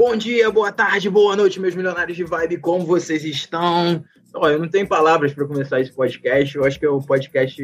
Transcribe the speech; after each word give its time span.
Bom 0.00 0.16
dia, 0.16 0.50
boa 0.50 0.72
tarde, 0.72 1.10
boa 1.10 1.36
noite, 1.36 1.60
meus 1.60 1.74
milionários 1.74 2.16
de 2.16 2.24
vibe, 2.24 2.56
como 2.56 2.86
vocês 2.86 3.22
estão? 3.22 4.02
Olha, 4.34 4.54
eu 4.54 4.58
não 4.58 4.66
tenho 4.66 4.88
palavras 4.88 5.34
para 5.34 5.46
começar 5.46 5.78
esse 5.78 5.92
podcast, 5.92 6.56
eu 6.56 6.64
acho 6.64 6.80
que 6.80 6.86
é 6.86 6.90
um 6.90 7.02
podcast 7.02 7.62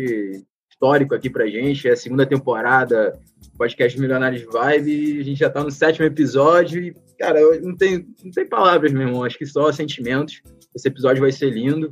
histórico 0.70 1.14
aqui 1.14 1.30
pra 1.30 1.46
gente, 1.46 1.88
é 1.88 1.92
a 1.92 1.96
segunda 1.96 2.26
temporada, 2.26 3.18
podcast 3.56 3.98
Milionários 3.98 4.42
de 4.42 4.48
Vibe, 4.48 5.18
a 5.18 5.24
gente 5.24 5.38
já 5.38 5.48
tá 5.48 5.64
no 5.64 5.70
sétimo 5.70 6.04
episódio 6.04 6.84
e, 6.84 6.94
cara, 7.18 7.40
eu 7.40 7.58
não 7.62 7.74
tenho, 7.74 8.06
não 8.22 8.30
tenho 8.30 8.48
palavras, 8.50 8.92
meu 8.92 9.08
irmão, 9.08 9.24
acho 9.24 9.38
que 9.38 9.46
só 9.46 9.72
sentimentos, 9.72 10.42
esse 10.74 10.88
episódio 10.88 11.22
vai 11.22 11.32
ser 11.32 11.48
lindo, 11.48 11.90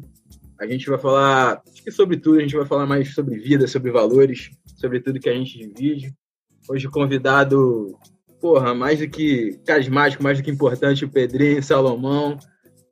a 0.60 0.66
gente 0.66 0.90
vai 0.90 0.98
falar, 0.98 1.62
acho 1.72 1.82
que 1.82 1.90
sobre 1.90 2.18
tudo, 2.18 2.36
a 2.36 2.42
gente 2.42 2.54
vai 2.54 2.66
falar 2.66 2.84
mais 2.84 3.14
sobre 3.14 3.38
vida, 3.38 3.66
sobre 3.66 3.90
valores, 3.90 4.50
sobre 4.76 5.00
tudo 5.00 5.18
que 5.18 5.30
a 5.30 5.34
gente 5.34 5.58
divide. 5.58 6.14
Hoje 6.68 6.86
convidado 6.88 7.98
porra, 8.44 8.74
mais 8.74 8.98
do 8.98 9.08
que 9.08 9.58
carismático, 9.64 10.22
mais 10.22 10.36
do 10.36 10.44
que 10.44 10.50
importante, 10.50 11.02
o 11.02 11.08
Pedrinho, 11.08 11.62
Salomão. 11.62 12.36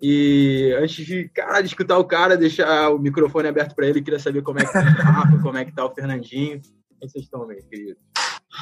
E 0.01 0.75
antes 0.80 1.05
de, 1.05 1.28
cara, 1.28 1.61
de 1.61 1.66
escutar 1.66 1.98
o 1.98 2.06
cara, 2.06 2.38
deixar 2.38 2.88
o 2.88 2.98
microfone 2.98 3.48
aberto 3.48 3.75
para 3.75 3.87
ele, 3.87 4.01
queria 4.01 4.19
saber 4.19 4.41
como 4.41 4.61
é 4.61 4.65
que 4.65 4.73
tá 4.73 4.80
o 4.80 4.83
Rafa, 4.83 5.38
como 5.42 5.59
é 5.59 5.65
que 5.66 5.75
tá 5.75 5.84
o 5.84 5.95
Fernandinho. 5.95 6.59
Como 6.62 7.11
vocês 7.11 7.25
estão, 7.25 7.47
meu 7.47 7.59
querido? 7.69 7.98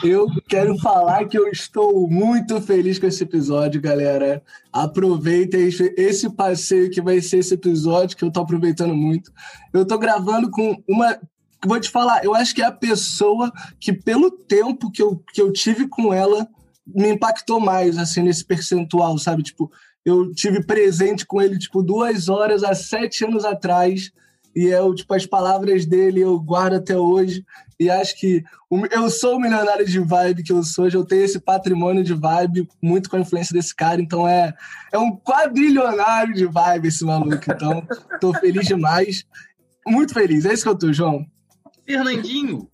Eu 0.02 0.26
quero 0.48 0.76
falar 0.78 1.26
que 1.26 1.38
eu 1.38 1.46
estou 1.46 2.10
muito 2.10 2.60
feliz 2.60 2.98
com 2.98 3.06
esse 3.06 3.22
episódio, 3.22 3.80
galera. 3.80 4.42
Aproveitem 4.72 5.68
esse 5.96 6.28
passeio 6.34 6.90
que 6.90 7.00
vai 7.00 7.20
ser 7.20 7.38
esse 7.38 7.54
episódio, 7.54 8.16
que 8.16 8.24
eu 8.24 8.32
tô 8.32 8.40
aproveitando 8.40 8.96
muito. 8.96 9.30
Eu 9.72 9.86
tô 9.86 9.96
gravando 9.96 10.50
com 10.50 10.82
uma. 10.88 11.20
Vou 11.64 11.78
te 11.78 11.88
falar, 11.88 12.24
eu 12.24 12.34
acho 12.34 12.52
que 12.52 12.62
é 12.62 12.66
a 12.66 12.72
pessoa 12.72 13.52
que, 13.78 13.92
pelo 13.92 14.28
tempo 14.28 14.90
que 14.90 15.00
eu, 15.00 15.22
que 15.32 15.40
eu 15.40 15.52
tive 15.52 15.86
com 15.86 16.12
ela, 16.12 16.48
me 16.86 17.10
impactou 17.10 17.60
mais, 17.60 17.98
assim, 17.98 18.22
nesse 18.22 18.44
percentual, 18.44 19.18
sabe? 19.18 19.42
Tipo, 19.42 19.70
eu 20.04 20.32
tive 20.32 20.64
presente 20.64 21.26
com 21.26 21.40
ele, 21.40 21.58
tipo, 21.58 21.82
duas 21.82 22.28
horas 22.28 22.64
há 22.64 22.74
sete 22.74 23.24
anos 23.24 23.44
atrás, 23.44 24.10
e 24.54 24.66
eu, 24.66 24.94
tipo, 24.94 25.14
as 25.14 25.26
palavras 25.26 25.86
dele 25.86 26.20
eu 26.20 26.38
guardo 26.40 26.74
até 26.74 26.96
hoje, 26.96 27.44
e 27.78 27.88
acho 27.88 28.18
que 28.18 28.42
eu 28.90 29.08
sou 29.08 29.36
o 29.36 29.40
milionário 29.40 29.86
de 29.86 30.00
vibe 30.00 30.42
que 30.42 30.52
eu 30.52 30.62
sou, 30.62 30.86
hoje 30.86 30.96
eu 30.96 31.04
tenho 31.04 31.22
esse 31.22 31.38
patrimônio 31.38 32.02
de 32.02 32.14
vibe, 32.14 32.68
muito 32.82 33.08
com 33.08 33.16
a 33.16 33.20
influência 33.20 33.54
desse 33.54 33.74
cara, 33.74 34.00
então 34.00 34.26
é, 34.26 34.52
é 34.92 34.98
um 34.98 35.16
quadrilionário 35.16 36.34
de 36.34 36.46
vibe 36.46 36.88
esse 36.88 37.04
maluco, 37.04 37.44
então 37.48 37.86
tô 38.20 38.32
feliz 38.34 38.66
demais, 38.66 39.24
muito 39.86 40.12
feliz, 40.12 40.44
é 40.44 40.52
isso 40.52 40.64
que 40.64 40.68
eu 40.68 40.78
tô, 40.78 40.92
João. 40.92 41.24
Fernandinho, 41.86 42.68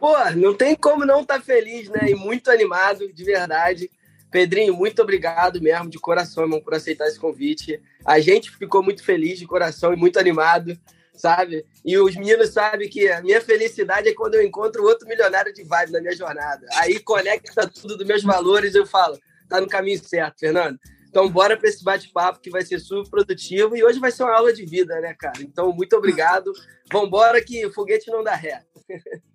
Pô, 0.00 0.16
não 0.34 0.54
tem 0.54 0.74
como 0.74 1.04
não 1.04 1.20
estar 1.20 1.38
tá 1.38 1.44
feliz, 1.44 1.90
né? 1.90 2.08
E 2.08 2.14
muito 2.14 2.50
animado, 2.50 3.12
de 3.12 3.22
verdade. 3.22 3.90
Pedrinho, 4.30 4.74
muito 4.74 5.02
obrigado 5.02 5.60
mesmo, 5.60 5.90
de 5.90 5.98
coração, 5.98 6.44
irmão, 6.44 6.58
por 6.58 6.72
aceitar 6.72 7.06
esse 7.06 7.20
convite. 7.20 7.82
A 8.06 8.18
gente 8.18 8.50
ficou 8.50 8.82
muito 8.82 9.04
feliz 9.04 9.38
de 9.38 9.46
coração 9.46 9.92
e 9.92 9.96
muito 9.96 10.18
animado, 10.18 10.74
sabe? 11.12 11.66
E 11.84 11.98
os 11.98 12.16
meninos 12.16 12.48
sabem 12.48 12.88
que 12.88 13.10
a 13.10 13.20
minha 13.20 13.42
felicidade 13.42 14.08
é 14.08 14.14
quando 14.14 14.36
eu 14.36 14.42
encontro 14.42 14.84
outro 14.84 15.06
milionário 15.06 15.52
de 15.52 15.64
vibe 15.64 15.92
na 15.92 16.00
minha 16.00 16.16
jornada. 16.16 16.66
Aí 16.76 16.98
conecta 17.00 17.68
tudo 17.68 17.98
dos 17.98 18.06
meus 18.06 18.22
valores 18.22 18.74
e 18.74 18.78
eu 18.78 18.86
falo, 18.86 19.18
tá 19.50 19.60
no 19.60 19.68
caminho 19.68 20.02
certo, 20.02 20.40
Fernando. 20.40 20.78
Então, 21.10 21.28
bora 21.28 21.58
para 21.58 21.68
esse 21.68 21.84
bate-papo 21.84 22.40
que 22.40 22.48
vai 22.48 22.62
ser 22.62 22.78
super 22.78 23.10
produtivo 23.10 23.76
e 23.76 23.84
hoje 23.84 23.98
vai 23.98 24.12
ser 24.12 24.22
uma 24.22 24.34
aula 24.34 24.52
de 24.52 24.64
vida, 24.64 24.98
né, 25.00 25.12
cara? 25.12 25.42
Então, 25.42 25.72
muito 25.72 25.94
obrigado. 25.94 26.52
Vambora 26.90 27.44
que 27.44 27.68
foguete 27.72 28.10
não 28.10 28.24
dá 28.24 28.34
ré. 28.34 28.62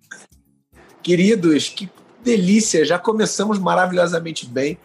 Queridos, 1.06 1.68
que 1.68 1.88
delícia! 2.24 2.84
Já 2.84 2.98
começamos 2.98 3.60
maravilhosamente 3.60 4.44
bem. 4.44 4.76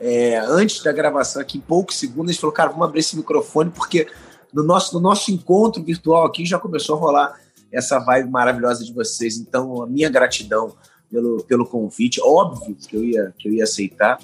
É, 0.00 0.38
antes 0.38 0.82
da 0.82 0.90
gravação, 0.90 1.42
aqui 1.42 1.58
em 1.58 1.60
poucos 1.60 1.98
segundos, 1.98 2.30
a 2.30 2.32
gente 2.32 2.40
falou, 2.40 2.54
cara, 2.54 2.70
vamos 2.70 2.88
abrir 2.88 3.00
esse 3.00 3.14
microfone, 3.14 3.70
porque 3.70 4.06
no 4.50 4.62
nosso, 4.62 4.94
no 4.94 5.00
nosso 5.00 5.30
encontro 5.30 5.82
virtual 5.82 6.24
aqui 6.24 6.46
já 6.46 6.58
começou 6.58 6.96
a 6.96 6.98
rolar 6.98 7.40
essa 7.70 7.98
vibe 7.98 8.30
maravilhosa 8.30 8.82
de 8.82 8.94
vocês. 8.94 9.36
Então, 9.36 9.82
a 9.82 9.86
minha 9.86 10.08
gratidão 10.08 10.74
pelo, 11.10 11.44
pelo 11.44 11.66
convite. 11.66 12.18
Óbvio 12.22 12.74
que 12.74 12.96
eu, 12.96 13.04
ia, 13.04 13.34
que 13.38 13.46
eu 13.46 13.52
ia 13.52 13.64
aceitar, 13.64 14.18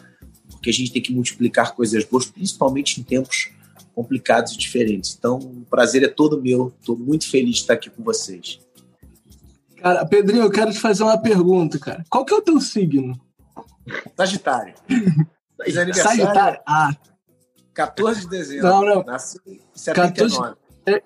porque 0.50 0.71
a 0.71 0.72
gente 0.72 0.94
tem 0.94 1.03
que 1.03 1.12
multiplicar 1.12 1.75
coisas 1.75 2.04
boas, 2.04 2.25
principalmente 2.25 2.99
em 2.99 3.04
tempos 3.04 3.50
complicados 3.94 4.54
e 4.54 4.56
diferentes. 4.56 5.15
Então, 5.19 5.37
o 5.37 5.66
prazer 5.69 6.03
é 6.04 6.09
todo 6.09 6.41
meu. 6.41 6.72
Estou 6.81 6.97
muito 6.97 7.28
feliz 7.28 7.56
de 7.56 7.60
estar 7.60 7.75
aqui 7.75 7.91
com 7.91 8.03
vocês. 8.03 8.64
Cara, 9.84 10.06
Pedrinho, 10.06 10.45
eu 10.45 10.50
quero 10.50 10.72
te 10.72 10.81
fazer 10.81 11.03
uma 11.03 11.19
pergunta, 11.19 11.78
cara. 11.78 12.03
Qual 12.09 12.25
que 12.25 12.33
é 12.33 12.37
o 12.39 12.41
teu 12.41 12.59
signo? 12.59 13.21
Sagitário. 14.17 14.72
Sagitário? 15.93 16.59
Ah. 16.67 16.97
14 17.75 18.22
de 18.22 18.28
dezembro. 18.31 18.67
Não, 18.67 18.83
não. 18.83 19.05
Nasci 19.05 19.39
em 19.47 19.61
79. 19.75 20.39
14... 20.39 20.56
É... 20.87 21.03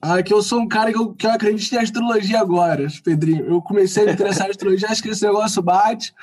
Ah, 0.00 0.22
que 0.22 0.32
eu 0.32 0.42
sou 0.42 0.60
um 0.60 0.66
cara 0.66 0.90
que 0.90 0.98
eu, 0.98 1.12
que 1.12 1.26
eu 1.26 1.30
acredito 1.32 1.74
em 1.74 1.78
astrologia 1.78 2.40
agora, 2.40 2.86
Pedrinho. 3.04 3.44
Eu 3.44 3.60
comecei 3.60 4.04
a 4.04 4.06
me 4.06 4.12
interessar 4.14 4.46
em 4.46 4.50
astrologia, 4.52 4.88
acho 4.90 5.02
que 5.02 5.10
esse 5.10 5.26
negócio 5.26 5.60
bate. 5.60 6.14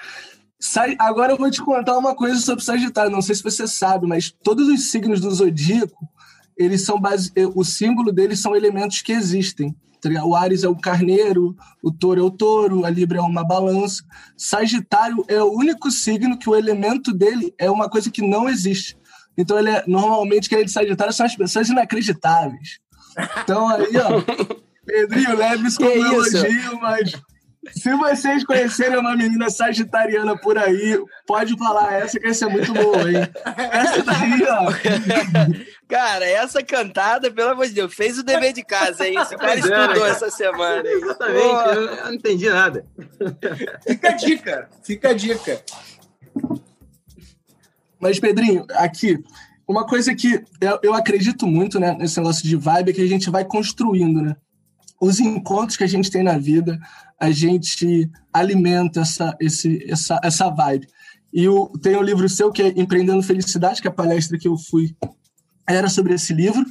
Agora 0.97 1.33
eu 1.33 1.37
vou 1.37 1.51
te 1.51 1.61
contar 1.61 1.95
uma 1.95 2.15
coisa 2.15 2.39
sobre 2.39 2.65
Sagitário. 2.65 3.11
Não 3.11 3.21
sei 3.21 3.35
se 3.35 3.43
você 3.43 3.67
sabe, 3.67 4.07
mas 4.07 4.31
todos 4.31 4.67
os 4.67 4.89
signos 4.89 5.21
do 5.21 5.29
zodíaco, 5.29 6.09
eles 6.57 6.83
são 6.83 6.99
base... 6.99 7.31
o 7.53 7.63
símbolo 7.63 8.11
deles 8.11 8.39
são 8.39 8.55
elementos 8.55 9.03
que 9.03 9.11
existem. 9.11 9.75
Tá 10.01 10.09
o 10.25 10.35
Ares 10.35 10.63
é 10.63 10.67
o 10.67 10.75
carneiro, 10.75 11.55
o 11.81 11.91
touro 11.91 12.19
é 12.19 12.23
o 12.23 12.31
touro, 12.31 12.85
a 12.85 12.89
Libra 12.89 13.19
é 13.19 13.21
uma 13.21 13.43
balança. 13.43 14.03
Sagitário 14.35 15.23
é 15.27 15.41
o 15.41 15.51
único 15.51 15.91
signo 15.91 16.37
que 16.37 16.49
o 16.49 16.55
elemento 16.55 17.13
dele 17.13 17.53
é 17.57 17.69
uma 17.69 17.87
coisa 17.87 18.09
que 18.09 18.21
não 18.21 18.49
existe. 18.49 18.97
Então, 19.37 19.57
ele 19.59 19.69
é, 19.69 19.83
normalmente, 19.87 20.49
quem 20.49 20.59
é 20.59 20.63
de 20.63 20.71
Sagitário 20.71 21.13
são 21.13 21.25
as 21.25 21.35
pessoas 21.35 21.69
inacreditáveis. 21.69 22.79
Então, 23.43 23.67
aí, 23.67 23.95
ó, 23.97 24.21
Pedrinho 24.85 25.37
leve 25.37 25.67
isso 25.67 25.77
como 25.77 25.91
elogio, 25.91 26.79
mas 26.81 27.13
se 27.69 27.93
vocês 27.95 28.43
conhecerem 28.43 28.97
uma 28.97 29.15
menina 29.15 29.49
sagitariana 29.49 30.35
por 30.35 30.57
aí, 30.57 30.99
pode 31.27 31.55
falar 31.57 31.93
essa 31.93 32.19
que 32.19 32.27
essa 32.27 32.45
é 32.45 32.49
muito 32.49 32.73
boa, 32.73 33.11
hein? 33.11 33.29
Essa 33.71 34.03
daí, 34.03 34.43
ó. 34.49 34.71
Cara, 35.91 36.25
essa 36.25 36.63
cantada, 36.63 37.29
pelo 37.29 37.49
amor 37.49 37.67
de 37.67 37.73
Deus, 37.73 37.93
fez 37.93 38.17
o 38.17 38.23
dever 38.23 38.53
de 38.53 38.63
casa, 38.63 39.05
hein? 39.05 39.19
Esse 39.19 39.35
cara 39.35 39.55
estudou 39.59 40.05
essa 40.05 40.31
semana. 40.31 40.87
Hein? 40.87 40.95
Exatamente, 40.95 41.75
eu, 41.75 41.81
eu 41.81 42.05
não 42.05 42.13
entendi 42.13 42.49
nada. 42.49 42.85
Fica 43.85 44.07
a 44.07 44.11
dica, 44.13 44.69
fica 44.81 45.09
a 45.09 45.13
dica. 45.13 45.61
Mas, 47.99 48.21
Pedrinho, 48.21 48.65
aqui, 48.69 49.21
uma 49.67 49.85
coisa 49.85 50.15
que 50.15 50.41
eu, 50.61 50.79
eu 50.81 50.93
acredito 50.93 51.45
muito 51.45 51.77
né, 51.77 51.93
nesse 51.99 52.17
negócio 52.21 52.47
de 52.47 52.55
vibe 52.55 52.91
é 52.91 52.93
que 52.93 53.01
a 53.01 53.09
gente 53.09 53.29
vai 53.29 53.43
construindo, 53.43 54.21
né? 54.21 54.37
Os 54.97 55.19
encontros 55.19 55.75
que 55.75 55.83
a 55.83 55.87
gente 55.87 56.09
tem 56.09 56.23
na 56.23 56.37
vida, 56.37 56.79
a 57.19 57.31
gente 57.31 58.09
alimenta 58.31 59.01
essa, 59.01 59.35
esse, 59.41 59.85
essa, 59.91 60.21
essa 60.23 60.49
vibe. 60.49 60.87
E 61.33 61.49
o, 61.49 61.67
tem 61.67 61.97
um 61.97 62.01
livro 62.01 62.29
seu 62.29 62.49
que 62.49 62.61
é 62.61 62.67
Empreendendo 62.77 63.21
Felicidade, 63.21 63.81
que 63.81 63.89
é 63.89 63.91
a 63.91 63.93
palestra 63.93 64.37
que 64.37 64.47
eu 64.47 64.55
fui 64.57 64.95
era 65.71 65.89
sobre 65.89 66.13
esse 66.13 66.33
livro. 66.33 66.65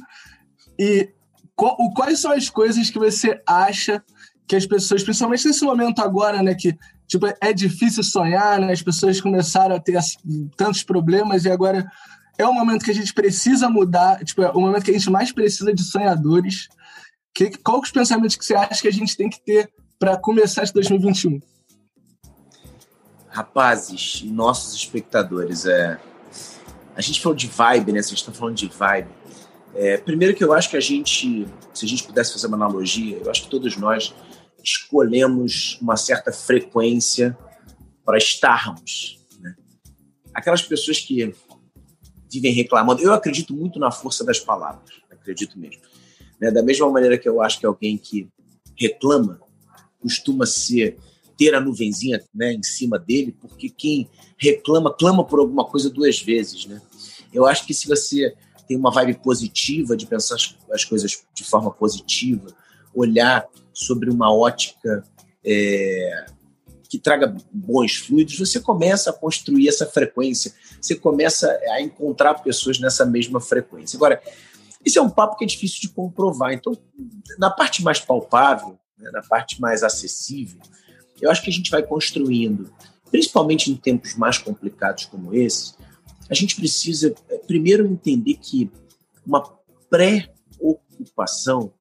E 0.77 1.09
qual, 1.55 1.77
quais 1.93 2.19
são 2.19 2.31
as 2.31 2.49
coisas 2.49 2.89
que 2.89 2.99
você 2.99 3.41
acha 3.47 4.03
que 4.47 4.55
as 4.55 4.65
pessoas, 4.65 5.03
principalmente 5.03 5.47
nesse 5.47 5.63
momento 5.63 6.01
agora, 6.01 6.41
né, 6.43 6.53
que 6.55 6.77
tipo, 7.07 7.25
é 7.41 7.53
difícil 7.53 8.03
sonhar, 8.03 8.59
né, 8.59 8.71
as 8.71 8.81
pessoas 8.81 9.19
começaram 9.19 9.75
a 9.75 9.79
ter 9.79 9.97
assim, 9.97 10.49
tantos 10.55 10.83
problemas 10.83 11.45
e 11.45 11.51
agora 11.51 11.85
é 12.37 12.45
o 12.45 12.53
momento 12.53 12.83
que 12.83 12.91
a 12.91 12.95
gente 12.95 13.13
precisa 13.13 13.69
mudar, 13.69 14.23
tipo, 14.23 14.41
é 14.41 14.49
o 14.51 14.59
momento 14.59 14.83
que 14.83 14.91
a 14.91 14.93
gente 14.93 15.09
mais 15.09 15.31
precisa 15.31 15.73
de 15.73 15.83
sonhadores. 15.83 16.67
Que, 17.33 17.51
qual 17.57 17.79
os 17.79 17.91
pensamentos 17.91 18.35
que 18.35 18.43
você 18.43 18.55
acha 18.55 18.81
que 18.81 18.87
a 18.87 18.93
gente 18.93 19.15
tem 19.15 19.29
que 19.29 19.41
ter 19.43 19.71
para 19.99 20.17
começar 20.17 20.63
esse 20.63 20.73
2021? 20.73 21.39
Rapazes, 23.27 24.23
nossos 24.23 24.73
espectadores, 24.75 25.65
é... 25.65 25.99
a 26.95 27.01
gente 27.01 27.21
falou 27.21 27.35
de 27.35 27.47
vibe, 27.47 27.93
né? 27.93 28.01
Se 28.01 28.07
a 28.07 28.11
gente 28.11 28.19
está 28.19 28.31
falando 28.31 28.55
de 28.55 28.67
vibe. 28.67 29.09
É, 29.73 29.97
primeiro 29.97 30.35
que 30.35 30.43
eu 30.43 30.53
acho 30.53 30.69
que 30.69 30.77
a 30.77 30.81
gente, 30.81 31.47
se 31.73 31.85
a 31.85 31.87
gente 31.87 32.03
pudesse 32.03 32.33
fazer 32.33 32.47
uma 32.47 32.57
analogia, 32.57 33.17
eu 33.17 33.31
acho 33.31 33.43
que 33.43 33.49
todos 33.49 33.77
nós 33.77 34.13
escolhemos 34.63 35.77
uma 35.81 35.95
certa 35.95 36.31
frequência 36.31 37.37
para 38.05 38.17
estarmos. 38.17 39.19
Né? 39.39 39.55
Aquelas 40.33 40.61
pessoas 40.61 40.99
que 40.99 41.33
vivem 42.31 42.53
reclamando, 42.53 43.01
eu 43.01 43.13
acredito 43.13 43.53
muito 43.53 43.79
na 43.79 43.91
força 43.91 44.23
das 44.23 44.39
palavras, 44.39 45.01
acredito 45.09 45.57
mesmo. 45.57 45.81
Né? 46.39 46.51
Da 46.51 46.61
mesma 46.61 46.89
maneira 46.89 47.17
que 47.17 47.27
eu 47.27 47.41
acho 47.41 47.59
que 47.59 47.65
alguém 47.65 47.97
que 47.97 48.29
reclama 48.77 49.39
costuma 49.99 50.45
ser 50.45 50.97
ter 51.37 51.55
a 51.55 51.59
nuvenzinha 51.61 52.23
né, 52.33 52.53
em 52.53 52.63
cima 52.63 52.97
dele, 52.97 53.35
porque 53.39 53.69
quem 53.69 54.09
reclama, 54.37 54.93
clama 54.93 55.23
por 55.23 55.39
alguma 55.39 55.65
coisa 55.65 55.89
duas 55.89 56.21
vezes. 56.21 56.65
Né? 56.65 56.81
Eu 57.33 57.45
acho 57.45 57.65
que 57.65 57.73
se 57.73 57.87
você 57.87 58.35
tem 58.67 58.77
uma 58.77 58.91
vibe 58.91 59.15
positiva 59.15 59.97
de 59.97 60.05
pensar 60.05 60.35
as, 60.35 60.55
as 60.71 60.85
coisas 60.85 61.23
de 61.33 61.43
forma 61.43 61.71
positiva, 61.71 62.47
olhar 62.93 63.45
sobre 63.73 64.09
uma 64.09 64.33
ótica 64.33 65.03
é, 65.43 66.25
que 66.89 66.99
traga 66.99 67.35
bons 67.51 67.95
fluidos, 67.95 68.37
você 68.37 68.59
começa 68.59 69.09
a 69.09 69.13
construir 69.13 69.69
essa 69.69 69.85
frequência, 69.85 70.53
você 70.79 70.95
começa 70.95 71.47
a 71.69 71.81
encontrar 71.81 72.35
pessoas 72.35 72.79
nessa 72.79 73.05
mesma 73.05 73.39
frequência. 73.39 73.95
Agora, 73.95 74.21
isso 74.85 74.99
é 74.99 75.01
um 75.01 75.09
papo 75.09 75.37
que 75.37 75.45
é 75.45 75.47
difícil 75.47 75.79
de 75.81 75.89
comprovar. 75.89 76.53
Então, 76.53 76.77
na 77.37 77.49
parte 77.49 77.83
mais 77.83 77.99
palpável, 77.99 78.77
né, 78.97 79.09
na 79.11 79.21
parte 79.21 79.61
mais 79.61 79.83
acessível, 79.83 80.59
eu 81.21 81.29
acho 81.29 81.43
que 81.43 81.49
a 81.49 81.53
gente 81.53 81.69
vai 81.69 81.83
construindo, 81.83 82.71
principalmente 83.09 83.71
em 83.71 83.75
tempos 83.75 84.15
mais 84.15 84.37
complicados 84.37 85.05
como 85.05 85.33
esse, 85.33 85.73
a 86.29 86.33
gente 86.33 86.55
precisa 86.55 87.13
eh, 87.29 87.37
primeiro 87.45 87.85
entender 87.85 88.35
que 88.35 88.71
uma 89.25 89.43
pré-ocupação 89.89 91.73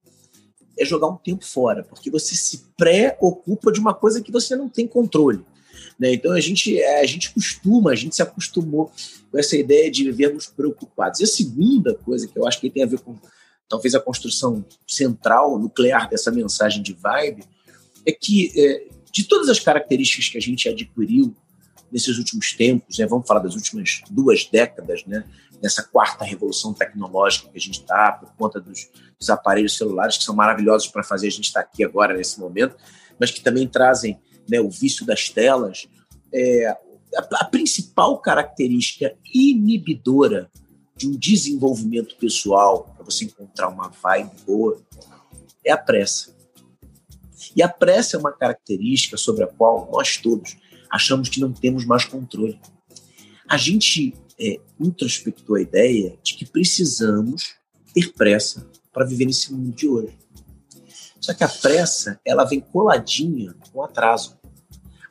é 0.79 0.85
jogar 0.85 1.09
um 1.09 1.17
tempo 1.17 1.45
fora, 1.45 1.83
porque 1.85 2.11
você 2.11 2.35
se 2.35 2.65
pré-ocupa 2.77 3.71
de 3.71 3.79
uma 3.79 3.95
coisa 3.95 4.21
que 4.21 4.33
você 4.33 4.57
não 4.57 4.69
tem 4.69 4.87
controle. 4.89 5.45
Né? 5.99 6.15
Então 6.15 6.33
a 6.33 6.41
gente, 6.41 6.81
é, 6.81 7.01
a 7.01 7.07
gente 7.07 7.33
costuma, 7.33 7.91
a 7.91 7.95
gente 7.95 8.17
se 8.17 8.23
acostumou 8.23 8.91
com 9.31 9.39
essa 9.39 9.57
ideia 9.57 9.91
de 9.91 10.05
vivermos 10.05 10.47
preocupados. 10.47 11.21
E 11.21 11.25
a 11.25 11.27
segunda 11.27 11.95
coisa 11.95 12.27
que 12.27 12.39
eu 12.39 12.47
acho 12.47 12.61
que 12.61 12.71
tem 12.71 12.83
a 12.83 12.87
ver 12.87 13.01
com 13.01 13.17
talvez 13.69 13.95
a 13.95 14.01
construção 14.01 14.65
central, 14.89 15.59
nuclear 15.59 16.09
dessa 16.09 16.33
mensagem 16.33 16.83
de 16.83 16.93
vibe, 16.93 17.45
é 18.05 18.11
que 18.11 18.51
é, 18.57 18.89
de 19.13 19.25
todas 19.25 19.49
as 19.49 19.59
características 19.59 20.29
que 20.29 20.39
a 20.39 20.41
gente 20.41 20.69
adquiriu 20.69 21.35
nesses 21.91 22.19
últimos 22.19 22.53
tempos, 22.53 22.99
né, 22.99 23.07
vamos 23.07 23.27
falar 23.27 23.41
das 23.41 23.55
últimas 23.55 24.03
duas 24.11 24.45
décadas, 24.45 25.05
né, 25.05 25.25
nessa 25.63 25.83
quarta 25.83 26.25
revolução 26.25 26.73
tecnológica 26.73 27.49
que 27.49 27.59
a 27.59 27.61
gente 27.61 27.81
está, 27.81 28.13
por 28.13 28.33
conta 28.37 28.61
dos, 28.61 28.89
dos, 29.19 29.29
aparelhos 29.29 29.77
celulares, 29.77 30.17
que 30.17 30.25
são 30.25 30.35
maravilhosos 30.35 30.89
para 30.89 31.03
fazer 31.03 31.27
a 31.27 31.31
gente 31.31 31.47
estar 31.47 31.63
tá 31.63 31.69
aqui 31.71 31.85
agora, 31.85 32.17
nesse 32.17 32.39
momento, 32.39 32.77
mas 33.19 33.31
que 33.31 33.43
também 33.43 33.67
trazem 33.67 34.19
né, 34.49 34.61
o 34.61 34.71
vício 34.71 35.05
das 35.05 35.29
telas. 35.29 35.87
É, 36.33 36.77
a, 37.17 37.45
principal 37.45 38.19
característica 38.19 39.15
inibidora 39.35 40.51
de 40.97 41.09
um 41.09 41.17
desenvolvimento 41.17 42.17
pessoal, 42.17 42.95
para 42.95 43.05
você 43.05 43.25
encontrar 43.25 43.69
uma 43.69 43.89
vibe 43.89 44.31
boa, 44.47 44.81
é 45.65 45.73
a 45.73 45.79
pressa. 45.79 46.35
E 47.55 47.63
a 47.63 47.69
pressa 47.69 48.17
é 48.17 48.21
uma 48.21 48.33
característica 48.33 49.17
sobre 49.17 49.45
a 49.45 49.47
qual 49.47 49.89
nós 49.93 50.17
todos 50.17 50.57
achamos 50.91 51.29
que 51.29 51.41
não 51.41 51.53
temos 51.53 51.85
mais 51.85 52.05
controle. 52.05 52.61
A 53.49 53.57
gente 53.57 54.15
é, 54.39 54.61
introspectou 54.79 55.57
a 55.57 55.61
ideia 55.61 56.19
de 56.23 56.35
que 56.35 56.45
precisamos 56.45 57.55
ter 57.93 58.13
pressa 58.13 58.69
para 58.93 59.05
viver 59.05 59.27
nesse 59.27 59.53
mundo 59.53 59.71
de 59.73 59.89
hoje. 59.89 60.19
Só 61.21 61.35
que 61.35 61.45
a 61.45 61.49
pressa, 61.49 62.19
ela 62.25 62.45
vem 62.45 62.61
coladinha 62.61 63.55
com 63.73 63.83
atraso. 63.83 64.39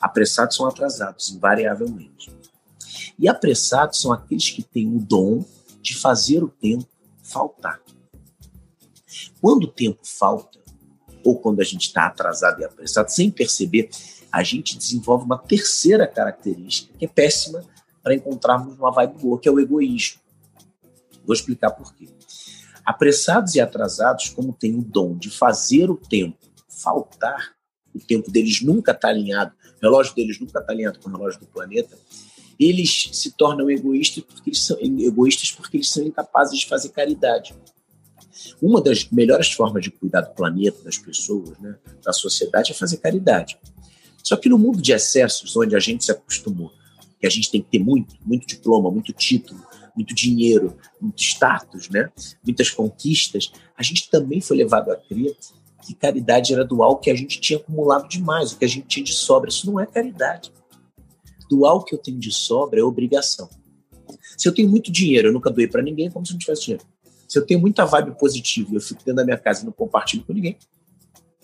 Apressados 0.01 0.55
são 0.55 0.65
atrasados, 0.65 1.29
invariavelmente. 1.29 2.31
E 3.17 3.27
apressados 3.27 4.01
são 4.01 4.11
aqueles 4.11 4.49
que 4.49 4.63
têm 4.63 4.87
o 4.95 4.99
dom 4.99 5.45
de 5.81 5.95
fazer 5.95 6.43
o 6.43 6.49
tempo 6.49 6.87
faltar. 7.21 7.79
Quando 9.41 9.65
o 9.65 9.71
tempo 9.71 9.99
falta, 10.03 10.58
ou 11.23 11.39
quando 11.39 11.61
a 11.61 11.63
gente 11.63 11.87
está 11.87 12.05
atrasado 12.05 12.61
e 12.61 12.65
apressado, 12.65 13.09
sem 13.11 13.29
perceber, 13.29 13.89
a 14.31 14.43
gente 14.43 14.77
desenvolve 14.77 15.25
uma 15.25 15.37
terceira 15.37 16.07
característica 16.07 16.93
que 16.97 17.05
é 17.05 17.07
péssima 17.07 17.63
para 18.03 18.15
encontrarmos 18.15 18.77
uma 18.77 18.91
vibe 18.91 19.19
boa, 19.19 19.39
que 19.39 19.47
é 19.47 19.51
o 19.51 19.59
egoísmo. 19.59 20.19
Vou 21.25 21.33
explicar 21.33 21.71
por 21.71 21.93
quê. 21.93 22.07
Apressados 22.85 23.55
e 23.55 23.59
atrasados, 23.59 24.29
como 24.29 24.53
têm 24.53 24.75
o 24.75 24.81
dom 24.81 25.15
de 25.15 25.29
fazer 25.29 25.89
o 25.89 25.95
tempo 25.95 26.37
faltar, 26.67 27.53
o 27.93 27.99
tempo 27.99 28.31
deles 28.31 28.61
nunca 28.61 28.91
está 28.91 29.09
alinhado, 29.09 29.53
o 29.77 29.81
relógio 29.81 30.15
deles 30.15 30.39
nunca 30.39 30.59
está 30.59 30.71
alinhado 30.71 30.99
com 30.99 31.09
o 31.09 31.13
relógio 31.13 31.39
do 31.39 31.45
planeta, 31.47 31.97
eles 32.59 33.09
se 33.13 33.31
tornam 33.31 33.69
egoístas 33.69 34.23
porque 34.23 34.49
eles 34.49 34.65
são, 34.65 34.77
egoístas 34.79 35.51
porque 35.51 35.77
eles 35.77 35.89
são 35.89 36.03
incapazes 36.03 36.59
de 36.59 36.67
fazer 36.67 36.89
caridade. 36.89 37.55
Uma 38.61 38.81
das 38.81 39.09
melhores 39.09 39.51
formas 39.51 39.83
de 39.83 39.91
cuidar 39.91 40.21
do 40.21 40.33
planeta, 40.33 40.83
das 40.83 40.97
pessoas, 40.97 41.57
né, 41.59 41.75
da 42.03 42.13
sociedade, 42.13 42.71
é 42.71 42.75
fazer 42.75 42.97
caridade. 42.97 43.57
Só 44.23 44.35
que 44.35 44.49
no 44.49 44.57
mundo 44.57 44.81
de 44.81 44.91
excessos, 44.91 45.55
onde 45.55 45.75
a 45.75 45.79
gente 45.79 46.05
se 46.05 46.11
acostumou 46.11 46.71
que 47.19 47.27
a 47.27 47.29
gente 47.29 47.51
tem 47.51 47.61
que 47.61 47.69
ter 47.69 47.79
muito, 47.79 48.15
muito 48.25 48.47
diploma, 48.47 48.89
muito 48.89 49.11
título, 49.11 49.59
muito 49.95 50.15
dinheiro, 50.15 50.77
muito 51.01 51.21
status, 51.21 51.89
né? 51.89 52.09
muitas 52.45 52.69
conquistas, 52.69 53.51
a 53.75 53.83
gente 53.83 54.09
também 54.09 54.39
foi 54.39 54.55
levado 54.55 54.89
a 54.91 54.95
crer 54.95 55.35
que 55.85 55.93
caridade 55.93 56.53
era 56.53 56.63
doar 56.63 56.89
o 56.89 56.97
que 56.97 57.09
a 57.09 57.15
gente 57.15 57.41
tinha 57.41 57.57
acumulado 57.57 58.07
demais, 58.07 58.51
o 58.51 58.57
que 58.57 58.65
a 58.65 58.67
gente 58.67 58.87
tinha 58.87 59.03
de 59.03 59.13
sobra. 59.13 59.49
Isso 59.49 59.69
não 59.69 59.79
é 59.79 59.85
caridade. 59.85 60.51
Doar 61.49 61.73
o 61.75 61.83
que 61.83 61.95
eu 61.95 61.99
tenho 61.99 62.19
de 62.19 62.31
sobra 62.31 62.79
é 62.79 62.83
obrigação. 62.83 63.49
Se 64.37 64.47
eu 64.47 64.53
tenho 64.53 64.69
muito 64.69 64.91
dinheiro, 64.91 65.29
eu 65.29 65.33
nunca 65.33 65.49
doei 65.49 65.67
para 65.67 65.81
ninguém, 65.81 66.07
é 66.07 66.11
como 66.11 66.25
se 66.25 66.33
não 66.33 66.39
tivesse 66.39 66.65
dinheiro. 66.65 66.85
Se 67.29 67.37
eu 67.37 67.45
tenho 67.45 67.59
muita 67.59 67.85
vibe 67.85 68.17
positiva 68.17 68.71
e 68.71 68.75
eu 68.75 68.81
fico 68.81 68.99
dentro 69.01 69.17
da 69.17 69.23
minha 69.23 69.37
casa 69.37 69.61
e 69.61 69.65
não 69.65 69.71
compartilho 69.71 70.23
com 70.25 70.33
ninguém, 70.33 70.57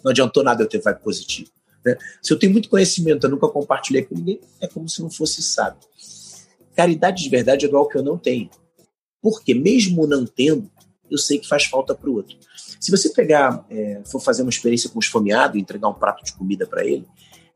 não 0.04 0.10
adiantou 0.10 0.44
nada 0.44 0.64
eu 0.64 0.68
ter 0.68 0.82
vibe 0.82 1.00
positiva. 1.02 1.52
Né? 1.86 1.96
Se 2.22 2.34
eu 2.34 2.40
tenho 2.40 2.52
muito 2.52 2.68
conhecimento, 2.68 3.28
eu 3.28 3.30
nunca 3.30 3.48
compartilhei 3.48 4.04
com 4.04 4.16
ninguém, 4.16 4.42
é 4.60 4.68
como 4.68 4.90
se 4.90 5.00
não 5.02 5.12
fosse 5.12 5.44
sábio. 5.44 5.80
Caridade 6.76 7.24
de 7.24 7.30
verdade 7.30 7.66
é 7.66 7.70
igual 7.70 7.88
que 7.88 7.98
eu 7.98 8.04
não 8.04 8.18
tenho. 8.18 8.50
Porque 9.22 9.54
mesmo 9.54 10.08
não 10.08 10.26
tendo, 10.26 10.70
eu 11.10 11.20
sei 11.20 11.38
que 11.38 11.48
faz 11.48 11.66
falta 11.66 11.94
para 11.94 12.10
o 12.10 12.16
outro. 12.16 12.36
Se 12.80 12.90
você 12.90 13.10
pegar, 13.10 13.64
é, 13.70 14.02
for 14.06 14.20
fazer 14.20 14.42
uma 14.42 14.50
experiência 14.50 14.90
com 14.90 14.98
o 14.98 15.02
esfomeado 15.02 15.56
e 15.56 15.62
entregar 15.62 15.88
um 15.88 15.94
prato 15.94 16.24
de 16.24 16.34
comida 16.34 16.66
para 16.66 16.84
ele, 16.84 17.06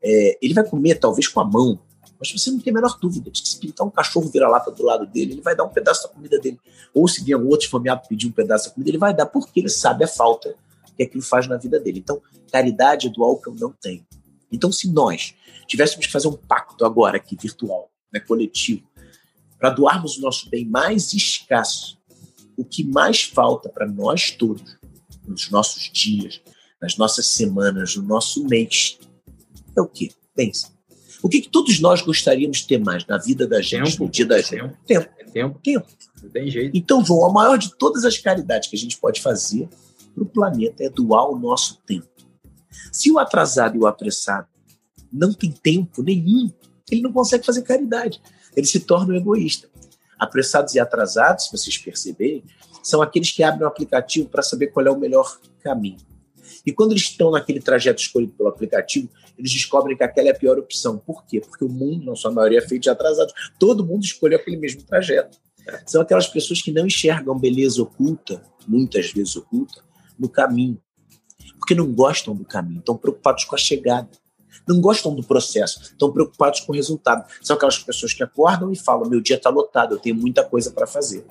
é, 0.02 0.38
ele 0.40 0.54
vai 0.54 0.64
comer 0.64 1.00
talvez 1.00 1.26
com 1.28 1.40
a 1.40 1.44
mão, 1.44 1.78
mas 2.20 2.30
você 2.30 2.50
não 2.50 2.60
tem 2.60 2.70
a 2.70 2.74
menor 2.74 2.98
dúvida 3.00 3.30
de 3.30 3.40
que 3.40 3.48
se 3.48 3.58
pintar 3.58 3.86
um 3.86 3.90
cachorro 3.90 4.28
vira-lata 4.28 4.70
do 4.70 4.84
lado 4.84 5.06
dele, 5.06 5.32
ele 5.32 5.40
vai 5.40 5.56
dar 5.56 5.64
um 5.64 5.70
pedaço 5.70 6.02
da 6.02 6.10
comida 6.10 6.38
dele. 6.38 6.60
Ou 6.92 7.08
se 7.08 7.24
vier 7.24 7.38
um 7.38 7.46
outro 7.48 7.64
esfomeado 7.64 8.06
pedir 8.06 8.26
um 8.26 8.32
pedaço 8.32 8.68
da 8.68 8.74
comida, 8.74 8.90
ele 8.90 8.98
vai 8.98 9.14
dar, 9.14 9.24
porque 9.24 9.58
ele 9.58 9.70
sabe 9.70 10.04
a 10.04 10.08
falta 10.08 10.54
que 10.94 11.02
aquilo 11.02 11.22
faz 11.22 11.48
na 11.48 11.56
vida 11.56 11.80
dele. 11.80 12.00
Então, 12.00 12.20
caridade 12.52 13.06
é 13.06 13.10
doar 13.10 13.30
o 13.30 13.40
que 13.40 13.48
eu 13.48 13.54
não 13.54 13.72
tenho. 13.72 14.06
Então, 14.52 14.70
se 14.70 14.92
nós 14.92 15.34
tivéssemos 15.66 16.06
que 16.06 16.12
fazer 16.12 16.28
um 16.28 16.36
pacto 16.36 16.84
agora 16.84 17.16
aqui, 17.16 17.36
virtual, 17.40 17.90
né, 18.12 18.20
coletivo, 18.20 18.86
para 19.58 19.70
doarmos 19.70 20.18
o 20.18 20.20
nosso 20.20 20.50
bem 20.50 20.66
mais 20.66 21.14
escasso, 21.14 21.98
o 22.56 22.64
que 22.64 22.84
mais 22.84 23.22
falta 23.22 23.70
para 23.70 23.86
nós 23.86 24.30
todos, 24.30 24.78
nos 25.26 25.50
nossos 25.50 25.90
dias, 25.90 26.42
nas 26.82 26.96
nossas 26.96 27.26
semanas, 27.26 27.96
no 27.96 28.02
nosso 28.02 28.44
mês, 28.46 28.98
é 29.76 29.80
o 29.80 29.86
quê? 29.86 30.10
Pense. 30.34 30.79
O 31.22 31.28
que, 31.28 31.42
que 31.42 31.48
todos 31.48 31.80
nós 31.80 32.00
gostaríamos 32.00 32.58
de 32.58 32.66
ter 32.66 32.78
mais 32.78 33.06
na 33.06 33.18
vida 33.18 33.46
da 33.46 33.60
gente, 33.60 33.92
tempo, 33.92 34.04
no 34.04 34.10
dia 34.10 34.26
da 34.26 34.40
gente? 34.40 34.50
Tempo. 34.50 34.76
Tempo. 34.86 35.08
tempo. 35.32 35.60
tempo. 35.62 35.86
Não 36.22 36.30
tem 36.30 36.50
jeito. 36.50 36.76
Então, 36.76 37.04
João, 37.04 37.26
a 37.26 37.32
maior 37.32 37.56
de 37.56 37.74
todas 37.76 38.04
as 38.04 38.18
caridades 38.18 38.68
que 38.68 38.76
a 38.76 38.78
gente 38.78 38.96
pode 38.98 39.20
fazer 39.20 39.68
para 40.14 40.22
o 40.22 40.26
planeta 40.26 40.84
é 40.84 40.88
doar 40.88 41.28
o 41.28 41.38
nosso 41.38 41.78
tempo. 41.86 42.08
Se 42.92 43.10
o 43.10 43.18
atrasado 43.18 43.76
e 43.76 43.78
o 43.78 43.86
apressado 43.86 44.48
não 45.12 45.32
tem 45.32 45.50
tempo 45.50 46.02
nenhum, 46.02 46.50
ele 46.90 47.02
não 47.02 47.12
consegue 47.12 47.44
fazer 47.44 47.62
caridade. 47.62 48.20
Ele 48.56 48.66
se 48.66 48.80
torna 48.80 49.14
um 49.14 49.16
egoísta. 49.16 49.68
Apressados 50.18 50.74
e 50.74 50.80
atrasados, 50.80 51.46
se 51.46 51.52
vocês 51.52 51.78
perceberem, 51.78 52.44
são 52.82 53.00
aqueles 53.00 53.30
que 53.30 53.42
abrem 53.42 53.64
o 53.64 53.68
aplicativo 53.68 54.28
para 54.28 54.42
saber 54.42 54.68
qual 54.68 54.86
é 54.86 54.90
o 54.90 54.98
melhor 54.98 55.38
caminho. 55.62 55.98
E 56.64 56.72
quando 56.72 56.92
eles 56.92 57.04
estão 57.04 57.30
naquele 57.30 57.60
trajeto 57.60 58.02
escolhido 58.02 58.32
pelo 58.32 58.48
aplicativo, 58.48 59.08
eles 59.40 59.52
descobrem 59.52 59.96
que 59.96 60.04
aquela 60.04 60.28
é 60.28 60.32
a 60.32 60.38
pior 60.38 60.58
opção. 60.58 60.98
Por 60.98 61.24
quê? 61.24 61.40
Porque 61.40 61.64
o 61.64 61.68
mundo, 61.68 62.06
na 62.06 62.14
sua 62.14 62.30
maioria, 62.30 62.58
é 62.58 62.62
feito 62.62 62.82
de 62.82 62.90
atrasados. 62.90 63.32
Todo 63.58 63.84
mundo 63.84 64.04
escolheu 64.04 64.38
aquele 64.38 64.56
mesmo 64.56 64.82
trajeto. 64.82 65.38
São 65.86 66.00
aquelas 66.00 66.26
pessoas 66.26 66.62
que 66.62 66.72
não 66.72 66.86
enxergam 66.86 67.38
beleza 67.38 67.82
oculta, 67.82 68.42
muitas 68.66 69.12
vezes 69.12 69.36
oculta, 69.36 69.82
no 70.18 70.28
caminho 70.28 70.80
porque 71.60 71.74
não 71.74 71.92
gostam 71.92 72.34
do 72.34 72.44
caminho, 72.44 72.80
estão 72.80 72.96
preocupados 72.96 73.44
com 73.44 73.54
a 73.54 73.58
chegada. 73.58 74.08
Não 74.66 74.80
gostam 74.80 75.14
do 75.14 75.22
processo, 75.22 75.80
estão 75.82 76.10
preocupados 76.10 76.60
com 76.60 76.72
o 76.72 76.74
resultado. 76.74 77.24
São 77.40 77.54
aquelas 77.54 77.78
pessoas 77.78 78.12
que 78.12 78.22
acordam 78.22 78.72
e 78.72 78.76
falam: 78.76 79.08
meu 79.08 79.20
dia 79.20 79.36
está 79.36 79.50
lotado, 79.50 79.94
eu 79.94 79.98
tenho 79.98 80.16
muita 80.16 80.42
coisa 80.44 80.70
para 80.72 80.86
fazer. 80.86 81.24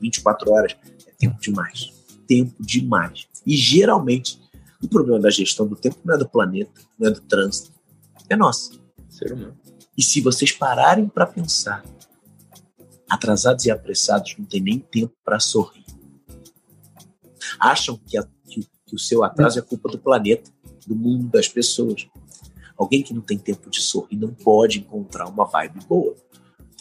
24 0.00 0.50
horas 0.52 0.76
é 1.06 1.10
tempo 1.18 1.38
demais. 1.40 1.92
Tempo 2.26 2.54
demais. 2.58 3.28
E 3.46 3.56
geralmente, 3.56 4.40
o 4.82 4.88
problema 4.88 5.20
da 5.20 5.30
gestão 5.30 5.66
do 5.66 5.76
tempo 5.76 5.98
não 6.04 6.14
é 6.14 6.18
do 6.18 6.28
planeta, 6.28 6.80
não 6.98 7.08
é 7.08 7.10
do 7.10 7.20
trânsito, 7.20 7.72
é 8.28 8.36
nosso. 8.36 8.80
Ser 9.08 9.32
humano. 9.32 9.56
E 9.96 10.02
se 10.02 10.20
vocês 10.20 10.52
pararem 10.52 11.08
para 11.08 11.26
pensar, 11.26 11.84
atrasados 13.08 13.64
e 13.64 13.70
apressados 13.70 14.34
não 14.38 14.44
têm 14.44 14.60
nem 14.60 14.78
tempo 14.78 15.14
para 15.24 15.40
sorrir. 15.40 15.84
Acham 17.58 17.98
que 18.04 18.18
a 18.18 18.26
que 18.86 18.94
o 18.94 18.98
seu 18.98 19.24
atraso 19.24 19.58
é 19.58 19.62
culpa 19.62 19.88
do 19.88 19.98
planeta, 19.98 20.50
do 20.86 20.94
mundo, 20.94 21.28
das 21.28 21.48
pessoas. 21.48 22.06
Alguém 22.76 23.02
que 23.02 23.12
não 23.12 23.20
tem 23.20 23.36
tempo 23.36 23.68
de 23.68 23.80
sorrir 23.80 24.16
não 24.16 24.32
pode 24.32 24.78
encontrar 24.78 25.28
uma 25.28 25.44
vibe 25.44 25.80
boa. 25.86 26.14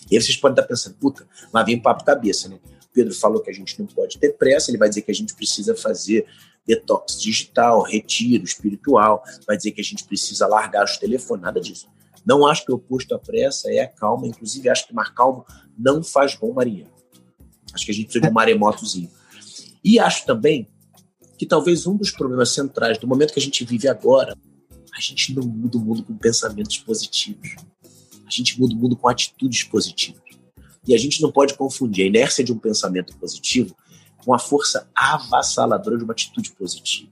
E 0.09 0.15
aí 0.15 0.21
vocês 0.21 0.37
podem 0.37 0.53
estar 0.53 0.67
pensando, 0.67 0.95
puta, 0.95 1.27
lá 1.51 1.63
vem 1.63 1.81
papo 1.81 2.03
cabeça, 2.03 2.47
né? 2.47 2.59
Pedro 2.93 3.13
falou 3.13 3.41
que 3.41 3.49
a 3.49 3.53
gente 3.53 3.77
não 3.79 3.87
pode 3.87 4.19
ter 4.19 4.37
pressa, 4.37 4.69
ele 4.69 4.77
vai 4.77 4.87
dizer 4.87 5.01
que 5.01 5.11
a 5.11 5.15
gente 5.15 5.33
precisa 5.33 5.75
fazer 5.75 6.27
detox 6.65 7.21
digital, 7.21 7.83
retiro 7.83 8.43
espiritual, 8.43 9.23
vai 9.45 9.55
dizer 9.55 9.71
que 9.71 9.81
a 9.81 9.83
gente 9.83 10.03
precisa 10.03 10.47
largar 10.47 10.83
os 10.83 10.97
telefones, 10.97 11.43
nada 11.43 11.61
disso. 11.61 11.87
Não 12.25 12.45
acho 12.45 12.65
que 12.65 12.71
o 12.71 12.75
oposto 12.75 13.13
à 13.13 13.19
pressa 13.19 13.71
é 13.71 13.81
a 13.81 13.87
calma, 13.87 14.27
inclusive 14.27 14.67
acho 14.67 14.87
que 14.87 14.93
mar 14.93 15.13
calmo 15.13 15.45
não 15.77 16.03
faz 16.03 16.35
bom 16.35 16.51
marinheiro. 16.53 16.89
Acho 17.73 17.85
que 17.85 17.91
a 17.91 17.93
gente 17.93 18.05
precisa 18.05 18.25
de 18.25 18.31
um 18.31 18.33
maremotozinho. 18.33 19.09
E 19.83 19.99
acho 19.99 20.25
também 20.25 20.67
que 21.37 21.45
talvez 21.45 21.85
um 21.85 21.95
dos 21.95 22.11
problemas 22.11 22.49
centrais 22.49 22.97
do 22.97 23.07
momento 23.07 23.33
que 23.33 23.39
a 23.39 23.43
gente 23.43 23.63
vive 23.63 23.87
agora, 23.87 24.35
a 24.95 25.01
gente 25.01 25.35
não 25.35 25.43
muda 25.43 25.77
o 25.77 25.81
mundo 25.81 26.03
com 26.03 26.17
pensamentos 26.17 26.77
positivos. 26.77 27.55
A 28.25 28.31
gente 28.31 28.59
muda 28.59 28.73
o 28.73 28.77
mundo 28.77 28.95
com 28.95 29.07
atitudes 29.07 29.63
positivas. 29.63 30.23
E 30.87 30.95
a 30.95 30.97
gente 30.97 31.21
não 31.21 31.31
pode 31.31 31.53
confundir 31.55 32.05
a 32.05 32.07
inércia 32.07 32.43
de 32.43 32.53
um 32.53 32.57
pensamento 32.57 33.15
positivo 33.17 33.75
com 34.25 34.33
a 34.33 34.39
força 34.39 34.89
avassaladora 34.95 35.97
de 35.97 36.03
uma 36.03 36.13
atitude 36.13 36.51
positiva. 36.53 37.11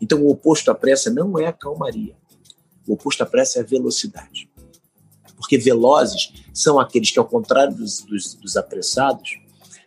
Então, 0.00 0.20
o 0.20 0.30
oposto 0.30 0.70
à 0.70 0.74
pressa 0.74 1.08
não 1.08 1.38
é 1.38 1.46
a 1.46 1.52
calmaria. 1.52 2.16
O 2.88 2.94
oposto 2.94 3.22
à 3.22 3.26
pressa 3.26 3.60
é 3.60 3.62
a 3.62 3.64
velocidade. 3.64 4.50
Porque 5.36 5.56
velozes 5.56 6.32
são 6.52 6.80
aqueles 6.80 7.10
que, 7.10 7.18
ao 7.18 7.26
contrário 7.26 7.74
dos, 7.74 8.00
dos, 8.00 8.34
dos 8.34 8.56
apressados, 8.56 9.38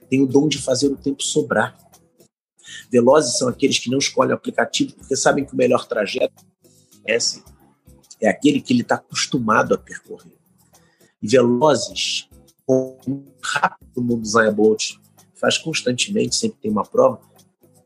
têm 0.10 0.22
o 0.22 0.28
dom 0.28 0.48
de 0.48 0.58
fazer 0.58 0.88
o 0.88 0.96
tempo 0.96 1.22
sobrar. 1.22 1.78
Velozes 2.90 3.38
são 3.38 3.50
aqueles 3.50 3.78
que 3.78 3.90
não 3.90 3.98
escolhem 3.98 4.32
o 4.32 4.36
aplicativo 4.36 4.96
porque 4.96 5.16
sabem 5.16 5.46
que 5.46 5.54
o 5.54 5.58
melhor 5.58 5.86
trajeto 5.86 6.46
é, 7.06 7.18
é 8.22 8.30
aquele 8.30 8.62
que 8.62 8.72
ele 8.72 8.84
está 8.84 8.96
acostumado 8.96 9.74
a 9.74 9.78
percorrer. 9.78 10.38
E 11.22 11.28
velozes, 11.28 12.30
como 12.66 13.26
rápido 13.42 13.98
o 13.98 14.02
mundo 14.02 14.26
Zaya 14.26 14.52
Bolt 14.52 15.03
faz 15.44 15.58
constantemente, 15.58 16.38
sempre 16.38 16.58
tem 16.62 16.72
uma 16.72 16.86
prova, 16.86 17.20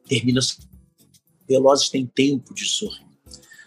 termina 0.08 0.40
velozes 1.50 1.90
têm 1.90 2.06
tempo 2.06 2.54
de 2.54 2.66
sorrir. 2.66 3.08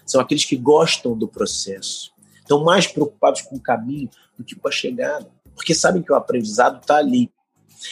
São 0.07 0.21
aqueles 0.21 0.45
que 0.45 0.57
gostam 0.57 1.19
do 1.19 1.27
processo. 1.27 2.13
Estão 2.39 2.63
mais 2.63 2.87
preocupados 2.87 3.43
com 3.43 3.57
o 3.57 3.61
caminho 3.61 4.09
do 4.39 4.45
que 4.45 4.55
com 4.55 4.69
a 4.69 4.71
chegada, 4.71 5.29
porque 5.57 5.75
sabem 5.75 6.05
que 6.05 6.13
o 6.13 6.15
aprendizado 6.15 6.81
está 6.81 6.99
ali. 6.99 7.33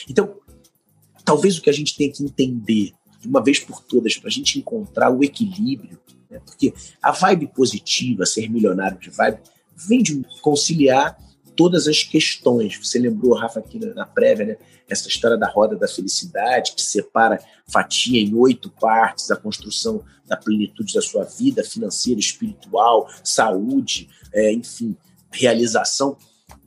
Então, 0.08 0.36
talvez 1.24 1.58
o 1.58 1.62
que 1.62 1.70
a 1.70 1.72
gente 1.72 1.96
tenha 1.96 2.12
que 2.12 2.22
entender 2.22 2.92
de 3.20 3.26
uma 3.26 3.42
vez 3.42 3.58
por 3.58 3.82
todas 3.82 4.16
para 4.16 4.28
a 4.28 4.32
gente 4.32 4.56
encontrar 4.56 5.10
o 5.10 5.24
equilíbrio, 5.24 5.98
né? 6.30 6.38
porque 6.46 6.72
a 7.02 7.10
vibe 7.10 7.48
positiva, 7.48 8.24
ser 8.24 8.48
milionário 8.48 9.00
de 9.00 9.10
vibe, 9.10 9.40
vem 9.74 10.00
de 10.00 10.22
conciliar 10.42 11.18
todas 11.58 11.88
as 11.88 12.04
questões. 12.04 12.78
Você 12.78 13.00
lembrou, 13.00 13.34
Rafa, 13.34 13.58
aqui 13.58 13.80
na, 13.80 14.06
prévia, 14.06 14.46
né? 14.46 14.56
essa 14.88 15.08
história 15.08 15.36
da 15.36 15.50
roda 15.50 15.74
da 15.74 15.88
felicidade, 15.88 16.72
que 16.72 16.80
separa, 16.80 17.42
fatia 17.66 18.20
em 18.20 18.32
oito 18.32 18.70
partes 18.70 19.28
a 19.32 19.36
construção 19.36 20.04
da 20.24 20.36
plenitude 20.36 20.94
da 20.94 21.02
sua 21.02 21.24
vida 21.24 21.64
financeira, 21.64 22.20
espiritual, 22.20 23.10
saúde, 23.24 24.08
é, 24.32 24.52
enfim, 24.52 24.96
realização. 25.32 26.16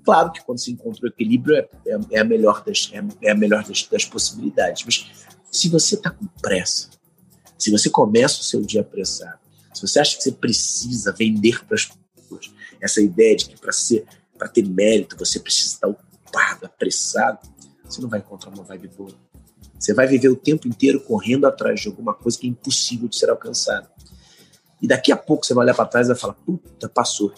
Claro 0.04 0.30
que 0.34 0.44
quando 0.44 0.60
se 0.60 0.74
encontra 0.74 1.06
o 1.06 1.08
equilíbrio 1.08 1.56
é, 1.56 1.70
é, 1.88 2.00
é 2.12 2.20
a 2.20 2.26
melhor, 2.26 2.62
das, 2.62 2.92
é, 2.92 3.02
é 3.30 3.32
a 3.32 3.36
melhor 3.36 3.64
das, 3.64 3.84
das 3.84 4.04
possibilidades. 4.04 4.84
Mas 4.84 5.10
se 5.50 5.70
você 5.70 5.96
está 5.96 6.10
com 6.10 6.26
pressa, 6.42 6.90
se 7.58 7.72
você 7.72 7.90
começa 7.90 8.42
o 8.42 8.44
seu 8.44 8.62
dia 8.62 8.82
apressado, 8.82 9.40
se 9.74 9.88
você 9.88 10.02
acha 10.02 10.18
que 10.18 10.24
você 10.24 10.34
precisa 10.34 11.14
vender 11.14 11.66
para 11.66 11.76
as 11.76 11.90
pessoas 12.14 12.52
essa 12.82 13.00
ideia 13.00 13.38
de 13.38 13.46
que 13.46 13.58
para 13.58 13.72
ser 13.72 14.06
para 14.42 14.50
ter 14.50 14.68
mérito, 14.68 15.16
você 15.16 15.40
precisa 15.40 15.76
estar 15.76 15.88
ocupado, 15.88 16.66
apressado. 16.66 17.48
Você 17.86 18.02
não 18.02 18.10
vai 18.10 18.18
encontrar 18.18 18.50
uma 18.50 18.64
vibe 18.64 18.88
boa. 18.88 19.12
Você 19.78 19.94
vai 19.94 20.08
viver 20.08 20.30
o 20.30 20.36
tempo 20.36 20.68
inteiro 20.68 21.00
correndo 21.00 21.46
atrás 21.46 21.82
de 21.82 21.88
alguma 21.88 22.12
coisa 22.12 22.40
que 22.40 22.48
é 22.48 22.50
impossível 22.50 23.08
de 23.08 23.20
ser 23.20 23.30
alcançada. 23.30 23.88
E 24.82 24.88
daqui 24.88 25.12
a 25.12 25.16
pouco 25.16 25.46
você 25.46 25.54
vai 25.54 25.64
olhar 25.66 25.76
para 25.76 25.86
trás 25.86 26.08
e 26.08 26.10
vai 26.10 26.20
falar: 26.20 26.34
puta, 26.34 26.90
passou. 26.90 27.32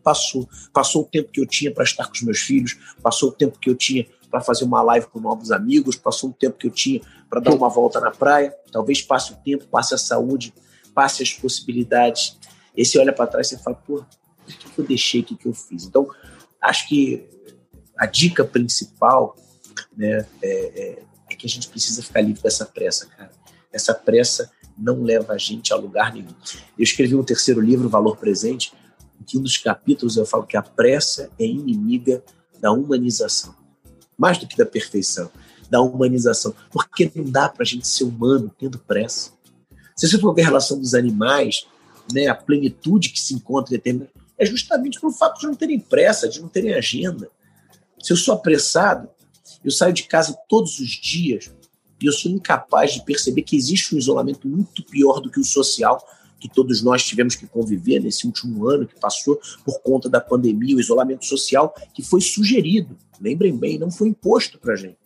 Passou. 0.00 0.48
Passou 0.72 1.02
o 1.02 1.06
tempo 1.06 1.32
que 1.32 1.40
eu 1.40 1.46
tinha 1.46 1.74
para 1.74 1.82
estar 1.82 2.06
com 2.06 2.12
os 2.12 2.22
meus 2.22 2.38
filhos, 2.38 2.78
passou 3.02 3.30
o 3.30 3.32
tempo 3.32 3.58
que 3.58 3.68
eu 3.68 3.74
tinha 3.74 4.06
para 4.30 4.40
fazer 4.40 4.64
uma 4.64 4.80
live 4.80 5.08
com 5.08 5.18
novos 5.18 5.50
amigos, 5.50 5.96
passou 5.96 6.30
o 6.30 6.32
tempo 6.32 6.56
que 6.56 6.68
eu 6.68 6.70
tinha 6.70 7.00
para 7.28 7.40
dar 7.40 7.52
uma 7.52 7.68
volta 7.68 7.98
na 7.98 8.12
praia. 8.12 8.54
Talvez 8.70 9.02
passe 9.02 9.32
o 9.32 9.36
tempo, 9.38 9.66
passe 9.66 9.92
a 9.92 9.98
saúde, 9.98 10.54
passe 10.94 11.20
as 11.20 11.32
possibilidades. 11.32 12.38
E 12.76 12.84
você 12.84 12.96
olha 13.00 13.12
para 13.12 13.26
trás 13.26 13.50
e 13.50 13.58
fala: 13.58 13.74
pô, 13.74 14.04
o 14.54 14.58
que 14.58 14.78
eu 14.78 14.84
deixei, 14.84 15.20
o 15.20 15.24
que 15.24 15.46
eu 15.46 15.54
fiz? 15.54 15.84
Então, 15.84 16.08
acho 16.60 16.88
que 16.88 17.28
a 17.98 18.06
dica 18.06 18.44
principal 18.44 19.36
né, 19.96 20.26
é, 20.42 20.48
é, 20.50 21.02
é, 21.30 21.34
que 21.34 21.46
a 21.46 21.48
gente 21.48 21.68
precisa 21.68 22.02
ficar 22.02 22.20
livre 22.20 22.42
dessa 22.42 22.64
pressa, 22.64 23.06
cara. 23.06 23.30
Essa 23.72 23.92
pressa 23.92 24.50
não 24.76 25.02
leva 25.02 25.32
a 25.32 25.38
gente 25.38 25.72
a 25.72 25.76
lugar 25.76 26.12
nenhum. 26.12 26.34
Eu 26.78 26.84
escrevi 26.84 27.14
um 27.14 27.24
terceiro 27.24 27.60
livro, 27.60 27.88
Valor 27.88 28.16
Presente, 28.16 28.72
em 29.20 29.24
que 29.24 29.36
um 29.36 29.42
dos 29.42 29.56
capítulos 29.56 30.16
eu 30.16 30.24
falo 30.24 30.46
que 30.46 30.56
a 30.56 30.62
pressa 30.62 31.30
é 31.38 31.44
inimiga 31.44 32.22
da 32.60 32.72
humanização. 32.72 33.54
Mais 34.16 34.38
do 34.38 34.46
que 34.46 34.56
da 34.56 34.66
perfeição, 34.66 35.30
da 35.68 35.80
humanização. 35.80 36.54
Porque 36.70 37.10
não 37.14 37.24
dá 37.24 37.48
para 37.48 37.62
a 37.62 37.66
gente 37.66 37.86
ser 37.86 38.04
humano 38.04 38.52
tendo 38.58 38.78
pressa. 38.78 39.32
Se 39.96 40.08
você 40.08 40.18
for 40.18 40.32
ver 40.32 40.42
a 40.42 40.46
relação 40.46 40.78
dos 40.78 40.94
animais, 40.94 41.66
né, 42.12 42.28
a 42.28 42.34
plenitude 42.34 43.10
que 43.10 43.20
se 43.20 43.34
encontra 43.34 43.74
em 43.74 43.76
determinado 43.76 44.12
é 44.38 44.46
justamente 44.46 45.00
pelo 45.00 45.12
fato 45.12 45.40
de 45.40 45.46
não 45.46 45.54
terem 45.54 45.80
pressa, 45.80 46.28
de 46.28 46.40
não 46.40 46.48
terem 46.48 46.74
agenda. 46.74 47.30
Se 48.00 48.12
eu 48.12 48.16
sou 48.16 48.34
apressado, 48.34 49.08
eu 49.64 49.70
saio 49.70 49.92
de 49.92 50.04
casa 50.04 50.36
todos 50.48 50.78
os 50.78 50.88
dias 50.88 51.50
e 52.00 52.06
eu 52.06 52.12
sou 52.12 52.30
incapaz 52.30 52.92
de 52.94 53.04
perceber 53.04 53.42
que 53.42 53.56
existe 53.56 53.94
um 53.94 53.98
isolamento 53.98 54.46
muito 54.46 54.84
pior 54.84 55.20
do 55.20 55.30
que 55.30 55.40
o 55.40 55.44
social 55.44 56.00
que 56.38 56.48
todos 56.48 56.82
nós 56.82 57.04
tivemos 57.04 57.34
que 57.34 57.46
conviver 57.46 58.00
nesse 58.00 58.26
último 58.26 58.68
ano 58.68 58.86
que 58.86 58.98
passou 59.00 59.40
por 59.64 59.80
conta 59.80 60.08
da 60.08 60.20
pandemia, 60.20 60.76
o 60.76 60.80
isolamento 60.80 61.24
social 61.24 61.74
que 61.92 62.02
foi 62.02 62.20
sugerido. 62.20 62.96
Lembrem 63.20 63.56
bem, 63.56 63.78
não 63.78 63.90
foi 63.90 64.08
imposto 64.08 64.58
para 64.58 64.74
a 64.74 64.76
gente. 64.76 64.98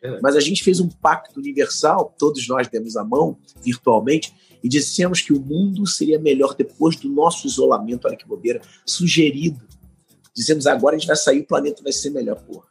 É. 0.00 0.20
Mas 0.20 0.36
a 0.36 0.40
gente 0.40 0.62
fez 0.62 0.78
um 0.78 0.88
pacto 0.88 1.40
universal, 1.40 2.14
todos 2.16 2.46
nós 2.46 2.68
demos 2.68 2.96
a 2.96 3.04
mão 3.04 3.36
virtualmente, 3.62 4.32
e 4.66 4.68
dissemos 4.68 5.20
que 5.20 5.32
o 5.32 5.38
mundo 5.38 5.86
seria 5.86 6.18
melhor 6.18 6.52
depois 6.52 6.96
do 6.96 7.08
nosso 7.08 7.46
isolamento, 7.46 8.08
olha 8.08 8.16
que 8.16 8.26
bobeira, 8.26 8.60
sugerido. 8.84 9.64
Dizemos 10.34 10.66
agora 10.66 10.96
a 10.96 10.98
gente 10.98 11.06
vai 11.06 11.14
sair, 11.14 11.38
o 11.38 11.46
planeta 11.46 11.84
vai 11.84 11.92
ser 11.92 12.10
melhor, 12.10 12.42
porra. 12.42 12.66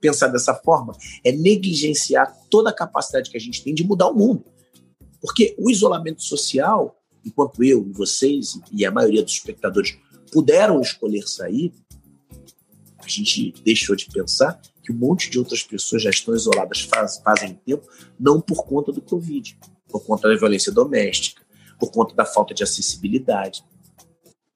Pensar 0.00 0.28
dessa 0.28 0.54
forma 0.54 0.96
é 1.22 1.32
negligenciar 1.32 2.34
toda 2.48 2.70
a 2.70 2.72
capacidade 2.72 3.28
que 3.28 3.36
a 3.36 3.40
gente 3.40 3.62
tem 3.62 3.74
de 3.74 3.84
mudar 3.84 4.08
o 4.08 4.14
mundo. 4.14 4.42
Porque 5.20 5.54
o 5.58 5.70
isolamento 5.70 6.22
social, 6.22 6.98
enquanto 7.22 7.62
eu 7.62 7.86
e 7.86 7.92
vocês 7.92 8.58
e 8.72 8.86
a 8.86 8.90
maioria 8.90 9.22
dos 9.22 9.34
espectadores 9.34 9.98
puderam 10.32 10.80
escolher 10.80 11.28
sair, 11.28 11.74
a 13.00 13.06
gente 13.06 13.52
deixou 13.62 13.94
de 13.94 14.06
pensar 14.06 14.58
que 14.82 14.90
um 14.90 14.96
monte 14.96 15.28
de 15.28 15.38
outras 15.38 15.62
pessoas 15.62 16.04
já 16.04 16.08
estão 16.08 16.34
isoladas 16.34 16.80
faz, 16.80 17.18
fazem 17.18 17.60
tempo, 17.66 17.86
não 18.18 18.40
por 18.40 18.64
conta 18.64 18.90
do 18.90 19.02
Covid 19.02 19.58
por 19.94 20.04
conta 20.04 20.28
da 20.28 20.34
violência 20.34 20.72
doméstica, 20.72 21.40
por 21.78 21.92
conta 21.92 22.16
da 22.16 22.24
falta 22.24 22.52
de 22.52 22.64
acessibilidade. 22.64 23.64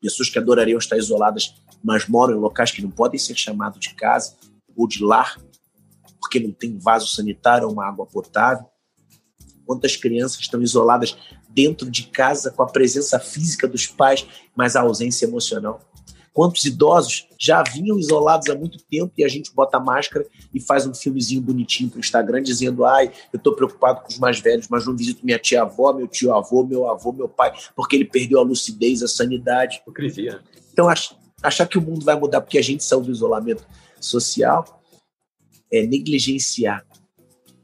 Pessoas 0.00 0.28
que 0.28 0.36
adorariam 0.36 0.80
estar 0.80 0.96
isoladas, 0.96 1.54
mas 1.80 2.08
moram 2.08 2.36
em 2.36 2.40
locais 2.40 2.72
que 2.72 2.82
não 2.82 2.90
podem 2.90 3.20
ser 3.20 3.36
chamados 3.36 3.78
de 3.78 3.94
casa 3.94 4.34
ou 4.74 4.88
de 4.88 5.00
lar, 5.00 5.40
porque 6.20 6.40
não 6.40 6.50
tem 6.50 6.76
vaso 6.76 7.06
sanitário 7.06 7.68
ou 7.68 7.72
uma 7.72 7.86
água 7.86 8.04
potável. 8.04 8.66
Quantas 9.64 9.94
crianças 9.94 10.40
estão 10.40 10.60
isoladas 10.60 11.16
dentro 11.48 11.88
de 11.88 12.08
casa 12.08 12.50
com 12.50 12.64
a 12.64 12.66
presença 12.66 13.20
física 13.20 13.68
dos 13.68 13.86
pais, 13.86 14.26
mas 14.56 14.74
a 14.74 14.80
ausência 14.80 15.24
emocional? 15.24 15.80
Quantos 16.38 16.64
idosos 16.64 17.26
já 17.36 17.64
vinham 17.64 17.98
isolados 17.98 18.48
há 18.48 18.54
muito 18.54 18.78
tempo 18.84 19.12
e 19.18 19.24
a 19.24 19.28
gente 19.28 19.52
bota 19.52 19.80
máscara 19.80 20.24
e 20.54 20.60
faz 20.60 20.86
um 20.86 20.94
filmezinho 20.94 21.42
bonitinho 21.42 21.90
para 21.90 21.96
o 21.96 21.98
Instagram 21.98 22.40
dizendo: 22.44 22.84
ai, 22.84 23.10
eu 23.32 23.38
estou 23.38 23.56
preocupado 23.56 24.02
com 24.02 24.08
os 24.08 24.20
mais 24.20 24.38
velhos, 24.38 24.68
mas 24.68 24.86
não 24.86 24.96
visito 24.96 25.26
minha 25.26 25.36
tia-avó, 25.36 25.92
meu 25.92 26.06
tio-avô, 26.06 26.64
meu 26.64 26.88
avô, 26.88 27.10
meu 27.10 27.28
pai, 27.28 27.52
porque 27.74 27.96
ele 27.96 28.04
perdeu 28.04 28.38
a 28.38 28.44
lucidez, 28.44 29.02
a 29.02 29.08
sanidade. 29.08 29.78
Hipocrisia. 29.78 30.40
Então, 30.72 30.86
achar 31.42 31.66
que 31.66 31.76
o 31.76 31.82
mundo 31.82 32.04
vai 32.04 32.14
mudar 32.16 32.40
porque 32.40 32.58
a 32.58 32.62
gente 32.62 32.84
saiu 32.84 33.00
do 33.00 33.10
isolamento 33.10 33.66
social 34.00 34.80
é 35.72 35.84
negligenciar 35.84 36.86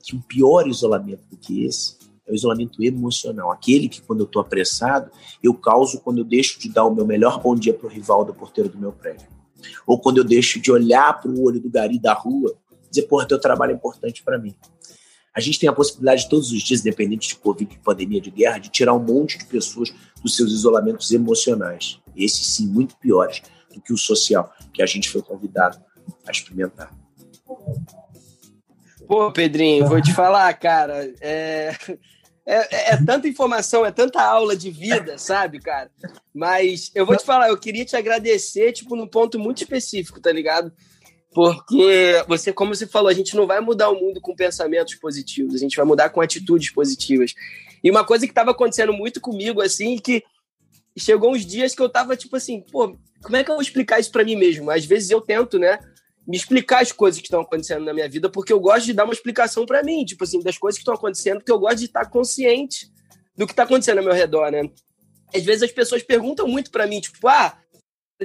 que 0.03 0.17
um 0.17 0.21
pior 0.21 0.67
isolamento 0.67 1.23
do 1.31 1.37
que 1.37 1.65
esse 1.65 1.97
é 2.27 2.33
o 2.33 2.35
isolamento 2.35 2.83
emocional. 2.83 3.51
Aquele 3.51 3.89
que, 3.89 4.01
quando 4.01 4.21
eu 4.21 4.27
estou 4.27 4.41
apressado, 4.41 5.11
eu 5.43 5.55
causo 5.55 6.01
quando 6.01 6.19
eu 6.19 6.25
deixo 6.25 6.59
de 6.59 6.69
dar 6.69 6.85
o 6.85 6.95
meu 6.95 7.07
melhor 7.07 7.41
bom 7.41 7.55
dia 7.55 7.75
para 7.75 7.87
o 7.87 7.91
rival 7.91 8.25
do 8.25 8.35
porteiro 8.35 8.69
do 8.69 8.79
meu 8.79 8.93
prédio. 8.93 9.29
Ou 9.87 9.99
quando 9.99 10.19
eu 10.19 10.25
deixo 10.25 10.61
de 10.61 10.71
olhar 10.71 11.21
para 11.21 11.31
o 11.31 11.43
olho 11.43 11.61
do 11.61 11.71
gari 11.71 11.99
da 11.99 12.13
rua 12.13 12.55
e 12.87 12.91
dizer, 12.91 13.07
porra, 13.09 13.27
teu 13.27 13.39
trabalho 13.39 13.73
é 13.73 13.75
importante 13.75 14.23
para 14.23 14.39
mim. 14.39 14.55
A 15.35 15.41
gente 15.41 15.59
tem 15.59 15.69
a 15.69 15.73
possibilidade 15.73 16.29
todos 16.29 16.53
os 16.53 16.63
dias, 16.63 16.81
independente 16.81 17.29
de 17.29 17.37
Covid, 17.37 17.69
de 17.69 17.79
pandemia, 17.81 18.21
de 18.21 18.31
guerra, 18.31 18.59
de 18.59 18.69
tirar 18.71 18.95
um 18.95 19.01
monte 19.01 19.37
de 19.37 19.47
pessoas 19.47 19.93
dos 20.23 20.37
seus 20.37 20.53
isolamentos 20.53 21.11
emocionais. 21.11 22.01
Esses 22.17 22.47
sim, 22.47 22.69
muito 22.69 22.97
piores 22.97 23.43
do 23.73 23.81
que 23.81 23.93
o 23.93 23.99
social, 23.99 24.53
que 24.73 24.81
a 24.81 24.87
gente 24.87 25.11
foi 25.11 25.23
convidado 25.23 25.83
a 26.27 26.31
experimentar. 26.31 26.95
Pô, 29.09 29.33
Pedrinho, 29.33 29.87
vou 29.87 30.01
te 30.01 30.15
falar, 30.15 30.53
cara. 30.55 31.13
É... 31.21 31.73
é, 32.47 32.93
é, 32.93 32.97
tanta 33.05 33.27
informação, 33.27 33.87
é 33.87 33.91
tanta 33.91 34.23
aula 34.23 34.55
de 34.55 34.71
vida, 34.71 35.17
sabe, 35.19 35.59
cara? 35.59 35.91
Mas 36.33 36.91
eu 36.95 37.07
vou 37.07 37.17
te 37.17 37.25
falar, 37.25 37.49
eu 37.49 37.57
queria 37.57 37.85
te 37.85 37.97
agradecer, 37.97 38.73
tipo, 38.73 38.95
num 38.95 39.07
ponto 39.07 39.39
muito 39.39 39.63
específico, 39.63 40.21
tá 40.21 40.31
ligado? 40.31 40.73
Porque 41.33 42.23
você, 42.29 42.53
como 42.53 42.75
você 42.75 42.87
falou, 42.87 43.09
a 43.09 43.15
gente 43.15 43.35
não 43.35 43.47
vai 43.47 43.61
mudar 43.61 43.91
o 43.91 43.99
mundo 43.99 44.21
com 44.21 44.37
pensamentos 44.37 44.95
positivos, 44.95 45.55
a 45.55 45.59
gente 45.59 45.77
vai 45.77 45.85
mudar 45.85 46.11
com 46.11 46.21
atitudes 46.21 46.71
positivas. 46.71 47.35
E 47.83 47.91
uma 47.91 48.05
coisa 48.05 48.27
que 48.27 48.31
estava 48.31 48.53
acontecendo 48.53 48.93
muito 48.93 49.21
comigo, 49.21 49.61
assim, 49.61 49.97
que 49.99 50.23
chegou 50.97 51.33
uns 51.33 51.45
dias 51.45 51.75
que 51.75 51.83
eu 51.83 51.89
tava, 51.89 52.17
tipo 52.17 52.37
assim, 52.37 52.61
pô, 52.61 52.97
como 53.23 53.37
é 53.37 53.43
que 53.43 53.51
eu 53.51 53.55
vou 53.55 53.63
explicar 53.63 53.99
isso 53.99 54.13
para 54.13 54.23
mim 54.23 54.37
mesmo? 54.37 54.71
Às 54.71 54.85
vezes 54.85 55.11
eu 55.11 55.21
tento, 55.21 55.59
né? 55.59 55.79
Me 56.27 56.37
explicar 56.37 56.83
as 56.83 56.93
coisas 56.93 57.21
que 57.21 57.27
estão 57.27 57.41
acontecendo 57.41 57.85
na 57.85 57.93
minha 57.93 58.09
vida, 58.09 58.31
porque 58.31 58.53
eu 58.53 58.61
gosto 58.61 58.87
de 58.87 58.93
dar 58.93 59.05
uma 59.05 59.13
explicação 59.13 59.67
para 59.67 59.83
mim, 59.83 60.05
tipo 60.05 60.25
assim, 60.25 60.41
das 60.41 60.57
coisas 60.57 60.79
que 60.79 60.83
estão 60.83 60.95
acontecendo, 60.95 61.39
porque 61.39 61.53
eu 61.53 61.59
gosto 61.59 61.79
de 61.79 61.85
estar 61.85 62.09
consciente 62.09 62.91
do 63.37 63.47
que 63.47 63.53
está 63.53 63.65
acontecendo 63.65 63.99
ao 63.99 64.05
meu 64.05 64.15
redor, 64.15 64.51
né? 64.51 64.63
Às 65.35 65.43
vezes 65.43 65.65
as 65.65 65.73
pessoas 65.73 66.03
perguntam 66.03 66.47
muito 66.49 66.71
para 66.71 66.87
mim, 66.87 67.01
tipo, 67.01 67.29
ah, 67.29 67.59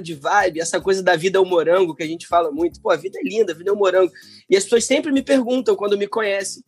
de 0.00 0.14
vibe, 0.14 0.60
essa 0.60 0.80
coisa 0.80 1.02
da 1.02 1.16
vida 1.16 1.38
é 1.38 1.40
o 1.40 1.44
morango, 1.44 1.94
que 1.94 2.02
a 2.02 2.06
gente 2.06 2.26
fala 2.26 2.50
muito, 2.50 2.80
pô, 2.80 2.90
a 2.90 2.96
vida 2.96 3.18
é 3.18 3.22
linda, 3.22 3.52
a 3.52 3.54
vida 3.54 3.70
é 3.70 3.72
o 3.72 3.76
morango. 3.76 4.12
E 4.48 4.56
as 4.56 4.64
pessoas 4.64 4.84
sempre 4.84 5.10
me 5.12 5.22
perguntam 5.22 5.76
quando 5.76 5.98
me 5.98 6.06
conhecem. 6.06 6.62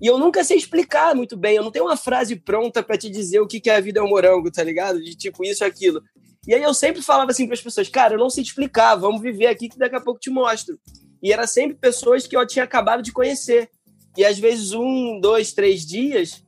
E 0.00 0.06
eu 0.06 0.18
nunca 0.18 0.44
sei 0.44 0.58
explicar 0.58 1.14
muito 1.14 1.36
bem, 1.36 1.56
eu 1.56 1.62
não 1.62 1.70
tenho 1.70 1.86
uma 1.86 1.96
frase 1.96 2.36
pronta 2.36 2.82
para 2.82 2.98
te 2.98 3.08
dizer 3.08 3.40
o 3.40 3.46
que, 3.46 3.60
que 3.60 3.70
é 3.70 3.76
a 3.76 3.80
vida 3.80 4.00
é 4.00 4.02
o 4.02 4.08
morango, 4.08 4.50
tá 4.50 4.62
ligado? 4.62 5.02
De 5.02 5.16
tipo 5.16 5.42
isso 5.42 5.64
aquilo. 5.64 6.02
E 6.46 6.54
aí 6.54 6.62
eu 6.62 6.72
sempre 6.72 7.02
falava 7.02 7.30
assim 7.30 7.46
para 7.46 7.54
as 7.54 7.60
pessoas, 7.60 7.88
cara, 7.88 8.14
eu 8.14 8.18
não 8.18 8.30
sei 8.30 8.44
te 8.44 8.48
explicar, 8.48 8.94
vamos 8.94 9.20
viver 9.20 9.46
aqui 9.46 9.68
que 9.68 9.78
daqui 9.78 9.96
a 9.96 10.00
pouco 10.00 10.20
te 10.20 10.30
mostro. 10.30 10.78
E 11.22 11.32
era 11.32 11.46
sempre 11.46 11.76
pessoas 11.76 12.26
que 12.26 12.36
eu 12.36 12.46
tinha 12.46 12.64
acabado 12.64 13.02
de 13.02 13.12
conhecer. 13.12 13.68
E 14.16 14.24
às 14.24 14.38
vezes 14.38 14.72
um, 14.72 15.20
dois, 15.20 15.52
três 15.52 15.84
dias, 15.84 16.42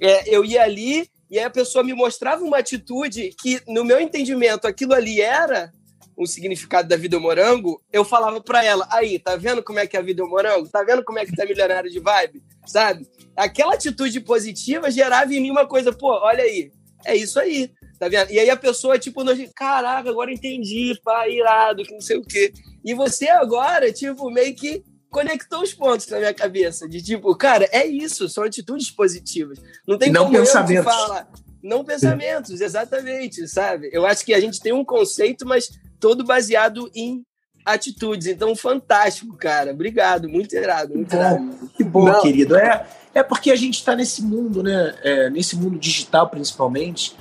é, 0.00 0.34
eu 0.34 0.44
ia 0.44 0.62
ali 0.62 1.08
e 1.32 1.38
aí 1.38 1.44
a 1.46 1.50
pessoa 1.50 1.82
me 1.82 1.94
mostrava 1.94 2.44
uma 2.44 2.58
atitude 2.58 3.34
que, 3.40 3.58
no 3.66 3.84
meu 3.86 3.98
entendimento, 3.98 4.66
aquilo 4.66 4.92
ali 4.92 5.18
era 5.18 5.72
um 6.16 6.26
significado 6.26 6.86
da 6.86 6.94
vida 6.94 7.18
morango, 7.18 7.82
eu 7.90 8.04
falava 8.04 8.38
para 8.38 8.62
ela, 8.62 8.86
aí, 8.90 9.18
tá 9.18 9.34
vendo 9.34 9.62
como 9.62 9.78
é 9.78 9.86
que 9.86 9.96
é 9.96 10.00
a 10.00 10.02
vida 10.02 10.22
morango? 10.26 10.68
Tá 10.68 10.82
vendo 10.82 11.02
como 11.02 11.18
é 11.18 11.24
que 11.24 11.34
tá 11.34 11.46
milionário 11.46 11.90
de 11.90 11.98
vibe? 11.98 12.42
Sabe? 12.66 13.08
Aquela 13.34 13.72
atitude 13.72 14.20
positiva 14.20 14.90
gerava 14.90 15.32
em 15.34 15.40
mim 15.40 15.50
uma 15.50 15.66
coisa, 15.66 15.90
pô, 15.90 16.08
olha 16.22 16.44
aí, 16.44 16.70
é 17.06 17.16
isso 17.16 17.40
aí. 17.40 17.72
Tá 18.02 18.08
vendo? 18.08 18.32
E 18.32 18.38
aí 18.40 18.50
a 18.50 18.56
pessoa, 18.56 18.98
tipo, 18.98 19.22
nós, 19.22 19.38
caraca, 19.54 20.10
agora 20.10 20.32
entendi, 20.32 21.00
pá, 21.04 21.28
irado, 21.28 21.84
que 21.84 21.92
não 21.92 22.00
sei 22.00 22.16
o 22.16 22.22
quê. 22.24 22.52
E 22.84 22.94
você 22.94 23.28
agora, 23.28 23.92
tipo, 23.92 24.28
meio 24.28 24.52
que 24.56 24.82
conectou 25.08 25.62
os 25.62 25.72
pontos 25.72 26.08
na 26.08 26.18
minha 26.18 26.34
cabeça. 26.34 26.88
De 26.88 27.00
tipo, 27.00 27.32
cara, 27.36 27.68
é 27.70 27.86
isso, 27.86 28.28
são 28.28 28.42
atitudes 28.42 28.90
positivas. 28.90 29.62
Não 29.86 29.96
tem 29.96 30.10
não 30.10 30.24
como 30.24 30.36
pensamentos. 30.36 30.74
eu 30.74 30.82
falar. 30.82 31.28
Não 31.62 31.84
pensamentos, 31.84 32.60
exatamente, 32.60 33.46
sabe? 33.46 33.88
Eu 33.92 34.04
acho 34.04 34.24
que 34.24 34.34
a 34.34 34.40
gente 34.40 34.60
tem 34.60 34.72
um 34.72 34.84
conceito, 34.84 35.46
mas 35.46 35.70
todo 36.00 36.24
baseado 36.24 36.90
em 36.96 37.24
atitudes. 37.64 38.26
Então, 38.26 38.56
fantástico, 38.56 39.36
cara. 39.36 39.70
Obrigado, 39.70 40.28
muito 40.28 40.56
irado, 40.56 40.92
muito 40.92 41.08
bom, 41.08 41.20
irado. 41.20 41.70
Que 41.76 41.84
bom, 41.84 42.04
não. 42.06 42.20
querido. 42.20 42.56
É, 42.56 42.84
é 43.14 43.22
porque 43.22 43.52
a 43.52 43.56
gente 43.56 43.74
está 43.74 43.94
nesse 43.94 44.22
mundo, 44.22 44.60
né? 44.60 44.92
É, 45.04 45.30
nesse 45.30 45.54
mundo 45.54 45.78
digital, 45.78 46.28
principalmente, 46.28 47.14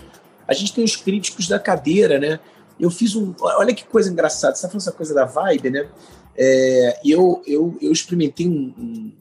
a 0.52 0.54
gente 0.54 0.74
tem 0.74 0.84
os 0.84 0.98
críticos 0.98 1.48
da 1.48 1.58
cadeira, 1.58 2.20
né? 2.20 2.40
Eu 2.78 2.92
fiz 2.92 3.16
um. 3.16 3.34
Olha 3.40 3.74
que 3.74 3.86
coisa 3.86 4.12
engraçada. 4.12 4.54
Você 4.54 4.60
está 4.60 4.68
falando 4.68 4.82
essa 4.82 4.92
coisa 4.92 5.14
da 5.14 5.24
vibe, 5.24 5.70
né? 5.70 5.90
É, 6.36 7.00
eu, 7.06 7.42
eu, 7.48 7.78
eu 7.82 7.92
experimentei 7.92 8.48
um, 8.48 8.74
um, 8.78 9.14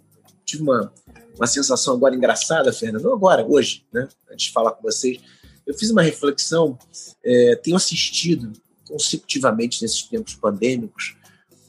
Tive 0.45 0.65
uma, 0.65 0.93
uma 1.37 1.47
sensação 1.47 1.95
agora 1.95 2.17
engraçada, 2.17 2.73
Fernando. 2.73 3.05
Não 3.05 3.13
agora, 3.13 3.47
hoje, 3.47 3.87
né? 3.93 4.09
Antes 4.31 4.47
de 4.47 4.53
falar 4.53 4.73
com 4.73 4.83
vocês. 4.83 5.21
Eu 5.65 5.73
fiz 5.75 5.91
uma 5.91 6.03
reflexão. 6.03 6.77
É, 7.25 7.55
tenho 7.57 7.77
assistido 7.77 8.53
consecutivamente 8.89 9.81
nesses 9.83 10.03
tempos 10.03 10.35
pandêmicos 10.35 11.15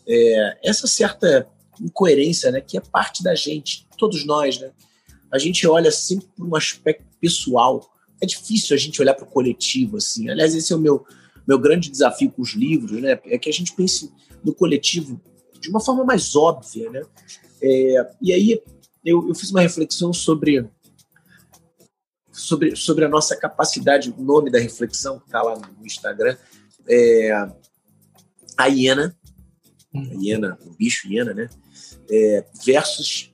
é, 0.07 0.57
essa 0.63 0.87
certa 0.87 1.47
incoerência, 1.79 2.51
né? 2.51 2.61
Que 2.61 2.77
é 2.77 2.81
parte 2.81 3.21
da 3.21 3.35
gente, 3.35 3.87
todos 3.95 4.25
nós, 4.25 4.59
né? 4.59 4.71
A 5.31 5.37
gente 5.37 5.67
olha 5.67 5.91
sempre 5.91 6.27
por 6.35 6.47
um 6.47 6.55
aspecto 6.55 7.05
pessoal 7.19 7.90
é 8.21 8.25
difícil 8.25 8.75
a 8.75 8.79
gente 8.79 9.01
olhar 9.01 9.15
para 9.15 9.25
o 9.25 9.29
coletivo 9.29 9.97
assim. 9.97 10.29
Aliás, 10.29 10.53
esse 10.53 10.71
é 10.71 10.75
o 10.75 10.79
meu 10.79 11.05
meu 11.47 11.57
grande 11.57 11.89
desafio 11.89 12.31
com 12.31 12.41
os 12.41 12.53
livros, 12.53 13.01
né? 13.01 13.19
É 13.25 13.37
que 13.37 13.49
a 13.49 13.53
gente 13.53 13.73
pense 13.73 14.11
no 14.43 14.53
coletivo 14.53 15.19
de 15.59 15.69
uma 15.69 15.79
forma 15.79 16.03
mais 16.03 16.35
óbvia, 16.35 16.89
né? 16.89 17.01
É, 17.61 18.11
e 18.21 18.31
aí 18.31 18.61
eu, 19.03 19.27
eu, 19.27 19.35
fiz 19.35 19.49
uma 19.51 19.61
reflexão 19.61 20.13
sobre 20.13 20.67
sobre 22.31 22.75
sobre 22.75 23.05
a 23.05 23.09
nossa 23.09 23.35
capacidade, 23.35 24.13
o 24.15 24.21
nome 24.21 24.51
da 24.51 24.59
reflexão 24.59 25.19
que 25.19 25.25
está 25.25 25.41
lá 25.41 25.57
no 25.57 25.85
Instagram, 25.85 26.37
é, 26.87 27.31
a 28.57 28.65
hiena, 28.67 29.15
a 29.93 30.13
hiena, 30.15 30.57
o 30.65 30.75
bicho 30.75 31.07
hiena, 31.11 31.33
né? 31.33 31.49
É, 32.09 32.45
versus 32.65 33.30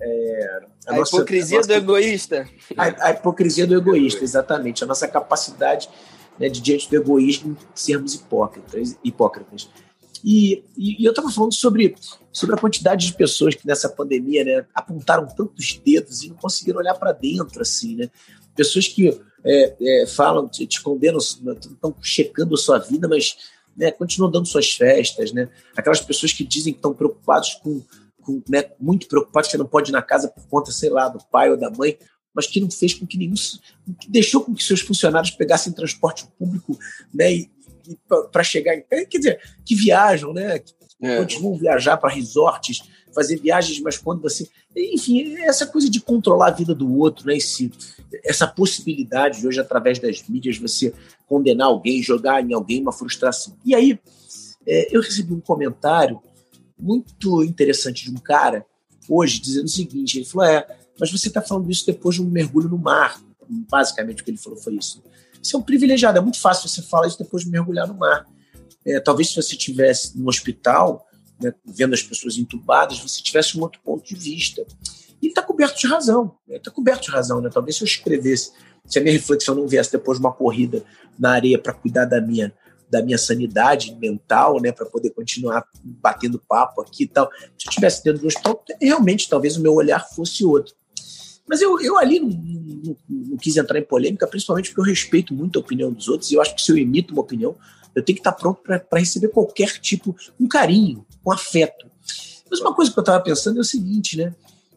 é, 0.00 0.60
a, 0.86 0.92
a 0.92 0.96
nossa, 0.96 1.16
hipocrisia 1.16 1.56
a 1.56 1.60
nossa, 1.60 1.68
do 1.68 1.74
egoísta. 1.74 2.48
A, 2.76 3.08
a, 3.08 3.10
hipocrisia 3.12 3.66
do 3.66 3.76
egoísta, 3.76 4.24
exatamente. 4.24 4.84
A 4.84 4.86
nossa 4.86 5.08
capacidade 5.08 5.88
né, 6.38 6.48
de, 6.48 6.60
diante 6.60 6.88
do 6.88 6.96
egoísmo, 6.96 7.56
sermos 7.74 8.14
hipócritas. 8.14 8.96
hipócritas. 9.02 9.68
E, 10.24 10.64
e, 10.76 11.02
e 11.02 11.04
eu 11.04 11.10
estava 11.10 11.30
falando 11.30 11.54
sobre, 11.54 11.94
sobre 12.32 12.54
a 12.54 12.58
quantidade 12.58 13.06
de 13.06 13.14
pessoas 13.14 13.54
que 13.54 13.66
nessa 13.66 13.88
pandemia 13.88 14.44
né, 14.44 14.66
apontaram 14.74 15.26
tantos 15.26 15.80
dedos 15.84 16.22
e 16.22 16.28
não 16.28 16.36
conseguiram 16.36 16.80
olhar 16.80 16.94
para 16.94 17.12
dentro, 17.12 17.62
assim, 17.62 17.96
né? 17.96 18.10
Pessoas 18.54 18.88
que 18.88 19.08
é, 19.44 19.76
é, 19.80 20.06
falam, 20.06 20.48
te, 20.48 20.66
te 20.66 20.82
condenam, 20.82 21.18
estão 21.18 21.94
checando 22.02 22.54
a 22.54 22.58
sua 22.58 22.78
vida, 22.78 23.06
mas 23.06 23.36
né, 23.76 23.92
continuam 23.92 24.30
dando 24.30 24.46
suas 24.46 24.72
festas, 24.72 25.32
né? 25.32 25.48
Aquelas 25.76 26.00
pessoas 26.00 26.32
que 26.32 26.44
dizem 26.44 26.72
que 26.72 26.78
estão 26.78 26.92
preocupados 26.92 27.54
com 27.62 27.80
com, 28.28 28.42
né, 28.46 28.64
muito 28.78 29.08
preocupado 29.08 29.48
que 29.48 29.56
não 29.56 29.64
pode 29.64 29.90
ir 29.90 29.92
na 29.92 30.02
casa 30.02 30.28
por 30.28 30.46
conta, 30.48 30.70
sei 30.70 30.90
lá, 30.90 31.08
do 31.08 31.18
pai 31.32 31.50
ou 31.50 31.56
da 31.56 31.70
mãe, 31.70 31.98
mas 32.34 32.46
que 32.46 32.60
não 32.60 32.70
fez 32.70 32.92
com 32.92 33.06
que 33.06 33.16
nenhum. 33.16 33.34
que 33.98 34.10
deixou 34.10 34.44
com 34.44 34.54
que 34.54 34.62
seus 34.62 34.82
funcionários 34.82 35.30
pegassem 35.30 35.72
transporte 35.72 36.28
público 36.38 36.78
né, 37.12 37.32
e, 37.32 37.50
e 37.88 37.98
para 38.30 38.44
chegar 38.44 38.76
em. 38.76 38.82
Quer 38.82 39.18
dizer, 39.18 39.40
que 39.64 39.74
viajam, 39.74 40.34
né? 40.34 40.58
Que 40.58 40.74
é. 41.00 41.16
continuam 41.16 41.56
a 41.56 41.58
viajar 41.58 41.96
para 41.96 42.12
resorts, 42.12 42.82
fazer 43.14 43.40
viagens, 43.40 43.80
mas 43.80 43.96
quando 43.96 44.20
você. 44.20 44.46
Enfim, 44.76 45.38
essa 45.38 45.66
coisa 45.66 45.88
de 45.88 46.00
controlar 46.00 46.48
a 46.48 46.54
vida 46.54 46.74
do 46.74 46.98
outro, 46.98 47.26
né? 47.26 47.34
Esse, 47.34 47.72
essa 48.22 48.46
possibilidade 48.46 49.40
de 49.40 49.48
hoje, 49.48 49.58
através 49.58 49.98
das 49.98 50.22
mídias, 50.28 50.58
você 50.58 50.92
condenar 51.26 51.68
alguém, 51.68 52.02
jogar 52.02 52.44
em 52.44 52.52
alguém 52.52 52.82
uma 52.82 52.92
frustração. 52.92 53.56
E 53.64 53.74
aí, 53.74 53.98
é, 54.66 54.94
eu 54.94 55.00
recebi 55.00 55.32
um 55.32 55.40
comentário 55.40 56.20
muito 56.78 57.42
interessante 57.44 58.04
de 58.04 58.10
um 58.10 58.18
cara 58.18 58.64
hoje 59.08 59.40
dizendo 59.40 59.66
o 59.66 59.70
seguinte: 59.70 60.18
ele 60.18 60.24
falou, 60.24 60.46
é, 60.46 60.66
mas 60.98 61.10
você 61.10 61.28
está 61.28 61.40
falando 61.40 61.70
isso 61.70 61.86
depois 61.86 62.16
de 62.16 62.22
um 62.22 62.26
mergulho 62.26 62.68
no 62.68 62.78
mar. 62.78 63.20
Basicamente 63.70 64.22
o 64.22 64.24
que 64.24 64.30
ele 64.30 64.38
falou 64.38 64.58
foi 64.58 64.74
isso. 64.74 65.02
Você 65.42 65.56
é 65.56 65.58
um 65.58 65.62
privilegiado, 65.62 66.18
é 66.18 66.20
muito 66.20 66.40
fácil 66.40 66.68
você 66.68 66.82
falar 66.82 67.06
isso 67.06 67.18
depois 67.18 67.44
de 67.44 67.50
mergulhar 67.50 67.86
no 67.86 67.94
mar. 67.94 68.26
É, 68.84 69.00
talvez 69.00 69.30
se 69.30 69.36
você 69.36 69.54
estivesse 69.54 70.18
no 70.18 70.28
hospital, 70.28 71.06
né, 71.40 71.52
vendo 71.64 71.94
as 71.94 72.02
pessoas 72.02 72.36
entubadas, 72.36 72.98
você 72.98 73.22
tivesse 73.22 73.56
um 73.56 73.62
outro 73.62 73.80
ponto 73.82 74.04
de 74.04 74.16
vista. 74.16 74.66
E 75.22 75.28
está 75.28 75.42
coberto 75.42 75.78
de 75.78 75.86
razão. 75.86 76.36
Está 76.48 76.70
coberto 76.70 77.04
de 77.04 77.10
razão. 77.10 77.40
Né? 77.40 77.50
Talvez 77.52 77.76
se 77.76 77.82
eu 77.82 77.86
escrevesse, 77.86 78.52
se 78.84 78.98
a 78.98 79.02
minha 79.02 79.12
reflexão 79.12 79.54
não 79.54 79.66
viesse 79.66 79.92
depois 79.92 80.18
de 80.18 80.24
uma 80.24 80.32
corrida 80.32 80.84
na 81.18 81.32
areia 81.32 81.58
para 81.58 81.72
cuidar 81.72 82.04
da 82.04 82.20
minha 82.20 82.52
da 82.90 83.02
minha 83.02 83.18
sanidade 83.18 83.94
mental, 83.96 84.60
né, 84.60 84.72
para 84.72 84.86
poder 84.86 85.10
continuar 85.10 85.64
batendo 85.82 86.42
papo 86.48 86.80
aqui 86.80 87.04
e 87.04 87.06
tal. 87.06 87.30
Se 87.58 87.68
eu 87.68 87.72
tivesse 87.72 88.02
dentro 88.02 88.22
do 88.22 88.26
hospital, 88.26 88.64
realmente 88.80 89.28
talvez 89.28 89.56
o 89.56 89.60
meu 89.60 89.74
olhar 89.74 90.00
fosse 90.00 90.44
outro. 90.44 90.74
Mas 91.48 91.62
eu, 91.62 91.80
eu 91.80 91.96
ali 91.96 92.20
não, 92.20 92.28
não, 92.28 92.96
não, 93.08 93.36
quis 93.38 93.56
entrar 93.56 93.78
em 93.78 93.84
polêmica, 93.84 94.26
principalmente 94.26 94.68
porque 94.68 94.80
eu 94.80 94.84
respeito 94.84 95.32
muito 95.32 95.58
a 95.58 95.62
opinião 95.62 95.90
dos 95.90 96.08
outros 96.08 96.30
e 96.30 96.34
eu 96.34 96.42
acho 96.42 96.54
que 96.54 96.62
se 96.62 96.70
eu 96.70 96.76
emito 96.76 97.14
uma 97.14 97.22
opinião, 97.22 97.56
eu 97.94 98.02
tenho 98.02 98.16
que 98.16 98.20
estar 98.20 98.32
pronto 98.32 98.60
para 98.62 98.98
receber 98.98 99.28
qualquer 99.28 99.78
tipo, 99.80 100.14
um 100.38 100.46
carinho, 100.46 101.06
um 101.26 101.32
afeto. 101.32 101.90
Mas 102.50 102.60
uma 102.60 102.74
coisa 102.74 102.92
que 102.92 102.98
eu 102.98 103.02
estava 103.02 103.22
pensando 103.22 103.58
é 103.58 103.60
o 103.60 103.64
seguinte, 103.64 104.16
né? 104.16 104.34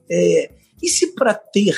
É, 0.10 0.52
e 0.82 0.90
se 0.90 1.14
para 1.14 1.34
ter 1.34 1.78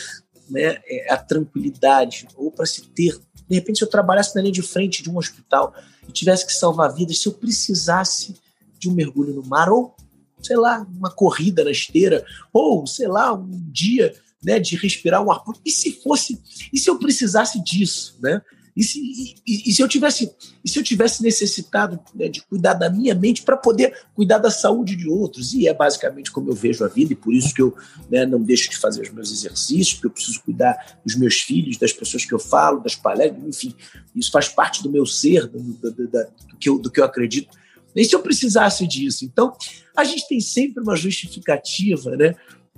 né, 0.49 0.79
é, 0.85 1.11
a 1.11 1.17
tranquilidade 1.17 2.27
ou 2.35 2.51
para 2.51 2.65
se 2.65 2.87
ter, 2.89 3.19
de 3.47 3.55
repente, 3.55 3.79
se 3.79 3.83
eu 3.83 3.89
trabalhasse 3.89 4.35
na 4.35 4.41
linha 4.41 4.53
de 4.53 4.61
frente 4.61 5.03
de 5.03 5.09
um 5.09 5.17
hospital, 5.17 5.73
e 6.07 6.11
tivesse 6.11 6.45
que 6.45 6.53
salvar 6.53 6.93
vidas, 6.93 7.19
se 7.19 7.27
eu 7.27 7.33
precisasse 7.33 8.35
de 8.79 8.89
um 8.89 8.93
mergulho 8.93 9.33
no 9.33 9.45
mar, 9.45 9.69
ou, 9.69 9.95
sei 10.41 10.57
lá, 10.57 10.85
uma 10.97 11.09
corrida 11.09 11.63
na 11.63 11.71
esteira, 11.71 12.25
ou, 12.51 12.85
sei 12.85 13.07
lá, 13.07 13.33
um 13.33 13.63
dia 13.71 14.13
né, 14.43 14.59
de 14.59 14.75
respirar 14.75 15.23
um 15.23 15.31
ar 15.31 15.43
puro. 15.43 15.59
E 15.65 15.71
se 15.71 15.91
fosse, 16.01 16.41
e 16.71 16.77
se 16.77 16.89
eu 16.89 16.99
precisasse 16.99 17.63
disso, 17.63 18.17
né? 18.21 18.41
E 18.75 18.83
se, 18.83 18.99
e, 19.45 19.69
e 19.69 19.73
se 19.73 19.81
eu 19.81 19.88
tivesse 19.88 20.33
e 20.63 20.69
se 20.69 20.79
eu 20.79 20.83
tivesse 20.83 21.21
necessitado 21.21 21.99
né, 22.15 22.27
de 22.27 22.41
cuidar 22.41 22.73
da 22.73 22.89
minha 22.89 23.13
mente 23.13 23.43
para 23.43 23.55
poder 23.55 23.93
cuidar 24.15 24.39
da 24.39 24.49
saúde 24.49 24.95
de 24.95 25.07
outros? 25.07 25.53
E 25.53 25.67
é 25.67 25.73
basicamente 25.73 26.31
como 26.31 26.49
eu 26.49 26.55
vejo 26.55 26.83
a 26.83 26.88
vida, 26.88 27.13
e 27.13 27.15
por 27.15 27.33
isso 27.33 27.53
que 27.53 27.62
eu 27.62 27.75
né, 28.09 28.25
não 28.25 28.41
deixo 28.41 28.69
de 28.69 28.77
fazer 28.77 29.01
os 29.01 29.09
meus 29.12 29.31
exercícios, 29.31 29.93
porque 29.93 30.07
eu 30.07 30.12
preciso 30.12 30.41
cuidar 30.41 30.99
dos 31.05 31.15
meus 31.15 31.36
filhos, 31.36 31.77
das 31.77 31.93
pessoas 31.93 32.25
que 32.25 32.33
eu 32.33 32.39
falo, 32.39 32.79
das 32.79 32.95
palestras, 32.95 33.43
enfim, 33.45 33.75
isso 34.15 34.31
faz 34.31 34.47
parte 34.47 34.81
do 34.81 34.89
meu 34.89 35.05
ser, 35.05 35.47
do, 35.47 35.59
do, 35.59 35.91
do, 35.91 36.07
do 36.07 36.57
que, 36.59 36.69
eu, 36.69 36.79
do 36.79 36.89
que 36.89 36.99
eu 36.99 37.05
acredito. 37.05 37.49
Nem 37.95 38.03
se 38.03 38.15
eu 38.15 38.21
precisasse 38.21 38.88
disso. 38.88 39.23
Então, 39.23 39.55
a 39.95 40.03
gente 40.03 40.27
tem 40.27 40.39
sempre 40.39 40.81
uma 40.81 40.95
justificativa, 40.95 42.15
né? 42.15 42.36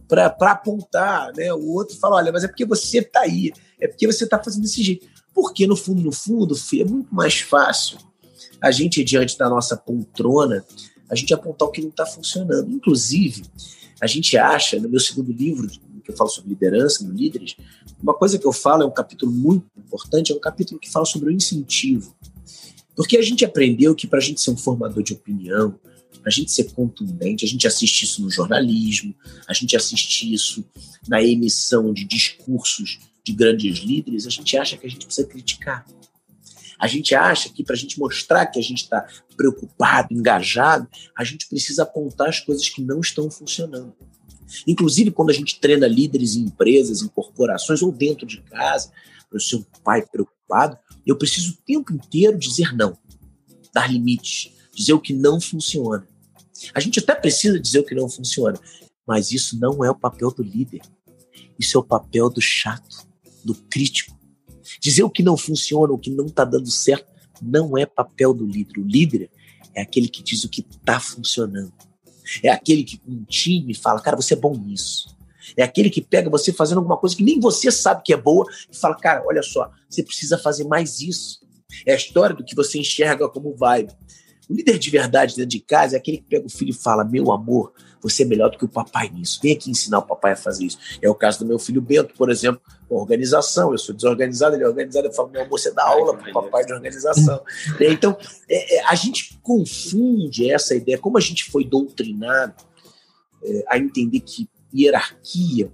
Para 0.07 0.51
apontar, 0.51 1.31
né? 1.35 1.53
O 1.53 1.71
outro 1.71 1.97
fala: 1.97 2.17
olha, 2.17 2.31
mas 2.31 2.43
é 2.43 2.47
porque 2.47 2.65
você 2.65 2.99
está 2.99 3.21
aí, 3.21 3.51
é 3.79 3.87
porque 3.87 4.05
você 4.05 4.25
está 4.25 4.41
fazendo 4.41 4.63
desse 4.63 4.83
jeito. 4.83 5.07
Porque, 5.35 5.67
no 5.67 5.75
fundo, 5.75 6.01
no 6.01 6.11
fundo, 6.11 6.55
Fê, 6.55 6.81
é 6.81 6.85
muito 6.85 7.13
mais 7.13 7.41
fácil 7.41 7.99
a 8.61 8.71
gente, 8.71 9.03
diante 9.03 9.37
da 9.37 9.47
nossa 9.47 9.77
poltrona, 9.77 10.65
a 11.09 11.15
gente 11.15 11.33
apontar 11.33 11.67
o 11.67 11.71
que 11.71 11.81
não 11.81 11.89
está 11.89 12.05
funcionando. 12.05 12.71
Inclusive, 12.71 13.43
a 14.01 14.07
gente 14.07 14.37
acha, 14.37 14.79
no 14.79 14.89
meu 14.89 14.99
segundo 14.99 15.31
livro, 15.31 15.69
que 16.05 16.11
eu 16.11 16.15
falo 16.15 16.29
sobre 16.29 16.51
liderança, 16.51 17.03
no 17.03 17.11
Líderes, 17.11 17.57
uma 18.01 18.13
coisa 18.13 18.37
que 18.37 18.45
eu 18.45 18.53
falo 18.53 18.83
é 18.83 18.85
um 18.85 18.93
capítulo 18.93 19.31
muito 19.31 19.65
importante, 19.75 20.31
é 20.31 20.35
um 20.35 20.39
capítulo 20.39 20.79
que 20.79 20.89
fala 20.89 21.05
sobre 21.05 21.29
o 21.29 21.31
incentivo. 21.31 22.15
Porque 22.95 23.17
a 23.17 23.21
gente 23.21 23.43
aprendeu 23.43 23.95
que 23.95 24.07
para 24.07 24.19
a 24.19 24.21
gente 24.21 24.39
ser 24.39 24.51
um 24.51 24.57
formador 24.57 25.03
de 25.03 25.13
opinião, 25.13 25.71
para 26.21 26.27
a 26.27 26.29
gente 26.29 26.51
ser 26.51 26.65
contundente, 26.71 27.43
a 27.43 27.47
gente 27.47 27.67
assiste 27.67 28.03
isso 28.03 28.21
no 28.21 28.29
jornalismo, 28.29 29.13
a 29.47 29.53
gente 29.53 29.75
assiste 29.75 30.31
isso 30.31 30.63
na 31.07 31.21
emissão 31.21 31.91
de 31.91 32.05
discursos 32.05 32.99
de 33.25 33.33
grandes 33.33 33.79
líderes, 33.79 34.27
a 34.27 34.29
gente 34.29 34.55
acha 34.55 34.77
que 34.77 34.85
a 34.85 34.89
gente 34.89 35.07
precisa 35.07 35.27
criticar. 35.27 35.85
A 36.77 36.87
gente 36.87 37.15
acha 37.15 37.49
que 37.49 37.63
para 37.63 37.73
a 37.73 37.77
gente 37.77 37.97
mostrar 37.97 38.45
que 38.45 38.59
a 38.59 38.61
gente 38.61 38.83
está 38.83 39.07
preocupado, 39.35 40.13
engajado, 40.13 40.87
a 41.17 41.23
gente 41.23 41.47
precisa 41.47 41.83
apontar 41.83 42.29
as 42.29 42.39
coisas 42.39 42.69
que 42.69 42.83
não 42.83 42.99
estão 42.99 43.31
funcionando. 43.31 43.95
Inclusive, 44.67 45.09
quando 45.09 45.31
a 45.31 45.33
gente 45.33 45.59
treina 45.59 45.87
líderes 45.87 46.35
em 46.35 46.41
empresas, 46.41 47.01
em 47.01 47.07
corporações 47.07 47.81
ou 47.81 47.91
dentro 47.91 48.27
de 48.27 48.41
casa, 48.41 48.91
para 49.27 49.37
o 49.37 49.41
seu 49.41 49.65
pai 49.83 50.05
preocupado, 50.05 50.77
eu 51.05 51.17
preciso 51.17 51.53
o 51.53 51.57
tempo 51.65 51.91
inteiro 51.91 52.37
dizer 52.37 52.75
não, 52.75 52.95
dar 53.73 53.91
limites, 53.91 54.51
dizer 54.71 54.93
o 54.93 54.99
que 54.99 55.13
não 55.13 55.41
funciona. 55.41 56.07
A 56.73 56.79
gente 56.79 56.99
até 56.99 57.15
precisa 57.15 57.59
dizer 57.59 57.79
o 57.79 57.83
que 57.83 57.95
não 57.95 58.07
funciona, 58.07 58.59
mas 59.07 59.31
isso 59.31 59.59
não 59.59 59.83
é 59.83 59.89
o 59.89 59.95
papel 59.95 60.29
do 60.29 60.43
líder. 60.43 60.81
Isso 61.57 61.77
é 61.77 61.79
o 61.79 61.83
papel 61.83 62.29
do 62.29 62.41
chato, 62.41 63.07
do 63.45 63.53
crítico. 63.53 64.17
Dizer 64.81 65.03
o 65.03 65.09
que 65.09 65.21
não 65.21 65.37
funciona, 65.37 65.93
o 65.93 65.97
que 65.97 66.09
não 66.09 66.25
está 66.25 66.43
dando 66.43 66.69
certo, 66.69 67.11
não 67.41 67.77
é 67.77 67.85
papel 67.85 68.33
do 68.33 68.45
líder. 68.45 68.79
O 68.79 68.83
líder 68.83 69.29
é 69.73 69.81
aquele 69.81 70.07
que 70.07 70.23
diz 70.23 70.43
o 70.43 70.49
que 70.49 70.61
está 70.61 70.99
funcionando. 70.99 71.71
É 72.41 72.49
aquele 72.49 72.83
que 72.83 72.99
um 73.07 73.23
time 73.23 73.73
fala, 73.75 74.01
cara, 74.01 74.15
você 74.15 74.33
é 74.33 74.37
bom 74.37 74.55
nisso. 74.57 75.15
É 75.55 75.61
aquele 75.61 75.91
que 75.91 76.01
pega 76.01 76.29
você 76.29 76.51
fazendo 76.51 76.79
alguma 76.79 76.97
coisa 76.97 77.15
que 77.15 77.23
nem 77.23 77.39
você 77.39 77.71
sabe 77.71 78.01
que 78.03 78.11
é 78.11 78.17
boa 78.17 78.47
e 78.71 78.75
fala, 78.75 78.95
cara, 78.95 79.23
olha 79.27 79.43
só, 79.43 79.69
você 79.87 80.01
precisa 80.01 80.39
fazer 80.39 80.63
mais 80.63 81.01
isso. 81.01 81.39
É 81.85 81.93
a 81.93 81.95
história 81.95 82.35
do 82.35 82.43
que 82.43 82.55
você 82.55 82.79
enxerga 82.79 83.29
como 83.29 83.55
vibe. 83.55 83.93
O 84.49 84.53
líder 84.53 84.77
de 84.77 84.89
verdade 84.89 85.35
dentro 85.35 85.49
de 85.49 85.59
casa 85.59 85.95
é 85.95 85.99
aquele 85.99 86.17
que 86.17 86.23
pega 86.23 86.45
o 86.45 86.49
filho 86.49 86.69
e 86.69 86.73
fala: 86.73 87.03
Meu 87.03 87.31
amor, 87.31 87.73
você 88.01 88.23
é 88.23 88.25
melhor 88.25 88.51
do 88.51 88.57
que 88.57 88.65
o 88.65 88.69
papai 88.69 89.09
nisso. 89.09 89.39
Vem 89.41 89.53
aqui 89.53 89.71
ensinar 89.71 89.99
o 89.99 90.03
papai 90.03 90.33
a 90.33 90.35
fazer 90.35 90.65
isso. 90.65 90.77
É 91.01 91.09
o 91.09 91.15
caso 91.15 91.39
do 91.39 91.45
meu 91.45 91.57
filho 91.57 91.81
Bento, 91.81 92.13
por 92.15 92.29
exemplo, 92.29 92.61
organização. 92.89 93.71
Eu 93.71 93.77
sou 93.77 93.95
desorganizado, 93.95 94.55
ele 94.55 94.63
é 94.63 94.67
organizado. 94.67 95.07
Eu 95.07 95.13
falo: 95.13 95.29
Meu 95.29 95.41
amor, 95.41 95.59
você 95.59 95.71
dá 95.71 95.83
aula 95.83 96.17
para 96.17 96.29
o 96.29 96.33
papai 96.33 96.65
de 96.65 96.73
organização. 96.73 97.43
É, 97.79 97.91
então, 97.91 98.17
é, 98.47 98.77
é, 98.77 98.85
a 98.85 98.95
gente 98.95 99.37
confunde 99.41 100.49
essa 100.49 100.75
ideia, 100.75 100.97
como 100.97 101.17
a 101.17 101.21
gente 101.21 101.45
foi 101.45 101.63
doutrinado 101.65 102.63
é, 103.43 103.65
a 103.67 103.77
entender 103.77 104.19
que 104.19 104.47
hierarquia 104.73 105.71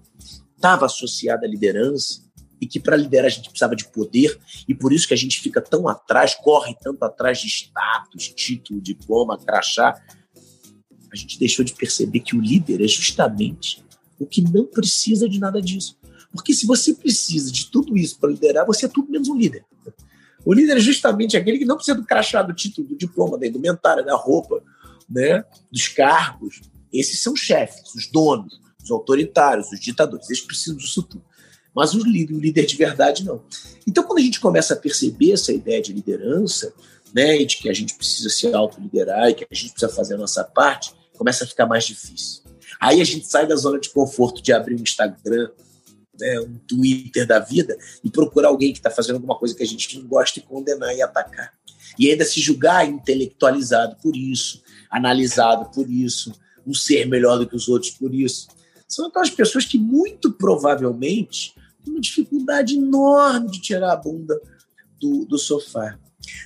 estava 0.55 0.85
associada 0.85 1.45
à 1.45 1.49
liderança 1.49 2.21
e 2.59 2.67
que 2.67 2.79
para 2.79 2.95
liderar 2.95 3.25
a 3.25 3.29
gente 3.29 3.49
precisava 3.49 3.75
de 3.75 3.87
poder 3.89 4.39
e 4.67 4.75
por 4.75 4.93
isso 4.93 5.07
que 5.07 5.13
a 5.13 5.17
gente 5.17 5.39
fica 5.39 5.59
tão 5.59 5.87
atrás, 5.87 6.35
corre 6.35 6.75
tanto 6.79 7.03
atrás 7.03 7.39
de 7.39 7.47
status, 7.47 8.29
título, 8.29 8.79
diploma, 8.79 9.37
crachá. 9.37 9.99
A 11.11 11.15
gente 11.15 11.39
deixou 11.39 11.65
de 11.65 11.73
perceber 11.73 12.19
que 12.19 12.35
o 12.35 12.41
líder 12.41 12.83
é 12.83 12.87
justamente 12.87 13.83
o 14.19 14.25
que 14.25 14.41
não 14.41 14.65
precisa 14.65 15.27
de 15.27 15.39
nada 15.39 15.59
disso. 15.59 15.97
Porque 16.31 16.53
se 16.53 16.65
você 16.65 16.93
precisa 16.93 17.51
de 17.51 17.69
tudo 17.69 17.97
isso 17.97 18.19
para 18.19 18.29
liderar, 18.29 18.65
você 18.65 18.85
é 18.85 18.89
tudo 18.89 19.11
menos 19.11 19.27
um 19.27 19.37
líder. 19.37 19.65
O 20.45 20.53
líder 20.53 20.77
é 20.77 20.79
justamente 20.79 21.37
aquele 21.37 21.59
que 21.59 21.65
não 21.65 21.75
precisa 21.75 21.97
do 21.97 22.05
crachá, 22.05 22.41
do 22.41 22.53
título, 22.53 22.87
do 22.87 22.95
diploma, 22.95 23.37
da 23.37 23.45
indumentária, 23.45 24.03
da 24.03 24.15
roupa, 24.15 24.63
né, 25.09 25.43
dos 25.71 25.87
cargos. 25.87 26.61
Esses 26.91 27.21
são 27.21 27.35
chefes, 27.35 27.93
os 27.93 28.07
donos 28.07 28.61
os 28.83 28.91
autoritários, 28.91 29.71
os 29.71 29.79
ditadores, 29.79 30.29
eles 30.29 30.41
precisam 30.41 30.77
disso 30.77 31.03
tudo. 31.03 31.23
Mas 31.73 31.93
o 31.93 32.03
líder, 32.03 32.33
o 32.33 32.39
líder 32.39 32.65
de 32.65 32.75
verdade 32.75 33.23
não. 33.23 33.43
Então, 33.87 34.03
quando 34.03 34.19
a 34.19 34.21
gente 34.21 34.39
começa 34.39 34.73
a 34.73 34.77
perceber 34.77 35.31
essa 35.31 35.53
ideia 35.53 35.81
de 35.81 35.93
liderança, 35.93 36.73
né, 37.13 37.41
e 37.41 37.45
de 37.45 37.57
que 37.57 37.69
a 37.69 37.73
gente 37.73 37.93
precisa 37.95 38.29
se 38.29 38.53
autoliderar 38.53 39.29
e 39.29 39.33
que 39.33 39.45
a 39.49 39.55
gente 39.55 39.71
precisa 39.71 39.93
fazer 39.93 40.15
a 40.15 40.17
nossa 40.17 40.43
parte, 40.43 40.93
começa 41.17 41.43
a 41.43 41.47
ficar 41.47 41.65
mais 41.65 41.85
difícil. 41.85 42.41
Aí 42.79 42.99
a 42.99 43.03
gente 43.03 43.27
sai 43.27 43.45
da 43.45 43.55
zona 43.55 43.79
de 43.79 43.89
conforto 43.89 44.41
de 44.41 44.51
abrir 44.51 44.75
um 44.75 44.81
Instagram, 44.81 45.49
né, 46.21 46.39
um 46.39 46.57
Twitter 46.67 47.27
da 47.27 47.39
vida 47.39 47.77
e 48.03 48.09
procurar 48.09 48.47
alguém 48.47 48.71
que 48.71 48.79
está 48.79 48.89
fazendo 48.89 49.15
alguma 49.15 49.37
coisa 49.37 49.55
que 49.55 49.63
a 49.63 49.67
gente 49.67 49.99
não 49.99 50.07
gosta 50.07 50.39
e 50.39 50.43
condenar 50.43 50.95
e 50.95 51.01
atacar. 51.01 51.53
E 51.99 52.09
ainda 52.09 52.23
se 52.23 52.39
julgar 52.39 52.87
intelectualizado 52.87 53.97
por 54.01 54.15
isso, 54.15 54.61
analisado 54.89 55.69
por 55.71 55.89
isso, 55.89 56.31
um 56.65 56.73
ser 56.73 57.05
melhor 57.05 57.37
do 57.37 57.47
que 57.47 57.55
os 57.55 57.67
outros 57.67 57.91
por 57.91 58.13
isso 58.13 58.47
são 58.91 59.07
aquelas 59.07 59.29
pessoas 59.29 59.65
que 59.65 59.77
muito 59.77 60.31
provavelmente 60.33 61.55
têm 61.83 61.93
uma 61.93 62.01
dificuldade 62.01 62.75
enorme 62.75 63.49
de 63.49 63.61
tirar 63.61 63.93
a 63.93 63.95
bunda 63.95 64.39
do, 64.99 65.25
do 65.25 65.37
sofá. 65.37 65.97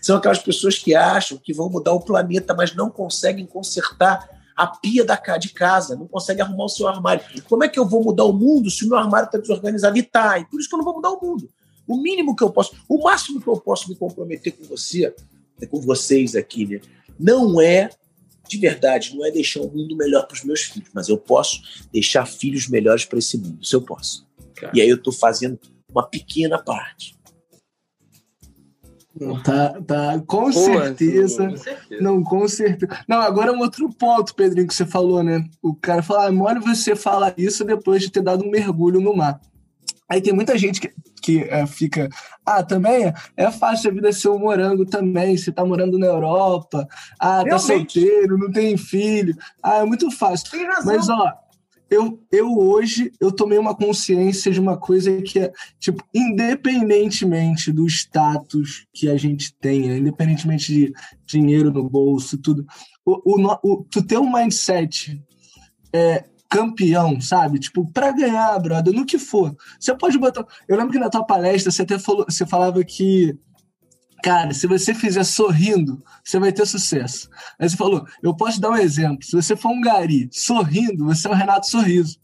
São 0.01 0.15
aquelas 0.15 0.39
pessoas 0.39 0.77
que 0.77 0.95
acham 0.95 1.37
que 1.37 1.53
vão 1.53 1.69
mudar 1.69 1.91
o 1.93 1.99
planeta, 1.99 2.53
mas 2.53 2.75
não 2.75 2.89
conseguem 2.89 3.45
consertar 3.45 4.29
a 4.55 4.67
pia 4.67 5.03
da 5.03 5.15
de 5.37 5.49
casa, 5.49 5.95
não 5.95 6.07
conseguem 6.07 6.43
arrumar 6.43 6.65
o 6.65 6.69
seu 6.69 6.87
armário. 6.87 7.23
Como 7.47 7.63
é 7.63 7.67
que 7.67 7.77
eu 7.77 7.85
vou 7.85 8.03
mudar 8.03 8.23
o 8.23 8.33
mundo 8.33 8.69
se 8.69 8.85
o 8.85 8.87
meu 8.87 8.97
armário 8.97 9.25
está 9.25 9.37
desorganizado? 9.37 9.97
E 9.97 10.03
tá, 10.03 10.39
e 10.39 10.45
por 10.45 10.59
isso 10.59 10.69
que 10.69 10.75
eu 10.75 10.77
não 10.77 10.85
vou 10.85 10.95
mudar 10.95 11.11
o 11.11 11.19
mundo. 11.21 11.49
O 11.87 11.97
mínimo 11.97 12.35
que 12.35 12.43
eu 12.43 12.49
posso, 12.49 12.75
o 12.87 13.03
máximo 13.03 13.41
que 13.41 13.47
eu 13.47 13.57
posso 13.57 13.89
me 13.89 13.95
comprometer 13.95 14.53
com 14.53 14.63
você, 14.63 15.13
é 15.61 15.65
com 15.65 15.79
vocês 15.81 16.35
aqui, 16.35 16.65
né? 16.65 16.81
Não 17.19 17.61
é 17.61 17.89
de 18.47 18.57
verdade, 18.57 19.15
não 19.15 19.25
é 19.25 19.31
deixar 19.31 19.61
um 19.61 19.69
mundo 19.69 19.95
melhor 19.95 20.27
para 20.27 20.35
os 20.35 20.43
meus 20.43 20.61
filhos, 20.61 20.89
mas 20.93 21.09
eu 21.09 21.17
posso 21.17 21.61
deixar 21.91 22.25
filhos 22.25 22.67
melhores 22.67 23.05
para 23.05 23.19
esse 23.19 23.37
mundo. 23.37 23.57
Isso 23.61 23.75
eu 23.75 23.81
posso. 23.81 24.25
Cara. 24.55 24.71
E 24.73 24.81
aí 24.81 24.89
eu 24.89 24.97
estou 24.97 25.11
fazendo 25.11 25.59
uma 25.89 26.03
pequena 26.03 26.61
parte. 26.61 27.15
Não, 29.19 29.41
tá, 29.41 29.81
tá, 29.81 30.21
com, 30.27 30.51
certeza, 30.51 31.47
com 31.49 31.57
certeza. 31.57 32.03
Não, 32.03 32.21
com 32.21 32.47
certeza. 32.47 32.99
Não, 33.07 33.21
agora 33.21 33.51
é 33.51 33.53
um 33.53 33.59
outro 33.59 33.89
ponto, 33.89 34.35
Pedrinho, 34.35 34.67
que 34.67 34.75
você 34.75 34.85
falou, 34.85 35.23
né? 35.23 35.45
O 35.61 35.73
cara 35.73 36.03
fala, 36.03 36.27
ah, 36.27 36.31
mole 36.31 36.59
você 36.59 36.95
fala 36.97 37.33
isso 37.37 37.63
depois 37.63 38.01
de 38.01 38.11
ter 38.11 38.21
dado 38.21 38.43
um 38.43 38.51
mergulho 38.51 38.99
no 38.99 39.15
mar. 39.15 39.39
Aí 40.07 40.21
tem 40.21 40.33
muita 40.33 40.57
gente 40.57 40.81
que, 40.81 40.93
que 41.21 41.39
é, 41.43 41.65
fica, 41.65 42.09
ah, 42.45 42.61
também 42.61 43.05
é, 43.05 43.13
é 43.37 43.51
fácil 43.51 43.89
a 43.89 43.93
vida 43.93 44.11
ser 44.11 44.29
um 44.29 44.37
morango 44.37 44.85
também, 44.85 45.37
você 45.37 45.51
tá 45.51 45.65
morando 45.65 45.97
na 45.97 46.07
Europa, 46.07 46.87
ah, 47.17 47.37
tá 47.37 47.57
Realmente. 47.57 47.99
solteiro, 47.99 48.37
não 48.37 48.51
tem 48.51 48.77
filho, 48.77 49.35
ah, 49.63 49.77
é 49.77 49.85
muito 49.85 50.11
fácil. 50.11 50.51
Tem 50.51 50.65
razão. 50.65 50.95
Mas, 50.95 51.09
ó, 51.09 51.33
eu, 51.89 52.19
eu 52.31 52.57
hoje, 52.57 53.11
eu 53.19 53.31
tomei 53.31 53.57
uma 53.57 53.75
consciência 53.75 54.51
de 54.51 54.59
uma 54.59 54.77
coisa 54.77 55.21
que 55.21 55.39
é, 55.39 55.51
tipo, 55.79 56.03
independentemente 56.13 57.71
do 57.71 57.85
status 57.85 58.85
que 58.93 59.09
a 59.09 59.17
gente 59.17 59.53
tenha, 59.55 59.97
independentemente 59.97 60.73
de 60.73 60.93
dinheiro 61.25 61.71
no 61.71 61.87
bolso, 61.87 62.37
tudo, 62.37 62.65
o, 63.05 63.35
o, 63.35 63.59
o 63.63 63.85
tu 63.89 64.01
ter 64.01 64.17
um 64.17 64.31
mindset 64.31 65.21
é, 65.93 66.25
campeão, 66.49 67.19
sabe? 67.21 67.59
Tipo, 67.59 67.85
para 67.91 68.11
ganhar, 68.11 68.57
brother, 68.59 68.93
no 68.93 69.05
que 69.05 69.19
for. 69.19 69.55
Você 69.79 69.95
pode 69.95 70.17
botar. 70.17 70.45
Eu 70.67 70.77
lembro 70.77 70.91
que 70.91 70.99
na 70.99 71.09
tua 71.09 71.25
palestra 71.25 71.71
você 71.71 71.81
até 71.81 71.99
falou, 71.99 72.25
você 72.27 72.45
falava 72.45 72.83
que 72.83 73.37
cara, 74.25 74.55
se 74.55 74.65
você 74.65 74.91
fizer 74.91 75.23
sorrindo, 75.23 76.03
você 76.23 76.39
vai 76.39 76.51
ter 76.51 76.65
sucesso. 76.65 77.29
Aí 77.59 77.69
você 77.69 77.77
falou, 77.77 78.07
eu 78.23 78.35
posso 78.35 78.59
dar 78.59 78.71
um 78.71 78.75
exemplo. 78.75 79.23
Se 79.23 79.35
você 79.35 79.55
for 79.55 79.69
um 79.69 79.79
gari 79.79 80.27
sorrindo, 80.31 81.05
você 81.05 81.27
é 81.27 81.29
o 81.29 81.35
Renato 81.35 81.67
Sorriso. 81.67 82.17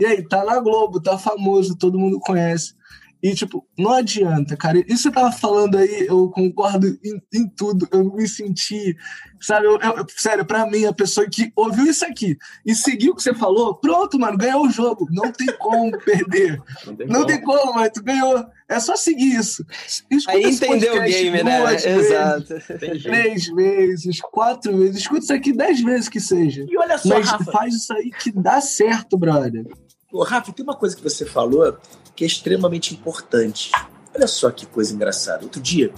E 0.00 0.06
aí, 0.06 0.26
tá 0.26 0.42
na 0.46 0.58
Globo, 0.60 0.98
tá 0.98 1.18
famoso, 1.18 1.76
todo 1.76 1.98
mundo 1.98 2.18
conhece. 2.18 2.74
E, 3.22 3.34
tipo, 3.34 3.64
não 3.78 3.92
adianta, 3.92 4.56
cara. 4.56 4.82
Isso 4.88 5.04
você 5.04 5.10
tava 5.12 5.30
falando 5.30 5.76
aí, 5.76 6.06
eu 6.08 6.28
concordo 6.30 6.98
em, 7.04 7.22
em 7.32 7.46
tudo. 7.46 7.86
Eu 7.92 8.12
me 8.12 8.26
senti, 8.26 8.96
sabe? 9.38 9.66
Eu, 9.66 9.78
eu, 9.78 10.06
sério, 10.16 10.44
pra 10.44 10.66
mim, 10.66 10.86
a 10.86 10.92
pessoa 10.92 11.28
que 11.28 11.52
ouviu 11.54 11.84
isso 11.84 12.04
aqui 12.04 12.36
e 12.66 12.74
seguiu 12.74 13.12
o 13.12 13.14
que 13.14 13.22
você 13.22 13.32
falou, 13.32 13.76
pronto, 13.76 14.18
mano, 14.18 14.36
ganhou 14.36 14.66
o 14.66 14.70
jogo. 14.70 15.06
Não 15.10 15.30
tem 15.30 15.46
como 15.58 15.96
perder. 16.00 16.60
Não 16.84 16.96
tem, 16.96 17.06
não 17.06 17.14
como. 17.20 17.26
tem 17.26 17.40
como, 17.42 17.74
mas 17.74 17.90
tu 17.90 18.02
ganhou. 18.02 18.44
É 18.72 18.80
só 18.80 18.96
seguir 18.96 19.36
isso. 19.36 19.64
Escuta 20.10 20.30
aí 20.30 20.44
entendeu 20.44 20.96
o 20.96 21.02
game, 21.02 21.42
né? 21.42 21.66
Vezes, 21.66 21.86
Exato. 21.86 22.54
Três 23.02 23.46
vezes, 23.46 24.20
quatro 24.20 24.76
vezes. 24.78 25.02
Escuta 25.02 25.20
isso 25.20 25.32
aqui 25.32 25.52
dez 25.52 25.80
vezes 25.82 26.08
que 26.08 26.20
seja. 26.20 26.64
E 26.68 26.78
olha 26.78 26.96
só, 26.96 27.10
mas 27.10 27.28
Rafa. 27.28 27.52
faz 27.52 27.74
isso 27.74 27.92
aí 27.92 28.10
que 28.10 28.32
dá 28.32 28.60
certo, 28.60 29.18
brother. 29.18 29.66
Ô, 30.10 30.22
Rafa, 30.22 30.52
tem 30.52 30.64
uma 30.64 30.76
coisa 30.76 30.96
que 30.96 31.02
você 31.02 31.26
falou 31.26 31.76
que 32.16 32.24
é 32.24 32.26
extremamente 32.26 32.94
importante. 32.94 33.70
Olha 34.14 34.26
só 34.26 34.50
que 34.50 34.66
coisa 34.66 34.94
engraçada. 34.94 35.42
Outro 35.44 35.60
dia, 35.60 35.92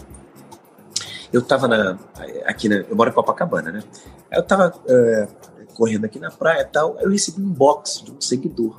eu 1.32 1.42
tava 1.42 1.66
na, 1.66 1.98
aqui, 2.44 2.68
na, 2.68 2.76
eu 2.76 2.94
moro 2.96 3.10
em 3.10 3.12
Copacabana, 3.12 3.72
né? 3.72 3.82
Eu 4.30 4.42
tava 4.42 4.74
uh, 4.76 5.74
correndo 5.74 6.04
aqui 6.04 6.18
na 6.18 6.30
praia 6.30 6.62
e 6.62 6.66
tal, 6.66 6.98
eu 7.00 7.10
recebi 7.10 7.40
um 7.42 7.50
box 7.50 8.02
de 8.04 8.12
um 8.12 8.20
seguidor. 8.20 8.76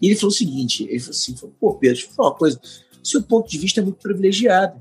E 0.00 0.06
ele 0.06 0.16
falou 0.16 0.30
o 0.30 0.34
seguinte, 0.36 0.84
ele 0.84 1.00
falou 1.00 1.10
assim, 1.10 1.34
pô, 1.58 1.74
Pedro, 1.74 1.96
deixa 1.96 2.06
eu 2.06 2.14
falar 2.14 2.28
uma 2.30 2.36
coisa, 2.36 2.60
seu 3.06 3.22
ponto 3.22 3.48
de 3.48 3.58
vista 3.58 3.80
é 3.80 3.84
muito 3.84 3.98
privilegiado. 3.98 4.80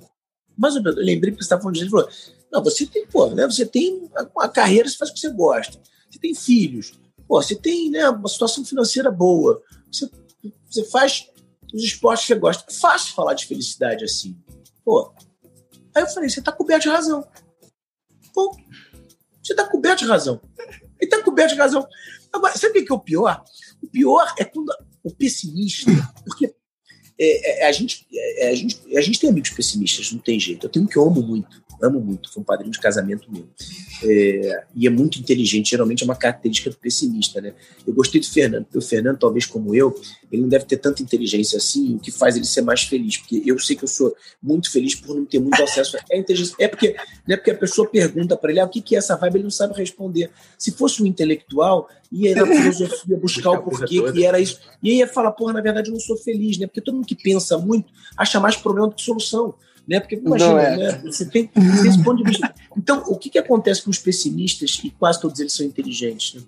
Mas 0.57 0.75
eu 0.75 0.81
lembrei 0.83 1.31
que 1.31 1.37
você 1.37 1.45
estava 1.45 1.61
falando 1.61 1.77
ele 1.77 1.89
falou, 1.89 2.09
não, 2.51 2.63
você 2.63 2.85
tem, 2.85 3.05
pô, 3.07 3.27
né, 3.27 3.45
você 3.45 3.65
tem 3.65 4.09
uma 4.33 4.47
carreira, 4.47 4.87
você 4.87 4.97
faz 4.97 5.11
o 5.11 5.13
que 5.13 5.19
você 5.19 5.29
gosta, 5.29 5.79
você 6.09 6.19
tem 6.19 6.33
filhos, 6.33 6.93
pô, 7.27 7.41
você 7.41 7.55
tem 7.55 7.89
né, 7.89 8.07
uma 8.09 8.29
situação 8.29 8.63
financeira 8.63 9.11
boa, 9.11 9.61
você, 9.91 10.09
você 10.69 10.83
faz 10.85 11.29
os 11.73 11.83
esportes 11.83 12.25
que 12.25 12.33
você 12.33 12.39
gosta. 12.39 12.65
É 12.69 12.73
fácil 12.73 13.13
falar 13.13 13.33
de 13.33 13.45
felicidade 13.45 14.05
assim. 14.05 14.37
Pô. 14.83 15.13
Aí 15.93 16.03
eu 16.03 16.07
falei, 16.07 16.29
você 16.29 16.41
tá 16.41 16.51
coberto 16.51 16.83
de 16.83 16.89
razão. 16.89 17.27
Pô, 18.33 18.55
você 19.43 19.53
tá 19.53 19.67
coberto 19.67 20.03
de 20.03 20.09
razão. 20.09 20.41
Ele 20.99 21.09
tá 21.09 21.21
coberto 21.21 21.53
de 21.53 21.59
razão. 21.59 21.85
Agora, 22.31 22.57
sabe 22.57 22.79
o 22.79 22.85
que 22.85 22.91
é 22.91 22.95
o 22.95 22.99
pior? 22.99 23.43
O 23.81 23.87
pior 23.87 24.33
é 24.37 24.45
quando 24.45 24.73
o 25.03 25.13
pessimista, 25.13 25.91
porque 26.25 26.55
é, 27.19 27.63
é, 27.63 27.67
a, 27.67 27.71
gente, 27.71 28.05
é, 28.13 28.49
a, 28.49 28.55
gente, 28.55 28.77
a 28.95 29.01
gente 29.01 29.19
tem 29.19 29.29
amigos 29.29 29.49
pessimistas, 29.49 30.11
não 30.11 30.19
tem 30.19 30.39
jeito. 30.39 30.65
Eu 30.65 30.69
tenho 30.69 30.85
um 30.85 30.87
que 30.87 30.97
eu 30.97 31.03
amo 31.03 31.21
muito 31.21 31.64
amo 31.81 31.99
muito, 31.99 32.31
foi 32.31 32.41
um 32.41 32.45
padrinho 32.45 32.71
de 32.71 32.79
casamento 32.79 33.31
meu. 33.31 33.47
É, 34.03 34.63
e 34.75 34.87
é 34.87 34.89
muito 34.89 35.19
inteligente, 35.19 35.71
geralmente 35.71 36.03
é 36.03 36.05
uma 36.05 36.15
característica 36.15 36.69
do 36.69 36.77
pessimista, 36.77 37.41
né? 37.41 37.53
Eu 37.85 37.93
gostei 37.93 38.19
do 38.19 38.27
Fernando, 38.27 38.65
porque 38.65 38.77
o 38.77 38.81
Fernando, 38.81 39.17
talvez 39.17 39.45
como 39.45 39.73
eu, 39.73 39.99
ele 40.31 40.41
não 40.41 40.49
deve 40.49 40.65
ter 40.65 40.77
tanta 40.77 41.01
inteligência 41.01 41.57
assim, 41.57 41.95
o 41.95 41.99
que 41.99 42.11
faz 42.11 42.35
ele 42.35 42.45
ser 42.45 42.61
mais 42.61 42.83
feliz, 42.83 43.17
porque 43.17 43.43
eu 43.45 43.57
sei 43.59 43.75
que 43.75 43.83
eu 43.83 43.87
sou 43.87 44.15
muito 44.41 44.71
feliz 44.71 44.95
por 44.95 45.15
não 45.15 45.25
ter 45.25 45.39
muito 45.39 45.61
acesso 45.61 45.97
à 45.97 46.17
inteligência. 46.17 46.55
É 46.59 46.67
porque, 46.67 46.95
né, 47.27 47.37
porque 47.37 47.51
a 47.51 47.57
pessoa 47.57 47.87
pergunta 47.87 48.35
para 48.35 48.51
ele, 48.51 48.59
ah, 48.59 48.65
o 48.65 48.69
que, 48.69 48.81
que 48.81 48.95
é 48.95 48.97
essa 48.97 49.15
vibe, 49.15 49.37
ele 49.37 49.43
não 49.43 49.51
sabe 49.51 49.73
responder. 49.75 50.29
Se 50.57 50.71
fosse 50.71 51.01
um 51.01 51.05
intelectual, 51.05 51.89
ia 52.11 52.35
na 52.35 52.45
filosofia 52.45 53.17
buscar 53.17 53.51
o 53.51 53.63
porquê 53.63 54.11
que 54.11 54.25
era 54.25 54.39
isso. 54.39 54.59
E 54.81 54.91
aí 54.91 54.97
ia 54.97 55.07
falar, 55.07 55.31
porra, 55.31 55.53
na 55.53 55.61
verdade 55.61 55.89
eu 55.89 55.93
não 55.93 55.99
sou 55.99 56.17
feliz, 56.17 56.57
né? 56.57 56.67
Porque 56.67 56.81
todo 56.81 56.95
mundo 56.95 57.07
que 57.07 57.15
pensa 57.15 57.57
muito 57.57 57.91
acha 58.17 58.39
mais 58.39 58.55
problema 58.55 58.87
do 58.87 58.95
que 58.95 59.01
solução 59.01 59.55
né? 59.87 59.99
Porque 59.99 60.15
imagina, 60.15 60.61
é. 60.61 60.77
né? 60.77 61.01
Você 61.05 61.25
tem, 61.25 61.49
esse 61.87 62.03
ponto 62.03 62.23
de 62.23 62.29
vista. 62.29 62.53
Então, 62.75 63.03
o 63.07 63.17
que, 63.17 63.29
que 63.29 63.37
acontece 63.37 63.81
com 63.83 63.89
os 63.89 63.99
pessimistas, 63.99 64.79
e 64.83 64.89
quase 64.89 65.21
todos 65.21 65.39
eles 65.39 65.53
são 65.53 65.65
inteligentes? 65.65 66.33
Né? 66.33 66.41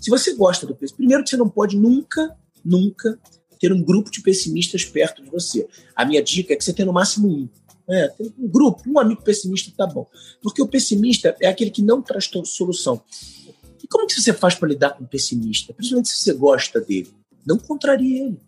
Se 0.00 0.10
você 0.10 0.34
gosta 0.34 0.66
do 0.66 0.74
pessimismo, 0.74 0.96
primeiro 0.96 1.22
que 1.22 1.30
você 1.30 1.36
não 1.36 1.48
pode 1.48 1.76
nunca, 1.76 2.36
nunca 2.64 3.18
ter 3.60 3.72
um 3.72 3.82
grupo 3.82 4.10
de 4.10 4.22
pessimistas 4.22 4.84
perto 4.84 5.22
de 5.22 5.30
você. 5.30 5.68
A 5.94 6.04
minha 6.04 6.22
dica 6.22 6.52
é 6.52 6.56
que 6.56 6.64
você 6.64 6.72
tenha 6.72 6.86
no 6.86 6.92
máximo 6.92 7.28
um. 7.28 7.48
É, 7.88 8.12
um 8.38 8.48
grupo, 8.48 8.82
um 8.86 8.98
amigo 8.98 9.22
pessimista 9.22 9.70
tá 9.76 9.86
bom. 9.86 10.06
Porque 10.42 10.62
o 10.62 10.66
pessimista 10.66 11.36
é 11.40 11.48
aquele 11.48 11.70
que 11.70 11.82
não 11.82 12.00
traz 12.00 12.30
solução. 12.44 13.02
E 13.82 13.86
como 13.86 14.06
que 14.06 14.14
você 14.14 14.32
faz 14.32 14.54
para 14.54 14.68
lidar 14.68 14.90
com 14.90 15.04
o 15.04 15.06
pessimista? 15.06 15.74
Principalmente 15.74 16.08
se 16.08 16.22
você 16.22 16.32
gosta 16.32 16.80
dele. 16.80 17.12
Não 17.44 17.58
contrarie 17.58 18.20
ele. 18.20 18.40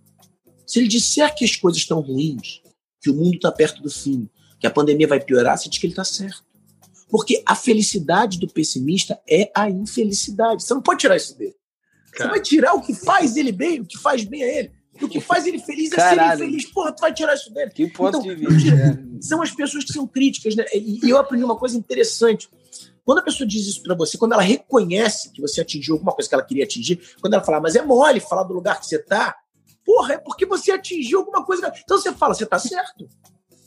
Se 0.66 0.78
ele 0.78 0.88
disser 0.88 1.34
que 1.34 1.44
as 1.44 1.56
coisas 1.56 1.82
estão 1.82 2.00
ruins, 2.00 2.61
que 3.02 3.10
o 3.10 3.14
mundo 3.14 3.34
está 3.34 3.50
perto 3.50 3.82
do 3.82 3.90
fim, 3.90 4.28
que 4.60 4.66
a 4.66 4.70
pandemia 4.70 5.08
vai 5.08 5.20
piorar, 5.20 5.58
você 5.58 5.68
diz 5.68 5.78
que 5.78 5.86
ele 5.86 5.92
está 5.92 6.04
certo. 6.04 6.44
Porque 7.10 7.42
a 7.44 7.54
felicidade 7.54 8.38
do 8.38 8.48
pessimista 8.48 9.20
é 9.28 9.50
a 9.54 9.68
infelicidade. 9.68 10.62
Você 10.62 10.72
não 10.72 10.80
pode 10.80 11.00
tirar 11.00 11.16
isso 11.16 11.36
dele. 11.36 11.54
Cara. 12.12 12.30
Você 12.30 12.30
vai 12.30 12.40
tirar 12.40 12.74
o 12.74 12.80
que 12.80 12.94
faz 12.94 13.36
ele 13.36 13.52
bem, 13.52 13.80
o 13.80 13.84
que 13.84 13.98
faz 13.98 14.24
bem 14.24 14.42
a 14.42 14.46
ele. 14.46 14.72
E 14.98 15.04
o 15.04 15.08
que 15.08 15.20
faz 15.20 15.46
ele 15.46 15.58
feliz 15.58 15.92
é 15.92 15.96
Caralho. 15.96 16.38
ser 16.38 16.44
infeliz. 16.44 16.66
Porra, 16.66 16.92
tu 16.92 17.00
vai 17.00 17.12
tirar 17.12 17.34
isso 17.34 17.52
dele. 17.52 17.70
Que 17.70 17.86
ponto 17.88 18.18
então, 18.18 18.22
de 18.22 18.34
vista. 18.34 18.70
É. 18.74 18.98
São 19.20 19.42
as 19.42 19.50
pessoas 19.50 19.84
que 19.84 19.92
são 19.92 20.06
críticas, 20.06 20.54
né? 20.54 20.64
E 20.74 21.00
eu 21.08 21.18
aprendi 21.18 21.44
uma 21.44 21.56
coisa 21.56 21.76
interessante. 21.76 22.48
Quando 23.04 23.18
a 23.18 23.22
pessoa 23.22 23.46
diz 23.46 23.66
isso 23.66 23.82
para 23.82 23.94
você, 23.94 24.16
quando 24.16 24.32
ela 24.32 24.42
reconhece 24.42 25.32
que 25.32 25.40
você 25.40 25.60
atingiu 25.60 25.94
alguma 25.94 26.12
coisa 26.12 26.28
que 26.28 26.34
ela 26.34 26.44
queria 26.44 26.64
atingir, 26.64 27.00
quando 27.20 27.34
ela 27.34 27.42
fala, 27.42 27.60
mas 27.60 27.74
é 27.74 27.82
mole 27.82 28.20
falar 28.20 28.44
do 28.44 28.54
lugar 28.54 28.78
que 28.78 28.86
você 28.86 28.98
tá, 28.98 29.36
Porra, 29.84 30.14
é 30.14 30.18
porque 30.18 30.46
você 30.46 30.72
atingiu 30.72 31.20
alguma 31.20 31.44
coisa. 31.44 31.72
Então 31.82 31.98
você 31.98 32.12
fala, 32.12 32.34
você 32.34 32.46
tá 32.46 32.58
certo. 32.58 33.08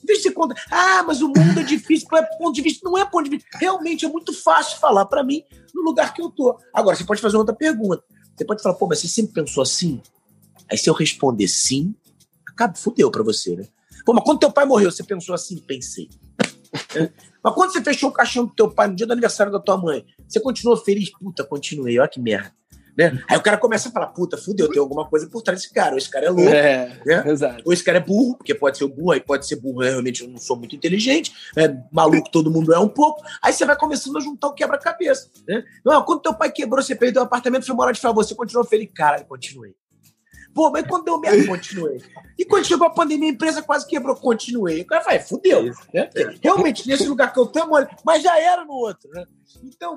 Em 0.08 0.16
você 0.16 0.32
conta, 0.32 0.56
ah, 0.70 1.04
mas 1.04 1.22
o 1.22 1.28
mundo 1.28 1.60
é 1.60 1.64
difícil, 1.64 2.08
é 2.14 2.24
ponto 2.38 2.54
de 2.54 2.62
vista. 2.62 2.88
Não 2.88 2.98
é 2.98 3.06
ponto 3.06 3.24
de 3.24 3.32
vista. 3.32 3.48
Realmente 3.58 4.06
é 4.06 4.08
muito 4.08 4.34
fácil 4.34 4.78
falar 4.80 5.06
para 5.06 5.24
mim 5.24 5.44
no 5.74 5.82
lugar 5.82 6.14
que 6.14 6.22
eu 6.22 6.30
tô. 6.30 6.58
Agora, 6.74 6.96
você 6.96 7.04
pode 7.04 7.22
fazer 7.22 7.38
outra 7.38 7.56
pergunta. 7.56 8.04
Você 8.36 8.46
pode 8.46 8.62
falar, 8.62 8.76
pô, 8.76 8.88
mas 8.88 9.00
você 9.00 9.08
sempre 9.08 9.34
pensou 9.34 9.64
assim? 9.64 10.02
Aí 10.70 10.78
se 10.78 10.90
eu 10.90 10.94
responder 10.94 11.48
sim, 11.48 11.96
acaba, 12.48 12.76
fudeu 12.76 13.10
pra 13.10 13.24
você, 13.24 13.56
né? 13.56 13.68
Pô, 14.06 14.14
mas 14.14 14.24
quando 14.24 14.40
teu 14.40 14.52
pai 14.52 14.66
morreu, 14.66 14.92
você 14.92 15.04
pensou 15.04 15.34
assim? 15.34 15.58
Pensei. 15.58 16.10
É. 16.96 17.12
Mas 17.44 17.54
quando 17.54 17.72
você 17.72 17.82
fechou 17.82 18.10
o 18.10 18.14
caixão 18.14 18.46
do 18.46 18.54
teu 18.54 18.70
pai 18.70 18.88
no 18.88 18.96
dia 18.96 19.06
do 19.06 19.14
aniversário 19.14 19.52
da 19.52 19.60
tua 19.60 19.78
mãe, 19.78 20.06
você 20.28 20.40
continuou 20.40 20.78
feliz? 20.78 21.10
Puta, 21.12 21.44
continuei, 21.44 22.00
olha 22.00 22.08
que 22.08 22.20
merda. 22.20 22.54
Né? 22.98 23.22
Aí 23.28 23.38
o 23.38 23.42
cara 23.42 23.58
começa 23.58 23.90
a 23.90 23.92
falar, 23.92 24.08
puta, 24.08 24.38
fudeu, 24.38 24.70
tem 24.70 24.80
alguma 24.80 25.06
coisa 25.08 25.28
por 25.28 25.42
trás 25.42 25.60
desse 25.60 25.74
cara. 25.74 25.92
Ou 25.92 25.98
esse 25.98 26.10
cara 26.10 26.28
é 26.28 26.30
louco, 26.30 26.50
é, 26.50 27.00
né? 27.06 27.24
Exato. 27.28 27.64
ou 27.66 27.74
esse 27.74 27.84
cara 27.84 27.98
é 27.98 28.02
burro, 28.02 28.38
porque 28.38 28.56
pode 28.56 28.78
ser 28.78 28.88
burro, 28.88 29.12
aí 29.12 29.20
pode 29.20 29.46
ser 29.48 29.58
burro, 29.58 29.82
né? 29.82 29.90
realmente 29.90 30.24
eu 30.24 30.30
não 30.30 30.38
sou 30.38 30.56
muito 30.56 30.76
inteligente, 30.76 31.34
é 31.58 31.76
maluco 31.92 32.30
todo 32.32 32.52
mundo 32.52 32.74
é 32.74 32.80
um 32.80 32.88
pouco. 32.88 33.22
Aí 33.42 33.52
você 33.52 33.66
vai 33.66 33.76
começando 33.76 34.18
a 34.18 34.22
juntar 34.22 34.48
o 34.48 34.54
quebra-cabeça. 34.54 35.30
Né? 35.48 35.64
Não, 35.84 36.02
quando 36.04 36.22
teu 36.22 36.34
pai 36.34 36.52
quebrou, 36.52 36.82
você 36.82 36.96
perdeu 36.96 37.22
o 37.22 37.26
apartamento, 37.26 37.66
foi 37.66 37.76
morar 37.76 37.92
de 37.92 38.00
favor, 38.00 38.24
você 38.24 38.36
continuou 38.36 38.66
feliz. 38.66 38.90
Cara, 38.94 39.24
continuei. 39.24 39.76
Pô, 40.56 40.72
mas 40.72 40.88
quando 40.88 41.04
deu 41.04 41.20
merda, 41.20 41.46
continuei. 41.46 42.02
E 42.40 42.46
quando 42.46 42.66
chegou 42.66 42.88
a 42.88 42.90
pandemia, 42.90 43.30
a 43.30 43.34
empresa 43.34 43.62
quase 43.62 43.86
quebrou, 43.86 44.16
continuei. 44.16 44.82
O 44.82 44.86
cara 44.86 45.04
vai, 45.04 45.20
fudeu. 45.20 45.66
Né? 45.94 46.10
Realmente, 46.42 46.88
nesse 46.88 47.06
lugar 47.10 47.34
que 47.34 47.40
eu 47.40 47.46
tô, 47.46 47.60
mas 48.06 48.24
já 48.24 48.40
era 48.40 48.64
no 48.64 48.72
outro. 48.72 49.10
Né? 49.12 49.26
Então, 49.66 49.94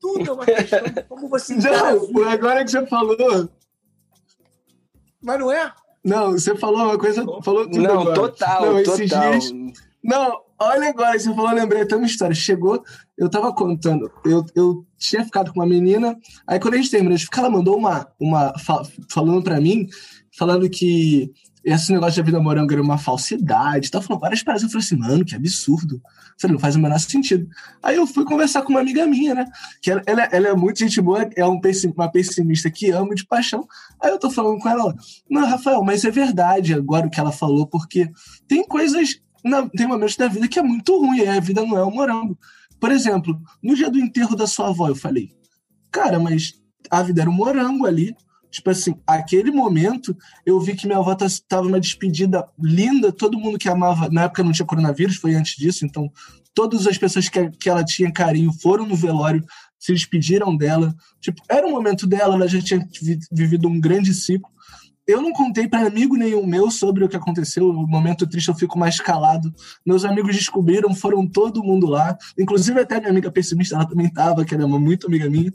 tudo 0.00 0.30
é 0.30 0.32
uma 0.32 0.44
questão 0.46 0.82
de 0.82 1.02
como 1.02 1.28
você. 1.28 1.54
Não, 1.60 2.28
agora 2.28 2.64
que 2.64 2.70
você 2.70 2.86
falou. 2.86 3.48
Mas 5.20 5.38
não 5.40 5.50
é? 5.50 5.72
Não, 6.04 6.32
você 6.32 6.56
falou 6.56 6.84
uma 6.84 6.98
coisa. 6.98 7.24
Falou 7.42 7.64
tudo 7.64 7.82
não, 7.82 8.02
agora. 8.02 8.14
total. 8.14 8.66
Não, 8.66 8.78
esses 8.78 9.10
total. 9.10 9.30
dias. 9.32 9.52
Não, 10.02 10.40
olha 10.58 10.88
agora, 10.88 11.18
você 11.18 11.34
falou, 11.34 11.50
lembrei 11.50 11.82
até 11.82 11.96
uma 11.96 12.06
história. 12.06 12.34
Chegou, 12.34 12.82
eu 13.16 13.28
tava 13.28 13.52
contando, 13.52 14.10
eu, 14.24 14.44
eu 14.54 14.86
tinha 14.96 15.24
ficado 15.24 15.52
com 15.52 15.60
uma 15.60 15.66
menina, 15.66 16.16
aí 16.46 16.60
quando 16.60 16.74
a 16.74 16.76
gente 16.76 16.90
terminou 16.90 17.16
de 17.16 17.24
ficar, 17.24 17.42
ela 17.42 17.50
mandou 17.50 17.76
uma, 17.76 18.06
uma 18.18 18.54
falando 19.10 19.42
pra 19.42 19.60
mim, 19.60 19.88
falando 20.38 20.70
que 20.70 21.32
esse 21.64 21.92
negócio 21.92 22.14
de 22.14 22.22
vida 22.22 22.40
morango 22.40 22.72
era 22.72 22.82
uma 22.82 22.98
falsidade. 22.98 23.90
Tava 23.90 24.04
falando 24.04 24.20
várias 24.20 24.42
paradas. 24.42 24.62
Eu 24.62 24.70
falei 24.70 24.84
assim, 24.84 24.96
mano, 24.96 25.24
que 25.24 25.34
absurdo. 25.34 26.00
Falei, 26.38 26.54
não 26.54 26.60
faz 26.60 26.76
o 26.76 26.78
menor 26.78 26.98
sentido. 27.00 27.48
Aí 27.82 27.96
eu 27.96 28.06
fui 28.06 28.24
conversar 28.24 28.62
com 28.62 28.70
uma 28.70 28.80
amiga 28.80 29.06
minha, 29.06 29.34
né? 29.34 29.44
Que 29.82 29.90
ela, 29.90 30.02
ela, 30.06 30.22
ela 30.24 30.48
é 30.48 30.54
muito 30.54 30.78
gente 30.78 31.00
boa, 31.00 31.28
é 31.36 31.44
um 31.44 31.60
uma 31.96 32.10
pessimista 32.10 32.70
que 32.70 32.90
amo 32.90 33.14
de 33.14 33.26
paixão. 33.26 33.66
Aí 34.00 34.10
eu 34.10 34.18
tô 34.18 34.30
falando 34.30 34.58
com 34.58 34.68
ela, 34.68 34.94
não, 35.28 35.46
Rafael, 35.46 35.82
mas 35.82 36.04
é 36.04 36.10
verdade 36.10 36.74
agora 36.74 37.06
o 37.06 37.10
que 37.10 37.18
ela 37.18 37.32
falou, 37.32 37.66
porque 37.66 38.08
tem 38.46 38.64
coisas, 38.64 39.20
na, 39.44 39.68
tem 39.68 39.86
momentos 39.86 40.16
da 40.16 40.28
vida 40.28 40.46
que 40.46 40.58
é 40.58 40.62
muito 40.62 40.96
ruim, 40.98 41.26
a 41.26 41.40
vida 41.40 41.62
não 41.62 41.76
é 41.76 41.84
um 41.84 41.90
morango. 41.90 42.38
Por 42.80 42.92
exemplo, 42.92 43.38
no 43.62 43.74
dia 43.74 43.90
do 43.90 43.98
enterro 43.98 44.36
da 44.36 44.46
sua 44.46 44.68
avó, 44.68 44.88
eu 44.88 44.94
falei, 44.94 45.32
cara, 45.90 46.20
mas 46.20 46.54
a 46.88 47.02
vida 47.02 47.22
era 47.22 47.30
um 47.30 47.34
morango 47.34 47.84
ali 47.84 48.14
Tipo 48.50 48.70
assim, 48.70 48.94
aquele 49.06 49.50
momento 49.50 50.16
eu 50.44 50.58
vi 50.60 50.74
que 50.74 50.86
minha 50.86 50.98
avó 50.98 51.14
estava 51.20 51.64
numa 51.64 51.80
despedida 51.80 52.46
linda, 52.58 53.12
todo 53.12 53.38
mundo 53.38 53.58
que 53.58 53.68
amava, 53.68 54.08
na 54.08 54.24
época 54.24 54.42
não 54.42 54.52
tinha 54.52 54.66
coronavírus, 54.66 55.16
foi 55.16 55.34
antes 55.34 55.56
disso, 55.56 55.84
então 55.84 56.10
todas 56.54 56.86
as 56.86 56.96
pessoas 56.96 57.28
que, 57.28 57.50
que 57.50 57.68
ela 57.68 57.84
tinha 57.84 58.12
carinho 58.12 58.52
foram 58.52 58.86
no 58.86 58.96
velório, 58.96 59.44
se 59.78 59.92
despediram 59.92 60.56
dela. 60.56 60.94
Tipo, 61.20 61.42
era 61.48 61.66
um 61.66 61.70
momento 61.70 62.06
dela, 62.06 62.34
ela 62.34 62.48
já 62.48 62.60
tinha 62.60 62.86
vivido 63.30 63.68
um 63.68 63.78
grande 63.78 64.12
ciclo. 64.12 64.50
Eu 65.06 65.22
não 65.22 65.32
contei 65.32 65.66
para 65.66 65.86
amigo 65.86 66.16
nenhum 66.16 66.46
meu 66.46 66.70
sobre 66.70 67.02
o 67.04 67.08
que 67.08 67.16
aconteceu. 67.16 67.72
No 67.72 67.86
momento 67.86 68.26
triste 68.26 68.48
eu 68.48 68.54
fico 68.54 68.78
mais 68.78 69.00
calado. 69.00 69.54
Meus 69.86 70.04
amigos 70.04 70.36
descobriram, 70.36 70.94
foram 70.94 71.26
todo 71.26 71.64
mundo 71.64 71.86
lá. 71.86 72.16
Inclusive 72.38 72.80
até 72.80 72.98
minha 72.98 73.10
amiga 73.10 73.30
pessimista, 73.30 73.76
ela 73.76 73.88
também 73.88 74.06
estava, 74.06 74.44
que 74.44 74.54
era 74.54 74.66
muito 74.66 75.06
amiga 75.06 75.30
minha. 75.30 75.50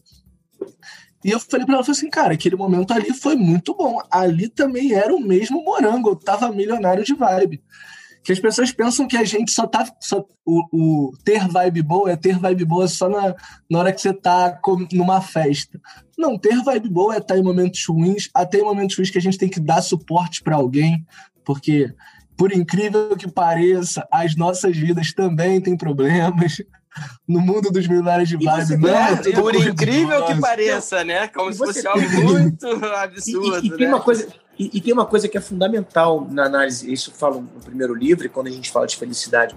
E 1.24 1.32
eu 1.32 1.40
falei 1.40 1.66
para 1.66 1.76
ela, 1.76 1.84
falei 1.84 1.98
assim, 1.98 2.10
cara, 2.10 2.34
aquele 2.34 2.56
momento 2.56 2.92
ali 2.92 3.14
foi 3.14 3.36
muito 3.36 3.74
bom. 3.74 4.00
Ali 4.12 4.50
também 4.50 4.94
era 4.94 5.14
o 5.14 5.22
mesmo 5.22 5.64
morango, 5.64 6.10
eu 6.10 6.16
tava 6.16 6.52
milionário 6.52 7.04
de 7.04 7.14
vibe. 7.14 7.64
Que 8.24 8.32
as 8.32 8.40
pessoas 8.40 8.72
pensam 8.72 9.06
que 9.08 9.18
a 9.18 9.24
gente 9.24 9.52
só 9.52 9.68
tá. 9.68 9.86
Só, 10.00 10.26
o, 10.46 10.64
o 10.72 11.12
ter 11.26 11.46
vibe 11.48 11.82
boa 11.82 12.12
é 12.12 12.16
ter 12.16 12.40
vibe 12.40 12.64
boa 12.64 12.88
só 12.88 13.10
na, 13.10 13.36
na 13.70 13.80
hora 13.80 13.92
que 13.92 14.00
você 14.00 14.14
tá 14.14 14.52
com, 14.64 14.88
numa 14.94 15.20
festa. 15.20 15.80
Não, 16.18 16.38
ter 16.38 16.62
vibe 16.64 16.90
boa 16.90 17.16
é 17.16 17.18
estar 17.18 17.34
tá 17.34 17.40
em 17.40 17.44
momentos 17.44 17.86
ruins, 17.86 18.30
até 18.34 18.60
em 18.60 18.64
momentos 18.64 18.96
ruins 18.96 19.10
que 19.10 19.18
a 19.18 19.22
gente 19.22 19.38
tem 19.38 19.50
que 19.50 19.60
dar 19.60 19.82
suporte 19.82 20.42
para 20.42 20.56
alguém, 20.56 21.06
porque 21.44 21.94
por 22.38 22.52
incrível 22.54 23.16
que 23.18 23.30
pareça, 23.30 24.08
as 24.12 24.36
nossas 24.36 24.76
vidas 24.76 25.14
também 25.14 25.60
têm 25.62 25.78
problemas. 25.78 26.62
No 27.28 27.40
mundo 27.40 27.72
dos 27.72 27.88
milhares 27.88 28.30
de 28.30 28.38
vibe, 28.38 28.78
né? 28.78 29.16
Por 29.34 29.56
incrível 29.56 30.26
que 30.26 30.40
pareça, 30.40 31.04
né? 31.04 31.28
Como 31.28 31.50
e 31.50 31.54
se 31.54 31.60
fosse 31.60 31.88
algo 31.88 32.08
muito 32.24 32.68
absurdo. 32.96 33.58
E, 33.58 33.68
e, 33.68 33.68
e 33.68 33.78
tem 33.78 33.88
né? 33.88 33.94
uma 33.94 34.02
coisa, 34.02 34.28
e, 34.58 34.70
e, 34.74 34.82
tem 34.82 34.94
uma 34.94 35.06
coisa 35.06 35.28
que 35.28 35.38
é 35.38 35.42
fundamental 35.42 36.28
na 36.30 36.46
análise, 36.46 36.92
isso 36.92 37.10
eu 37.10 37.16
falo 37.16 37.42
no 37.42 37.62
primeiro 37.62 37.96
livro, 37.96 38.30
quando 38.30 38.48
a 38.48 38.52
gente 38.52 38.72
fala 38.72 38.86
de 38.86 38.96
felicidade. 38.96 39.56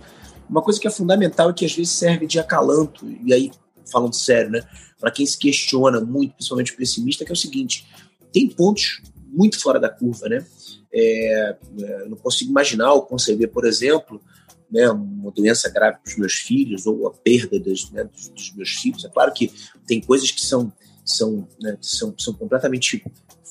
Uma 0.49 0.63
coisa 0.63 0.81
que 0.81 0.87
é 0.87 0.91
fundamental 0.91 1.51
e 1.51 1.55
que 1.55 1.65
às 1.65 1.75
vezes 1.75 1.93
serve 1.93 2.27
de 2.27 2.39
acalanto, 2.39 3.07
e 3.25 3.33
aí, 3.35 3.51
falando 3.91 4.15
sério, 4.15 4.51
né? 4.51 4.63
Para 4.99 5.11
quem 5.11 5.27
se 5.27 5.37
questiona 5.37 6.01
muito, 6.01 6.35
principalmente 6.35 6.73
o 6.73 6.77
pessimista, 6.77 7.25
que 7.25 7.31
é 7.31 7.35
o 7.35 7.37
seguinte: 7.37 7.87
tem 8.33 8.49
pontos 8.49 9.03
muito 9.27 9.61
fora 9.61 9.79
da 9.79 9.91
curva, 9.91 10.29
né? 10.29 10.45
É, 10.93 11.57
é, 11.79 12.09
não 12.09 12.17
consigo 12.17 12.51
imaginar 12.51 12.93
ou 12.95 13.03
conceber, 13.03 13.51
por 13.51 13.67
exemplo, 13.67 14.23
né, 14.71 14.89
uma 14.91 15.31
doença 15.31 15.69
grave 15.69 15.99
para 16.03 16.11
os 16.11 16.17
meus 16.17 16.35
filhos 16.35 16.87
ou 16.87 17.07
a 17.07 17.13
perda 17.13 17.59
dos, 17.59 17.91
né, 17.91 18.05
dos, 18.05 18.29
dos, 18.29 18.55
meus 18.55 18.71
filhos. 18.71 19.05
É 19.05 19.09
claro 19.09 19.33
que 19.33 19.53
tem 19.87 20.01
coisas 20.01 20.31
que 20.31 20.45
são, 20.45 20.73
são, 21.05 21.47
né, 21.61 21.77
são, 21.81 22.15
são 22.19 22.35
completamente 22.35 23.05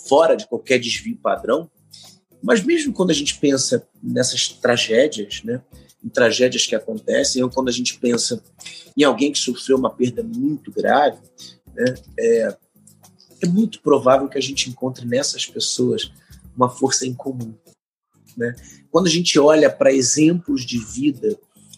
fora 0.07 0.35
de 0.35 0.47
qualquer 0.47 0.79
desvio 0.79 1.17
padrão, 1.17 1.69
mas 2.43 2.63
mesmo 2.63 2.93
quando 2.93 3.11
a 3.11 3.13
gente 3.13 3.37
pensa 3.39 3.87
nessas 4.03 4.49
tragédias, 4.49 5.41
né, 5.43 5.61
em 6.03 6.09
tragédias 6.09 6.67
que 6.67 6.75
acontecem, 6.75 7.41
ou 7.41 7.49
quando 7.49 7.69
a 7.69 7.71
gente 7.71 7.97
pensa 7.97 8.41
em 8.95 9.03
alguém 9.03 9.31
que 9.31 9.39
sofreu 9.39 9.77
uma 9.77 9.89
perda 9.89 10.21
muito 10.21 10.71
grave, 10.71 11.17
né, 11.73 11.95
é, 12.19 12.57
é 13.41 13.47
muito 13.47 13.81
provável 13.81 14.27
que 14.27 14.37
a 14.37 14.41
gente 14.41 14.69
encontre 14.69 15.05
nessas 15.05 15.45
pessoas 15.45 16.11
uma 16.55 16.69
força 16.69 17.05
em 17.05 17.13
comum. 17.13 17.53
Né? 18.35 18.55
Quando 18.91 19.07
a 19.07 19.09
gente 19.09 19.37
olha 19.39 19.69
para 19.69 19.93
exemplos 19.93 20.65
de 20.65 20.77
vida 20.77 21.37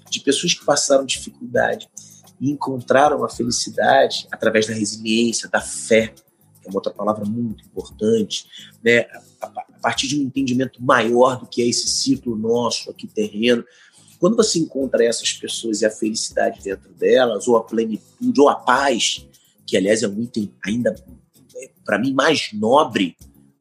de 0.10 0.20
pessoas 0.22 0.54
que 0.54 0.66
passaram 0.66 1.06
dificuldade 1.06 1.90
e 2.40 2.52
encontraram 2.52 3.24
a 3.24 3.30
felicidade 3.30 4.28
através 4.32 4.68
da 4.68 4.74
resiliência, 4.74 5.50
da 5.50 5.62
fé, 5.62 6.08
que 6.62 6.68
é 6.68 6.70
uma 6.70 6.78
outra 6.78 6.94
palavra 6.94 7.26
muito 7.26 7.64
importante, 7.66 8.46
né? 8.84 9.06
a 9.42 9.80
partir 9.82 10.08
de 10.08 10.20
um 10.20 10.24
entendimento 10.24 10.82
maior 10.82 11.40
do 11.40 11.46
que 11.46 11.62
é 11.62 11.68
esse 11.68 11.88
ciclo 11.88 12.36
nosso 12.36 12.90
aqui 12.90 13.08
terreno, 13.08 13.64
quando 14.20 14.36
você 14.36 14.60
encontra 14.60 15.04
essas 15.04 15.34
pessoas 15.34 15.82
e 15.82 15.86
a 15.86 15.92
felicidade 15.92 16.62
dentro 16.64 16.92
delas, 16.94 17.48
ou 17.48 17.56
a 17.56 17.64
plenitude, 17.64 18.42
ou 18.42 18.50
a 18.50 18.56
paz, 18.56 19.28
que 19.66 19.78
aliás 19.78 20.02
é 20.02 20.08
item 20.08 20.52
ainda, 20.66 20.96
é, 21.56 21.70
para 21.86 22.00
mim, 22.00 22.14
mais 22.14 22.50
nobre 22.54 23.16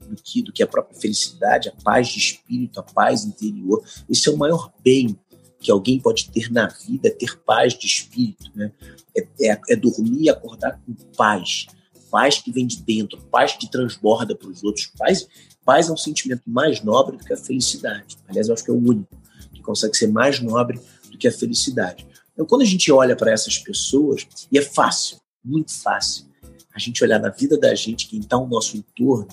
do 0.06 0.22
que, 0.22 0.42
do 0.42 0.52
que 0.52 0.62
a 0.62 0.66
própria 0.66 0.98
felicidade, 0.98 1.68
a 1.68 1.72
paz 1.82 2.08
de 2.08 2.18
espírito, 2.18 2.80
a 2.80 2.82
paz 2.82 3.24
interior. 3.24 3.82
Esse 4.08 4.28
é 4.28 4.32
o 4.32 4.36
maior 4.36 4.72
bem 4.82 5.18
que 5.58 5.70
alguém 5.70 5.98
pode 5.98 6.30
ter 6.30 6.50
na 6.50 6.68
vida, 6.68 7.10
ter 7.10 7.38
paz 7.40 7.76
de 7.76 7.86
espírito. 7.86 8.50
Né? 8.54 8.72
É, 9.16 9.50
é, 9.50 9.60
é 9.70 9.76
dormir 9.76 10.22
e 10.22 10.30
acordar 10.30 10.80
com 10.84 10.94
paz. 11.16 11.66
Paz 12.10 12.38
que 12.38 12.52
vem 12.52 12.66
de 12.66 12.82
dentro, 12.82 13.20
paz 13.30 13.54
que 13.54 13.70
transborda 13.70 14.34
para 14.34 14.48
os 14.48 14.62
outros. 14.62 14.86
Paz, 14.96 15.26
paz 15.64 15.88
é 15.88 15.92
um 15.92 15.96
sentimento 15.96 16.42
mais 16.46 16.82
nobre 16.82 17.16
do 17.16 17.24
que 17.24 17.32
a 17.32 17.36
felicidade. 17.36 18.16
Aliás, 18.28 18.48
eu 18.48 18.54
acho 18.54 18.64
que 18.64 18.70
é 18.70 18.74
o 18.74 18.78
único 18.78 19.08
que 19.52 19.60
consegue 19.60 19.96
ser 19.96 20.06
mais 20.06 20.40
nobre 20.40 20.80
do 21.10 21.18
que 21.18 21.26
a 21.26 21.32
felicidade. 21.32 22.06
Então, 22.32 22.46
quando 22.46 22.62
a 22.62 22.66
gente 22.66 22.92
olha 22.92 23.16
para 23.16 23.32
essas 23.32 23.58
pessoas, 23.58 24.26
e 24.52 24.58
é 24.58 24.62
fácil, 24.62 25.16
muito 25.44 25.72
fácil, 25.72 26.26
a 26.74 26.78
gente 26.78 27.02
olhar 27.02 27.18
na 27.18 27.30
vida 27.30 27.58
da 27.58 27.74
gente, 27.74 28.06
quem 28.06 28.20
está 28.20 28.36
ao 28.36 28.46
nosso 28.46 28.76
entorno, 28.76 29.28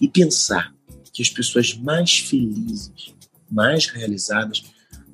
e 0.00 0.08
pensar 0.08 0.74
que 1.12 1.22
as 1.22 1.30
pessoas 1.30 1.74
mais 1.74 2.18
felizes, 2.18 3.14
mais 3.50 3.86
realizadas, 3.86 4.64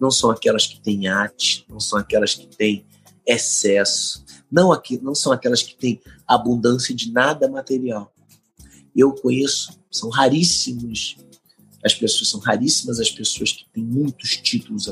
não 0.01 0.11
são 0.11 0.31
aquelas 0.31 0.67
que 0.67 0.81
têm 0.81 1.07
arte, 1.07 1.65
não 1.69 1.79
são 1.79 1.99
aquelas 1.99 2.35
que 2.35 2.47
têm 2.47 2.85
excesso, 3.27 4.25
não, 4.51 4.73
aqui, 4.73 4.99
não 5.01 5.15
são 5.15 5.33
aquelas 5.33 5.63
que 5.63 5.75
têm 5.75 6.01
abundância 6.27 6.95
de 6.95 7.11
nada 7.11 7.49
material. 7.49 8.13
Eu 8.95 9.13
conheço, 9.13 9.79
são 9.91 10.11
raríssimos 10.11 11.17
as 11.85 11.95
pessoas, 11.95 12.29
são 12.29 12.39
raríssimas 12.39 13.01
as 13.01 13.11
pessoas 13.11 13.53
que 13.53 13.67
têm 13.73 13.83
muitos 13.83 14.37
títulos 14.37 14.89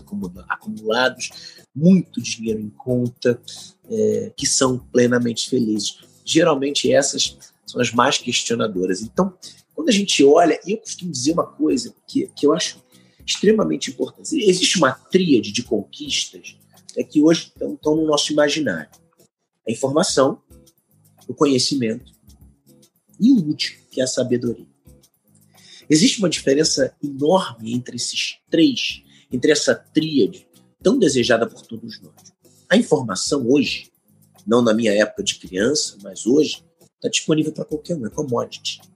acumulados, 0.49 1.31
muito 1.75 2.21
dinheiro 2.21 2.61
em 2.61 2.71
conta, 2.71 3.41
é, 3.89 4.33
que 4.37 4.47
são 4.47 4.79
plenamente 4.79 5.49
felizes. 5.49 5.99
Geralmente 6.25 6.93
essas 6.93 7.37
são 7.67 7.81
as 7.81 7.93
mais 7.93 8.19
questionadoras. 8.19 9.03
Então, 9.03 9.33
quando 9.81 9.89
a 9.89 9.93
gente 9.93 10.23
olha, 10.23 10.61
e 10.67 10.73
eu 10.73 10.77
costumo 10.77 11.11
dizer 11.11 11.33
uma 11.33 11.47
coisa 11.47 11.95
que, 12.07 12.27
que 12.37 12.47
eu 12.47 12.53
acho 12.53 12.85
extremamente 13.27 13.91
importante: 13.91 14.37
existe 14.39 14.77
uma 14.77 14.93
tríade 14.93 15.53
de 15.53 15.63
conquistas 15.63 16.55
é 16.99 17.03
que 17.03 17.23
hoje 17.23 17.45
estão, 17.47 17.73
estão 17.73 17.97
no 17.97 18.07
nosso 18.07 18.31
imaginário: 18.31 18.91
a 19.67 19.73
informação, 19.73 20.43
o 21.27 21.33
conhecimento 21.33 22.13
e 23.19 23.33
o 23.33 23.37
último, 23.37 23.79
que 23.91 24.03
é 24.03 24.05
a 24.05 24.07
sabedoria. 24.07 24.67
Existe 25.89 26.19
uma 26.19 26.29
diferença 26.29 26.95
enorme 27.03 27.73
entre 27.73 27.97
esses 27.97 28.37
três, 28.51 29.03
entre 29.33 29.51
essa 29.51 29.75
tríade 29.75 30.47
tão 30.83 30.99
desejada 30.99 31.47
por 31.47 31.63
todos 31.63 31.99
nós. 32.03 32.35
A 32.69 32.77
informação 32.77 33.51
hoje, 33.51 33.91
não 34.47 34.61
na 34.61 34.75
minha 34.75 34.93
época 34.93 35.23
de 35.23 35.37
criança, 35.37 35.97
mas 36.03 36.27
hoje, 36.27 36.63
está 36.97 37.09
disponível 37.09 37.51
para 37.51 37.65
qualquer 37.65 37.97
um, 37.97 38.07
é 38.07 38.11
commodity. 38.11 38.90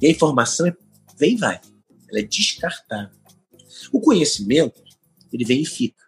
E 0.00 0.06
a 0.06 0.10
informação 0.10 0.66
é, 0.66 0.76
vem 1.18 1.34
e 1.34 1.36
vai. 1.36 1.60
Ela 2.08 2.20
é 2.20 2.22
descartável. 2.22 3.18
O 3.92 4.00
conhecimento, 4.00 4.82
ele 5.32 5.44
vem 5.44 5.62
e 5.62 5.66
fica. 5.66 6.00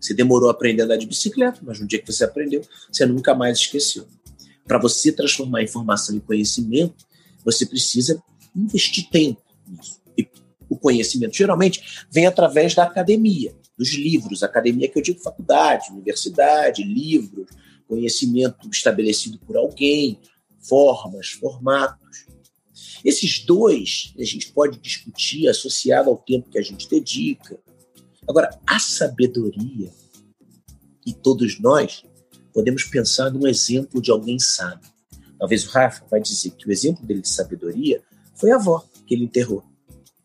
Você 0.00 0.14
demorou 0.14 0.48
a 0.48 0.52
aprender 0.52 0.82
a 0.82 0.84
andar 0.84 0.96
de 0.96 1.06
bicicleta, 1.06 1.60
mas 1.62 1.80
no 1.80 1.86
dia 1.86 1.98
que 2.00 2.10
você 2.10 2.24
aprendeu, 2.24 2.62
você 2.90 3.04
nunca 3.04 3.34
mais 3.34 3.58
esqueceu. 3.58 4.06
Para 4.64 4.78
você 4.78 5.10
transformar 5.10 5.62
informação 5.62 6.14
em 6.16 6.20
conhecimento, 6.20 7.06
você 7.44 7.66
precisa 7.66 8.22
investir 8.54 9.08
tempo 9.10 9.42
nisso. 9.66 10.00
E 10.16 10.28
o 10.68 10.76
conhecimento 10.76 11.36
geralmente 11.36 12.04
vem 12.10 12.26
através 12.26 12.74
da 12.74 12.84
academia, 12.84 13.54
dos 13.76 13.94
livros. 13.94 14.42
Academia 14.42 14.88
que 14.88 14.98
eu 14.98 15.02
digo 15.02 15.20
faculdade, 15.20 15.90
universidade, 15.90 16.82
livros, 16.84 17.48
conhecimento 17.86 18.68
estabelecido 18.70 19.38
por 19.38 19.56
alguém, 19.56 20.20
formas, 20.60 21.30
formatos. 21.30 22.26
Esses 23.04 23.44
dois 23.44 24.12
a 24.18 24.24
gente 24.24 24.52
pode 24.52 24.78
discutir 24.78 25.48
associado 25.48 26.10
ao 26.10 26.16
tempo 26.16 26.50
que 26.50 26.58
a 26.58 26.62
gente 26.62 26.88
dedica. 26.88 27.58
Agora, 28.28 28.58
a 28.66 28.78
sabedoria, 28.78 29.90
e 31.06 31.14
todos 31.14 31.58
nós 31.60 32.04
podemos 32.52 32.84
pensar 32.84 33.30
num 33.30 33.46
exemplo 33.46 34.02
de 34.02 34.10
alguém 34.10 34.38
sábio. 34.38 34.90
Talvez 35.38 35.66
o 35.66 35.70
Rafa 35.70 36.04
vai 36.10 36.20
dizer 36.20 36.50
que 36.50 36.68
o 36.68 36.72
exemplo 36.72 37.06
dele 37.06 37.22
de 37.22 37.28
sabedoria 37.28 38.02
foi 38.34 38.50
a 38.50 38.56
avó 38.56 38.84
que 39.06 39.14
ele 39.14 39.24
enterrou. 39.24 39.64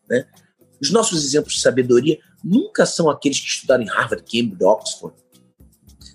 Né? 0.08 0.26
Os 0.80 0.90
nossos 0.90 1.24
exemplos 1.24 1.54
de 1.54 1.60
sabedoria 1.60 2.18
nunca 2.42 2.84
são 2.84 3.08
aqueles 3.08 3.40
que 3.40 3.46
estudaram 3.46 3.84
em 3.84 3.88
Harvard, 3.88 4.22
Cambridge, 4.24 4.64
Oxford. 4.64 5.16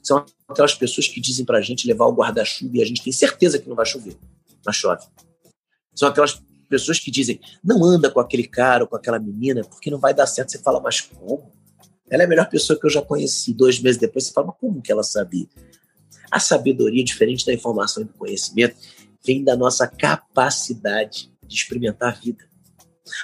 São 0.03 0.25
aquelas 0.47 0.73
pessoas 0.73 1.07
que 1.07 1.19
dizem 1.19 1.45
para 1.45 1.57
a 1.57 1.61
gente 1.61 1.87
levar 1.87 2.05
o 2.05 2.13
guarda-chuva 2.13 2.77
e 2.77 2.81
a 2.81 2.85
gente 2.85 3.01
tem 3.01 3.13
certeza 3.13 3.57
que 3.57 3.67
não 3.67 3.75
vai 3.75 3.85
chover, 3.85 4.17
mas 4.65 4.75
chove. 4.75 5.05
São 5.95 6.07
aquelas 6.07 6.41
pessoas 6.69 6.99
que 6.99 7.09
dizem, 7.09 7.39
não 7.63 7.83
anda 7.83 8.09
com 8.09 8.19
aquele 8.19 8.47
cara 8.47 8.83
ou 8.83 8.89
com 8.89 8.95
aquela 8.95 9.19
menina, 9.19 9.63
porque 9.63 9.89
não 9.89 9.99
vai 9.99 10.13
dar 10.13 10.27
certo. 10.27 10.51
Você 10.51 10.59
fala, 10.59 10.79
mas 10.79 11.01
como? 11.01 11.51
Ela 12.09 12.23
é 12.23 12.25
a 12.25 12.29
melhor 12.29 12.49
pessoa 12.49 12.79
que 12.79 12.85
eu 12.85 12.89
já 12.89 13.01
conheci. 13.01 13.53
Dois 13.53 13.79
meses 13.79 13.99
depois, 13.99 14.25
você 14.25 14.33
fala, 14.33 14.47
mas 14.47 14.55
como 14.59 14.81
que 14.81 14.91
ela 14.91 15.03
sabia? 15.03 15.47
A 16.31 16.39
sabedoria, 16.39 17.03
diferente 17.03 17.45
da 17.45 17.53
informação 17.53 18.03
e 18.03 18.05
do 18.05 18.13
conhecimento, 18.13 18.75
vem 19.25 19.43
da 19.43 19.55
nossa 19.55 19.87
capacidade 19.87 21.31
de 21.45 21.55
experimentar 21.55 22.13
a 22.13 22.19
vida. 22.19 22.47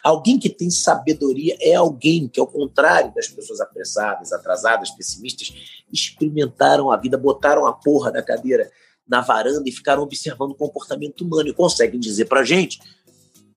Alguém 0.03 0.39
que 0.39 0.49
tem 0.49 0.69
sabedoria 0.69 1.55
é 1.61 1.75
alguém 1.75 2.27
que, 2.27 2.39
ao 2.39 2.47
contrário 2.47 3.13
das 3.13 3.27
pessoas 3.27 3.61
apressadas, 3.61 4.33
atrasadas, 4.33 4.89
pessimistas, 4.91 5.53
experimentaram 5.93 6.91
a 6.91 6.97
vida, 6.97 7.17
botaram 7.17 7.67
a 7.67 7.73
porra 7.73 8.11
da 8.11 8.23
cadeira 8.23 8.71
na 9.07 9.21
varanda 9.21 9.63
e 9.67 9.71
ficaram 9.71 10.01
observando 10.01 10.51
o 10.51 10.55
comportamento 10.55 11.21
humano 11.21 11.49
e 11.49 11.53
conseguem 11.53 11.99
dizer 11.99 12.25
para 12.25 12.43
gente 12.43 12.79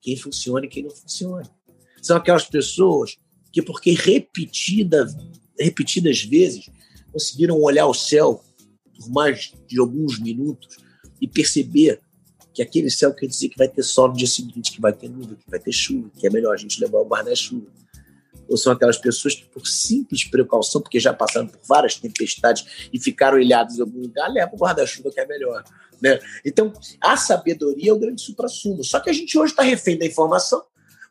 quem 0.00 0.16
funciona 0.16 0.66
e 0.66 0.68
quem 0.68 0.82
não 0.82 0.90
funciona. 0.90 1.48
São 2.02 2.16
aquelas 2.16 2.44
pessoas 2.44 3.16
que, 3.52 3.62
porque 3.62 3.92
repetida, 3.92 5.06
repetidas 5.58 6.22
vezes, 6.22 6.68
conseguiram 7.12 7.60
olhar 7.60 7.86
o 7.86 7.94
céu 7.94 8.42
por 8.96 9.10
mais 9.10 9.52
de 9.66 9.78
alguns 9.78 10.18
minutos 10.18 10.76
e 11.20 11.26
perceber 11.26 12.00
que 12.52 12.62
aquele 12.62 12.90
céu 12.90 13.14
quer 13.14 13.26
dizer 13.26 13.48
que 13.48 13.58
vai 13.58 13.68
ter 13.68 13.82
sol 13.82 14.08
no 14.08 14.16
dia 14.16 14.26
seguinte, 14.26 14.72
que 14.72 14.80
vai 14.80 14.92
ter 14.92 15.08
nuvem, 15.08 15.36
que 15.36 15.48
vai 15.50 15.60
ter 15.60 15.72
chuva, 15.72 16.10
que 16.18 16.26
é 16.26 16.30
melhor 16.30 16.52
a 16.52 16.56
gente 16.56 16.80
levar 16.80 16.98
o 16.98 17.06
guarda-chuva. 17.06 17.66
Ou 18.48 18.56
são 18.56 18.72
aquelas 18.72 18.98
pessoas 18.98 19.34
que, 19.34 19.44
por 19.46 19.66
simples 19.66 20.24
precaução, 20.24 20.80
porque 20.80 20.98
já 20.98 21.12
passaram 21.12 21.46
por 21.46 21.60
várias 21.66 21.96
tempestades 21.96 22.88
e 22.92 22.98
ficaram 22.98 23.38
ilhados 23.38 23.78
em 23.78 23.82
algum 23.82 24.00
lugar, 24.00 24.28
levam 24.30 24.54
o 24.54 24.58
guarda-chuva 24.58 25.10
que 25.10 25.20
é 25.20 25.26
melhor. 25.26 25.62
Né? 26.00 26.18
Então, 26.44 26.72
a 27.00 27.16
sabedoria 27.16 27.90
é 27.90 27.92
o 27.92 27.98
grande 27.98 28.22
supra-sumo. 28.22 28.82
Só 28.84 29.00
que 29.00 29.10
a 29.10 29.12
gente 29.12 29.36
hoje 29.36 29.52
está 29.52 29.62
refém 29.62 29.98
da 29.98 30.06
informação, 30.06 30.62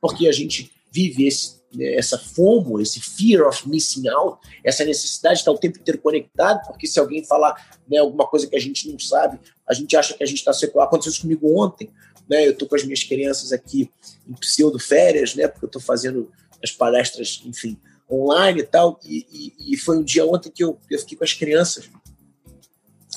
porque 0.02 0.28
a 0.28 0.32
gente 0.32 0.72
vive 0.92 1.28
esse, 1.28 1.58
né, 1.74 1.96
essa 1.96 2.18
FOMO, 2.18 2.80
esse 2.80 3.00
fear 3.00 3.48
of 3.48 3.68
missing 3.70 4.08
out, 4.10 4.40
essa 4.64 4.84
necessidade 4.86 5.36
de 5.36 5.42
estar 5.42 5.52
o 5.52 5.58
tempo 5.58 5.78
inteiro 5.80 6.00
conectado, 6.00 6.66
porque 6.66 6.88
se 6.88 7.00
alguém 7.00 7.24
falar 7.24 7.80
né, 7.88 7.98
alguma 7.98 8.26
coisa 8.26 8.48
que 8.48 8.56
a 8.56 8.60
gente 8.60 8.90
não 8.90 8.98
sabe, 8.98 9.40
a 9.68 9.74
gente 9.74 9.96
acha 9.96 10.14
que 10.14 10.24
a 10.24 10.28
gente 10.28 10.40
está 10.40 10.54
secular. 10.54 10.88
Aconteceu 10.88 11.12
isso 11.12 11.22
comigo 11.22 11.60
ontem, 11.60 11.92
né? 12.30 12.46
Eu 12.46 12.52
estou 12.52 12.68
com 12.68 12.76
as 12.76 12.84
minhas 12.84 13.04
crianças 13.04 13.52
aqui 13.52 13.90
em 14.28 14.34
pseudo 14.34 14.80
férias, 14.80 15.36
né? 15.36 15.48
Porque 15.48 15.66
eu 15.66 15.68
estou 15.68 15.82
fazendo 15.82 16.32
as 16.64 16.72
palestras, 16.72 17.41
enfim, 17.45 17.80
online 18.10 18.62
e 18.62 18.64
tal. 18.64 18.99
E, 19.03 19.26
e, 19.32 19.74
e, 19.74 19.78
foi 19.78 19.97
um 19.97 20.03
dia 20.03 20.26
ontem 20.26 20.51
que 20.51 20.64
eu, 20.64 20.80
eu 20.89 20.99
fiquei 20.99 21.18
com 21.18 21.24
as 21.24 21.34
crianças 21.34 21.89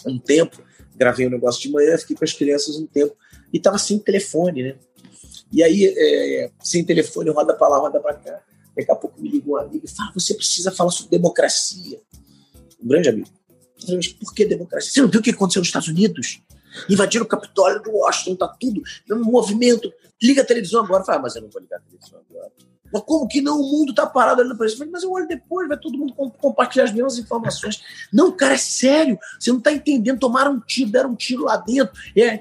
um 0.07 0.18
tempo, 0.18 0.62
gravei 0.97 1.26
um 1.26 1.30
negócio 1.30 1.61
de 1.61 1.70
manhã, 1.70 1.97
fiquei 1.99 2.16
com 2.16 2.24
as 2.24 2.32
crianças 2.32 2.76
um 2.76 2.86
tempo 2.86 3.14
e 3.53 3.59
estava 3.59 3.78
sem 3.78 3.99
telefone, 3.99 4.62
né? 4.62 4.76
E 5.53 5.62
aí, 5.62 5.93
é, 5.97 6.51
sem 6.62 6.84
telefone, 6.84 7.30
roda 7.30 7.55
para 7.55 7.68
lá, 7.68 7.78
roda 7.78 8.01
para 8.01 8.14
cá. 8.14 8.43
Daqui 8.76 8.91
a 8.91 8.95
pouco 8.95 9.20
me 9.20 9.28
liga 9.28 9.51
um 9.51 9.57
amigo 9.57 9.84
e 9.84 9.88
fala: 9.88 10.12
Você 10.14 10.34
precisa 10.34 10.70
falar 10.70 10.91
sobre 10.91 11.11
democracia. 11.11 12.01
Um 12.82 12.88
grande 12.88 13.09
amigo. 13.09 13.28
Mas 13.88 14.09
por 14.09 14.32
que 14.32 14.45
democracia? 14.45 14.93
Você 14.93 15.03
não 15.03 15.09
viu 15.09 15.20
o 15.20 15.22
que 15.22 15.30
aconteceu 15.30 15.61
nos 15.61 15.68
Estados 15.68 15.88
Unidos? 15.88 16.41
Invadiram 16.88 17.24
o 17.24 17.28
Capitólio 17.28 17.82
do 17.82 17.91
Washington, 17.91 18.36
tá 18.36 18.49
tudo 18.49 18.82
no 19.09 19.24
movimento. 19.24 19.93
Liga 20.22 20.43
a 20.43 20.45
televisão 20.45 20.84
agora. 20.84 21.05
Fala, 21.05 21.18
ah, 21.18 21.22
mas 21.22 21.34
eu 21.34 21.43
não 21.43 21.51
vou 21.51 21.61
ligar 21.61 21.78
a 21.78 21.80
televisão 21.80 22.20
agora. 22.30 22.53
Mas 22.93 23.03
como 23.03 23.28
que 23.28 23.41
não? 23.41 23.61
O 23.61 23.70
mundo 23.70 23.95
tá 23.95 24.07
parado 24.07 24.41
ali 24.41 24.51
no 24.51 24.57
preço. 24.57 24.84
Mas 24.91 25.03
eu 25.03 25.12
olho 25.12 25.26
depois, 25.26 25.68
vai 25.68 25.78
todo 25.78 25.99
mundo 25.99 26.14
compartilhar 26.14 26.84
as 26.84 26.93
mesmas 26.93 27.18
informações. 27.18 27.82
Não, 28.12 28.32
cara, 28.32 28.55
é 28.55 28.59
sério. 28.59 29.18
Você 29.38 29.53
não 29.53 29.61
tá 29.61 29.72
entendendo. 29.72 30.18
Tomaram 30.18 30.53
um 30.53 30.61
tiro, 30.61 30.91
deram 30.91 31.11
um 31.11 31.14
tiro 31.14 31.45
lá 31.45 31.57
dentro. 31.57 31.93
É, 32.16 32.41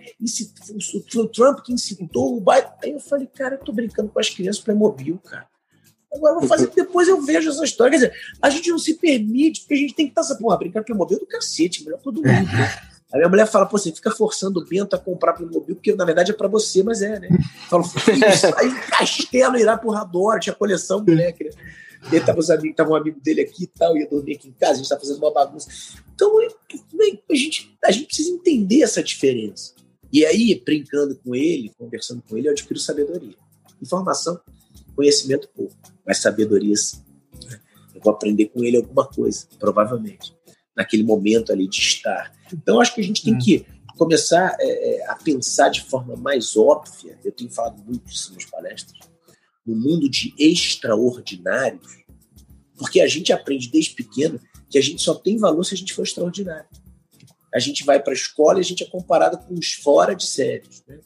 foi 1.11 1.23
o 1.23 1.27
Trump 1.27 1.59
que 1.59 1.73
incitou 1.73 2.37
o 2.37 2.41
Biden. 2.41 2.71
Aí 2.83 2.91
eu 2.91 2.99
falei, 2.99 3.27
cara, 3.27 3.55
eu 3.55 3.59
tô 3.59 3.71
brincando 3.71 4.09
com 4.09 4.19
as 4.19 4.29
crianças 4.29 4.61
Playmobil, 4.61 5.17
cara. 5.19 5.47
Agora 6.13 6.35
eu 6.35 6.39
vou 6.39 6.49
fazer, 6.49 6.67
depois 6.75 7.07
eu 7.07 7.21
vejo 7.21 7.49
essa 7.49 7.63
história. 7.63 7.91
Quer 7.91 8.07
dizer, 8.07 8.19
a 8.41 8.49
gente 8.49 8.69
não 8.69 8.79
se 8.79 8.95
permite, 8.95 9.61
porque 9.61 9.75
a 9.75 9.77
gente 9.77 9.93
tem 9.93 10.07
que 10.07 10.11
estar 10.11 10.21
essa 10.21 10.35
porra, 10.35 10.57
brincando 10.57 10.85
Playmobil 10.85 11.19
do 11.19 11.27
cacete, 11.27 11.83
melhor 11.83 11.99
todo 12.01 12.21
mundo. 12.21 12.49
Né? 13.11 13.15
A 13.15 13.17
minha 13.17 13.29
mulher 13.29 13.47
fala, 13.47 13.65
pô, 13.65 13.77
você 13.77 13.91
fica 13.91 14.11
forçando 14.11 14.59
o 14.59 14.65
Bento 14.65 14.95
a 14.95 14.99
comprar 14.99 15.33
Playmobil, 15.33 15.75
porque 15.75 15.93
na 15.95 16.05
verdade 16.05 16.31
é 16.31 16.33
para 16.33 16.47
você, 16.47 16.83
mas 16.83 17.01
é, 17.01 17.19
né? 17.19 17.29
Falo, 17.69 17.83
isso, 18.31 18.47
aí 18.55 18.71
Castelo 18.89 19.57
irá 19.57 19.77
por 19.77 19.93
Rador, 19.93 20.39
tinha 20.39 20.53
coleção, 20.55 21.03
moleque, 21.03 21.43
né? 21.43 21.51
Ele 22.11 22.21
tava, 22.21 22.39
os 22.39 22.49
amigos, 22.49 22.77
tava 22.77 22.91
um 22.91 22.95
amigo 22.95 23.19
dele 23.19 23.41
aqui 23.41 23.63
e 23.63 23.67
tal, 23.67 23.97
ia 23.97 24.07
dormir 24.07 24.35
aqui 24.35 24.47
em 24.47 24.53
casa, 24.53 24.73
a 24.73 24.77
gente 24.77 24.87
tá 24.87 24.97
fazendo 24.97 25.17
uma 25.17 25.33
bagunça. 25.33 25.67
Então, 26.15 26.31
a 26.39 27.35
gente, 27.35 27.77
a 27.83 27.91
gente 27.91 28.05
precisa 28.05 28.31
entender 28.31 28.83
essa 28.83 29.03
diferença. 29.03 29.73
E 30.11 30.25
aí, 30.25 30.61
brincando 30.65 31.15
com 31.17 31.35
ele, 31.35 31.71
conversando 31.77 32.23
com 32.27 32.37
ele, 32.37 32.47
eu 32.47 32.53
adquiro 32.53 32.79
sabedoria. 32.79 33.35
Informação, 33.81 34.39
conhecimento 34.95 35.49
pouco, 35.53 35.75
mas 36.05 36.19
sabedoria 36.19 36.75
sim. 36.75 37.03
Eu 37.93 38.01
vou 38.01 38.13
aprender 38.13 38.45
com 38.45 38.63
ele 38.63 38.77
alguma 38.77 39.05
coisa, 39.05 39.45
provavelmente, 39.59 40.33
naquele 40.75 41.03
momento 41.03 41.51
ali 41.51 41.67
de 41.67 41.79
estar 41.79 42.33
então, 42.53 42.79
acho 42.79 42.93
que 42.93 43.01
a 43.01 43.03
gente 43.03 43.23
tem 43.23 43.35
hum. 43.35 43.39
que 43.39 43.65
começar 43.97 44.55
é, 44.59 44.95
é, 44.95 45.09
a 45.09 45.15
pensar 45.15 45.69
de 45.69 45.81
forma 45.83 46.15
mais 46.15 46.55
óbvia. 46.55 47.17
Eu 47.23 47.31
tenho 47.31 47.51
falado 47.51 47.83
muito 47.83 48.09
isso 48.09 48.33
nas 48.33 48.45
palestras, 48.45 48.97
no 49.65 49.75
mundo 49.75 50.09
de 50.09 50.33
extraordinários, 50.37 51.99
porque 52.77 53.01
a 53.01 53.07
gente 53.07 53.33
aprende 53.33 53.69
desde 53.69 53.93
pequeno 53.93 54.39
que 54.69 54.77
a 54.77 54.81
gente 54.81 55.01
só 55.01 55.13
tem 55.15 55.37
valor 55.37 55.63
se 55.63 55.73
a 55.73 55.77
gente 55.77 55.93
for 55.93 56.03
extraordinário. 56.03 56.65
A 57.53 57.59
gente 57.59 57.83
vai 57.83 57.99
para 58.01 58.13
a 58.13 58.15
escola 58.15 58.59
e 58.59 58.61
a 58.61 58.63
gente 58.63 58.83
é 58.83 58.85
comparado 58.85 59.37
com 59.37 59.53
os 59.55 59.73
fora 59.73 60.15
de 60.15 60.25
séries. 60.25 60.83
Né? 60.87 60.99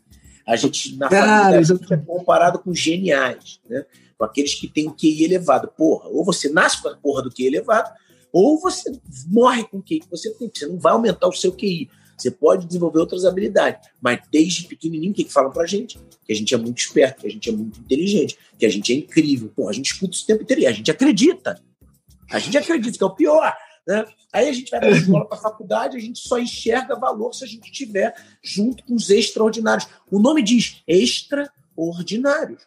A 0.46 0.56
gente, 0.56 0.96
na 0.98 1.10
família, 1.10 1.60
a 1.60 1.64
gente 1.64 1.94
é 1.94 1.98
comparado 1.98 2.60
com 2.60 2.76
geniais, 2.76 3.60
né? 3.68 3.86
com 4.18 4.26
aqueles 4.26 4.54
que 4.54 4.68
têm 4.68 4.88
o 4.88 4.94
QI 4.94 5.24
elevado. 5.24 5.70
Porra, 5.70 6.10
ou 6.10 6.24
você 6.24 6.50
nasce 6.50 6.82
com 6.82 6.90
a 6.90 6.98
porra 6.98 7.24
do 7.24 7.32
QI 7.32 7.48
elevado, 7.48 7.92
ou 8.34 8.60
você 8.60 8.92
morre 9.28 9.64
com 9.64 9.78
o 9.78 9.84
QI 9.84 10.00
que 10.00 10.10
você 10.10 10.34
tem, 10.34 10.52
você 10.52 10.66
não 10.66 10.80
vai 10.80 10.92
aumentar 10.92 11.28
o 11.28 11.32
seu 11.32 11.54
QI. 11.54 11.88
Você 12.18 12.32
pode 12.32 12.66
desenvolver 12.66 13.00
outras 13.00 13.26
habilidades, 13.26 13.90
mas 14.02 14.20
desde 14.32 14.68
pequenininho, 14.68 15.12
o 15.12 15.16
que, 15.16 15.24
que 15.24 15.34
falam 15.34 15.52
pra 15.52 15.66
gente? 15.66 16.00
Que 16.26 16.34
a 16.34 16.36
gente 16.36 16.54
é 16.54 16.58
muito 16.58 16.80
esperto, 16.80 17.22
que 17.22 17.28
a 17.28 17.30
gente 17.30 17.50
é 17.50 17.52
muito 17.52 17.80
inteligente, 17.80 18.38
que 18.58 18.66
a 18.66 18.70
gente 18.70 18.92
é 18.92 18.96
incrível. 18.96 19.52
Pô, 19.56 19.70
a 19.70 19.74
gente 19.74 19.92
escuta 19.92 20.16
isso 20.16 20.24
o 20.24 20.28
tempo 20.28 20.44
inteiro 20.44 20.62
e 20.62 20.68
a 20.68 20.72
gente 20.72 20.90
acredita. 20.90 21.62
A 22.32 22.40
gente 22.40 22.58
acredita 22.58 22.98
que 22.98 23.04
é 23.04 23.08
o 23.08 23.16
pior. 23.16 23.56
Né? 23.86 24.06
Aí 24.32 24.50
a 24.50 24.54
gente 24.54 24.72
vai 24.72 24.80
para 24.80 24.90
a 24.90 24.94
escola, 24.98 25.26
para 25.26 25.38
a 25.38 25.42
faculdade, 25.42 25.98
a 25.98 26.00
gente 26.00 26.20
só 26.20 26.40
enxerga 26.40 26.96
valor 26.96 27.34
se 27.34 27.44
a 27.44 27.48
gente 27.48 27.66
estiver 27.66 28.16
junto 28.42 28.84
com 28.84 28.96
os 28.96 29.10
extraordinários. 29.10 29.88
O 30.10 30.20
nome 30.20 30.42
diz 30.42 30.82
extraordinários. 30.88 32.64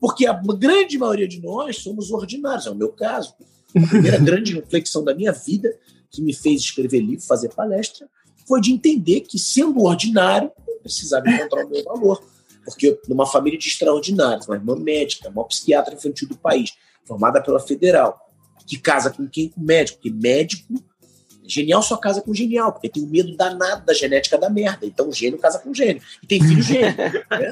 Porque 0.00 0.26
a 0.26 0.34
grande 0.34 0.98
maioria 0.98 1.26
de 1.26 1.40
nós 1.40 1.78
somos 1.78 2.10
ordinários, 2.10 2.66
é 2.66 2.70
o 2.70 2.74
meu 2.74 2.92
caso. 2.92 3.34
A 3.76 3.86
primeira 3.86 4.18
grande 4.18 4.54
reflexão 4.54 5.02
da 5.02 5.14
minha 5.14 5.32
vida, 5.32 5.74
que 6.10 6.22
me 6.22 6.32
fez 6.32 6.60
escrever 6.60 7.00
livro, 7.00 7.24
fazer 7.24 7.48
palestra, 7.48 8.08
foi 8.46 8.60
de 8.60 8.72
entender 8.72 9.20
que, 9.20 9.38
sendo 9.38 9.82
ordinário, 9.82 10.50
eu 10.68 10.78
precisava 10.80 11.28
encontrar 11.28 11.64
o 11.64 11.70
meu 11.70 11.82
valor. 11.84 12.22
Porque 12.64 12.98
numa 13.08 13.26
família 13.26 13.58
de 13.58 13.68
extraordinários, 13.68 14.46
uma 14.46 14.56
irmã 14.56 14.76
médica, 14.76 15.28
uma 15.28 15.44
psiquiatra 15.44 15.94
infantil 15.94 16.28
do 16.28 16.36
país, 16.36 16.72
formada 17.04 17.42
pela 17.42 17.60
Federal, 17.60 18.18
que 18.66 18.78
casa 18.78 19.10
com 19.10 19.28
quem? 19.28 19.48
Com 19.48 19.60
médico. 19.60 19.98
Porque 19.98 20.10
médico, 20.10 20.82
genial 21.46 21.82
só 21.82 21.96
casa 21.96 22.22
com 22.22 22.32
genial, 22.32 22.72
porque 22.72 22.88
tem 22.88 23.02
o 23.02 23.06
um 23.06 23.10
medo 23.10 23.36
danado 23.36 23.84
da 23.84 23.92
genética 23.92 24.38
da 24.38 24.48
merda. 24.48 24.86
Então, 24.86 25.12
gênio 25.12 25.38
casa 25.38 25.58
com 25.58 25.74
gênio. 25.74 26.02
E 26.22 26.26
tem 26.26 26.40
filho 26.40 26.62
gênio. 26.62 26.96
né? 26.96 27.50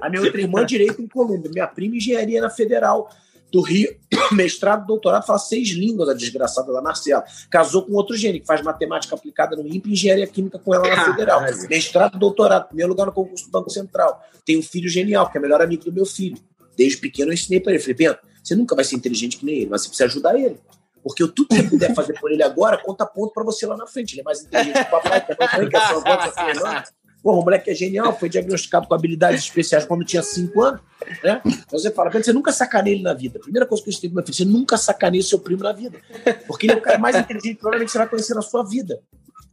A, 0.00 0.06
a 0.06 0.10
minha 0.10 0.22
outra 0.22 0.40
irmã, 0.40 0.64
direito 0.64 1.02
em 1.02 1.08
Colômbia. 1.08 1.50
Minha 1.50 1.66
prima, 1.66 1.96
engenharia 1.96 2.40
na 2.40 2.50
Federal 2.50 3.10
do 3.50 3.60
Rio, 3.60 3.96
mestrado, 4.32 4.86
doutorado, 4.86 5.26
fala 5.26 5.38
seis 5.38 5.68
línguas, 5.70 6.08
a 6.08 6.14
desgraçada 6.14 6.72
da 6.72 6.82
Marcela. 6.82 7.24
Casou 7.50 7.82
com 7.82 7.92
outro 7.92 8.16
gênio, 8.16 8.40
que 8.40 8.46
faz 8.46 8.62
matemática 8.62 9.14
aplicada 9.14 9.56
no 9.56 9.66
INPE 9.66 9.88
e 9.88 9.92
engenharia 9.92 10.26
química 10.26 10.58
com 10.58 10.74
ela 10.74 10.86
na 10.88 11.04
Federal. 11.04 11.42
Mestrado, 11.68 12.18
doutorado, 12.18 12.68
primeiro 12.68 12.90
lugar 12.90 13.06
no 13.06 13.12
concurso 13.12 13.46
do 13.46 13.50
Banco 13.50 13.70
Central. 13.70 14.22
Tem 14.44 14.58
um 14.58 14.62
filho 14.62 14.88
genial, 14.88 15.30
que 15.30 15.36
é 15.36 15.40
o 15.40 15.42
melhor 15.42 15.62
amigo 15.62 15.84
do 15.84 15.92
meu 15.92 16.06
filho. 16.06 16.38
Desde 16.76 16.98
pequeno 16.98 17.30
eu 17.30 17.34
ensinei 17.34 17.60
para 17.60 17.72
ele. 17.72 17.80
Falei, 17.80 17.94
Bento, 17.94 18.20
você 18.42 18.54
nunca 18.54 18.74
vai 18.74 18.84
ser 18.84 18.96
inteligente 18.96 19.36
que 19.36 19.44
nem 19.44 19.56
ele, 19.56 19.70
mas 19.70 19.82
você 19.82 19.88
precisa 19.88 20.06
ajudar 20.06 20.38
ele. 20.38 20.58
Porque 21.02 21.26
tudo 21.28 21.48
que 21.48 21.56
você 21.56 21.62
puder 21.62 21.94
fazer 21.94 22.18
por 22.20 22.30
ele 22.30 22.42
agora 22.42 22.76
conta 22.76 23.06
ponto 23.06 23.32
para 23.32 23.42
você 23.44 23.66
lá 23.66 23.76
na 23.76 23.86
frente. 23.86 24.14
Ele 24.14 24.20
é 24.20 24.24
mais 24.24 24.42
inteligente 24.42 24.74
que 24.74 24.80
o 24.80 24.90
papai, 24.90 25.20
que 25.68 25.76
a 25.76 25.88
sua 25.88 25.96
avó, 25.96 26.16
que 26.16 26.28
a 26.28 26.32
sua 26.32 26.50
irmã. 26.50 26.82
Porra, 27.22 27.40
o 27.40 27.44
moleque 27.44 27.70
é 27.70 27.74
genial, 27.74 28.16
foi 28.18 28.28
diagnosticado 28.28 28.86
com 28.86 28.94
habilidades 28.94 29.42
especiais 29.42 29.84
quando 29.84 30.04
tinha 30.04 30.22
5 30.22 30.62
anos. 30.62 30.80
Né? 31.22 31.40
Então 31.44 31.78
você 31.78 31.90
fala, 31.90 32.10
você 32.10 32.32
nunca 32.32 32.52
sacaneia 32.52 32.94
ele 32.94 33.02
na 33.02 33.14
vida. 33.14 33.38
Primeira 33.38 33.66
coisa 33.66 33.82
que 33.82 33.90
eu 33.90 33.92
escrevi, 33.92 34.14
meu 34.14 34.24
filho, 34.24 34.36
você 34.36 34.44
nunca 34.44 34.76
sacaneia 34.76 35.22
seu 35.22 35.38
primo 35.38 35.62
na 35.62 35.72
vida. 35.72 35.98
Porque 36.46 36.66
ele 36.66 36.74
é 36.74 36.76
o 36.76 36.80
cara 36.80 36.98
mais 36.98 37.16
inteligente, 37.16 37.56
provavelmente 37.56 37.90
você 37.90 37.98
vai 37.98 38.08
conhecer 38.08 38.34
na 38.34 38.42
sua 38.42 38.62
vida. 38.62 39.00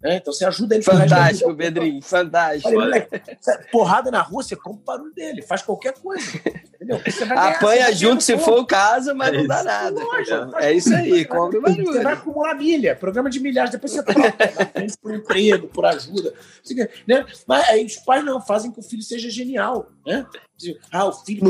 Né? 0.05 0.17
Então 0.17 0.31
você 0.31 0.45
ajuda 0.45 0.75
ele. 0.75 0.83
Fantástico, 0.83 1.55
Pedrinho, 1.55 2.01
fantástico. 2.01 2.69
Falei, 2.69 3.07
porrada 3.71 4.11
na 4.11 4.21
rua, 4.21 4.43
você 4.43 4.55
compra 4.55 4.81
o 4.81 4.85
barulho 4.85 5.13
dele, 5.15 5.41
faz 5.41 5.63
qualquer 5.63 5.93
coisa. 5.93 6.23
Entendeu? 6.75 7.01
Apanha 7.35 7.91
junto 7.91 8.21
se 8.21 8.37
for 8.37 8.59
o 8.59 8.65
caso, 8.65 9.15
mas 9.15 9.33
é 9.33 9.37
não 9.37 9.47
dá 9.47 9.63
nada. 9.63 10.01
é 10.59 10.73
isso 10.73 10.93
aí, 10.93 11.25
compra 11.25 11.57
o 11.57 11.61
barulho. 11.61 11.85
Você 11.85 12.03
vai 12.03 12.13
acumular 12.13 12.53
milha, 12.53 12.95
programa 12.95 13.29
de 13.29 13.39
milhares, 13.39 13.71
depois 13.71 13.93
você 13.93 14.03
troca 14.03 14.33
por 15.01 15.13
emprego, 15.13 15.67
por 15.67 15.85
ajuda. 15.85 16.33
Né? 17.07 17.25
Mas 17.47 17.67
aí 17.69 17.85
os 17.85 17.95
pais 17.95 18.23
não 18.23 18.39
fazem 18.39 18.71
que 18.71 18.79
o 18.79 18.83
filho 18.83 19.01
seja 19.01 19.29
genial. 19.29 19.89
Né? 20.05 20.25
Ah, 20.91 21.05
o 21.05 21.13
filho. 21.13 21.43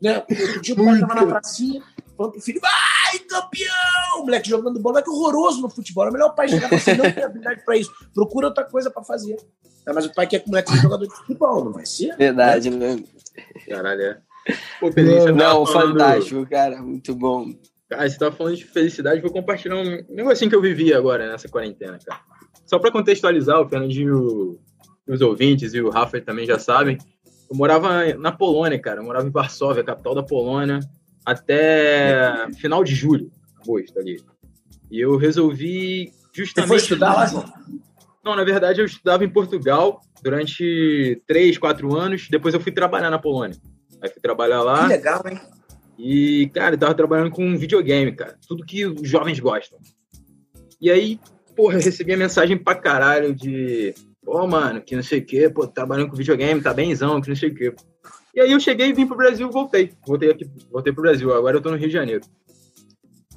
Né? 0.00 0.16
Outro 0.16 0.62
dia 0.62 0.74
o 0.74 0.84
pai 0.84 0.94
estava 0.94 1.14
na 1.14 1.26
pracinha, 1.26 1.82
falando 2.16 2.32
pro 2.32 2.40
filho, 2.40 2.60
vai, 3.10 3.18
campeão! 3.20 4.20
O 4.20 4.24
moleque 4.24 4.48
jogando 4.48 4.80
bola, 4.80 5.02
que 5.02 5.10
horroroso 5.10 5.60
no 5.60 5.70
futebol. 5.70 6.06
É 6.06 6.10
melhor 6.10 6.30
o 6.30 6.34
pai 6.34 6.48
chegar 6.48 6.68
pra 6.68 6.78
você, 6.78 6.94
não 6.94 7.10
tem 7.10 7.24
habilidade 7.24 7.64
pra 7.64 7.76
isso. 7.76 7.90
Procura 8.14 8.48
outra 8.48 8.64
coisa 8.64 8.90
pra 8.90 9.02
fazer. 9.02 9.36
É, 9.86 9.92
mas 9.92 10.06
o 10.06 10.14
pai 10.14 10.26
quer 10.26 10.40
que 10.40 10.46
o 10.46 10.50
moleque 10.50 10.70
seja 10.70 10.82
jogador 10.82 11.06
de 11.06 11.14
futebol, 11.14 11.64
não 11.64 11.72
vai 11.72 11.86
ser? 11.86 12.16
Verdade, 12.16 12.70
né? 12.70 13.02
Caralho, 13.68 14.02
é. 14.02 14.20
Pô, 14.78 14.90
não, 15.34 15.66
fantástico, 15.66 16.46
cara, 16.48 16.82
muito 16.82 17.14
bom. 17.14 17.52
Cara, 17.88 18.08
você 18.08 18.18
tava 18.18 18.34
falando 18.34 18.56
de 18.56 18.64
felicidade, 18.64 19.20
vou 19.20 19.32
compartilhar 19.32 19.76
um 19.76 20.04
negocinho 20.08 20.50
que 20.50 20.56
eu 20.56 20.62
vivi 20.62 20.94
agora 20.94 21.30
nessa 21.30 21.48
quarentena, 21.48 21.98
cara. 22.04 22.20
Só 22.64 22.78
para 22.78 22.92
contextualizar, 22.92 23.60
o 23.60 23.68
Fernandinho, 23.68 24.58
os 25.08 25.20
ouvintes 25.20 25.74
e 25.74 25.80
o 25.80 25.90
Rafa 25.90 26.20
também 26.20 26.46
já 26.46 26.58
sabem, 26.58 26.98
eu 27.50 27.56
morava 27.56 28.14
na 28.14 28.30
Polônia, 28.30 28.78
cara. 28.78 29.00
Eu 29.00 29.04
morava 29.04 29.26
em 29.26 29.30
Varsóvia, 29.30 29.82
capital 29.82 30.14
da 30.14 30.22
Polônia 30.22 30.80
até 31.24 32.48
final 32.58 32.82
de 32.82 32.94
julho, 32.94 33.30
agosto 33.60 33.98
ali. 33.98 34.22
E 34.90 35.00
eu 35.00 35.16
resolvi 35.16 36.12
justamente. 36.32 36.68
Você 36.68 36.68
foi 36.68 36.76
estudar 36.76 37.14
lá, 37.14 37.26
João? 37.26 37.44
Não, 38.24 38.36
na 38.36 38.44
verdade 38.44 38.80
eu 38.80 38.86
estudava 38.86 39.24
em 39.24 39.30
Portugal 39.30 40.00
durante 40.22 41.22
três, 41.26 41.56
quatro 41.56 41.96
anos. 41.96 42.28
Depois 42.28 42.54
eu 42.54 42.60
fui 42.60 42.72
trabalhar 42.72 43.10
na 43.10 43.18
Polônia. 43.18 43.56
Aí 44.02 44.10
fui 44.10 44.20
trabalhar 44.20 44.62
lá. 44.62 44.82
Que 44.82 44.94
legal, 44.94 45.22
hein? 45.26 45.40
E, 45.98 46.50
cara, 46.54 46.74
eu 46.74 46.78
tava 46.78 46.94
trabalhando 46.94 47.30
com 47.30 47.56
videogame, 47.58 48.12
cara. 48.12 48.36
Tudo 48.48 48.64
que 48.64 48.86
os 48.86 49.08
jovens 49.08 49.38
gostam. 49.38 49.78
E 50.80 50.90
aí, 50.90 51.20
porra, 51.54 51.74
eu 51.74 51.82
recebi 51.82 52.14
a 52.14 52.16
mensagem 52.16 52.56
pra 52.56 52.74
caralho 52.74 53.34
de. 53.34 53.94
Pô, 54.24 54.46
mano, 54.46 54.80
que 54.80 54.96
não 54.96 55.02
sei 55.02 55.18
o 55.18 55.26
quê, 55.26 55.50
pô, 55.50 55.66
trabalhando 55.66 56.08
com 56.08 56.16
videogame, 56.16 56.62
tá 56.62 56.72
benzão, 56.72 57.20
que 57.20 57.28
não 57.28 57.36
sei 57.36 57.50
o 57.50 57.54
quê. 57.54 57.74
E 58.34 58.40
aí 58.40 58.52
eu 58.52 58.60
cheguei, 58.60 58.92
vim 58.92 59.06
pro 59.06 59.16
Brasil 59.16 59.48
e 59.48 59.52
voltei. 59.52 59.92
Voltei 60.06 60.30
aqui, 60.30 60.48
voltei 60.70 60.92
pro 60.92 61.02
Brasil. 61.02 61.32
Agora 61.32 61.56
eu 61.56 61.60
tô 61.60 61.70
no 61.70 61.76
Rio 61.76 61.88
de 61.88 61.94
Janeiro. 61.94 62.24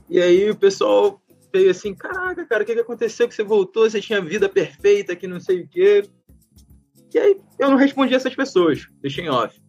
E 0.10 0.22
aí 0.22 0.50
o 0.50 0.56
pessoal 0.56 1.20
veio 1.52 1.72
assim, 1.72 1.94
caraca, 1.94 2.46
cara, 2.46 2.64
o 2.64 2.66
que, 2.66 2.74
que 2.74 2.80
aconteceu 2.80 3.28
que 3.28 3.36
você 3.36 3.44
voltou? 3.44 3.90
Você 3.90 4.02
tinha 4.02 4.22
vida 4.22 4.50
perfeita, 4.50 5.16
que 5.16 5.28
não 5.28 5.40
sei 5.40 5.62
o 5.62 5.68
quê. 5.68 6.04
E 7.14 7.20
aí 7.20 7.38
eu 7.60 7.70
não 7.70 7.78
respondi 7.78 8.14
essas 8.14 8.36
pessoas, 8.36 8.88
deixei 9.02 9.26
em 9.26 9.30
off. 9.30 9.60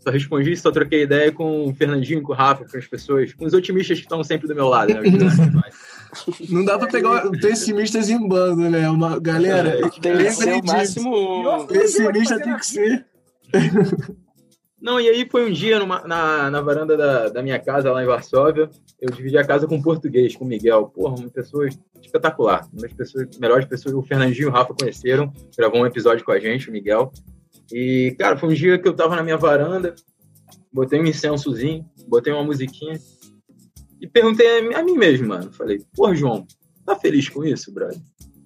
Só 0.00 0.10
respondi, 0.10 0.56
só 0.56 0.70
troquei 0.70 1.02
ideia 1.02 1.30
com 1.30 1.68
o 1.68 1.74
Fernandinho, 1.74 2.22
com 2.22 2.32
o 2.32 2.34
Rafa, 2.34 2.64
com 2.68 2.76
as 2.76 2.86
pessoas, 2.86 3.32
com 3.32 3.44
os 3.44 3.54
otimistas 3.54 3.98
que 3.98 4.04
estão 4.04 4.22
sempre 4.24 4.48
do 4.48 4.54
meu 4.54 4.68
lado, 4.68 4.92
né? 4.94 5.00
Não 6.50 6.64
dá 6.64 6.78
pra 6.78 6.88
pegar 6.88 7.30
pessimistas 7.30 8.10
em 8.10 8.28
bando, 8.28 8.68
né? 8.68 8.90
Uma 8.90 9.18
galera. 9.18 9.70
É, 9.70 9.88
tem 9.88 10.18
que 10.18 10.30
ser 10.32 10.54
o 10.54 10.66
máximo. 10.66 11.66
Pessimista 11.66 12.38
tem 12.38 12.56
que 12.56 12.66
ser. 12.66 13.06
Não, 14.82 15.00
e 15.00 15.08
aí 15.08 15.28
foi 15.30 15.48
um 15.48 15.52
dia 15.52 15.78
numa, 15.78 16.00
na, 16.00 16.50
na 16.50 16.60
varanda 16.60 16.96
da, 16.96 17.28
da 17.28 17.40
minha 17.40 17.58
casa 17.60 17.92
lá 17.92 18.02
em 18.02 18.06
Varsóvia. 18.06 18.68
Eu 19.00 19.10
dividi 19.12 19.38
a 19.38 19.46
casa 19.46 19.64
com 19.64 19.76
um 19.76 19.82
português, 19.82 20.34
com 20.34 20.44
o 20.44 20.48
Miguel. 20.48 20.86
Porra, 20.86 21.14
uma 21.14 21.30
pessoa 21.30 21.68
espetacular. 22.02 22.68
Uma 22.72 22.82
das 22.82 22.92
pessoas, 22.92 23.38
melhores 23.38 23.64
pessoas, 23.64 23.94
o 23.94 24.02
Fernandinho 24.02 24.46
e 24.46 24.48
o 24.48 24.50
Rafa 24.50 24.74
conheceram. 24.74 25.32
Gravou 25.56 25.80
um 25.80 25.86
episódio 25.86 26.24
com 26.24 26.32
a 26.32 26.40
gente, 26.40 26.68
o 26.68 26.72
Miguel. 26.72 27.12
E, 27.72 28.16
cara, 28.18 28.36
foi 28.36 28.48
um 28.48 28.54
dia 28.54 28.76
que 28.76 28.88
eu 28.88 28.92
tava 28.92 29.14
na 29.14 29.22
minha 29.22 29.36
varanda, 29.36 29.94
botei 30.72 31.00
um 31.00 31.06
incensozinho, 31.06 31.86
botei 32.08 32.32
uma 32.32 32.42
musiquinha 32.42 32.98
e 34.00 34.06
perguntei 34.08 34.74
a 34.74 34.82
mim 34.82 34.98
mesmo, 34.98 35.28
mano. 35.28 35.52
Falei, 35.52 35.80
porra, 35.94 36.12
João, 36.12 36.44
tá 36.84 36.96
feliz 36.96 37.28
com 37.28 37.44
isso, 37.44 37.72
brother? 37.72 38.00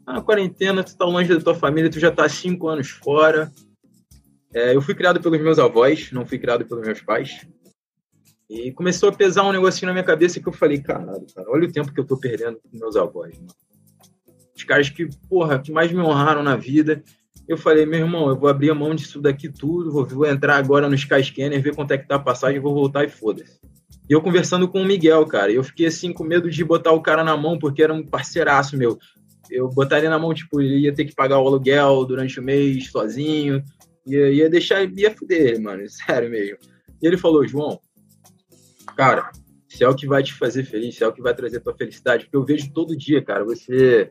Ah, 0.07 0.13
na 0.13 0.21
quarentena, 0.21 0.85
tu 0.85 0.95
tá 0.95 1.07
longe 1.07 1.35
da 1.35 1.41
tua 1.41 1.55
família, 1.55 1.91
tu 1.91 1.99
já 1.99 2.11
tá 2.11 2.29
cinco 2.29 2.69
anos 2.69 2.91
fora, 2.91 3.51
é, 4.57 4.75
eu 4.75 4.81
fui 4.81 4.95
criado 4.95 5.21
pelos 5.21 5.39
meus 5.39 5.59
avós, 5.59 6.11
não 6.13 6.25
fui 6.25 6.39
criado 6.39 6.65
pelos 6.65 6.87
meus 6.87 7.03
pais. 7.03 7.47
E 8.49 8.73
começou 8.73 9.11
a 9.11 9.13
pesar 9.13 9.43
um 9.43 9.53
negocinho 9.53 9.89
na 9.89 9.93
minha 9.93 10.05
cabeça 10.05 10.41
que 10.41 10.49
eu 10.49 10.53
falei, 10.53 10.81
caralho, 10.81 11.27
cara, 11.35 11.51
olha 11.51 11.69
o 11.69 11.71
tempo 11.71 11.93
que 11.93 12.01
eu 12.01 12.07
tô 12.07 12.17
perdendo 12.17 12.57
com 12.57 12.79
meus 12.79 12.97
avós, 12.97 13.37
mano. 13.37 13.53
Os 14.57 14.65
caras 14.65 14.89
que, 14.89 15.11
porra, 15.29 15.59
que 15.59 15.71
mais 15.71 15.93
me 15.93 16.01
honraram 16.01 16.43
na 16.43 16.57
vida. 16.57 17.05
Eu 17.47 17.59
falei, 17.59 17.85
meu 17.85 18.01
irmão, 18.01 18.31
eu 18.31 18.37
vou 18.37 18.49
abrir 18.49 18.71
a 18.71 18.75
mão 18.75 18.95
disso 18.95 19.21
daqui 19.21 19.51
tudo, 19.51 19.93
vou, 19.93 20.07
vou 20.07 20.27
entrar 20.27 20.57
agora 20.57 20.89
no 20.89 20.95
Skyscanner, 20.95 21.61
ver 21.61 21.75
quanto 21.75 21.91
é 21.91 21.99
que 21.99 22.09
tá 22.09 22.15
a 22.15 22.19
passagem, 22.19 22.59
vou 22.59 22.73
voltar 22.73 23.05
e 23.05 23.11
foda-se. 23.11 23.61
E 24.09 24.13
eu 24.15 24.23
conversando 24.23 24.67
com 24.67 24.81
o 24.81 24.87
Miguel, 24.87 25.27
cara, 25.27 25.53
eu 25.53 25.63
fiquei 25.63 25.87
assim 25.87 26.15
com 26.15 26.25
medo 26.25 26.49
de 26.51 26.65
botar 26.65 26.93
o 26.93 27.03
cara 27.03 27.23
na 27.23 27.37
mão, 27.37 27.59
porque 27.59 27.83
era 27.83 27.93
um 27.93 28.03
parceiraço 28.03 28.75
meu. 28.75 28.99
Eu 29.51 29.69
botaria 29.69 30.09
na 30.09 30.19
mão, 30.19 30.33
tipo, 30.33 30.63
ele 30.63 30.79
ia 30.79 30.95
ter 30.95 31.05
que 31.05 31.15
pagar 31.15 31.39
o 31.41 31.47
aluguel 31.47 32.07
durante 32.07 32.41
o 32.41 32.43
mês 32.43 32.91
sozinho, 32.91 33.63
Ia, 34.07 34.31
ia 34.31 34.51
deixar, 34.51 34.85
ia 34.97 35.11
fuder 35.11 35.41
ele, 35.41 35.59
mano, 35.59 35.83
sério 35.91 36.31
mesmo. 36.31 36.59
E 37.03 37.07
ele 37.07 37.17
falou, 37.17 37.47
João, 37.47 37.81
cara, 38.97 39.31
se 39.69 39.85
é 39.85 39.89
o 39.89 39.95
que 39.95 40.07
vai 40.07 40.23
te 40.23 40.33
fazer 40.33 40.65
feliz, 40.65 40.95
se 40.95 41.05
é 41.05 41.09
o 41.09 41.13
que 41.13 41.23
vai 41.23 41.35
trazer 41.35 41.61
tua 41.61 41.77
felicidade, 41.77 42.25
porque 42.25 42.37
eu 42.37 42.45
vejo 42.45 42.73
todo 42.73 42.97
dia, 42.97 43.23
cara, 43.23 43.45
você 43.45 44.11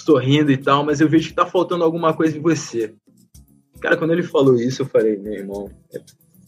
sorrindo 0.00 0.52
e 0.52 0.56
tal, 0.56 0.84
mas 0.84 1.00
eu 1.00 1.08
vejo 1.08 1.28
que 1.28 1.34
tá 1.34 1.46
faltando 1.46 1.84
alguma 1.84 2.14
coisa 2.14 2.36
em 2.36 2.40
você. 2.40 2.94
Cara, 3.80 3.96
quando 3.96 4.12
ele 4.12 4.22
falou 4.22 4.54
isso, 4.54 4.82
eu 4.82 4.86
falei, 4.86 5.16
meu 5.16 5.32
irmão, 5.32 5.70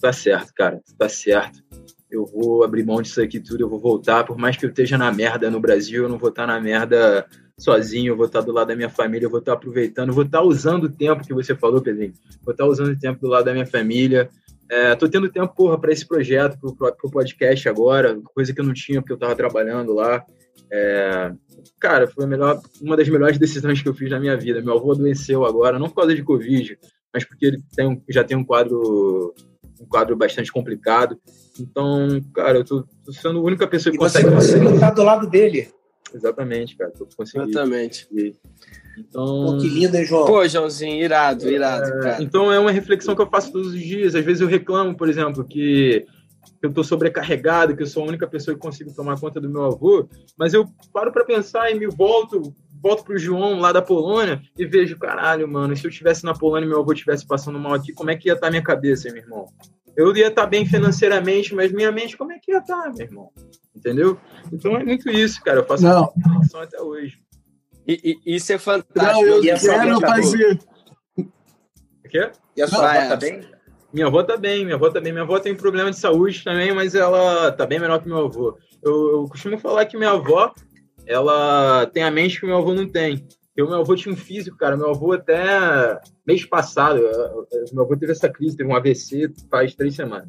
tá 0.00 0.12
certo, 0.12 0.52
cara, 0.54 0.80
tá 0.96 1.08
certo. 1.08 1.62
Eu 2.10 2.24
vou 2.24 2.64
abrir 2.64 2.84
mão 2.84 3.02
disso 3.02 3.20
aqui 3.20 3.38
tudo, 3.38 3.60
eu 3.60 3.68
vou 3.68 3.78
voltar, 3.78 4.24
por 4.24 4.38
mais 4.38 4.56
que 4.56 4.64
eu 4.64 4.70
esteja 4.70 4.96
na 4.96 5.12
merda 5.12 5.50
no 5.50 5.60
Brasil, 5.60 6.04
eu 6.04 6.08
não 6.08 6.18
vou 6.18 6.30
estar 6.30 6.46
na 6.46 6.58
merda 6.58 7.26
sozinho, 7.58 8.12
eu 8.12 8.16
vou 8.16 8.26
estar 8.26 8.40
do 8.40 8.52
lado 8.52 8.68
da 8.68 8.76
minha 8.76 8.88
família, 8.88 9.26
eu 9.26 9.30
vou 9.30 9.40
estar 9.40 9.52
aproveitando, 9.52 10.12
vou 10.12 10.24
estar 10.24 10.42
usando 10.42 10.84
o 10.84 10.88
tempo 10.88 11.26
que 11.26 11.34
você 11.34 11.54
falou, 11.54 11.82
Pedrinho. 11.82 12.14
Vou 12.42 12.52
estar 12.52 12.64
usando 12.64 12.92
o 12.92 12.98
tempo 12.98 13.20
do 13.20 13.28
lado 13.28 13.44
da 13.44 13.52
minha 13.52 13.66
família. 13.66 14.30
É, 14.70 14.94
tô 14.94 15.08
tendo 15.08 15.30
tempo, 15.30 15.54
porra, 15.54 15.78
para 15.78 15.92
esse 15.92 16.06
projeto, 16.06 16.58
pro, 16.58 16.74
pro 16.74 17.10
podcast 17.10 17.68
agora, 17.68 18.18
coisa 18.34 18.52
que 18.52 18.60
eu 18.60 18.64
não 18.64 18.74
tinha 18.74 19.00
porque 19.00 19.12
eu 19.12 19.18
tava 19.18 19.34
trabalhando 19.34 19.92
lá. 19.94 20.24
É, 20.70 21.32
cara, 21.80 22.06
foi 22.06 22.26
melhor, 22.26 22.60
uma 22.80 22.96
das 22.96 23.08
melhores 23.08 23.38
decisões 23.38 23.82
que 23.82 23.88
eu 23.88 23.94
fiz 23.94 24.10
na 24.10 24.20
minha 24.20 24.36
vida. 24.36 24.62
Meu 24.62 24.74
avô 24.74 24.92
adoeceu 24.92 25.44
agora, 25.44 25.78
não 25.78 25.88
por 25.88 25.96
causa 25.96 26.14
de 26.14 26.22
Covid, 26.22 26.78
mas 27.12 27.24
porque 27.24 27.46
ele 27.46 27.62
tem, 27.74 28.02
já 28.08 28.22
tem 28.22 28.36
um 28.36 28.44
quadro 28.44 29.34
um 29.80 29.86
quadro 29.86 30.16
bastante 30.16 30.52
complicado. 30.52 31.18
Então, 31.58 32.20
cara, 32.34 32.58
eu 32.58 32.64
tô, 32.64 32.84
tô 33.04 33.12
sendo 33.12 33.38
a 33.38 33.42
única 33.42 33.66
pessoa 33.66 33.90
que 33.90 33.96
e 33.96 34.00
consegue. 34.00 34.28
Você 34.30 34.58
do 34.58 35.02
lado 35.02 35.28
dele. 35.28 35.68
Exatamente, 36.14 36.76
cara. 36.76 36.90
Tô 36.90 37.06
conseguindo. 37.16 37.50
Exatamente. 37.50 38.08
Então, 38.98 39.46
Pô, 39.46 39.58
que 39.58 39.68
lindo, 39.68 39.96
hein, 39.96 40.04
João? 40.04 40.26
Pô, 40.26 40.46
Joãozinho, 40.46 41.04
irado, 41.04 41.48
irado. 41.48 42.06
É, 42.06 42.22
então 42.22 42.52
é 42.52 42.58
uma 42.58 42.70
reflexão 42.70 43.14
que 43.14 43.22
eu 43.22 43.28
faço 43.28 43.52
todos 43.52 43.68
os 43.68 43.80
dias. 43.80 44.14
Às 44.14 44.24
vezes 44.24 44.40
eu 44.40 44.48
reclamo, 44.48 44.96
por 44.96 45.08
exemplo, 45.08 45.44
que 45.44 46.06
eu 46.60 46.70
estou 46.70 46.82
sobrecarregado, 46.82 47.76
que 47.76 47.82
eu 47.82 47.86
sou 47.86 48.02
a 48.02 48.06
única 48.06 48.26
pessoa 48.26 48.54
que 48.54 48.60
consigo 48.60 48.92
tomar 48.94 49.20
conta 49.20 49.40
do 49.40 49.48
meu 49.48 49.64
avô, 49.64 50.08
mas 50.36 50.54
eu 50.54 50.66
paro 50.92 51.12
para 51.12 51.24
pensar 51.24 51.70
e 51.70 51.78
me 51.78 51.86
volto, 51.86 52.52
volto 52.82 53.04
pro 53.04 53.18
João 53.18 53.58
lá 53.58 53.72
da 53.72 53.82
Polônia 53.82 54.40
e 54.56 54.66
vejo, 54.66 54.98
caralho, 54.98 55.48
mano, 55.48 55.76
se 55.76 55.84
eu 55.84 55.90
estivesse 55.90 56.24
na 56.24 56.34
Polônia 56.34 56.66
e 56.66 56.68
meu 56.68 56.80
avô 56.80 56.92
estivesse 56.92 57.26
passando 57.26 57.58
mal 57.58 57.74
aqui, 57.74 57.92
como 57.92 58.10
é 58.10 58.16
que 58.16 58.28
ia 58.28 58.34
estar 58.34 58.46
tá 58.46 58.50
minha 58.50 58.62
cabeça, 58.62 59.08
meu 59.10 59.22
irmão? 59.22 59.46
Eu 59.96 60.14
ia 60.16 60.28
estar 60.28 60.42
tá 60.42 60.48
bem 60.48 60.64
financeiramente, 60.64 61.54
mas 61.54 61.72
minha 61.72 61.90
mente, 61.90 62.16
como 62.16 62.32
é 62.32 62.38
que 62.38 62.52
ia 62.52 62.58
estar, 62.58 62.82
tá, 62.82 62.92
meu 62.96 63.06
irmão? 63.06 63.30
Entendeu? 63.74 64.18
Então 64.52 64.76
é 64.76 64.84
muito 64.84 65.10
isso, 65.10 65.42
cara. 65.42 65.58
Eu 65.58 65.64
faço 65.64 65.82
Não. 65.82 66.12
reflexão 66.16 66.60
até 66.60 66.80
hoje. 66.80 67.18
E, 67.86 68.18
e, 68.24 68.36
isso 68.36 68.52
é 68.52 68.58
fantástico. 68.58 69.22
Não, 69.22 69.26
eu 69.26 69.42
e 69.42 69.58
quero 69.58 70.00
fazer. 70.00 70.58
O 71.16 72.08
quê? 72.08 72.30
E 72.56 72.62
a 72.62 72.68
sua 72.68 72.90
avó 72.90 73.08
tá 73.08 73.16
bem? 73.16 73.40
Minha 73.92 74.06
avó 74.06 74.22
tá 74.22 74.36
bem, 74.36 74.64
minha 74.64 74.76
avó 74.76 74.90
tá 74.90 75.00
bem. 75.00 75.12
Minha 75.12 75.24
avó 75.24 75.38
tem 75.40 75.54
problema 75.54 75.90
de 75.90 75.98
saúde 75.98 76.44
também, 76.44 76.72
mas 76.74 76.94
ela 76.94 77.50
tá 77.52 77.64
bem 77.64 77.78
melhor 77.78 78.00
que 78.00 78.08
meu 78.08 78.26
avô. 78.26 78.58
Eu, 78.82 79.12
eu 79.12 79.24
costumo 79.28 79.58
falar 79.58 79.86
que 79.86 79.96
minha 79.96 80.10
avó, 80.10 80.52
ela 81.08 81.86
tem 81.86 82.02
a 82.02 82.10
mente 82.10 82.38
que 82.38 82.46
meu 82.46 82.58
avô 82.58 82.74
não 82.74 82.86
tem. 82.86 83.26
Eu, 83.56 83.66
meu 83.66 83.80
avô 83.80 83.96
tinha 83.96 84.12
um 84.12 84.16
físico, 84.16 84.56
cara. 84.56 84.76
Meu 84.76 84.90
avô 84.90 85.12
até 85.12 85.98
mês 86.26 86.44
passado, 86.44 87.00
meu 87.72 87.82
avô 87.82 87.96
teve 87.96 88.12
essa 88.12 88.28
crise, 88.28 88.56
teve 88.56 88.68
um 88.68 88.76
AVC 88.76 89.32
faz 89.50 89.74
três 89.74 89.96
semanas. 89.96 90.28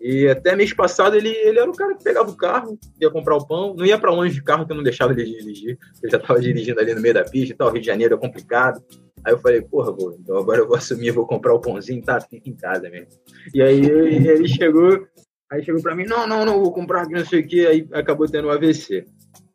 E 0.00 0.26
até 0.28 0.56
mês 0.56 0.72
passado 0.72 1.16
ele, 1.16 1.28
ele 1.28 1.58
era 1.58 1.70
o 1.70 1.74
cara 1.74 1.94
que 1.94 2.02
pegava 2.02 2.30
o 2.30 2.36
carro, 2.36 2.78
ia 3.00 3.10
comprar 3.10 3.36
o 3.36 3.46
pão, 3.46 3.74
não 3.74 3.84
ia 3.84 3.98
para 3.98 4.10
longe 4.10 4.34
de 4.34 4.42
carro 4.42 4.66
que 4.66 4.72
eu 4.72 4.76
não 4.76 4.82
deixava 4.82 5.12
ele 5.12 5.24
dirigir. 5.24 5.78
Eu 6.02 6.10
já 6.10 6.16
estava 6.16 6.40
dirigindo 6.40 6.80
ali 6.80 6.94
no 6.94 7.00
meio 7.00 7.14
da 7.14 7.24
pista 7.24 7.54
tal, 7.56 7.70
Rio 7.70 7.80
de 7.80 7.86
Janeiro 7.86 8.14
é 8.14 8.18
complicado. 8.18 8.82
Aí 9.24 9.32
eu 9.32 9.38
falei, 9.38 9.60
porra, 9.62 9.92
vô, 9.92 10.16
então 10.20 10.36
agora 10.38 10.60
eu 10.60 10.68
vou 10.68 10.76
assumir, 10.76 11.10
vou 11.10 11.26
comprar 11.26 11.54
o 11.54 11.60
pãozinho, 11.60 12.02
tá? 12.02 12.20
Fica 12.20 12.48
em 12.48 12.54
casa 12.54 12.88
mesmo. 12.88 13.08
E 13.52 13.60
aí 13.62 13.84
ele 13.84 14.46
chegou, 14.46 15.06
aí 15.50 15.64
chegou 15.64 15.82
para 15.82 15.96
mim, 15.96 16.04
não, 16.04 16.26
não, 16.26 16.44
não, 16.44 16.60
vou 16.60 16.72
comprar 16.72 17.02
aqui, 17.02 17.12
não 17.12 17.24
sei 17.24 17.40
o 17.40 17.46
quê, 17.46 17.66
aí 17.68 17.88
acabou 17.92 18.28
tendo 18.28 18.48
um 18.48 18.50
AVC. 18.50 19.04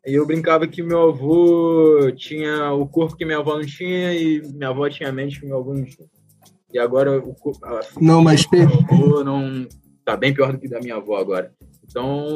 E 0.06 0.14
eu 0.14 0.26
brincava 0.26 0.66
que 0.66 0.82
meu 0.82 1.10
avô 1.10 2.10
tinha 2.16 2.72
o 2.72 2.86
corpo 2.88 3.16
que 3.16 3.24
minha 3.24 3.38
avó 3.38 3.54
não 3.54 3.64
tinha 3.66 4.12
e 4.14 4.42
minha 4.52 4.68
avó 4.70 4.88
tinha 4.88 5.08
a 5.08 5.12
mente 5.12 5.38
que 5.40 5.46
meu 5.46 5.58
avô 5.58 5.74
não 5.74 5.84
tinha. 5.84 6.08
E 6.72 6.78
agora 6.78 7.18
o 7.18 7.34
corpo, 7.34 7.60
Não, 8.00 8.22
mas 8.22 8.44
meu 8.50 8.62
avô 8.68 9.22
não 9.22 9.66
tá 10.04 10.16
bem 10.16 10.34
pior 10.34 10.52
do 10.52 10.58
que 10.58 10.68
da 10.68 10.80
minha 10.80 10.96
avó 10.96 11.16
agora. 11.16 11.52
Então, 11.84 12.32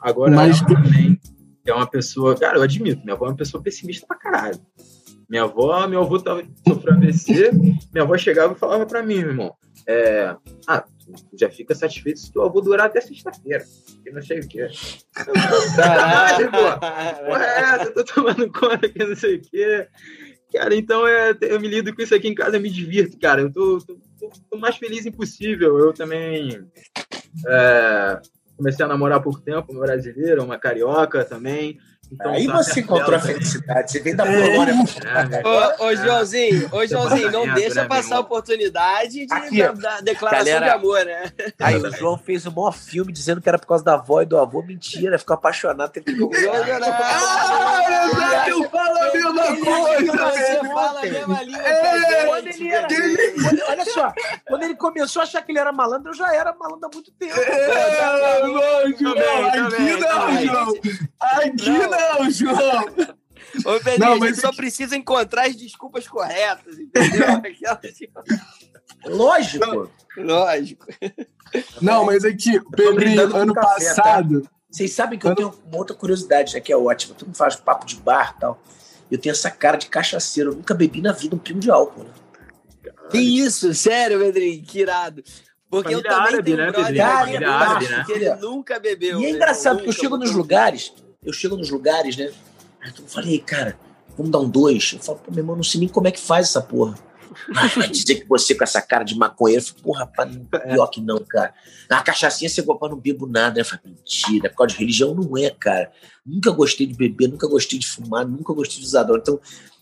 agora 0.00 0.34
Mas- 0.34 0.60
também 0.62 1.18
é 1.66 1.74
uma 1.74 1.86
pessoa, 1.86 2.34
cara, 2.38 2.56
eu 2.58 2.62
admito, 2.62 3.02
minha 3.02 3.14
avó 3.14 3.26
é 3.26 3.30
uma 3.30 3.36
pessoa 3.36 3.62
pessimista 3.62 4.06
pra 4.06 4.16
caralho. 4.16 4.58
Minha 5.28 5.42
avó, 5.44 5.86
meu 5.88 6.00
avô 6.02 6.18
tava 6.18 6.42
sofreu 6.66 6.94
AVC, 6.94 7.50
minha 7.92 8.04
avó 8.04 8.16
chegava 8.16 8.54
e 8.54 8.58
falava 8.58 8.86
pra 8.86 9.02
mim, 9.02 9.16
meu 9.18 9.28
irmão, 9.28 9.54
é, 9.88 10.34
ah, 10.68 10.84
já 11.38 11.50
fica 11.50 11.74
satisfeito 11.74 12.20
se 12.20 12.32
teu 12.32 12.42
avô 12.42 12.60
durar 12.60 12.86
até 12.86 13.00
sexta-feira, 13.00 13.64
que 14.02 14.10
não 14.10 14.22
sei 14.22 14.40
o 14.40 14.48
quê. 14.48 14.68
Caralho, 15.76 16.50
pô. 16.50 16.58
Porra, 17.26 17.44
é 17.44 17.60
essa? 17.60 17.84
Eu 17.84 17.94
tô 17.94 18.04
tomando 18.04 18.52
conta 18.52 18.88
que 18.88 19.04
não 19.04 19.16
sei 19.16 19.36
o 19.36 19.42
quê. 19.42 19.88
Cara, 20.52 20.74
então 20.74 21.06
é, 21.06 21.34
eu 21.40 21.58
me 21.58 21.68
lido 21.68 21.94
com 21.94 22.02
isso 22.02 22.14
aqui 22.14 22.28
em 22.28 22.34
casa, 22.34 22.56
eu 22.56 22.60
me 22.60 22.68
divirto, 22.68 23.18
cara. 23.18 23.40
Eu 23.40 23.52
tô, 23.52 23.78
tô, 23.78 23.98
tô, 24.18 24.30
tô 24.50 24.58
mais 24.58 24.76
feliz 24.76 25.06
impossível. 25.06 25.78
Eu 25.78 25.92
também 25.92 26.68
é, 27.48 28.20
comecei 28.56 28.84
a 28.84 28.88
namorar 28.88 29.18
há 29.18 29.22
pouco 29.22 29.40
tempo, 29.40 29.72
uma 29.72 29.80
brasileira, 29.80 30.42
uma 30.42 30.58
carioca 30.58 31.24
também. 31.24 31.78
Então, 32.12 32.30
Aí 32.32 32.46
tá 32.46 32.62
você 32.62 32.80
encontrou 32.80 33.16
a 33.16 33.20
felicidade. 33.20 33.90
Você 33.90 34.00
veio 34.00 34.16
da 34.16 34.24
Polônia. 34.24 34.74
É, 35.04 35.24
né? 35.28 35.42
Ô, 35.44 35.86
ô, 35.86 35.96
Joãozinho, 35.96 36.68
ô, 36.70 36.86
Joãozinho, 36.86 37.30
não 37.30 37.54
deixa 37.54 37.86
passar 37.86 38.16
a 38.16 38.20
oportunidade 38.20 39.26
de, 39.26 39.32
Aqui, 39.32 39.58
da, 39.62 39.72
da 39.72 40.00
declaração 40.00 40.44
Galera. 40.44 40.66
de 40.66 40.72
amor, 40.72 41.04
né? 41.06 41.32
Aí 41.58 41.76
o 41.76 41.90
João 41.90 42.18
fez 42.18 42.46
um 42.46 42.50
maior 42.50 42.72
filme 42.72 43.10
dizendo 43.12 43.40
que 43.40 43.48
era 43.48 43.58
por 43.58 43.66
causa 43.66 43.82
da 43.82 43.94
avó 43.94 44.20
e 44.20 44.26
do 44.26 44.38
avô. 44.38 44.62
Mentira, 44.62 45.18
ficou 45.18 45.34
apaixonado. 45.34 45.90
Teve 45.90 46.14
que 46.14 46.46
Ah, 46.48 47.82
mesma 51.10 51.42
língua 51.42 51.62
é, 51.62 52.26
quando 52.26 52.46
ele 52.46 52.68
era, 52.70 52.88
quando, 52.88 53.62
olha 53.68 53.84
só, 53.86 54.12
quando 54.46 54.62
ele 54.62 54.76
começou 54.76 55.20
a 55.20 55.22
achar 55.24 55.42
que 55.42 55.52
ele 55.52 55.58
era 55.58 55.72
malandro, 55.72 56.10
eu 56.10 56.14
já 56.14 56.34
era 56.34 56.54
malandro 56.54 56.86
há 56.86 56.94
muito 56.94 57.12
tempo. 57.12 57.38
É, 57.38 58.42
não, 58.42 58.48
João, 58.48 58.86
aqui 58.86 59.02
não, 59.02 59.16
João. 60.46 60.74
Aqui 61.20 61.68
não, 61.88 62.30
João. 62.30 63.12
Ô, 63.66 63.80
Pedrinho, 63.80 63.98
não, 63.98 64.18
mas... 64.18 64.22
a 64.22 64.26
gente 64.28 64.40
só 64.40 64.52
precisa 64.52 64.96
encontrar 64.96 65.46
as 65.46 65.56
desculpas 65.56 66.08
corretas, 66.08 66.78
entendeu? 66.78 67.26
Lógico. 69.04 69.66
Não, 69.66 69.90
lógico. 70.16 70.86
Não, 71.80 72.04
mas 72.04 72.24
aqui, 72.24 72.60
Pedrinho, 72.70 73.36
ano 73.36 73.52
café, 73.52 73.94
tá? 73.94 74.02
passado... 74.02 74.42
Tá? 74.42 74.50
Vocês 74.72 74.90
sabem 74.94 75.18
que 75.18 75.26
eu 75.26 75.34
tenho 75.34 75.52
uma 75.66 75.76
outra 75.76 75.94
curiosidade, 75.94 76.54
né, 76.54 76.60
que 76.60 76.72
é 76.72 76.76
ótima. 76.76 77.14
Tu 77.14 77.28
me 77.28 77.34
faz 77.34 77.56
papo 77.56 77.84
de 77.84 77.96
bar 77.96 78.34
e 78.34 78.40
tal. 78.40 78.58
Eu 79.12 79.18
tenho 79.18 79.32
essa 79.32 79.50
cara 79.50 79.76
de 79.76 79.86
cachaceiro. 79.86 80.52
Eu 80.52 80.56
nunca 80.56 80.72
bebi 80.72 81.02
na 81.02 81.12
vida 81.12 81.36
um 81.36 81.38
pingo 81.38 81.60
de 81.60 81.70
álcool, 81.70 82.04
né? 82.04 82.10
Que 83.10 83.18
isso? 83.18 83.74
Sério, 83.74 84.18
Pedrinho? 84.18 84.62
Que 84.62 84.80
irado. 84.80 85.22
Porque 85.68 85.90
família 85.90 86.08
eu 86.08 86.14
também 86.14 86.34
árabe, 86.34 86.42
tenho 86.42 86.56
um 86.56 86.60
né, 86.60 86.72
brother 86.72 86.84
família 86.84 87.50
árabe, 87.50 87.88
né? 87.88 88.04
que 88.06 88.12
ele 88.12 88.34
nunca 88.36 88.80
bebeu. 88.80 89.20
E 89.20 89.26
é 89.26 89.30
engraçado, 89.30 89.76
porque 89.76 89.90
eu 89.90 89.92
chego 89.92 90.16
nos 90.16 90.30
lugares, 90.30 90.94
eu 91.22 91.32
chego 91.32 91.56
nos 91.56 91.68
lugares, 91.68 92.16
né? 92.16 92.32
Eu 92.84 93.06
falei, 93.06 93.38
cara, 93.38 93.78
vamos 94.16 94.32
dar 94.32 94.38
um 94.38 94.48
dois. 94.48 94.92
Eu 94.94 94.98
falo, 94.98 95.18
pô, 95.18 95.30
meu 95.30 95.40
irmão, 95.40 95.56
não 95.56 95.62
sei 95.62 95.80
nem 95.80 95.88
como 95.90 96.08
é 96.08 96.10
que 96.10 96.20
faz 96.20 96.48
essa 96.48 96.62
porra. 96.62 96.94
Ah, 97.54 97.86
dizer 97.86 98.16
que 98.16 98.28
você 98.28 98.54
com 98.54 98.64
essa 98.64 98.80
cara 98.80 99.04
de 99.04 99.16
maconheiro, 99.16 99.62
eu 99.62 99.66
falei, 99.66 99.82
porra, 99.82 100.00
rapaz, 100.00 100.40
pior 100.64 100.86
que 100.88 101.00
não, 101.00 101.18
cara. 101.18 101.54
Na 101.88 102.02
cachaçinha 102.02 102.48
você 102.48 102.62
gosta, 102.62 102.88
não 102.88 102.98
bebo 102.98 103.26
nada. 103.26 103.60
Eu 103.60 103.64
falei, 103.64 103.82
mentira, 103.86 104.48
por 104.50 104.56
causa 104.56 104.74
de 104.74 104.80
religião 104.80 105.14
não 105.14 105.36
é, 105.36 105.50
cara. 105.50 105.92
Nunca 106.24 106.50
gostei 106.50 106.86
de 106.86 106.94
beber, 106.94 107.28
nunca 107.28 107.48
gostei 107.48 107.78
de 107.78 107.86
fumar, 107.86 108.26
nunca 108.26 108.52
gostei 108.52 108.80
de 108.80 108.86
usar 108.86 109.02
droga. 109.02 109.20
Então, 109.22 109.40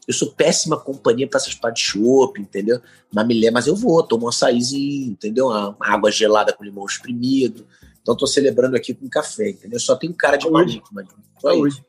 eu 0.09 0.15
sou 0.15 0.33
péssima 0.33 0.77
companhia 0.79 1.29
para 1.29 1.39
essas 1.39 1.55
partes 1.55 1.85
de 1.85 1.91
chopp, 1.91 2.41
entendeu? 2.41 2.81
Mas, 3.13 3.27
me 3.27 3.51
mas 3.51 3.67
eu 3.67 3.77
vou, 3.77 4.03
tomo 4.03 4.27
um 4.27 4.29
açaizinho, 4.29 5.13
entendeu? 5.13 5.47
Uma 5.47 5.77
água 5.81 6.11
gelada 6.11 6.53
com 6.53 6.65
limão 6.65 6.85
espremido. 6.85 7.67
Então, 8.03 8.17
tô 8.17 8.27
celebrando 8.27 8.77
aqui 8.77 8.95
com 8.95 9.09
café, 9.09 9.51
entendeu? 9.51 9.79
Só 9.79 9.95
tenho 9.95 10.15
cara 10.15 10.37
de 10.37 10.51
maluco, 10.51 10.89
mas. 10.93 11.07
Hoje. 11.43 11.85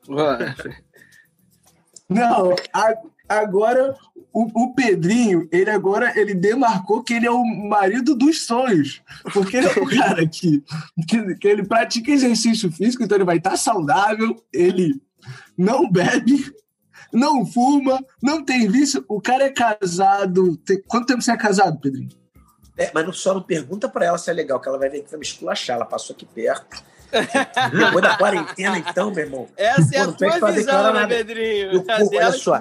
Não, 2.08 2.54
agora 3.40 3.96
o, 4.34 4.64
o, 4.64 4.74
Pedrinho, 4.74 5.48
ele 5.52 5.70
agora 5.70 6.18
ele 6.18 6.34
demarcou 6.34 7.04
que 7.04 7.14
ele 7.14 7.28
é 7.28 7.32
o 7.32 7.44
marido 7.44 8.16
dos 8.16 8.46
sonhos. 8.46 9.02
Porque 9.34 9.58
ele 9.58 9.68
é 9.68 9.80
o 9.80 9.90
cara 9.90 10.26
que, 10.28 10.64
que, 11.08 11.36
que 11.36 11.48
ele 11.48 11.66
pratica 11.66 12.12
exercício 12.12 12.72
físico, 12.72 13.04
então 13.04 13.18
ele 13.18 13.26
vai 13.26 13.38
estar 13.38 13.58
saudável, 13.58 14.42
ele 14.54 15.02
não 15.58 15.90
bebe, 15.90 16.52
não 17.12 17.46
fuma, 17.46 18.04
não 18.22 18.44
tem 18.44 18.70
vício. 18.70 19.04
O 19.08 19.22
cara 19.22 19.44
é 19.44 19.50
casado. 19.50 20.56
Tem... 20.58 20.82
Quanto 20.84 21.08
tempo 21.08 21.22
você 21.22 21.32
é 21.32 21.38
casado, 21.38 21.80
Pedrinho? 21.80 22.10
É, 22.78 22.90
mas 22.94 23.06
não, 23.06 23.14
só 23.14 23.34
não 23.34 23.42
pergunta 23.42 23.90
para 23.90 24.06
ela 24.06 24.18
se 24.18 24.30
é 24.30 24.34
legal, 24.34 24.60
que 24.60 24.68
ela 24.68 24.78
vai 24.78 24.90
ver 24.90 25.02
que 25.02 25.12
vai 25.12 25.20
me 25.20 25.26
esculachar. 25.26 25.76
Ela 25.76 25.86
passou 25.86 26.16
aqui 26.16 26.26
perto. 26.26 26.84
Depois 27.72 28.02
da 28.02 28.18
quarentena, 28.18 28.78
então, 28.78 29.12
meu 29.12 29.26
irmão. 29.26 29.48
Essa 29.58 29.96
é 29.96 30.00
a 30.00 30.12
tua 30.12 30.52
visão, 30.52 30.94
né, 30.94 31.08
Pedrinho? 31.08 31.72
Eu 31.74 31.84
corro, 31.84 32.10
olha 32.14 32.32
só, 32.32 32.60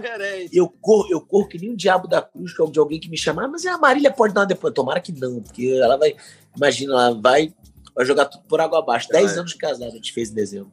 eu 0.52 0.68
corro, 0.68 1.08
eu 1.10 1.20
corro 1.20 1.48
que 1.48 1.58
nem 1.58 1.70
o 1.70 1.76
diabo 1.76 2.08
da 2.08 2.20
cruz, 2.20 2.54
que 2.54 2.62
é 2.62 2.66
de 2.66 2.78
alguém 2.78 3.00
que 3.00 3.08
me 3.08 3.16
chama, 3.16 3.44
ah, 3.44 3.48
mas 3.48 3.64
a 3.66 3.78
Marília 3.78 4.10
pode 4.10 4.34
dar 4.34 4.42
uma 4.42 4.46
depois. 4.46 4.74
Tomara 4.74 5.00
que 5.00 5.12
não, 5.12 5.40
porque 5.40 5.78
ela 5.80 5.96
vai, 5.96 6.16
imagina, 6.56 6.92
ela 6.92 7.20
vai, 7.20 7.52
vai 7.94 8.04
jogar 8.04 8.26
tudo 8.26 8.44
por 8.44 8.60
água 8.60 8.80
abaixo. 8.80 9.08
Dez 9.08 9.38
anos 9.38 9.52
de 9.52 9.58
casado 9.58 9.88
a 9.88 9.94
gente 9.94 10.12
fez 10.12 10.30
em 10.30 10.34
dezembro. 10.34 10.72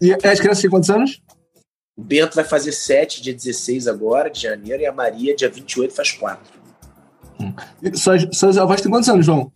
E 0.00 0.12
as 0.12 0.40
crianças 0.40 0.62
têm 0.62 0.70
quantos 0.70 0.90
anos? 0.90 1.20
O 1.96 2.02
Bento 2.02 2.34
vai 2.34 2.44
fazer 2.44 2.72
7, 2.72 3.20
dia 3.20 3.34
16 3.34 3.86
agora, 3.86 4.30
de 4.30 4.40
janeiro, 4.40 4.82
e 4.82 4.86
a 4.86 4.92
Maria, 4.92 5.34
dia 5.36 5.50
28, 5.50 5.92
faz 5.92 6.12
4. 6.12 6.60
Hum. 7.40 7.52
Suas, 7.94 8.26
suas 8.32 8.56
avós 8.56 8.80
têm 8.80 8.90
quantos 8.90 9.08
anos, 9.08 9.26
João? 9.26 9.52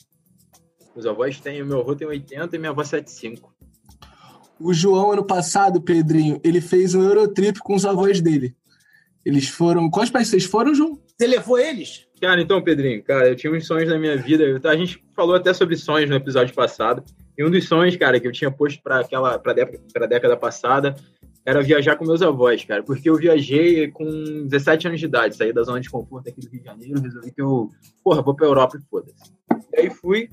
Os 0.95 1.07
avós 1.07 1.41
têm, 1.41 1.63
o 1.63 1.67
meu 1.67 1.81
avô 1.81 1.95
tem 1.95 2.07
80 2.07 2.55
e 2.55 2.59
minha 2.59 2.71
avó 2.71 2.83
75. 2.83 3.53
O 4.61 4.73
João, 4.73 5.13
ano 5.13 5.25
passado, 5.25 5.81
Pedrinho, 5.83 6.41
ele 6.45 6.61
fez 6.61 6.95
um 6.95 7.03
Eurotrip 7.03 7.59
com 7.59 7.75
os 7.75 7.85
avós 7.85 8.21
dele. 8.21 8.55
Eles 9.25 9.49
foram. 9.49 9.91
Quais 9.91 10.11
países 10.11 10.31
vocês 10.31 10.45
foram, 10.45 10.75
João? 10.75 10.99
Você 11.17 11.27
levou 11.27 11.59
eles? 11.59 12.07
Cara, 12.21 12.41
então, 12.41 12.63
Pedrinho, 12.63 13.03
cara, 13.03 13.29
eu 13.29 13.37
tinha 13.37 13.53
uns 13.53 13.67
sonhos 13.67 13.89
na 13.89 13.99
minha 13.99 14.17
vida. 14.17 14.61
A 14.69 14.77
gente 14.77 15.03
falou 15.15 15.35
até 15.35 15.53
sobre 15.53 15.77
sonhos 15.77 16.09
no 16.09 16.17
episódio 16.17 16.55
passado. 16.55 17.03
E 17.37 17.45
um 17.45 17.51
dos 17.51 17.67
sonhos, 17.67 17.97
cara, 17.97 18.21
que 18.21 18.29
eu 18.29 18.33
tinha 18.33 18.51
posto 18.51 18.81
para 18.83 19.01
aquela 19.01 19.39
pra 19.39 19.53
década, 19.53 19.81
pra 19.93 20.07
década 20.07 20.37
passada 20.37 20.95
era 21.47 21.61
viajar 21.61 21.97
com 21.97 22.07
meus 22.07 22.23
avós, 22.23 22.65
cara. 22.65 22.83
Porque 22.83 23.09
eu 23.11 23.17
viajei 23.17 23.91
com 23.91 24.05
17 24.47 24.89
anos 24.89 25.01
de 25.01 25.07
idade, 25.07 25.37
saí 25.37 25.53
da 25.53 25.63
zona 25.63 25.81
de 25.81 25.91
conforto 25.91 26.29
aqui 26.29 26.41
do 26.41 26.49
Rio 26.49 26.61
de 26.61 26.67
Janeiro, 26.67 27.01
resolvi 27.01 27.33
que 27.33 27.43
eu, 27.43 27.71
porra, 28.03 28.23
vou 28.23 28.35
pra 28.35 28.47
Europa 28.47 28.79
e 28.79 28.89
foda-se. 28.89 29.33
E 29.73 29.81
aí 29.81 29.91
fui, 29.91 30.31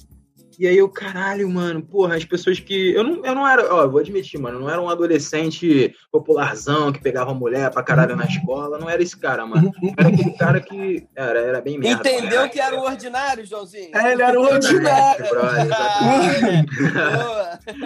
e 0.59 0.67
aí 0.67 0.77
eu, 0.77 0.89
caralho, 0.89 1.49
mano, 1.49 1.81
porra, 1.81 2.15
as 2.15 2.25
pessoas 2.25 2.59
que. 2.59 2.93
Eu 2.93 3.03
não, 3.03 3.25
eu 3.25 3.35
não 3.35 3.47
era, 3.47 3.73
ó, 3.73 3.87
vou 3.87 3.99
admitir, 3.99 4.39
mano, 4.39 4.59
não 4.59 4.69
era 4.69 4.81
um 4.81 4.89
adolescente 4.89 5.95
popularzão 6.11 6.91
que 6.91 7.01
pegava 7.01 7.33
mulher 7.33 7.69
pra 7.71 7.83
caralho 7.83 8.15
na 8.15 8.25
escola, 8.25 8.77
não 8.77 8.89
era 8.89 9.01
esse 9.01 9.17
cara, 9.17 9.45
mano. 9.45 9.71
Era 9.97 10.09
aquele 10.09 10.31
cara 10.37 10.59
que. 10.59 11.07
Era, 11.15 11.39
era 11.39 11.61
bem 11.61 11.77
merda. 11.77 12.09
Entendeu 12.09 12.49
que 12.49 12.59
era 12.59 12.75
o 12.75 12.83
ordinário, 12.83 13.45
Joãozinho? 13.45 13.91
É, 13.93 14.13
ele 14.13 14.21
era 14.21 14.39
o 14.39 14.43
ordinário. 14.43 15.25
exatamente. 15.61 16.71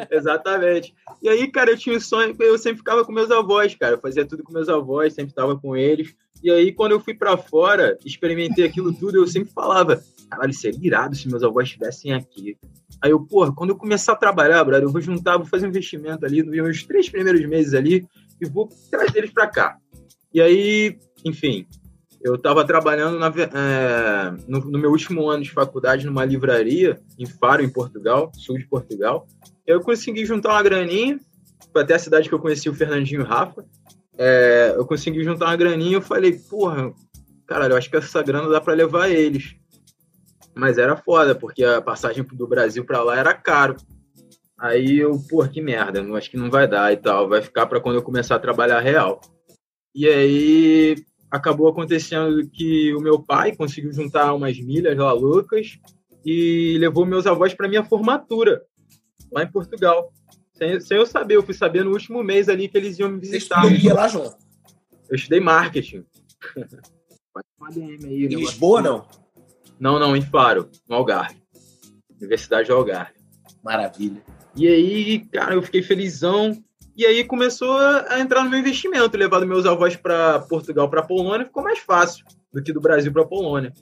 exatamente. 0.12 0.96
E 1.22 1.30
aí, 1.30 1.52
cara, 1.52 1.72
eu 1.72 1.78
tinha 1.78 1.98
um 1.98 2.00
sonho, 2.00 2.36
eu 2.40 2.58
sempre 2.58 2.78
ficava 2.78 3.04
com 3.04 3.12
meus 3.12 3.30
avós, 3.32 3.76
cara. 3.76 3.96
Eu 3.96 4.00
fazia 4.00 4.26
tudo 4.26 4.44
com 4.44 4.54
meus 4.54 4.70
avós, 4.70 5.14
sempre 5.14 5.32
estava 5.32 5.58
com 5.58 5.76
eles. 5.76 6.16
E 6.46 6.52
aí, 6.52 6.72
quando 6.72 6.92
eu 6.92 7.00
fui 7.00 7.16
para 7.16 7.36
fora, 7.36 7.98
experimentei 8.06 8.64
aquilo 8.64 8.94
tudo, 8.94 9.18
eu 9.18 9.26
sempre 9.26 9.52
falava, 9.52 10.00
caralho, 10.30 10.54
seria 10.54 10.80
irado 10.80 11.16
se 11.16 11.28
meus 11.28 11.42
avós 11.42 11.68
estivessem 11.68 12.14
aqui. 12.14 12.56
Aí 13.02 13.10
eu, 13.10 13.20
porra, 13.20 13.52
quando 13.52 13.72
eu 13.72 13.76
começar 13.76 14.14
a 14.14 14.16
trabalhar, 14.16 14.64
brother, 14.64 14.84
eu 14.84 14.92
vou 14.92 15.02
juntar, 15.02 15.38
vou 15.38 15.48
fazer 15.48 15.66
um 15.66 15.70
investimento 15.70 16.24
ali 16.24 16.44
nos 16.44 16.54
meus 16.54 16.84
três 16.84 17.10
primeiros 17.10 17.44
meses 17.48 17.74
ali 17.74 18.08
e 18.40 18.48
vou 18.48 18.70
trazer 18.92 19.18
eles 19.18 19.32
para 19.32 19.48
cá. 19.48 19.78
E 20.32 20.40
aí, 20.40 21.00
enfim, 21.26 21.66
eu 22.22 22.36
estava 22.36 22.64
trabalhando 22.64 23.18
na, 23.18 23.34
é, 23.36 24.38
no, 24.48 24.60
no, 24.60 24.78
meu 24.78 24.92
último 24.92 25.28
ano 25.28 25.42
de 25.42 25.50
faculdade 25.50 26.06
numa 26.06 26.26
livraria 26.26 27.00
em 27.18 27.26
Faro, 27.26 27.64
em 27.64 27.70
Portugal, 27.70 28.32
sul 28.36 28.60
de 28.60 28.68
Portugal. 28.68 29.28
Eu 29.66 29.82
consegui 29.82 30.24
juntar 30.28 30.50
uma 30.50 30.62
graninha, 30.62 31.20
foi 31.74 31.82
até 31.82 31.96
a 31.96 32.00
cidade 32.00 32.30
que 32.30 32.36
eu 32.36 32.40
conheci 32.40 32.70
o 32.70 32.76
Fernandinho 32.76 33.24
Rafa. 33.24 33.66
É, 34.18 34.74
eu 34.76 34.86
consegui 34.86 35.24
juntar 35.24 35.48
uma 35.48 35.56
graninha 35.56 35.92
e 35.92 35.94
eu 35.96 36.02
falei, 36.02 36.34
porra, 36.34 36.94
caralho, 37.46 37.74
eu 37.74 37.78
acho 37.78 37.90
que 37.90 37.98
essa 37.98 38.22
grana 38.22 38.50
dá 38.50 38.62
para 38.62 38.74
levar 38.74 39.10
eles. 39.10 39.56
Mas 40.56 40.78
era 40.78 40.96
foda, 40.96 41.36
porque 41.36 41.64
a 41.64 41.82
passagem 41.82 42.24
do 42.24 42.48
Brasil 42.48 42.86
para 42.86 43.04
lá 43.04 43.18
era 43.18 43.34
caro. 43.34 43.76
Aí 44.58 45.00
eu, 45.00 45.22
pô, 45.30 45.46
que 45.48 45.62
merda, 45.62 46.02
acho 46.16 46.32
que 46.32 46.38
não 46.38 46.50
vai 46.50 46.68
dar 46.68 46.94
e 46.94 46.98
tal, 46.98 47.28
vai 47.28 47.42
ficar 47.42 47.66
para 47.66 47.82
quando 47.82 47.98
eu 47.98 48.02
começar 48.02 48.36
a 48.36 48.40
trabalhar 48.40 48.80
real. 48.80 49.20
E 49.94 50.08
aí 50.08 50.96
acabou 51.30 51.68
acontecendo 51.68 52.48
que 52.50 52.94
o 52.96 53.02
meu 53.02 53.22
pai 53.22 53.56
conseguiu 53.56 53.92
juntar 53.92 54.34
umas 54.34 54.58
milhas 54.60 54.98
lá 54.98 55.12
loucas 55.12 55.78
e 56.26 56.78
levou 56.80 57.06
meus 57.06 57.28
avós 57.28 57.54
para 57.54 57.68
minha 57.68 57.84
formatura 57.84 58.62
lá 59.32 59.44
em 59.44 59.52
Portugal. 59.52 60.12
Sem, 60.56 60.80
sem, 60.80 60.98
eu 60.98 61.06
saber, 61.06 61.36
eu 61.36 61.44
fui 61.44 61.54
saber 61.54 61.84
no 61.84 61.92
último 61.92 62.24
mês 62.24 62.48
ali 62.48 62.68
que 62.68 62.78
eles 62.78 62.98
iam 62.98 63.10
me 63.10 63.20
visitar. 63.20 63.62
Você 63.62 63.74
estudou 63.74 63.96
lá, 63.96 64.08
João? 64.08 64.38
Eu 65.10 65.16
estudei 65.16 65.40
marketing. 65.40 66.06
em 67.76 68.28
Lisboa, 68.28 68.82
não? 68.82 69.08
Não, 69.80 70.00
não, 70.00 70.16
em 70.16 70.22
Faro, 70.22 70.70
no 70.88 70.96
Algarve. 70.96 71.42
Universidade 72.20 72.70
do 72.70 72.76
Algarve. 72.76 73.14
Maravilha. 73.64 74.22
E 74.56 74.68
aí, 74.68 75.20
cara, 75.26 75.56
eu 75.56 75.62
fiquei 75.62 75.84
felizão. 75.84 76.58
E 76.96 77.06
aí 77.06 77.26
começou 77.26 77.78
a 77.78 78.20
entrar 78.22 78.44
no 78.44 78.50
meu 78.50 78.60
investimento, 78.60 79.18
levado 79.18 79.46
meus 79.46 79.66
avós 79.66 79.98
para 79.98 80.40
Portugal, 80.40 80.90
para 80.90 81.04
Polônia, 81.04 81.46
ficou 81.46 81.62
mais 81.62 81.80
fácil 81.80 82.26
do 82.54 82.64
que 82.64 82.72
do 82.72 82.80
Brasil 82.80 83.12
para 83.12 83.26
Polônia. 83.26 83.74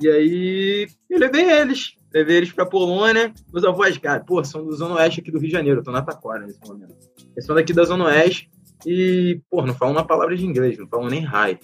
E 0.00 0.08
aí 0.08 0.88
eu 1.08 1.18
levei 1.18 1.48
eles, 1.48 1.94
levei 2.12 2.36
eles 2.36 2.52
para 2.52 2.66
Polônia. 2.66 3.32
Meus 3.52 3.64
avós, 3.64 3.96
cara, 3.98 4.20
pô, 4.20 4.42
são 4.44 4.64
do 4.64 4.74
Zona 4.74 4.96
Oeste 4.96 5.20
aqui 5.20 5.30
do 5.30 5.38
Rio 5.38 5.48
de 5.48 5.52
Janeiro, 5.52 5.80
eu 5.80 5.84
tô 5.84 5.90
na 5.90 6.02
Taquara 6.02 6.46
nesse 6.46 6.60
momento. 6.66 6.94
Eles 7.34 7.46
são 7.46 7.54
daqui 7.54 7.72
da 7.72 7.84
Zona 7.84 8.04
Oeste 8.06 8.50
e, 8.86 9.40
pô, 9.50 9.64
não 9.64 9.74
falam 9.74 9.94
uma 9.94 10.06
palavra 10.06 10.36
de 10.36 10.44
inglês, 10.44 10.78
não 10.78 10.88
falam 10.88 11.08
nem 11.08 11.20
raio. 11.20 11.58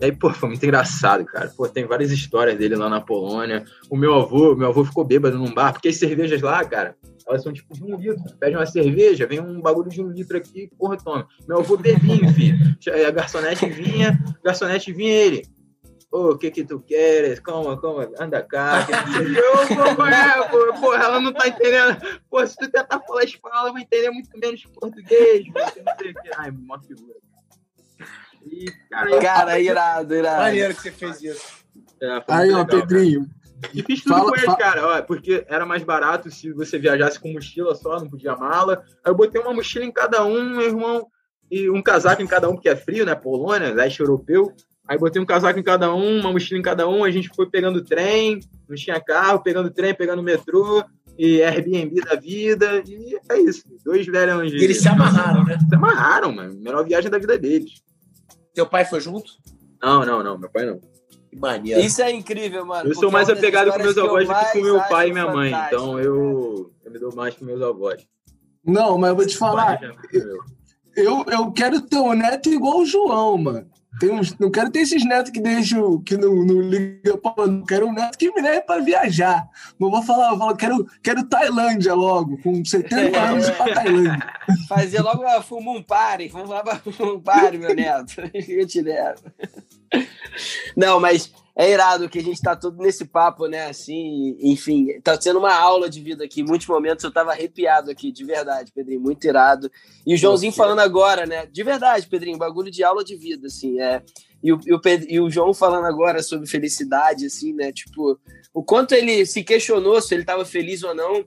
E 0.00 0.06
aí, 0.06 0.12
pô, 0.12 0.30
foi 0.30 0.48
muito 0.48 0.64
engraçado, 0.64 1.24
cara. 1.24 1.52
Pô, 1.56 1.68
tem 1.68 1.86
várias 1.86 2.10
histórias 2.10 2.58
dele 2.58 2.74
lá 2.74 2.88
na 2.88 3.00
Polônia. 3.00 3.64
O 3.88 3.96
meu 3.96 4.14
avô, 4.14 4.56
meu 4.56 4.68
avô 4.68 4.84
ficou 4.84 5.04
bêbado 5.04 5.38
num 5.38 5.54
bar, 5.54 5.72
porque 5.72 5.88
as 5.88 5.96
cervejas 5.96 6.42
lá, 6.42 6.64
cara, 6.64 6.96
elas 7.26 7.42
são 7.42 7.52
tipo 7.52 7.72
de 7.72 7.84
um 7.84 7.96
litro. 7.96 8.24
Pede 8.40 8.56
uma 8.56 8.66
cerveja, 8.66 9.26
vem 9.26 9.40
um 9.40 9.60
bagulho 9.60 9.88
de 9.88 10.02
um 10.02 10.10
litro 10.10 10.36
aqui, 10.36 10.68
porra, 10.76 10.96
toma. 10.96 11.28
Meu 11.46 11.60
avô 11.60 11.76
bebinho, 11.76 12.28
filho. 12.34 12.58
A 13.06 13.10
garçonete 13.10 13.66
vinha, 13.66 14.18
a 14.28 14.44
garçonete 14.44 14.92
vinha 14.92 15.10
ele. 15.10 15.42
Ô, 16.14 16.30
o 16.30 16.38
que 16.38 16.48
que 16.48 16.62
tu 16.62 16.78
queres? 16.78 17.40
Calma, 17.40 17.76
calma, 17.80 18.08
anda 18.20 18.40
cá. 18.40 18.86
Eu, 19.18 19.96
pô, 19.96 20.06
é, 20.06 20.48
pô, 20.48 20.80
porra, 20.80 21.02
ela 21.06 21.20
não 21.20 21.32
tá 21.32 21.48
entendendo. 21.48 22.00
Pô, 22.30 22.46
se 22.46 22.56
tu 22.56 22.70
tentar 22.70 23.00
falar 23.00 23.24
espanhol, 23.24 23.62
ela 23.62 23.72
vai 23.72 23.82
entender 23.82 24.10
muito 24.10 24.30
menos 24.38 24.64
português. 24.66 25.44
Não 25.52 25.66
sei 25.98 26.12
o 26.12 26.14
que. 26.14 26.30
Ai, 26.36 26.50
uma 26.50 26.80
figura. 26.80 27.16
E, 28.46 28.70
cara, 28.88 29.18
cara 29.20 29.58
irado, 29.58 30.14
irado. 30.14 30.42
Maneiro 30.42 30.72
que 30.76 30.82
você 30.82 30.92
fez 30.92 31.20
isso. 31.20 31.64
É, 32.00 32.22
aí, 32.28 32.52
ó, 32.52 32.64
Pedrinho. 32.64 33.28
E 33.74 33.82
fiz 33.82 34.04
tudo 34.04 34.14
fala, 34.14 34.30
com 34.30 34.36
ele, 34.36 34.46
fala. 34.46 34.56
cara, 34.58 34.86
ó, 34.86 35.02
porque 35.02 35.44
era 35.48 35.66
mais 35.66 35.82
barato 35.82 36.30
se 36.30 36.52
você 36.52 36.78
viajasse 36.78 37.18
com 37.18 37.32
mochila 37.32 37.74
só, 37.74 37.98
não 37.98 38.08
podia 38.08 38.36
mala. 38.36 38.84
Aí 39.04 39.10
eu 39.10 39.16
botei 39.16 39.40
uma 39.40 39.52
mochila 39.52 39.84
em 39.84 39.90
cada 39.90 40.24
um, 40.24 40.50
meu 40.50 40.62
irmão, 40.62 41.08
e 41.50 41.68
um 41.68 41.82
casaco 41.82 42.22
em 42.22 42.26
cada 42.28 42.48
um, 42.48 42.52
porque 42.52 42.68
é 42.68 42.76
frio, 42.76 43.04
né? 43.04 43.16
Polônia, 43.16 43.74
leste 43.74 43.98
europeu. 43.98 44.54
Aí 44.86 44.98
botei 44.98 45.20
um 45.20 45.26
casaco 45.26 45.58
em 45.58 45.62
cada 45.62 45.94
um, 45.94 46.20
uma 46.20 46.32
mochila 46.32 46.58
em 46.58 46.62
cada 46.62 46.88
um, 46.88 47.04
a 47.04 47.10
gente 47.10 47.30
foi 47.34 47.48
pegando 47.48 47.82
trem, 47.82 48.40
não 48.68 48.76
tinha 48.76 49.00
carro, 49.00 49.42
pegando 49.42 49.70
trem, 49.70 49.94
pegando 49.94 50.22
metrô, 50.22 50.84
e 51.16 51.42
Airbnb 51.42 52.00
da 52.02 52.16
vida, 52.16 52.82
e 52.86 53.18
é 53.30 53.40
isso. 53.40 53.62
Dois 53.84 54.06
velhos 54.06 54.50
de... 54.50 54.62
Eles 54.62 54.80
se 54.80 54.88
amarraram, 54.88 55.44
né? 55.44 55.58
Se 55.68 55.74
amarraram, 55.74 56.32
mano. 56.32 56.54
Melhor 56.60 56.84
viagem 56.84 57.10
da 57.10 57.18
vida 57.18 57.38
deles. 57.38 57.82
Teu 58.52 58.66
pai 58.66 58.84
foi 58.84 59.00
junto? 59.00 59.32
Não, 59.82 60.04
não, 60.04 60.22
não. 60.22 60.38
Meu 60.38 60.50
pai 60.50 60.66
não. 60.66 60.80
Que 61.30 61.36
maneiro. 61.36 61.80
Isso 61.80 62.02
é 62.02 62.10
incrível, 62.10 62.64
mano. 62.66 62.90
Eu 62.90 62.94
sou 62.94 63.10
mais 63.10 63.28
é 63.28 63.32
apegado 63.32 63.72
com 63.72 63.78
meus 63.78 63.96
avós 63.96 64.28
do 64.28 64.34
que 64.34 64.52
com 64.52 64.60
meu 64.60 64.80
pai 64.80 65.08
e 65.08 65.12
minha 65.12 65.30
mãe. 65.30 65.52
Então 65.66 65.98
eu, 65.98 66.72
eu 66.84 66.92
me 66.92 66.98
dou 66.98 67.14
mais 67.14 67.34
com 67.34 67.44
meus 67.44 67.62
avós. 67.62 68.06
Não, 68.64 68.98
mas 68.98 69.10
eu 69.10 69.16
vou 69.16 69.26
te 69.26 69.36
falar. 69.36 69.80
Eu, 70.96 71.24
eu 71.28 71.52
quero 71.52 71.80
ter 71.80 71.98
um 71.98 72.14
neto 72.14 72.48
igual 72.50 72.80
o 72.80 72.86
João, 72.86 73.36
mano. 73.36 73.66
Tem 73.98 74.10
uns, 74.10 74.36
não 74.38 74.50
quero 74.50 74.70
ter 74.70 74.80
esses 74.80 75.04
netos 75.04 75.30
que 75.30 75.40
deixam, 75.40 76.02
que 76.02 76.16
não, 76.16 76.34
não 76.34 76.60
liga, 76.60 77.16
pô, 77.16 77.46
não 77.46 77.64
quero 77.64 77.86
um 77.86 77.92
neto 77.92 78.18
que 78.18 78.32
me 78.32 78.42
leve 78.42 78.62
para 78.62 78.82
viajar. 78.82 79.48
Não 79.78 79.90
vou 79.90 80.02
falar, 80.02 80.32
eu 80.32 80.38
falo, 80.38 80.56
quero, 80.56 80.86
quero 81.02 81.24
Tailândia 81.24 81.94
logo, 81.94 82.36
com 82.38 82.64
70 82.64 83.20
anos 83.20 83.50
para 83.50 83.74
Tailândia. 83.74 84.26
Fazer 84.68 85.00
logo 85.00 85.22
uma 85.22 85.42
Fumum 85.42 85.82
Party, 85.82 86.28
vamos 86.28 86.50
lá 86.50 86.62
para 86.62 86.78
Fumum 86.78 87.20
Party, 87.20 87.58
meu 87.58 87.74
neto. 87.74 88.14
Eu 88.48 88.66
te 88.66 88.80
levo. 88.80 89.22
Não, 90.76 90.98
mas 90.98 91.32
é 91.56 91.70
irado 91.70 92.08
que 92.08 92.18
a 92.18 92.22
gente 92.22 92.42
tá 92.42 92.56
todo 92.56 92.78
nesse 92.78 93.04
papo, 93.04 93.46
né? 93.46 93.66
Assim, 93.66 94.36
enfim, 94.40 95.00
tá 95.00 95.20
sendo 95.20 95.38
uma 95.38 95.54
aula 95.54 95.88
de 95.88 96.00
vida 96.00 96.24
aqui. 96.24 96.40
Em 96.40 96.44
muitos 96.44 96.66
momentos 96.66 97.04
eu 97.04 97.12
tava 97.12 97.30
arrepiado 97.30 97.90
aqui, 97.90 98.10
de 98.10 98.24
verdade, 98.24 98.72
Pedrinho, 98.72 99.00
muito 99.00 99.24
irado. 99.24 99.70
E 100.04 100.14
o 100.14 100.16
Joãozinho 100.16 100.52
falando 100.52 100.80
agora, 100.80 101.26
né? 101.26 101.46
De 101.46 101.62
verdade, 101.62 102.08
Pedrinho, 102.08 102.36
bagulho 102.36 102.72
de 102.72 102.82
aula 102.82 103.04
de 103.04 103.14
vida, 103.14 103.46
assim, 103.46 103.80
é. 103.80 104.02
E 104.42 104.52
o, 104.52 104.60
e 104.66 104.74
o, 104.74 104.80
Pedro, 104.80 105.06
e 105.08 105.20
o 105.20 105.30
João 105.30 105.54
falando 105.54 105.84
agora 105.86 106.22
sobre 106.22 106.48
felicidade, 106.48 107.26
assim, 107.26 107.52
né? 107.52 107.72
Tipo, 107.72 108.18
o 108.52 108.62
quanto 108.62 108.92
ele 108.92 109.24
se 109.24 109.44
questionou 109.44 110.02
se 110.02 110.12
ele 110.12 110.24
tava 110.24 110.44
feliz 110.44 110.82
ou 110.82 110.94
não. 110.94 111.24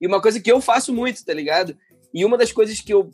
E 0.00 0.06
uma 0.08 0.20
coisa 0.20 0.40
que 0.40 0.50
eu 0.50 0.60
faço 0.60 0.92
muito, 0.92 1.24
tá 1.24 1.32
ligado? 1.32 1.76
E 2.12 2.24
uma 2.24 2.36
das 2.36 2.50
coisas 2.50 2.80
que 2.80 2.92
eu 2.92 3.10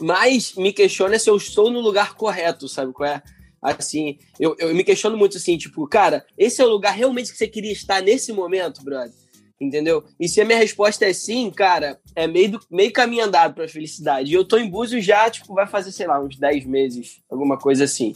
mais 0.00 0.54
me 0.56 0.72
questiono 0.72 1.14
é 1.14 1.18
se 1.18 1.30
eu 1.30 1.36
estou 1.36 1.70
no 1.70 1.80
lugar 1.80 2.14
correto, 2.14 2.68
sabe 2.68 2.92
qual 2.92 3.08
é? 3.08 3.22
Assim, 3.64 4.18
eu, 4.38 4.54
eu 4.58 4.74
me 4.74 4.84
questiono 4.84 5.16
muito 5.16 5.38
assim, 5.38 5.56
tipo, 5.56 5.86
cara, 5.88 6.26
esse 6.36 6.60
é 6.60 6.64
o 6.66 6.68
lugar 6.68 6.92
realmente 6.92 7.32
que 7.32 7.38
você 7.38 7.48
queria 7.48 7.72
estar 7.72 8.02
nesse 8.02 8.30
momento, 8.30 8.84
brother? 8.84 9.14
Entendeu? 9.58 10.04
E 10.20 10.28
se 10.28 10.38
a 10.40 10.44
minha 10.44 10.58
resposta 10.58 11.06
é 11.06 11.12
sim, 11.14 11.50
cara, 11.50 11.98
é 12.14 12.26
meio, 12.26 12.52
do, 12.52 12.60
meio 12.70 12.92
caminho 12.92 13.24
andado 13.24 13.54
pra 13.54 13.66
felicidade. 13.66 14.30
E 14.30 14.34
eu 14.34 14.44
tô 14.44 14.58
em 14.58 14.68
Búzios 14.68 15.02
já, 15.02 15.30
tipo, 15.30 15.54
vai 15.54 15.66
fazer, 15.66 15.92
sei 15.92 16.06
lá, 16.06 16.20
uns 16.20 16.36
10 16.36 16.66
meses, 16.66 17.22
alguma 17.30 17.56
coisa 17.56 17.84
assim. 17.84 18.14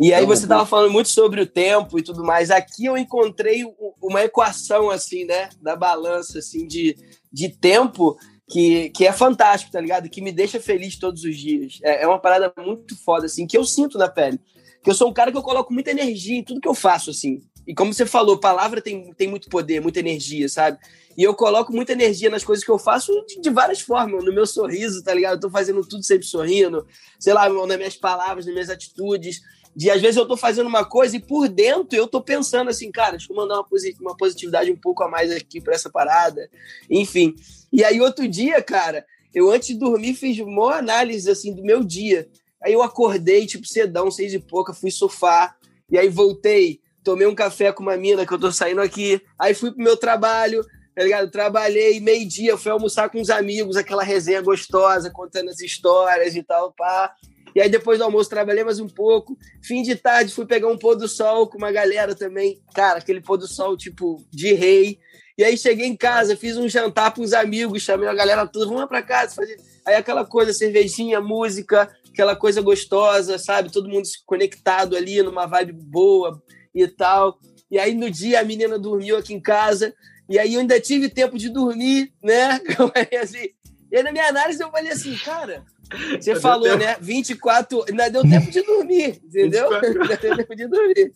E 0.00 0.12
aí 0.12 0.24
você 0.26 0.46
tava 0.46 0.64
falando 0.66 0.90
muito 0.90 1.10
sobre 1.10 1.42
o 1.42 1.46
tempo 1.46 1.98
e 1.98 2.02
tudo 2.02 2.24
mais. 2.24 2.50
Aqui 2.50 2.86
eu 2.86 2.96
encontrei 2.96 3.64
uma 4.02 4.24
equação, 4.24 4.90
assim, 4.90 5.24
né, 5.24 5.50
da 5.62 5.76
balança, 5.76 6.38
assim, 6.38 6.66
de, 6.66 6.96
de 7.30 7.50
tempo 7.50 8.16
que, 8.48 8.90
que 8.90 9.06
é 9.06 9.12
fantástico, 9.12 9.70
tá 9.70 9.80
ligado? 9.80 10.08
Que 10.08 10.22
me 10.22 10.32
deixa 10.32 10.58
feliz 10.58 10.98
todos 10.98 11.22
os 11.22 11.36
dias. 11.36 11.78
É, 11.82 12.02
é 12.02 12.08
uma 12.08 12.18
parada 12.18 12.52
muito 12.58 12.96
foda, 13.04 13.26
assim, 13.26 13.46
que 13.46 13.56
eu 13.56 13.64
sinto 13.64 13.96
na 13.98 14.08
pele. 14.08 14.40
Eu 14.86 14.94
sou 14.94 15.10
um 15.10 15.12
cara 15.12 15.30
que 15.30 15.36
eu 15.36 15.42
coloco 15.42 15.72
muita 15.72 15.90
energia 15.90 16.36
em 16.36 16.44
tudo 16.44 16.60
que 16.60 16.68
eu 16.68 16.74
faço, 16.74 17.10
assim. 17.10 17.42
E 17.66 17.74
como 17.74 17.92
você 17.92 18.06
falou, 18.06 18.38
palavra 18.38 18.80
tem, 18.80 19.12
tem 19.14 19.28
muito 19.28 19.48
poder, 19.48 19.80
muita 19.80 20.00
energia, 20.00 20.48
sabe? 20.48 20.78
E 21.16 21.22
eu 21.22 21.34
coloco 21.34 21.72
muita 21.72 21.92
energia 21.92 22.30
nas 22.30 22.42
coisas 22.42 22.64
que 22.64 22.70
eu 22.70 22.78
faço 22.78 23.12
de, 23.26 23.40
de 23.40 23.50
várias 23.50 23.80
formas. 23.80 24.24
No 24.24 24.32
meu 24.32 24.46
sorriso, 24.46 25.02
tá 25.04 25.12
ligado? 25.12 25.34
Eu 25.34 25.40
tô 25.40 25.50
fazendo 25.50 25.80
tudo 25.86 26.02
sempre 26.02 26.26
sorrindo. 26.26 26.86
Sei 27.18 27.32
lá, 27.32 27.48
nas 27.48 27.76
minhas 27.76 27.96
palavras, 27.96 28.46
nas 28.46 28.54
minhas 28.54 28.70
atitudes. 28.70 29.40
De 29.76 29.88
às 29.90 30.00
vezes 30.00 30.16
eu 30.16 30.26
tô 30.26 30.36
fazendo 30.36 30.66
uma 30.66 30.84
coisa 30.84 31.16
e 31.16 31.20
por 31.20 31.48
dentro 31.48 31.96
eu 31.96 32.08
tô 32.08 32.20
pensando 32.20 32.70
assim, 32.70 32.90
cara, 32.90 33.12
deixa 33.12 33.32
eu 33.32 33.36
mandar 33.36 33.60
uma, 33.60 33.66
uma 34.00 34.16
positividade 34.16 34.70
um 34.70 34.76
pouco 34.76 35.04
a 35.04 35.08
mais 35.08 35.30
aqui 35.30 35.60
pra 35.60 35.74
essa 35.74 35.88
parada. 35.88 36.50
Enfim. 36.90 37.34
E 37.72 37.84
aí 37.84 38.00
outro 38.00 38.26
dia, 38.26 38.60
cara, 38.62 39.04
eu 39.32 39.48
antes 39.50 39.68
de 39.68 39.78
dormir 39.78 40.14
fiz 40.14 40.38
uma 40.40 40.76
análise 40.76 41.30
assim 41.30 41.54
do 41.54 41.62
meu 41.62 41.84
dia. 41.84 42.28
Aí 42.62 42.72
eu 42.72 42.82
acordei, 42.82 43.46
tipo, 43.46 43.66
cedão, 43.66 44.10
seis 44.10 44.32
e 44.32 44.38
pouca, 44.38 44.74
fui 44.74 44.90
surfar. 44.90 45.56
E 45.90 45.98
aí 45.98 46.08
voltei, 46.08 46.80
tomei 47.02 47.26
um 47.26 47.34
café 47.34 47.72
com 47.72 47.82
uma 47.82 47.96
mina 47.96 48.26
que 48.26 48.32
eu 48.32 48.38
tô 48.38 48.52
saindo 48.52 48.80
aqui. 48.80 49.20
Aí 49.38 49.54
fui 49.54 49.72
pro 49.72 49.82
meu 49.82 49.96
trabalho, 49.96 50.64
tá 50.94 51.02
ligado? 51.02 51.30
Trabalhei 51.30 52.00
meio-dia, 52.00 52.56
fui 52.56 52.70
almoçar 52.70 53.08
com 53.10 53.20
os 53.20 53.30
amigos, 53.30 53.76
aquela 53.76 54.02
resenha 54.02 54.40
gostosa, 54.40 55.10
contando 55.10 55.48
as 55.48 55.60
histórias 55.60 56.36
e 56.36 56.42
tal, 56.42 56.72
pá. 56.72 57.14
E 57.54 57.60
aí 57.60 57.68
depois 57.68 57.98
do 57.98 58.04
almoço 58.04 58.30
trabalhei 58.30 58.62
mais 58.62 58.78
um 58.78 58.88
pouco. 58.88 59.36
Fim 59.62 59.82
de 59.82 59.96
tarde 59.96 60.32
fui 60.32 60.46
pegar 60.46 60.68
um 60.68 60.78
pôr 60.78 60.94
do 60.94 61.08
sol 61.08 61.48
com 61.48 61.58
uma 61.58 61.72
galera 61.72 62.14
também. 62.14 62.62
Cara, 62.74 62.98
aquele 62.98 63.20
pôr 63.20 63.36
do 63.36 63.48
sol, 63.48 63.76
tipo, 63.76 64.22
de 64.30 64.52
rei. 64.52 64.98
E 65.36 65.42
aí 65.42 65.56
cheguei 65.56 65.86
em 65.86 65.96
casa, 65.96 66.36
fiz 66.36 66.56
um 66.56 66.68
jantar 66.68 67.14
os 67.18 67.32
amigos, 67.32 67.82
chamei 67.82 68.08
a 68.08 68.14
galera 68.14 68.46
toda, 68.46 68.66
vamos 68.66 68.82
lá 68.82 68.86
pra 68.86 69.02
casa. 69.02 69.34
Fazer... 69.34 69.56
Aí 69.86 69.94
aquela 69.94 70.24
coisa, 70.24 70.52
cervejinha, 70.52 71.20
música, 71.20 71.90
aquela 72.12 72.36
coisa 72.36 72.60
gostosa, 72.60 73.38
sabe? 73.38 73.72
Todo 73.72 73.88
mundo 73.88 74.08
conectado 74.26 74.96
ali 74.96 75.22
numa 75.22 75.46
vibe 75.46 75.72
boa 75.72 76.42
e 76.74 76.86
tal. 76.86 77.38
E 77.70 77.78
aí 77.78 77.94
no 77.94 78.10
dia 78.10 78.40
a 78.40 78.44
menina 78.44 78.78
dormiu 78.78 79.16
aqui 79.16 79.32
em 79.32 79.40
casa, 79.40 79.94
e 80.28 80.38
aí 80.38 80.54
eu 80.54 80.60
ainda 80.60 80.80
tive 80.80 81.08
tempo 81.08 81.38
de 81.38 81.48
dormir, 81.48 82.12
né? 82.22 82.60
assim. 83.22 83.48
E 83.90 83.96
aí 83.96 84.02
na 84.02 84.12
minha 84.12 84.28
análise 84.28 84.62
eu 84.62 84.70
falei 84.70 84.92
assim, 84.92 85.16
cara, 85.16 85.64
você 86.20 86.38
falou, 86.38 86.68
tempo. 86.68 86.84
né? 86.84 86.96
24, 87.00 87.84
ainda 87.88 88.08
deu 88.08 88.22
tempo 88.22 88.50
de 88.50 88.62
dormir, 88.62 89.20
entendeu? 89.24 89.68
ainda 89.74 90.16
deu 90.16 90.36
tempo 90.36 90.54
de 90.54 90.66
dormir. 90.66 91.12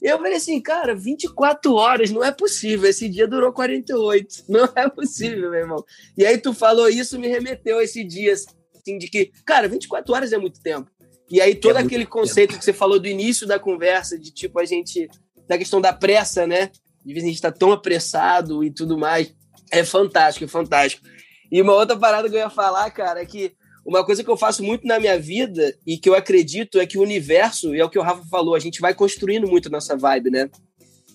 E 0.00 0.06
eu 0.06 0.18
falei 0.18 0.34
assim, 0.34 0.60
cara, 0.60 0.94
24 0.94 1.74
horas, 1.74 2.10
não 2.10 2.22
é 2.22 2.30
possível. 2.30 2.88
Esse 2.88 3.08
dia 3.08 3.26
durou 3.26 3.52
48. 3.52 4.44
Não 4.48 4.68
é 4.76 4.88
possível, 4.88 5.50
meu 5.50 5.60
irmão. 5.60 5.84
E 6.16 6.24
aí 6.24 6.38
tu 6.38 6.54
falou 6.54 6.88
isso, 6.88 7.18
me 7.18 7.26
remeteu 7.26 7.78
a 7.78 7.84
esse 7.84 8.04
dia, 8.04 8.32
assim, 8.78 8.98
de 8.98 9.08
que, 9.08 9.30
cara, 9.44 9.68
24 9.68 10.14
horas 10.14 10.32
é 10.32 10.38
muito 10.38 10.60
tempo. 10.60 10.90
E 11.30 11.40
aí 11.40 11.54
todo 11.54 11.76
é 11.76 11.80
aquele 11.82 12.06
conceito 12.06 12.50
tempo. 12.50 12.58
que 12.60 12.64
você 12.64 12.72
falou 12.72 12.98
do 12.98 13.06
início 13.06 13.46
da 13.46 13.58
conversa, 13.58 14.18
de 14.18 14.32
tipo 14.32 14.58
a 14.58 14.64
gente, 14.64 15.08
da 15.46 15.58
questão 15.58 15.80
da 15.80 15.92
pressa, 15.92 16.46
né? 16.46 16.70
De 17.04 17.12
vez 17.12 17.24
a 17.24 17.28
gente 17.28 17.40
tá 17.40 17.52
tão 17.52 17.72
apressado 17.72 18.64
e 18.64 18.70
tudo 18.70 18.96
mais. 18.96 19.34
É 19.70 19.84
fantástico, 19.84 20.44
é 20.44 20.48
fantástico. 20.48 21.06
E 21.50 21.60
uma 21.60 21.74
outra 21.74 21.96
parada 21.96 22.28
que 22.28 22.34
eu 22.34 22.40
ia 22.40 22.50
falar, 22.50 22.90
cara, 22.90 23.20
é 23.20 23.26
que 23.26 23.52
uma 23.84 24.04
coisa 24.04 24.22
que 24.22 24.30
eu 24.30 24.36
faço 24.36 24.62
muito 24.62 24.86
na 24.86 24.98
minha 24.98 25.18
vida 25.18 25.74
e 25.86 25.96
que 25.96 26.08
eu 26.08 26.14
acredito 26.14 26.78
é 26.78 26.86
que 26.86 26.98
o 26.98 27.02
universo, 27.02 27.74
e 27.74 27.80
é 27.80 27.84
o 27.84 27.88
que 27.88 27.98
o 27.98 28.02
Rafa 28.02 28.22
falou, 28.30 28.54
a 28.54 28.58
gente 28.58 28.80
vai 28.80 28.94
construindo 28.94 29.46
muito 29.48 29.70
nossa 29.70 29.96
vibe, 29.96 30.30
né? 30.30 30.50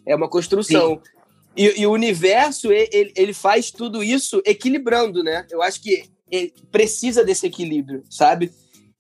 É 0.08 0.16
uma 0.16 0.28
construção. 0.28 1.00
E, 1.56 1.82
e, 1.82 1.86
o 1.86 1.92
universo, 1.92 2.72
ele, 2.72 3.14
ele 3.16 3.34
faz 3.34 3.70
tudo 3.70 4.04
isso 4.04 4.42
equilibrando, 4.44 5.24
né? 5.24 5.46
Eu 5.52 5.62
acho 5.62 5.80
que 5.82 6.06
precisa 6.72 7.24
desse 7.24 7.46
equilíbrio, 7.46 8.04
sabe? 8.10 8.52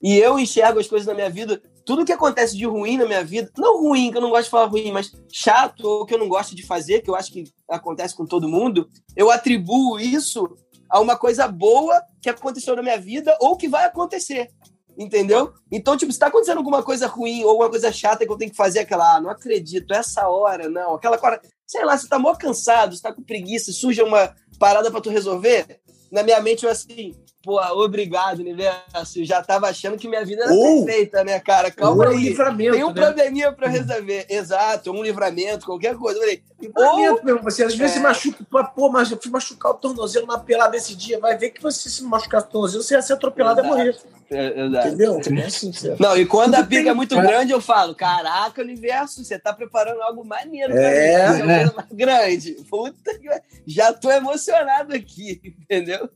E 0.02 0.18
eu 0.18 0.38
enxergo 0.38 0.80
as 0.80 0.88
coisas 0.88 1.08
na 1.08 1.14
minha 1.14 1.30
vida, 1.30 1.62
tudo 1.86 2.06
que 2.06 2.12
acontece 2.12 2.58
de 2.58 2.66
ruim 2.66 2.98
na 2.98 3.06
minha 3.06 3.24
vida, 3.24 3.50
não 3.58 3.82
ruim, 3.82 4.12
que 4.12 4.18
eu 4.18 4.22
não 4.22 4.30
gosto 4.30 4.46
de 4.46 4.50
falar 4.50 4.66
ruim, 4.66 4.92
mas 4.92 5.12
chato 5.32 5.86
ou 5.86 6.06
que 6.06 6.14
eu 6.14 6.18
não 6.18 6.28
gosto 6.28 6.56
de 6.56 6.66
fazer, 6.66 7.02
que 7.02 7.10
eu 7.10 7.16
acho 7.16 7.32
que 7.32 7.46
acontece 7.70 8.16
com 8.16 8.26
todo 8.26 8.50
mundo, 8.50 8.88
eu 9.16 9.32
atribuo 9.32 10.00
isso 10.00 10.48
a 10.90 11.00
uma 11.00 11.18
coisa 11.18 11.48
boa 11.48 12.02
que 12.22 12.30
aconteceu 12.30 12.76
na 12.76 12.84
minha 12.84 13.00
vida 13.00 13.36
ou 13.40 13.58
que 13.58 13.68
vai 13.68 13.86
acontecer. 13.86 14.50
Entendeu? 14.98 15.54
Então, 15.72 15.98
tipo, 15.98 16.12
se 16.12 16.20
tá 16.20 16.28
acontecendo 16.28 16.60
alguma 16.60 16.84
coisa 16.84 17.08
ruim 17.08 17.44
ou 17.44 17.50
alguma 17.50 17.70
coisa 17.70 17.92
chata 17.92 18.26
que 18.26 18.32
eu 18.32 18.38
tenho 18.38 18.52
que 18.52 18.58
fazer, 18.58 18.80
aquela, 18.80 19.16
ah, 19.16 19.22
não 19.22 19.30
acredito, 19.30 19.92
essa 19.92 20.28
hora, 20.28 20.70
não, 20.70 20.94
aquela 20.94 21.20
hora, 21.20 21.42
sei 21.66 21.84
lá, 21.84 21.98
você 21.98 22.08
tá 22.08 22.20
mó 22.20 22.36
cansado, 22.36 22.96
você 22.96 23.02
tá 23.02 23.12
com 23.12 23.24
preguiça, 23.24 23.72
surge 23.72 24.04
uma 24.04 24.36
parada 24.60 24.92
para 24.92 25.02
tu 25.02 25.10
resolver, 25.10 25.80
na 26.12 26.22
minha 26.22 26.40
mente 26.42 26.64
eu 26.64 26.70
assim, 26.70 27.16
pô, 27.44 27.62
obrigado, 27.84 28.40
universo. 28.40 29.24
Já 29.26 29.44
tava 29.44 29.68
achando 29.68 29.98
que 29.98 30.08
minha 30.08 30.24
vida 30.24 30.46
era 30.46 30.54
ou, 30.54 30.86
perfeita, 30.86 31.24
né, 31.24 31.40
cara? 31.40 31.70
Calma 31.70 32.08
aí. 32.08 32.16
Um 32.16 32.20
livramento, 32.20 32.72
Tem 32.72 32.84
um 32.84 32.94
né? 32.94 33.02
probleminha 33.02 33.52
pra 33.52 33.68
resolver. 33.68 34.26
Exato, 34.30 34.92
um 34.92 35.04
livramento, 35.04 35.66
qualquer 35.66 35.96
coisa. 35.96 36.18
Eu 36.18 36.22
falei, 36.22 36.44
livramento 36.60 37.20
ou... 37.20 37.24
mesmo. 37.26 37.44
Você 37.44 37.64
às 37.64 37.76
vezes 37.76 37.98
é... 37.98 38.00
se 38.00 38.04
machuca, 38.04 38.46
pô, 38.76 38.90
mas 38.90 39.12
eu 39.12 39.20
fui 39.22 39.30
machucar 39.30 39.74
o 39.74 39.76
tornozelo 39.76 40.26
na 40.26 40.40
pelada 40.40 40.78
esse 40.78 40.96
dia. 40.96 41.20
Vai 41.20 41.38
ver 41.38 41.50
que 41.50 41.62
você 41.62 41.90
se 41.90 42.02
machucar 42.04 42.42
o 42.42 42.46
tornozelo, 42.46 42.82
você 42.82 42.96
ia 42.96 43.02
ser 43.02 43.14
atropelado 43.14 43.60
e 43.60 43.64
morrer. 43.64 43.98
É, 44.32 44.66
Entendeu? 44.66 45.20
É 45.38 45.46
assim, 45.46 45.72
não, 46.00 46.18
e 46.18 46.26
quando 46.26 46.56
a 46.56 46.64
briga 46.64 46.90
é 46.90 46.94
muito 46.94 47.16
grande, 47.16 47.52
eu 47.52 47.62
falo: 47.62 47.94
caraca, 47.94 48.62
universo, 48.62 49.24
você 49.24 49.38
tá 49.38 49.54
preparando 49.54 50.02
algo 50.02 50.26
maneiro 50.26 50.74
pra 50.74 50.82
é, 50.82 51.34
mim, 51.34 51.52
é. 51.52 51.72
mais 51.72 51.90
grande. 51.92 52.54
Puta 52.70 53.20
que... 53.20 53.30
Já 53.68 53.92
tô 53.92 54.10
emocionado 54.10 54.96
aqui, 54.96 55.42
entendeu? 55.60 56.10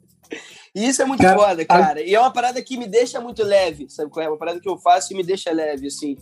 E 0.77 0.87
isso 0.87 1.01
é 1.01 1.05
muito 1.05 1.23
cara, 1.23 1.39
foda, 1.39 1.65
cara. 1.65 1.99
A... 1.99 2.03
E 2.03 2.13
é 2.13 2.19
uma 2.19 2.31
parada 2.31 2.61
que 2.61 2.77
me 2.77 2.87
deixa 2.87 3.19
muito 3.19 3.43
leve, 3.43 3.87
sabe 3.89 4.11
qual 4.11 4.23
é? 4.23 4.29
Uma 4.29 4.37
parada 4.37 4.59
que 4.59 4.69
eu 4.69 4.77
faço 4.77 5.11
e 5.11 5.15
me 5.15 5.23
deixa 5.23 5.51
leve, 5.51 5.87
assim. 5.87 6.15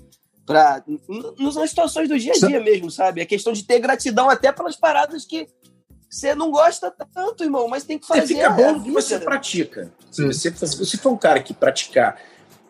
Pra, 0.46 0.82
nas 1.38 1.70
situações 1.70 2.08
do 2.08 2.18
dia 2.18 2.32
a 2.32 2.48
dia 2.48 2.62
mesmo, 2.62 2.90
sabe? 2.90 3.20
É 3.20 3.26
questão 3.26 3.52
de 3.52 3.64
ter 3.64 3.80
gratidão 3.80 4.30
até 4.30 4.54
pelas 4.54 4.78
paradas 4.78 5.26
que 5.26 5.50
você 6.10 6.34
não 6.34 6.52
gosta 6.52 6.90
tanto, 7.14 7.44
irmão, 7.44 7.68
mas 7.68 7.84
tem 7.84 8.00
que 8.00 8.08
fazer. 8.08 8.36
Fica 8.36 8.50
bom 8.52 8.82
que 8.82 8.92
você 8.92 9.20
pratica. 9.20 9.92
Se 10.10 10.26
você, 10.26 10.52
se 10.52 10.78
você 10.78 10.98
for 10.98 11.12
um 11.12 11.18
cara 11.18 11.42
que 11.42 11.54
praticar 11.54 12.18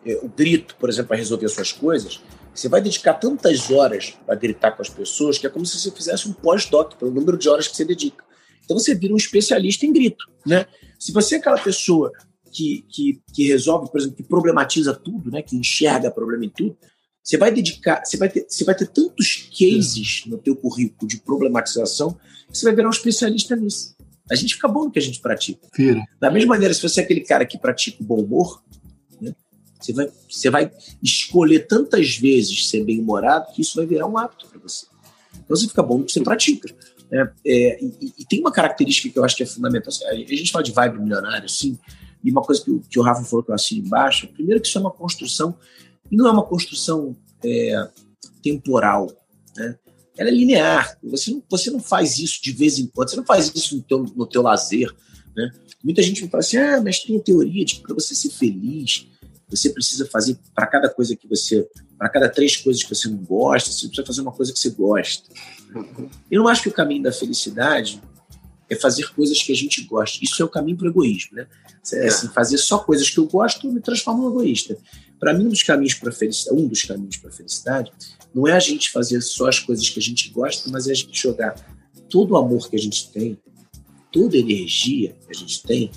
é, 0.04 0.18
o 0.22 0.28
grito, 0.28 0.74
por 0.80 0.88
exemplo, 0.88 1.08
para 1.08 1.18
resolver 1.18 1.48
suas 1.48 1.70
coisas, 1.70 2.20
você 2.52 2.68
vai 2.68 2.80
dedicar 2.80 3.14
tantas 3.14 3.70
horas 3.70 4.18
para 4.26 4.34
gritar 4.34 4.72
com 4.72 4.82
as 4.82 4.88
pessoas 4.88 5.38
que 5.38 5.46
é 5.46 5.50
como 5.50 5.64
se 5.64 5.78
você 5.78 5.92
fizesse 5.92 6.28
um 6.28 6.32
pós-doc 6.32 6.94
pelo 6.94 7.12
número 7.12 7.38
de 7.38 7.48
horas 7.48 7.68
que 7.68 7.76
você 7.76 7.84
dedica. 7.84 8.25
Então 8.66 8.78
você 8.78 8.94
vira 8.94 9.14
um 9.14 9.16
especialista 9.16 9.86
em 9.86 9.92
grito, 9.92 10.26
né? 10.44 10.66
Se 10.98 11.12
você 11.12 11.36
é 11.36 11.38
aquela 11.38 11.58
pessoa 11.58 12.12
que, 12.52 12.84
que, 12.88 13.22
que 13.32 13.46
resolve, 13.46 13.90
por 13.90 13.98
exemplo, 13.98 14.16
que 14.16 14.22
problematiza 14.22 14.92
tudo, 14.92 15.30
né? 15.30 15.40
Que 15.40 15.56
enxerga 15.56 16.10
problema 16.10 16.44
em 16.44 16.50
tudo, 16.50 16.76
você 17.22 17.38
vai 17.38 17.50
dedicar, 17.50 18.04
você 18.04 18.16
vai 18.16 18.28
ter, 18.28 18.46
você 18.48 18.64
vai 18.64 18.74
ter 18.74 18.88
tantos 18.88 19.48
cases 19.58 20.24
no 20.26 20.36
teu 20.36 20.54
currículo 20.54 21.08
de 21.08 21.18
problematização 21.18 22.12
que 22.50 22.58
você 22.58 22.66
vai 22.66 22.74
virar 22.74 22.88
um 22.88 22.92
especialista 22.92 23.56
nisso. 23.56 23.96
A 24.30 24.34
gente 24.34 24.54
fica 24.54 24.68
bom 24.68 24.84
no 24.84 24.90
que 24.90 24.98
a 24.98 25.02
gente 25.02 25.20
pratica. 25.20 25.66
Vira. 25.76 26.02
Da 26.20 26.30
mesma 26.30 26.50
maneira, 26.50 26.74
se 26.74 26.82
você 26.82 27.00
é 27.00 27.04
aquele 27.04 27.20
cara 27.20 27.46
que 27.46 27.56
pratica 27.56 28.02
o 28.02 28.04
bom 28.04 28.20
humor, 28.20 28.60
você 29.80 29.92
vai, 29.92 30.10
você 30.28 30.50
vai 30.50 30.72
escolher 31.02 31.66
tantas 31.66 32.16
vezes 32.16 32.68
ser 32.68 32.84
bem-humorado 32.84 33.52
que 33.52 33.62
isso 33.62 33.76
vai 33.76 33.86
virar 33.86 34.06
um 34.06 34.16
hábito 34.18 34.48
para 34.48 34.58
você. 34.58 34.86
Então 35.34 35.56
você 35.56 35.68
fica 35.68 35.82
bom 35.82 35.98
no 35.98 36.04
que 36.04 36.12
você 36.12 36.20
pratica. 36.20 36.74
Né? 37.10 37.32
É, 37.46 37.84
e, 37.84 38.12
e, 38.18 38.24
tem 38.24 38.40
uma 38.40 38.52
característica 38.52 39.12
que 39.12 39.18
eu 39.18 39.24
acho 39.24 39.36
que 39.36 39.42
é 39.42 39.46
fundamental. 39.46 39.92
A 40.08 40.14
gente 40.14 40.50
fala 40.52 40.64
de 40.64 40.72
vibe 40.72 41.00
milionário, 41.00 41.48
sim, 41.48 41.78
e 42.22 42.30
uma 42.30 42.42
coisa 42.42 42.62
que 42.64 42.70
o, 42.70 42.80
que 42.80 42.98
o 42.98 43.02
Rafa 43.02 43.22
falou 43.24 43.44
que 43.44 43.50
eu 43.50 43.54
assino 43.54 43.86
embaixo, 43.86 44.28
primeiro 44.28 44.60
que 44.60 44.66
isso 44.66 44.78
é 44.78 44.80
uma 44.80 44.90
construção, 44.90 45.56
e 46.10 46.16
não 46.16 46.26
é 46.26 46.30
uma 46.30 46.44
construção 46.44 47.16
é, 47.44 47.88
temporal, 48.42 49.10
né? 49.56 49.78
Ela 50.18 50.30
é 50.30 50.32
linear. 50.32 50.98
Você 51.04 51.30
não, 51.30 51.42
você 51.48 51.70
não 51.70 51.78
faz 51.78 52.18
isso 52.18 52.42
de 52.42 52.50
vez 52.50 52.78
em 52.78 52.86
quando, 52.86 53.10
você 53.10 53.16
não 53.16 53.24
faz 53.24 53.52
isso 53.54 53.76
no 53.76 53.82
teu, 53.82 54.02
no 54.02 54.26
teu 54.26 54.42
lazer, 54.42 54.90
né? 55.36 55.50
Muita 55.84 56.02
gente 56.02 56.22
me 56.22 56.28
fala 56.28 56.40
assim, 56.40 56.56
ah, 56.56 56.80
mas 56.82 57.00
tem 57.00 57.16
a 57.16 57.20
teoria 57.20 57.64
de 57.64 57.76
que 57.76 57.82
para 57.82 57.94
você 57.94 58.14
ser 58.14 58.30
feliz, 58.30 59.06
você 59.48 59.70
precisa 59.70 60.06
fazer 60.06 60.36
para 60.54 60.66
cada 60.66 60.88
coisa 60.88 61.14
que 61.14 61.28
você, 61.28 61.68
para 61.98 62.08
cada 62.08 62.28
três 62.28 62.56
coisas 62.56 62.82
que 62.82 62.94
você 62.94 63.08
não 63.08 63.18
gosta, 63.18 63.70
você 63.70 63.86
precisa 63.86 64.06
fazer 64.06 64.20
uma 64.20 64.32
coisa 64.32 64.52
que 64.52 64.58
você 64.58 64.70
gosta. 64.70 65.28
Eu 66.30 66.42
não 66.42 66.48
acho 66.48 66.62
que 66.62 66.68
o 66.68 66.72
caminho 66.72 67.02
da 67.02 67.12
felicidade 67.12 68.00
é 68.68 68.74
fazer 68.74 69.08
coisas 69.14 69.40
que 69.40 69.52
a 69.52 69.54
gente 69.54 69.82
gosta. 69.82 70.18
Isso 70.22 70.42
é 70.42 70.44
o 70.44 70.48
caminho 70.48 70.76
para 70.76 70.86
o 70.86 70.90
egoísmo, 70.90 71.36
né? 71.36 71.46
É, 71.92 72.08
assim, 72.08 72.28
fazer 72.28 72.58
só 72.58 72.78
coisas 72.78 73.08
que 73.08 73.18
eu 73.18 73.26
gosto 73.26 73.70
me 73.70 73.80
transforma 73.80 74.24
em 74.24 74.28
egoísta. 74.28 74.76
Para 75.18 75.32
mim, 75.32 75.46
um 75.46 75.48
dos 75.48 75.62
caminhos 75.62 75.94
para 75.94 76.12
felicidade, 76.12 76.60
um 76.60 76.66
dos 76.66 76.82
caminhos 76.82 77.16
para 77.16 77.30
felicidade, 77.30 77.92
não 78.34 78.46
é 78.46 78.52
a 78.52 78.60
gente 78.60 78.90
fazer 78.90 79.20
só 79.20 79.48
as 79.48 79.58
coisas 79.58 79.88
que 79.88 79.98
a 79.98 80.02
gente 80.02 80.30
gosta, 80.30 80.68
mas 80.68 80.88
é 80.88 80.92
a 80.92 80.94
gente 80.94 81.18
jogar 81.18 81.54
todo 82.10 82.32
o 82.32 82.36
amor 82.36 82.68
que 82.68 82.76
a 82.76 82.78
gente 82.78 83.10
tem, 83.10 83.38
toda 84.12 84.36
a 84.36 84.40
energia 84.40 85.16
que 85.26 85.30
a 85.30 85.34
gente 85.34 85.62
tem 85.62 85.90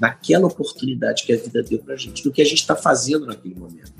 naquela 0.00 0.46
oportunidade 0.46 1.24
que 1.24 1.32
a 1.32 1.36
vida 1.36 1.62
deu 1.62 1.78
para 1.78 1.94
a 1.94 1.96
gente, 1.96 2.22
do 2.22 2.32
que 2.32 2.42
a 2.42 2.44
gente 2.44 2.60
está 2.60 2.74
fazendo 2.74 3.26
naquele 3.26 3.54
momento. 3.54 3.92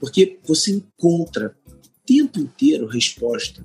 Porque 0.00 0.38
você 0.44 0.72
encontra 0.72 1.56
o 1.66 2.06
tempo 2.06 2.38
inteiro 2.38 2.86
resposta, 2.86 3.64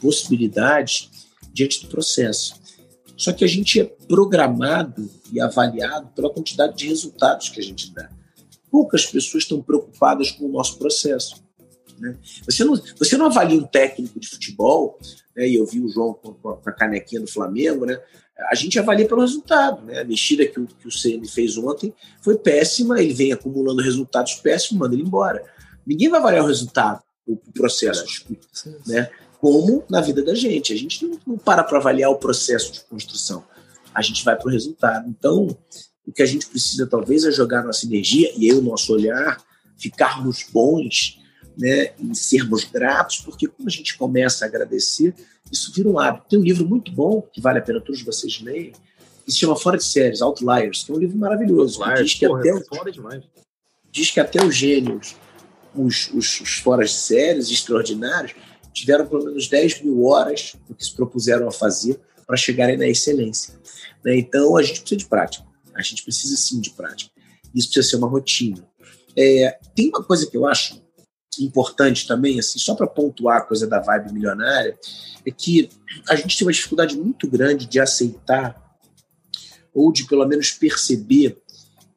possibilidades 0.00 1.10
diante 1.52 1.82
do 1.82 1.88
processo. 1.88 2.60
Só 3.16 3.32
que 3.32 3.44
a 3.44 3.48
gente 3.48 3.80
é 3.80 3.84
programado 3.84 5.10
e 5.32 5.40
avaliado 5.40 6.08
pela 6.14 6.32
quantidade 6.32 6.76
de 6.76 6.88
resultados 6.88 7.50
que 7.50 7.60
a 7.60 7.62
gente 7.62 7.92
dá. 7.92 8.10
Poucas 8.70 9.04
pessoas 9.04 9.42
estão 9.42 9.60
preocupadas 9.60 10.30
com 10.30 10.46
o 10.46 10.52
nosso 10.52 10.78
processo. 10.78 11.42
Né? 11.98 12.16
Você, 12.46 12.64
não, 12.64 12.80
você 12.98 13.16
não 13.18 13.26
avalia 13.26 13.60
um 13.60 13.66
técnico 13.66 14.18
de 14.18 14.26
futebol, 14.26 14.98
né? 15.36 15.46
e 15.46 15.56
eu 15.56 15.66
vi 15.66 15.80
o 15.80 15.88
João 15.88 16.14
com, 16.14 16.32
com 16.32 16.50
a 16.64 16.72
canequinha 16.72 17.20
do 17.20 17.26
Flamengo, 17.26 17.84
né? 17.84 18.00
a 18.48 18.54
gente 18.54 18.78
avalia 18.78 19.06
pelo 19.06 19.20
resultado. 19.20 19.84
Né? 19.84 20.00
A 20.00 20.04
mexida 20.04 20.46
que 20.46 20.58
o, 20.58 20.66
que 20.66 20.88
o 20.88 20.90
CM 20.90 21.26
fez 21.28 21.58
ontem 21.58 21.92
foi 22.22 22.38
péssima, 22.38 23.02
ele 23.02 23.12
vem 23.12 23.32
acumulando 23.32 23.82
resultados 23.82 24.34
péssimos, 24.36 24.80
manda 24.80 24.94
ele 24.94 25.04
embora. 25.04 25.44
Ninguém 25.90 26.08
vai 26.08 26.20
avaliar 26.20 26.44
o 26.44 26.46
resultado, 26.46 27.02
o, 27.26 27.32
o 27.32 27.52
processo, 27.52 28.06
desculpa, 28.06 28.46
né? 28.86 29.10
como 29.40 29.82
na 29.90 30.00
vida 30.00 30.22
da 30.22 30.36
gente. 30.36 30.72
A 30.72 30.76
gente 30.76 31.04
não, 31.04 31.18
não 31.26 31.36
para 31.36 31.64
para 31.64 31.78
avaliar 31.78 32.10
o 32.10 32.16
processo 32.16 32.72
de 32.72 32.80
construção, 32.82 33.44
a 33.92 34.00
gente 34.00 34.24
vai 34.24 34.36
para 34.36 34.46
o 34.46 34.50
resultado. 34.52 35.08
Então, 35.08 35.48
o 36.06 36.12
que 36.12 36.22
a 36.22 36.26
gente 36.26 36.46
precisa 36.46 36.86
talvez 36.86 37.24
é 37.24 37.32
jogar 37.32 37.64
nossa 37.64 37.84
energia 37.86 38.32
e 38.36 38.46
eu, 38.46 38.62
nosso 38.62 38.92
olhar, 38.92 39.42
ficarmos 39.76 40.46
bons 40.52 41.18
né, 41.58 41.92
em 41.98 42.14
sermos 42.14 42.62
gratos, 42.62 43.18
porque 43.18 43.48
quando 43.48 43.66
a 43.66 43.72
gente 43.72 43.98
começa 43.98 44.44
a 44.44 44.48
agradecer, 44.48 45.12
isso 45.50 45.72
vira 45.72 45.88
um 45.88 45.98
hábito. 45.98 46.26
Tem 46.28 46.38
um 46.38 46.44
livro 46.44 46.64
muito 46.64 46.92
bom, 46.92 47.20
que 47.20 47.40
vale 47.40 47.58
a 47.58 47.62
pena 47.62 47.80
todos 47.80 48.00
vocês 48.02 48.40
lerem, 48.40 48.72
que 49.24 49.32
se 49.32 49.38
chama 49.38 49.56
Fora 49.56 49.76
de 49.76 49.84
Séries, 49.84 50.22
Outliers, 50.22 50.84
que 50.84 50.92
é 50.92 50.94
um 50.94 50.98
livro 50.98 51.18
maravilhoso. 51.18 51.82
Outliers, 51.82 52.10
diz, 52.10 52.18
que 52.20 52.28
porra, 52.28 52.40
até, 52.40 53.16
é 53.16 53.22
diz 53.90 54.10
que 54.12 54.20
até 54.20 54.44
os 54.44 54.54
gênios, 54.54 55.16
os, 55.74 56.10
os, 56.12 56.40
os 56.40 56.54
fora 56.58 56.84
de 56.84 56.92
séries 56.92 57.50
extraordinários, 57.50 58.34
tiveram 58.72 59.06
pelo 59.06 59.24
menos 59.24 59.48
10 59.48 59.82
mil 59.82 60.04
horas 60.04 60.54
do 60.68 60.74
que 60.74 60.84
se 60.84 60.94
propuseram 60.94 61.48
a 61.48 61.52
fazer 61.52 62.00
para 62.26 62.36
chegarem 62.36 62.76
na 62.76 62.86
excelência. 62.86 63.54
Né? 64.04 64.16
Então, 64.18 64.56
a 64.56 64.62
gente 64.62 64.80
precisa 64.80 64.98
de 64.98 65.06
prática. 65.06 65.44
A 65.74 65.82
gente 65.82 66.02
precisa 66.02 66.36
sim 66.36 66.60
de 66.60 66.70
prática. 66.70 67.10
Isso 67.54 67.68
precisa 67.68 67.90
ser 67.90 67.96
uma 67.96 68.08
rotina. 68.08 68.64
É, 69.16 69.58
tem 69.74 69.88
uma 69.88 70.04
coisa 70.04 70.26
que 70.26 70.36
eu 70.36 70.46
acho 70.46 70.80
importante 71.40 72.06
também, 72.06 72.38
assim, 72.38 72.58
só 72.58 72.74
para 72.74 72.86
pontuar 72.86 73.38
a 73.38 73.42
coisa 73.42 73.66
da 73.66 73.80
vibe 73.80 74.12
milionária, 74.12 74.78
é 75.24 75.30
que 75.30 75.70
a 76.08 76.16
gente 76.16 76.36
tem 76.36 76.46
uma 76.46 76.52
dificuldade 76.52 76.96
muito 76.96 77.28
grande 77.28 77.66
de 77.66 77.78
aceitar 77.78 78.60
ou 79.72 79.92
de 79.92 80.06
pelo 80.06 80.26
menos 80.26 80.50
perceber 80.50 81.40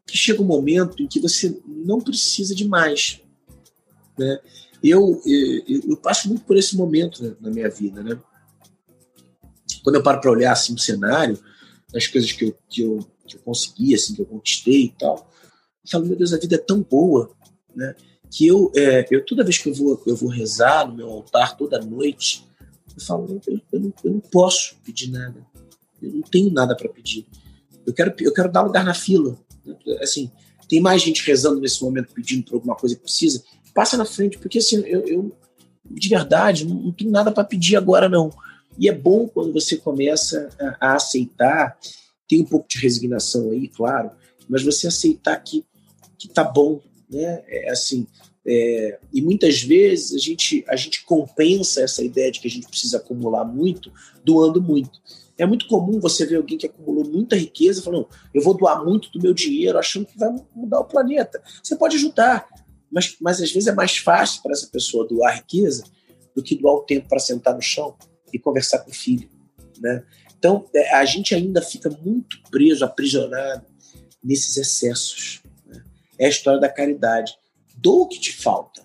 que 0.05 0.17
chega 0.17 0.41
um 0.41 0.45
momento 0.45 1.01
em 1.01 1.07
que 1.07 1.19
você 1.19 1.59
não 1.65 1.99
precisa 1.99 2.53
de 2.53 2.67
mais. 2.67 3.21
Né? 4.17 4.39
Eu, 4.83 5.21
eu, 5.25 5.81
eu 5.89 5.97
passo 5.97 6.27
muito 6.27 6.43
por 6.43 6.57
esse 6.57 6.75
momento 6.75 7.23
né, 7.23 7.35
na 7.39 7.49
minha 7.49 7.69
vida. 7.69 8.03
Né? 8.03 8.19
Quando 9.83 9.95
eu 9.95 10.03
paro 10.03 10.21
para 10.21 10.31
olhar 10.31 10.51
assim, 10.51 10.73
o 10.73 10.79
cenário, 10.79 11.39
as 11.95 12.07
coisas 12.07 12.31
que 12.31 12.45
eu, 12.45 12.57
que, 12.69 12.81
eu, 12.81 12.99
que 13.25 13.35
eu 13.37 13.41
consegui, 13.41 13.95
assim, 13.95 14.15
que 14.15 14.21
eu 14.21 14.25
conquistei 14.25 14.85
e 14.85 14.95
tal, 14.97 15.29
eu 15.83 15.91
falo, 15.91 16.05
meu 16.05 16.15
Deus, 16.15 16.33
a 16.33 16.37
vida 16.37 16.55
é 16.55 16.59
tão 16.59 16.81
boa. 16.81 17.29
Né? 17.75 17.95
que 18.33 18.47
eu, 18.47 18.71
é, 18.75 19.05
eu 19.11 19.23
toda 19.23 19.43
vez 19.43 19.59
que 19.59 19.69
eu 19.69 19.73
vou, 19.73 20.01
eu 20.07 20.15
vou 20.15 20.27
rezar 20.27 20.87
no 20.87 20.95
meu 20.95 21.07
altar 21.07 21.55
toda 21.55 21.79
noite, 21.79 22.47
eu 22.95 23.03
falo, 23.03 23.39
eu, 23.47 23.61
eu, 23.71 23.79
não, 23.79 23.93
eu 24.03 24.11
não 24.11 24.19
posso 24.19 24.75
pedir 24.83 25.11
nada, 25.11 25.45
eu 26.01 26.11
não 26.11 26.21
tenho 26.23 26.51
nada 26.51 26.75
para 26.75 26.89
pedir. 26.89 27.27
Eu 27.85 27.93
quero, 27.93 28.13
eu 28.19 28.33
quero 28.33 28.51
dar 28.51 28.63
lugar 28.63 28.83
na 28.83 28.95
fila. 28.95 29.37
Assim, 30.01 30.31
tem 30.67 30.81
mais 30.81 31.01
gente 31.01 31.25
rezando 31.25 31.61
nesse 31.61 31.83
momento 31.83 32.11
pedindo 32.13 32.43
por 32.43 32.55
alguma 32.55 32.75
coisa 32.75 32.95
que 32.95 33.03
precisa, 33.03 33.43
passa 33.73 33.97
na 33.97 34.05
frente, 34.05 34.37
porque 34.37 34.59
assim, 34.59 34.77
eu, 34.85 35.05
eu 35.07 35.31
de 35.85 36.09
verdade 36.09 36.65
não, 36.65 36.75
não 36.75 36.91
tenho 36.91 37.11
nada 37.11 37.31
para 37.31 37.43
pedir 37.43 37.75
agora 37.75 38.07
não. 38.07 38.31
E 38.77 38.89
é 38.89 38.93
bom 38.93 39.27
quando 39.27 39.53
você 39.53 39.77
começa 39.77 40.49
a, 40.59 40.91
a 40.91 40.95
aceitar, 40.95 41.77
tem 42.27 42.41
um 42.41 42.45
pouco 42.45 42.67
de 42.67 42.79
resignação 42.79 43.51
aí, 43.51 43.67
claro, 43.67 44.11
mas 44.49 44.63
você 44.63 44.87
aceitar 44.87 45.35
que 45.37 45.65
que 46.17 46.29
tá 46.29 46.43
bom, 46.43 46.79
né? 47.09 47.43
É 47.47 47.69
assim, 47.69 48.07
é, 48.45 48.99
e 49.13 49.21
muitas 49.21 49.61
vezes 49.61 50.13
a 50.13 50.17
gente, 50.17 50.63
a 50.67 50.75
gente 50.75 51.03
compensa 51.03 51.81
essa 51.81 52.03
ideia 52.03 52.31
de 52.31 52.39
que 52.39 52.47
a 52.47 52.51
gente 52.51 52.67
precisa 52.67 52.97
acumular 52.97 53.45
muito, 53.45 53.91
doando 54.23 54.61
muito. 54.61 55.01
É 55.37 55.45
muito 55.45 55.67
comum 55.67 55.99
você 55.99 56.25
ver 56.25 56.35
alguém 56.37 56.57
que 56.57 56.67
acumulou 56.67 57.05
muita 57.05 57.35
riqueza 57.35 57.81
falando, 57.81 58.07
eu 58.33 58.41
vou 58.41 58.53
doar 58.53 58.83
muito 58.85 59.09
do 59.11 59.21
meu 59.21 59.33
dinheiro 59.33 59.77
achando 59.77 60.05
que 60.05 60.17
vai 60.17 60.29
mudar 60.55 60.79
o 60.79 60.85
planeta. 60.85 61.41
Você 61.61 61.75
pode 61.75 61.95
ajudar, 61.95 62.47
mas, 62.93 63.15
mas 63.19 63.41
às 63.41 63.51
vezes 63.51 63.67
é 63.67 63.73
mais 63.73 63.97
fácil 63.97 64.41
para 64.41 64.51
essa 64.51 64.67
pessoa 64.67 65.07
doar 65.07 65.35
riqueza 65.37 65.83
do 66.35 66.43
que 66.43 66.55
doar 66.55 66.75
o 66.75 66.83
tempo 66.83 67.07
para 67.09 67.19
sentar 67.19 67.55
no 67.55 67.61
chão 67.61 67.95
e 68.31 68.39
conversar 68.39 68.79
com 68.79 68.91
o 68.91 68.93
filho. 68.93 69.29
Né? 69.79 70.03
Então, 70.37 70.65
é, 70.73 70.93
a 70.95 71.05
gente 71.05 71.33
ainda 71.33 71.61
fica 71.61 71.89
muito 71.89 72.41
preso, 72.49 72.85
aprisionado 72.85 73.65
nesses 74.23 74.57
excessos. 74.57 75.41
Né? 75.65 75.83
É 76.19 76.25
a 76.27 76.29
história 76.29 76.59
da 76.59 76.69
caridade 76.69 77.35
dou 77.75 78.03
o 78.03 78.07
que 78.07 78.19
te 78.19 78.31
falta. 78.31 78.81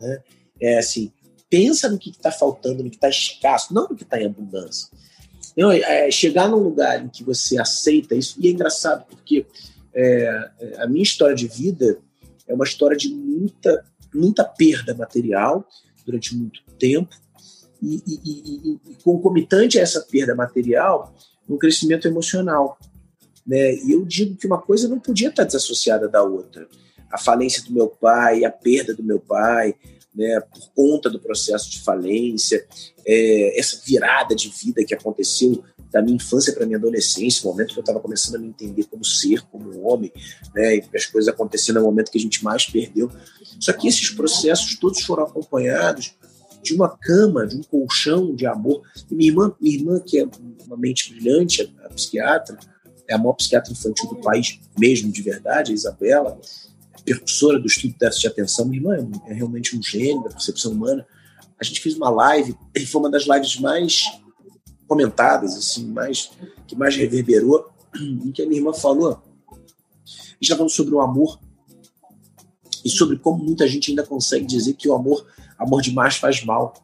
Né? 0.00 0.22
É 0.60 0.78
assim, 0.78 1.12
pensa 1.48 1.88
no 1.88 1.98
que 1.98 2.10
está 2.10 2.32
faltando, 2.32 2.82
no 2.82 2.90
que 2.90 2.96
está 2.96 3.08
escasso, 3.08 3.72
não 3.72 3.88
no 3.88 3.96
que 3.96 4.02
está 4.02 4.20
em 4.20 4.26
abundância. 4.26 4.88
Não, 5.56 5.70
é, 5.70 5.80
é, 5.80 6.10
chegar 6.10 6.48
num 6.48 6.58
lugar 6.58 7.02
em 7.02 7.08
que 7.08 7.22
você 7.22 7.58
aceita 7.58 8.14
isso, 8.14 8.36
e 8.40 8.48
é 8.48 8.50
engraçado, 8.50 9.04
porque 9.06 9.46
é, 9.94 10.50
a 10.78 10.86
minha 10.86 11.02
história 11.02 11.34
de 11.34 11.46
vida 11.46 11.98
é 12.50 12.54
uma 12.54 12.64
história 12.64 12.96
de 12.96 13.08
muita, 13.08 13.84
muita 14.12 14.44
perda 14.44 14.94
material 14.94 15.66
durante 16.04 16.36
muito 16.36 16.62
tempo, 16.78 17.14
e, 17.80 18.02
e, 18.06 18.20
e, 18.24 18.80
e 18.90 18.94
concomitante 19.02 19.78
a 19.78 19.82
essa 19.82 20.00
perda 20.02 20.34
material, 20.34 21.14
um 21.48 21.56
crescimento 21.56 22.06
emocional. 22.06 22.78
Né? 23.46 23.74
E 23.76 23.92
eu 23.92 24.04
digo 24.04 24.36
que 24.36 24.46
uma 24.46 24.60
coisa 24.60 24.88
não 24.88 24.98
podia 24.98 25.28
estar 25.28 25.44
desassociada 25.44 26.08
da 26.08 26.22
outra. 26.22 26.68
A 27.10 27.18
falência 27.18 27.62
do 27.64 27.72
meu 27.72 27.88
pai, 27.88 28.44
a 28.44 28.50
perda 28.50 28.94
do 28.94 29.02
meu 29.02 29.18
pai, 29.18 29.74
né, 30.14 30.40
por 30.40 30.70
conta 30.74 31.08
do 31.08 31.20
processo 31.20 31.70
de 31.70 31.80
falência, 31.80 32.66
é, 33.06 33.58
essa 33.58 33.80
virada 33.84 34.34
de 34.34 34.48
vida 34.48 34.84
que 34.84 34.94
aconteceu 34.94 35.64
da 35.90 36.00
minha 36.00 36.16
infância 36.16 36.52
para 36.52 36.64
minha 36.64 36.78
adolescência, 36.78 37.42
o 37.42 37.52
momento 37.52 37.72
que 37.72 37.78
eu 37.78 37.82
estava 37.82 38.00
começando 38.00 38.36
a 38.36 38.38
me 38.38 38.48
entender 38.48 38.84
como 38.84 39.04
ser, 39.04 39.42
como 39.42 39.82
homem, 39.82 40.12
né, 40.54 40.76
e 40.76 40.84
as 40.94 41.06
coisas 41.06 41.32
acontecendo 41.32 41.80
no 41.80 41.86
momento 41.86 42.10
que 42.10 42.18
a 42.18 42.20
gente 42.20 42.44
mais 42.44 42.66
perdeu. 42.66 43.10
Só 43.58 43.72
que 43.72 43.88
esses 43.88 44.10
processos 44.10 44.76
todos 44.78 45.00
foram 45.02 45.24
acompanhados 45.24 46.14
de 46.62 46.74
uma 46.74 46.88
cama, 46.88 47.46
de 47.46 47.56
um 47.56 47.62
colchão 47.62 48.34
de 48.34 48.46
amor. 48.46 48.82
E 49.10 49.14
minha 49.14 49.30
irmã, 49.30 49.54
minha 49.60 49.76
irmã 49.76 50.00
que 50.00 50.18
é 50.18 50.28
uma 50.66 50.76
mente 50.76 51.12
brilhante, 51.12 51.74
a 51.84 51.88
psiquiatra, 51.88 52.58
é 53.08 53.14
a 53.14 53.18
maior 53.18 53.32
psiquiatra 53.32 53.72
infantil 53.72 54.08
do 54.08 54.16
país, 54.20 54.60
mesmo 54.78 55.10
de 55.10 55.22
verdade, 55.22 55.72
a 55.72 55.74
Isabela, 55.74 56.38
percussora 57.04 57.58
do 57.58 57.66
estudo 57.66 57.92
de 57.92 57.98
déficit 57.98 58.22
de 58.22 58.28
atenção. 58.28 58.66
Minha 58.66 58.82
irmã 58.82 59.10
é 59.26 59.32
realmente 59.32 59.76
um 59.76 59.82
gênio 59.82 60.22
da 60.22 60.30
percepção 60.30 60.72
humana. 60.72 61.04
A 61.58 61.64
gente 61.64 61.80
fez 61.80 61.96
uma 61.96 62.10
live, 62.10 62.54
e 62.74 62.86
foi 62.86 63.00
uma 63.00 63.10
das 63.10 63.26
lives 63.26 63.58
mais 63.58 64.04
comentadas, 64.90 65.56
assim, 65.56 65.86
mais, 65.86 66.32
que 66.66 66.74
mais 66.74 66.96
reverberou, 66.96 67.70
em 67.94 68.32
que 68.32 68.42
a 68.42 68.44
minha 68.44 68.58
irmã 68.58 68.72
falou. 68.72 69.22
Gente 70.16 70.42
estava 70.42 70.58
falando 70.58 70.72
sobre 70.72 70.92
o 70.92 71.00
amor 71.00 71.38
e 72.84 72.90
sobre 72.90 73.16
como 73.16 73.40
muita 73.40 73.68
gente 73.68 73.92
ainda 73.92 74.04
consegue 74.04 74.44
dizer 74.44 74.74
que 74.74 74.88
o 74.88 74.92
amor, 74.92 75.24
amor 75.56 75.80
demais 75.80 76.16
faz 76.16 76.44
mal, 76.44 76.74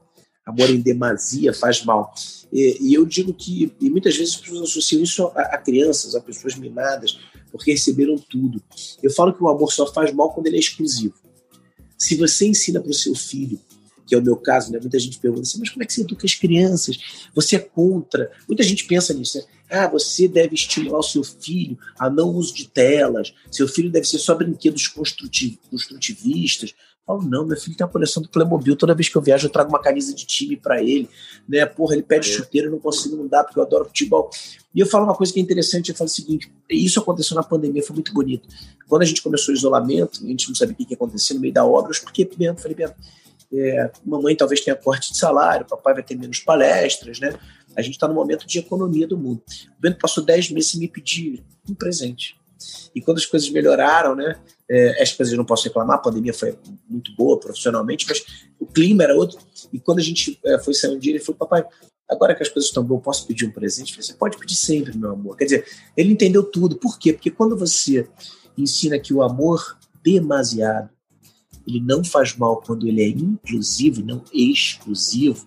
amor 0.46 0.70
em 0.70 0.80
demasia 0.80 1.52
faz 1.52 1.84
mal. 1.84 2.14
E, 2.52 2.78
e 2.80 2.94
eu 2.94 3.04
digo 3.04 3.34
que, 3.34 3.74
e 3.80 3.90
muitas 3.90 4.16
vezes 4.16 4.34
as 4.34 4.40
pessoas 4.40 4.70
associam 4.70 5.02
isso 5.02 5.26
a, 5.34 5.40
a 5.40 5.58
crianças, 5.58 6.14
a 6.14 6.20
pessoas 6.20 6.54
mimadas, 6.54 7.18
porque 7.50 7.72
receberam 7.72 8.16
tudo. 8.16 8.62
Eu 9.02 9.10
falo 9.10 9.34
que 9.34 9.42
o 9.42 9.48
amor 9.48 9.72
só 9.72 9.92
faz 9.92 10.12
mal 10.12 10.32
quando 10.32 10.46
ele 10.46 10.58
é 10.58 10.60
exclusivo. 10.60 11.14
Se 11.98 12.14
você 12.14 12.46
ensina 12.46 12.80
para 12.80 12.90
o 12.90 12.94
seu 12.94 13.16
filho, 13.16 13.58
que 14.06 14.14
é 14.14 14.18
o 14.18 14.22
meu 14.22 14.36
caso, 14.36 14.72
né? 14.72 14.78
Muita 14.80 14.98
gente 14.98 15.18
pergunta 15.18 15.42
assim, 15.42 15.58
mas 15.58 15.70
como 15.70 15.82
é 15.82 15.86
que 15.86 15.92
você 15.92 16.02
educa 16.02 16.24
as 16.24 16.34
crianças? 16.34 17.28
Você 17.34 17.56
é 17.56 17.58
contra? 17.58 18.30
Muita 18.46 18.62
gente 18.62 18.84
pensa 18.84 19.12
nisso, 19.12 19.38
né? 19.38 19.44
Ah, 19.68 19.88
você 19.88 20.28
deve 20.28 20.54
estimular 20.54 21.00
o 21.00 21.02
seu 21.02 21.24
filho 21.24 21.76
a 21.98 22.08
não 22.08 22.28
uso 22.28 22.54
de 22.54 22.68
telas, 22.68 23.34
seu 23.50 23.66
filho 23.66 23.90
deve 23.90 24.06
ser 24.06 24.18
só 24.18 24.34
brinquedos 24.34 24.86
construtiv 24.86 25.58
construtivistas. 25.68 26.70
Eu 26.70 27.18
falo, 27.18 27.22
não, 27.28 27.44
meu 27.44 27.56
filho 27.56 27.76
tem 27.76 27.84
uma 27.84 27.92
coleção 27.92 28.22
do 28.22 28.28
Playmobil, 28.28 28.76
toda 28.76 28.94
vez 28.94 29.08
que 29.08 29.16
eu 29.16 29.22
viajo 29.22 29.46
eu 29.46 29.50
trago 29.50 29.68
uma 29.68 29.80
camisa 29.80 30.14
de 30.14 30.24
time 30.24 30.56
para 30.56 30.82
ele, 30.82 31.08
né? 31.48 31.66
Porra, 31.66 31.94
ele 31.94 32.02
pede 32.02 32.30
é. 32.30 32.32
chuteiro, 32.32 32.68
eu 32.68 32.72
não 32.72 32.78
consigo 32.78 33.16
não 33.16 33.26
dar 33.26 33.42
porque 33.44 33.58
eu 33.58 33.64
adoro 33.64 33.86
futebol. 33.86 34.30
E 34.74 34.80
eu 34.80 34.86
falo 34.86 35.04
uma 35.04 35.14
coisa 35.14 35.32
que 35.32 35.40
é 35.40 35.42
interessante, 35.42 35.90
eu 35.90 35.96
falo 35.96 36.10
o 36.10 36.12
seguinte, 36.12 36.52
isso 36.70 37.00
aconteceu 37.00 37.34
na 37.34 37.42
pandemia, 37.42 37.82
foi 37.82 37.94
muito 37.94 38.12
bonito. 38.12 38.48
Quando 38.88 39.02
a 39.02 39.04
gente 39.04 39.22
começou 39.22 39.52
o 39.54 39.56
isolamento, 39.56 40.20
a 40.22 40.26
gente 40.26 40.48
não 40.48 40.54
sabia 40.54 40.74
o 40.74 40.76
que 40.76 40.84
ia 40.90 40.96
acontecer 40.96 41.34
no 41.34 41.40
meio 41.40 41.54
da 41.54 41.64
obra, 41.64 41.88
eu 41.88 41.92
expliquei 41.92 42.24
pro 42.24 42.36
Bento, 42.36 42.60
falei, 42.60 42.76
Bento, 42.76 42.94
é, 43.52 43.90
mamãe 44.04 44.36
talvez 44.36 44.60
tenha 44.60 44.76
corte 44.76 45.12
de 45.12 45.18
salário, 45.18 45.66
papai 45.66 45.94
vai 45.94 46.02
ter 46.02 46.16
menos 46.16 46.40
palestras, 46.40 47.20
né? 47.20 47.32
A 47.76 47.82
gente 47.82 47.94
está 47.94 48.08
no 48.08 48.14
momento 48.14 48.46
de 48.46 48.58
economia 48.58 49.06
do 49.06 49.18
mundo. 49.18 49.42
O 49.78 49.80
Bento 49.80 49.98
passou 49.98 50.24
10 50.24 50.50
meses 50.50 50.70
sem 50.70 50.80
me 50.80 50.88
pedir 50.88 51.44
um 51.68 51.74
presente. 51.74 52.36
E 52.94 53.00
quando 53.00 53.18
as 53.18 53.26
coisas 53.26 53.48
melhoraram, 53.50 54.14
né? 54.14 54.38
É, 54.68 55.02
as 55.02 55.12
coisas 55.12 55.32
eu 55.32 55.36
não 55.36 55.44
posso 55.44 55.64
reclamar, 55.64 55.96
a 55.96 56.00
pandemia 56.00 56.32
foi 56.32 56.58
muito 56.88 57.14
boa 57.14 57.38
profissionalmente, 57.38 58.06
mas 58.08 58.24
o 58.58 58.66
clima 58.66 59.04
era 59.04 59.14
outro. 59.14 59.38
E 59.72 59.78
quando 59.78 59.98
a 59.98 60.02
gente 60.02 60.40
é, 60.44 60.58
foi 60.58 60.74
sair 60.74 60.94
um 60.94 60.98
dia, 60.98 61.12
ele 61.12 61.22
falou: 61.22 61.38
Papai, 61.38 61.64
agora 62.08 62.34
que 62.34 62.42
as 62.42 62.48
coisas 62.48 62.68
estão 62.68 62.82
boas, 62.82 63.02
posso 63.02 63.26
pedir 63.26 63.46
um 63.46 63.52
presente? 63.52 63.92
falei, 63.92 64.06
você 64.06 64.14
pode 64.14 64.38
pedir 64.38 64.56
sempre, 64.56 64.96
meu 64.96 65.12
amor. 65.12 65.36
Quer 65.36 65.44
dizer, 65.44 65.66
ele 65.96 66.12
entendeu 66.12 66.42
tudo. 66.42 66.76
Por 66.76 66.98
quê? 66.98 67.12
Porque 67.12 67.30
quando 67.30 67.56
você 67.56 68.08
ensina 68.56 68.98
que 68.98 69.12
o 69.12 69.22
amor 69.22 69.78
demasiado 70.02 70.95
ele 71.66 71.80
não 71.80 72.04
faz 72.04 72.36
mal 72.36 72.62
quando 72.64 72.86
ele 72.86 73.02
é 73.02 73.08
inclusivo, 73.08 74.04
não 74.04 74.22
exclusivo, 74.32 75.46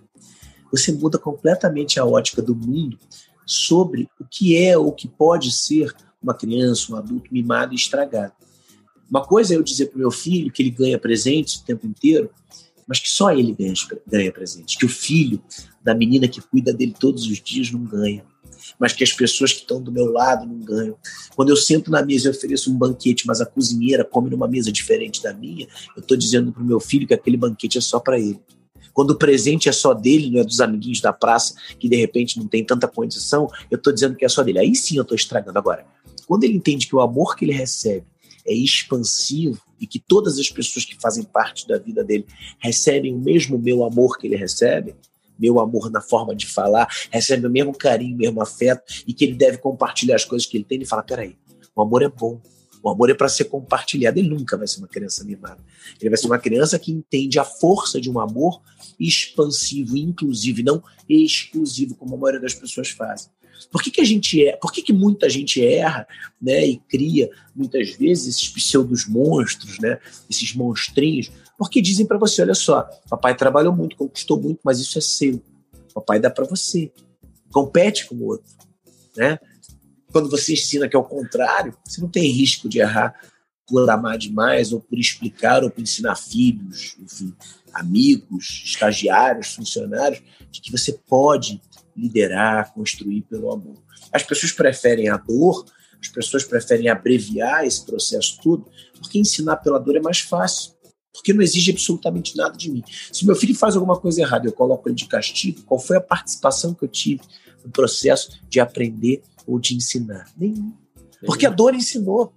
você 0.72 0.92
muda 0.92 1.18
completamente 1.18 2.00
a 2.00 2.06
ótica 2.06 2.42
do 2.42 2.56
mundo 2.56 2.98
sobre 3.46 4.10
o 4.20 4.26
que 4.26 4.58
é 4.58 4.78
ou 4.78 4.90
o 4.90 4.92
que 4.92 5.08
pode 5.08 5.52
ser 5.52 5.94
uma 6.22 6.34
criança, 6.34 6.94
um 6.94 6.96
adulto 6.96 7.34
mimado 7.34 7.74
e 7.74 7.76
estragado. 7.76 8.34
Uma 9.10 9.26
coisa 9.26 9.54
é 9.54 9.58
eu 9.58 9.64
dizer 9.64 9.88
para 9.88 9.96
o 9.96 10.00
meu 10.00 10.12
filho 10.12 10.52
que 10.52 10.62
ele 10.62 10.70
ganha 10.70 11.00
presentes 11.00 11.56
o 11.56 11.66
tempo 11.66 11.88
inteiro, 11.88 12.30
mas 12.90 13.00
que 13.00 13.10
só 13.10 13.32
ele 13.32 13.56
ganha, 14.08 14.32
presentes, 14.32 14.76
que 14.76 14.86
o 14.86 14.90
filho 14.90 15.40
da 15.84 15.94
menina 15.94 16.28
que 16.28 16.42
cuida 16.42 16.74
dele 16.74 16.96
todos 17.00 17.28
os 17.28 17.40
dias 17.40 17.72
não 17.72 17.84
ganha 17.84 18.26
mas 18.78 18.94
que 18.94 19.04
as 19.04 19.12
pessoas 19.12 19.54
que 19.54 19.60
estão 19.60 19.82
do 19.82 19.92
meu 19.92 20.06
lado 20.12 20.46
não 20.46 20.60
ganham. 20.60 20.96
Quando 21.36 21.50
eu 21.50 21.56
sento 21.56 21.90
na 21.90 22.06
mesa 22.06 22.28
e 22.28 22.32
ofereço 22.32 22.72
um 22.72 22.78
banquete, 22.78 23.26
mas 23.26 23.42
a 23.42 23.46
cozinheira 23.46 24.04
come 24.04 24.30
numa 24.30 24.48
mesa 24.48 24.72
diferente 24.72 25.22
da 25.22 25.34
minha, 25.34 25.68
eu 25.96 26.02
estou 26.02 26.18
dizendo 26.18 26.52
para 26.52 26.62
o 26.62 26.66
meu 26.66 26.80
filho 26.80 27.08
que 27.08 27.14
aquele 27.14 27.38
banquete 27.38 27.78
é 27.78 27.82
só 27.82 28.00
para 28.00 28.20
ele. 28.20 28.40
Quando 28.94 29.12
o 29.12 29.16
presente 29.16 29.70
é 29.70 29.72
só 29.72 29.94
dele, 29.94 30.30
não 30.30 30.42
é 30.42 30.44
dos 30.44 30.60
amiguinhos 30.60 31.00
da 31.00 31.14
praça, 31.14 31.54
que 31.80 31.88
de 31.88 31.96
repente 31.96 32.38
não 32.38 32.48
tem 32.48 32.64
tanta 32.64 32.88
condição, 32.88 33.50
eu 33.70 33.78
estou 33.78 33.94
dizendo 33.94 34.16
que 34.16 34.26
é 34.26 34.30
só 34.30 34.44
dele. 34.44 34.60
Aí 34.60 34.76
sim 34.76 34.98
eu 34.98 35.04
estou 35.04 35.16
estragando. 35.16 35.58
Agora, 35.58 35.86
quando 36.28 36.44
ele 36.44 36.56
entende 36.56 36.88
que 36.88 36.96
o 36.96 37.00
amor 37.00 37.36
que 37.36 37.46
ele 37.46 37.54
recebe 37.54 38.06
é 38.46 38.54
expansivo 38.54 39.62
e 39.80 39.88
que 39.88 40.00
todas 40.00 40.38
as 40.38 40.50
pessoas 40.50 40.86
que 40.86 41.00
fazem 41.00 41.24
parte 41.24 41.68
da 41.68 41.78
vida 41.78 42.04
dele 42.04 42.26
recebem 42.60 43.14
o 43.14 43.20
mesmo 43.20 43.58
meu 43.58 43.84
amor 43.84 44.18
que 44.18 44.28
ele 44.28 44.36
recebe, 44.36 44.96
meu 45.40 45.60
amor 45.60 45.90
na 45.90 46.02
forma 46.02 46.36
de 46.36 46.46
falar, 46.46 46.88
recebe 47.10 47.48
o 47.48 47.50
mesmo 47.50 47.74
carinho, 47.74 48.16
o 48.16 48.18
mesmo 48.18 48.42
afeto, 48.42 48.84
e 49.08 49.14
que 49.14 49.24
ele 49.24 49.36
deve 49.36 49.58
compartilhar 49.58 50.16
as 50.16 50.26
coisas 50.26 50.46
que 50.48 50.58
ele 50.58 50.66
tem, 50.66 50.78
ele 50.78 50.86
fala: 50.86 51.02
peraí, 51.02 51.38
o 51.76 51.82
amor 51.82 52.04
é 52.04 52.10
bom. 52.10 52.42
O 52.82 52.90
amor 52.90 53.10
é 53.10 53.14
para 53.14 53.28
ser 53.28 53.46
compartilhado. 53.46 54.20
Ele 54.20 54.30
nunca 54.30 54.58
vai 54.58 54.66
ser 54.66 54.80
uma 54.80 54.88
criança 54.88 55.24
mimada. 55.26 55.60
Ele 56.00 56.10
vai 56.10 56.18
ser 56.18 56.28
uma 56.28 56.40
criança 56.40 56.80
que 56.80 56.92
entende 56.92 57.38
a 57.38 57.44
força 57.44 58.00
de 58.00 58.10
um 58.10 58.20
amor 58.20 58.62
expansivo, 58.98 59.98
inclusive, 59.98 60.64
não 60.64 60.82
exclusivo, 61.08 61.96
como 61.96 62.16
a 62.16 62.18
maioria 62.18 62.40
das 62.40 62.54
pessoas 62.54 62.90
fazem. 62.90 63.30
Por 63.68 63.82
que, 63.82 63.92
que 63.92 64.02
a 64.02 64.06
gente 64.06 64.46
é? 64.46 64.56
Por 64.58 64.72
que, 64.72 64.82
que 64.82 64.94
muita 64.94 65.30
gente 65.30 65.64
erra, 65.64 66.08
né, 66.42 66.66
e 66.66 66.78
cria 66.78 67.30
muitas 67.56 67.92
vezes 67.96 68.36
esses 68.36 68.50
pseudos 68.50 69.08
monstros, 69.08 69.80
né, 69.80 70.00
esses 70.30 70.54
monstrinhos? 70.56 71.32
Porque 71.58 71.82
dizem 71.82 72.06
para 72.06 72.18
você, 72.18 72.42
olha 72.42 72.56
só, 72.56 72.88
papai 73.10 73.36
trabalhou 73.36 73.76
muito, 73.76 73.96
conquistou 73.96 74.42
muito, 74.42 74.60
mas 74.64 74.80
isso 74.80 74.98
é 74.98 75.02
seu. 75.02 75.42
Papai 75.94 76.20
dá 76.20 76.30
para 76.30 76.46
você. 76.46 76.92
Compete 77.52 78.08
com 78.08 78.16
o 78.16 78.26
outro, 78.28 78.52
né? 79.18 79.40
Quando 80.12 80.30
você 80.30 80.54
ensina 80.54 80.88
que 80.88 80.96
é 80.96 81.00
o 81.00 81.04
contrário, 81.04 81.76
você 81.84 82.00
não 82.00 82.10
tem 82.10 82.32
risco 82.32 82.70
de 82.70 82.80
errar 82.80 83.14
por 83.70 83.88
amar 83.90 84.18
demais, 84.18 84.74
ou 84.74 84.80
por 84.80 84.98
explicar, 84.98 85.64
ou 85.64 85.70
por 85.70 85.82
ensinar 85.82 86.16
filhos, 86.16 86.96
enfim, 87.00 87.34
amigos, 87.74 88.64
estagiários, 88.66 89.54
funcionários, 89.54 90.22
de 90.50 90.60
que 90.60 90.72
você 90.72 90.94
pode 91.08 91.62
liderar, 92.00 92.74
construir 92.74 93.24
pelo 93.24 93.52
amor. 93.52 93.82
As 94.12 94.24
pessoas 94.24 94.52
preferem 94.52 95.10
a 95.10 95.18
dor, 95.18 95.66
as 96.02 96.08
pessoas 96.08 96.44
preferem 96.44 96.90
abreviar 96.90 97.66
esse 97.66 97.86
processo 97.86 98.40
tudo, 98.42 98.66
porque 99.00 99.20
ensinar 99.20 99.58
pela 99.58 99.80
dor 99.80 99.96
é 99.96 100.02
mais 100.02 100.20
fácil 100.20 100.80
porque 101.20 101.34
não 101.34 101.42
exige 101.42 101.72
absolutamente 101.72 102.36
nada 102.38 102.56
de 102.58 102.72
mim. 102.72 102.84
Se 103.12 103.26
meu 103.26 103.36
filho 103.36 103.56
faz 103.56 103.76
alguma 103.76 104.00
coisa 104.00 104.22
errada, 104.22 104.48
eu 104.48 104.54
coloco 104.54 104.88
ele 104.88 104.96
de 104.96 105.06
castigo, 105.06 105.62
qual 105.64 105.80
foi 105.80 105.98
a 105.98 106.02
participação 106.02 106.74
que 106.74 106.86
eu 106.86 106.88
tive 106.88 107.22
no 107.64 107.72
processo 107.72 108.40
de 108.48 108.60
aprender 108.60 109.22
ou 109.46 109.60
de 109.60 109.76
ensinar? 109.76 110.32
Nenhum. 110.38 110.74
Porque 111.26 111.46
a 111.46 111.50
dor 111.50 111.76
ensinou, 111.76 112.34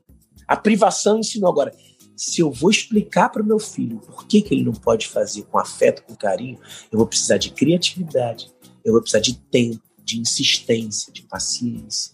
a 0.48 0.56
privação 0.56 1.18
ensinou. 1.18 1.50
Agora, 1.50 1.72
se 2.16 2.40
eu 2.40 2.50
vou 2.50 2.70
explicar 2.70 3.28
para 3.28 3.42
o 3.42 3.46
meu 3.46 3.58
filho 3.58 3.98
por 3.98 4.26
que, 4.26 4.42
que 4.42 4.54
ele 4.54 4.64
não 4.64 4.72
pode 4.72 5.06
fazer 5.06 5.42
com 5.42 5.58
afeto, 5.58 6.02
com 6.02 6.14
carinho, 6.14 6.58
eu 6.90 6.98
vou 6.98 7.06
precisar 7.06 7.36
de 7.36 7.50
criatividade, 7.50 8.50
eu 8.84 8.92
vou 8.92 9.00
precisar 9.00 9.20
de 9.20 9.34
tempo, 9.34 9.82
de 10.04 10.18
insistência, 10.18 11.12
de 11.12 11.22
paciência. 11.22 12.12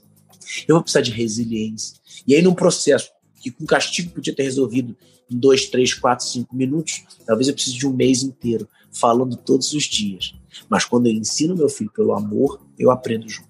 Eu 0.66 0.76
vou 0.76 0.82
precisar 0.82 1.00
de 1.00 1.10
resiliência. 1.10 1.96
E 2.26 2.34
aí, 2.34 2.42
num 2.42 2.54
processo 2.54 3.10
que 3.40 3.50
com 3.50 3.64
castigo 3.64 4.10
podia 4.10 4.34
ter 4.34 4.42
resolvido 4.42 4.96
em 5.30 5.36
dois, 5.36 5.66
três, 5.66 5.94
quatro, 5.94 6.26
cinco 6.26 6.56
minutos, 6.56 7.04
talvez 7.26 7.48
eu 7.48 7.54
precise 7.54 7.76
de 7.76 7.86
um 7.86 7.92
mês 7.92 8.22
inteiro, 8.22 8.68
falando 8.90 9.36
todos 9.36 9.72
os 9.72 9.84
dias. 9.84 10.34
Mas 10.68 10.84
quando 10.84 11.06
eu 11.06 11.12
ensino 11.12 11.54
meu 11.54 11.68
filho 11.68 11.90
pelo 11.90 12.14
amor, 12.14 12.60
eu 12.78 12.90
aprendo 12.90 13.28
junto. 13.28 13.48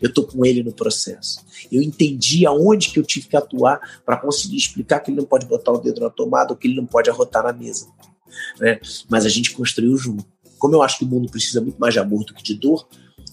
Eu 0.00 0.08
estou 0.08 0.26
com 0.26 0.44
ele 0.44 0.62
no 0.62 0.72
processo. 0.72 1.44
Eu 1.70 1.82
entendi 1.82 2.46
aonde 2.46 2.90
que 2.90 2.98
eu 2.98 3.02
tive 3.02 3.26
que 3.26 3.36
atuar 3.36 4.02
para 4.04 4.16
conseguir 4.16 4.56
explicar 4.56 5.00
que 5.00 5.10
ele 5.10 5.18
não 5.18 5.26
pode 5.26 5.46
botar 5.46 5.72
o 5.72 5.78
dedo 5.78 6.00
na 6.00 6.10
tomada 6.10 6.52
ou 6.52 6.56
que 6.56 6.68
ele 6.68 6.76
não 6.76 6.86
pode 6.86 7.10
arrotar 7.10 7.42
na 7.42 7.52
mesa. 7.52 7.88
Né? 8.60 8.78
Mas 9.08 9.26
a 9.26 9.28
gente 9.28 9.52
construiu 9.52 9.96
junto. 9.96 10.26
Como 10.62 10.76
eu 10.76 10.82
acho 10.82 10.98
que 10.98 11.04
o 11.04 11.08
mundo 11.08 11.28
precisa 11.28 11.60
muito 11.60 11.76
mais 11.76 11.92
de 11.92 11.98
amor 11.98 12.24
do 12.24 12.32
que 12.32 12.40
de 12.40 12.54
dor, 12.54 12.88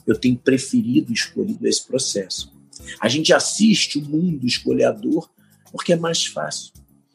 eu 0.07 0.17
tenho 0.17 0.35
preferido 0.35 1.13
escolhido 1.13 1.67
esse 1.67 1.85
processo. 1.85 2.51
A 2.99 3.07
gente 3.07 3.31
assiste 3.31 3.99
o 3.99 4.01
mundo 4.01 4.47
escolher 4.47 4.85
a 4.85 4.91
dor 4.91 5.29
porque 5.71 5.93
é 5.93 5.95
mais 5.95 6.25
fácil. 6.25 6.73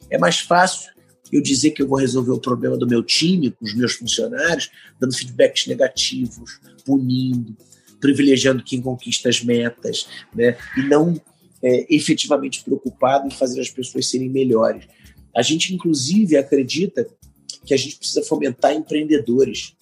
É 0.09 0.17
mais 0.17 0.39
fácil 0.39 0.89
eu 1.33 1.41
dizer 1.41 1.71
que 1.71 1.81
eu 1.81 1.87
vou 1.89 1.99
resolver 1.99 2.31
o 2.31 2.39
problema 2.39 2.77
do 2.77 2.87
meu 2.87 3.03
time, 3.03 3.51
com 3.51 3.65
os 3.65 3.75
meus 3.75 3.95
funcionários, 3.95 4.71
dando 4.97 5.13
feedbacks 5.13 5.67
negativos, 5.67 6.61
punindo, 6.85 7.53
privilegiando 7.99 8.63
quem 8.63 8.81
conquista 8.81 9.27
as 9.27 9.43
metas, 9.43 10.07
né? 10.33 10.55
E 10.77 10.83
não 10.83 11.21
é, 11.61 11.93
efetivamente 11.93 12.63
preocupado 12.63 13.27
em 13.27 13.31
fazer 13.31 13.59
as 13.59 13.69
pessoas 13.69 14.09
serem 14.09 14.29
melhores. 14.29 14.87
A 15.35 15.41
gente, 15.41 15.75
inclusive, 15.75 16.37
acredita 16.37 17.05
que 17.65 17.73
a 17.73 17.77
gente 17.77 17.97
precisa 17.97 18.23
fomentar 18.23 18.71
empreendedores. 18.71 19.75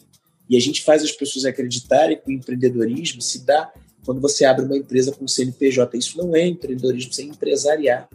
E 0.53 0.55
a 0.55 0.59
gente 0.59 0.83
faz 0.83 1.01
as 1.01 1.11
pessoas 1.11 1.45
acreditarem 1.45 2.15
que 2.15 2.29
o 2.29 2.31
empreendedorismo 2.31 3.19
se 3.23 3.43
dá 3.43 3.73
quando 4.05 4.21
você 4.21 4.45
abre 4.45 4.63
uma 4.63 4.77
empresa 4.77 5.11
com 5.11 5.27
CNPJ. 5.27 5.97
Isso 5.97 6.15
não 6.15 6.35
é 6.35 6.45
empreendedorismo, 6.45 7.09
isso 7.09 7.21
é 7.21 7.23
empresariar. 7.23 8.07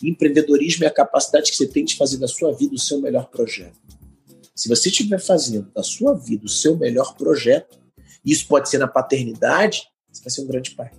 Empreendedorismo 0.00 0.84
é 0.84 0.86
a 0.86 0.92
capacidade 0.92 1.50
que 1.50 1.56
você 1.56 1.66
tem 1.66 1.84
de 1.84 1.96
fazer 1.96 2.18
da 2.18 2.28
sua 2.28 2.52
vida 2.52 2.76
o 2.76 2.78
seu 2.78 3.00
melhor 3.00 3.28
projeto. 3.28 3.76
Se 4.54 4.68
você 4.68 4.88
estiver 4.88 5.18
fazendo 5.18 5.68
da 5.74 5.82
sua 5.82 6.14
vida 6.14 6.46
o 6.46 6.48
seu 6.48 6.76
melhor 6.76 7.16
projeto, 7.16 7.76
isso 8.24 8.46
pode 8.46 8.70
ser 8.70 8.78
na 8.78 8.86
paternidade, 8.86 9.82
você 10.12 10.22
vai 10.22 10.30
ser 10.30 10.42
um 10.42 10.46
grande 10.46 10.76
pai. 10.76 10.92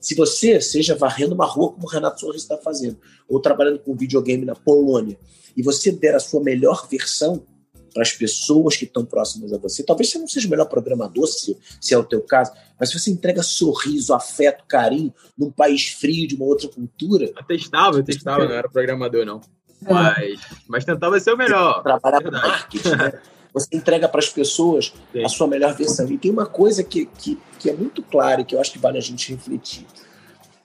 Se 0.00 0.14
você 0.14 0.58
seja 0.58 0.94
varrendo 0.94 1.34
uma 1.34 1.44
rua 1.44 1.72
como 1.72 1.86
o 1.86 1.90
Renato 1.90 2.20
Sorris 2.20 2.40
está 2.40 2.56
fazendo, 2.56 2.98
ou 3.28 3.38
trabalhando 3.38 3.80
com 3.80 3.94
videogame 3.94 4.46
na 4.46 4.54
Polônia, 4.54 5.18
e 5.54 5.62
você 5.62 5.92
der 5.92 6.14
a 6.14 6.20
sua 6.20 6.42
melhor 6.42 6.88
versão 6.88 7.46
para 7.92 8.02
as 8.02 8.12
pessoas 8.12 8.76
que 8.76 8.84
estão 8.84 9.04
próximas 9.04 9.52
a 9.52 9.58
você, 9.58 9.82
talvez 9.82 10.10
você 10.10 10.18
não 10.18 10.28
seja 10.28 10.46
o 10.46 10.50
melhor 10.50 10.66
programador, 10.66 11.26
se, 11.26 11.56
se 11.80 11.94
é 11.94 11.98
o 11.98 12.04
teu 12.04 12.20
caso, 12.22 12.52
mas 12.78 12.90
se 12.90 12.98
você 12.98 13.10
entrega 13.10 13.42
sorriso, 13.42 14.14
afeto, 14.14 14.64
carinho 14.66 15.12
num 15.36 15.50
país 15.50 15.88
frio, 15.88 16.26
de 16.26 16.34
uma 16.34 16.44
outra 16.44 16.68
cultura... 16.68 17.32
Eu 17.36 17.44
testava, 17.44 17.98
eu 17.98 18.04
testava, 18.04 18.44
não 18.44 18.54
era 18.54 18.68
programador, 18.68 19.24
não. 19.24 19.40
É. 19.84 19.92
Mas, 19.92 20.40
mas 20.68 20.84
tentava 20.84 21.18
ser 21.18 21.32
o 21.32 21.36
melhor. 21.36 21.82
Trabalhar 21.82 22.22
com 22.22 22.30
marketing, 22.30 22.90
né? 22.90 23.20
Você 23.52 23.68
entrega 23.72 24.08
para 24.08 24.20
as 24.20 24.28
pessoas 24.28 24.92
Sim. 25.12 25.24
a 25.24 25.28
sua 25.28 25.46
melhor 25.46 25.74
versão. 25.74 26.08
E 26.10 26.16
tem 26.16 26.30
uma 26.30 26.46
coisa 26.46 26.84
que, 26.84 27.06
que, 27.06 27.38
que 27.58 27.68
é 27.68 27.72
muito 27.72 28.02
clara 28.02 28.40
e 28.40 28.44
que 28.44 28.54
eu 28.54 28.60
acho 28.60 28.72
que 28.72 28.78
vale 28.78 28.98
a 28.98 29.00
gente 29.00 29.32
refletir. 29.32 29.86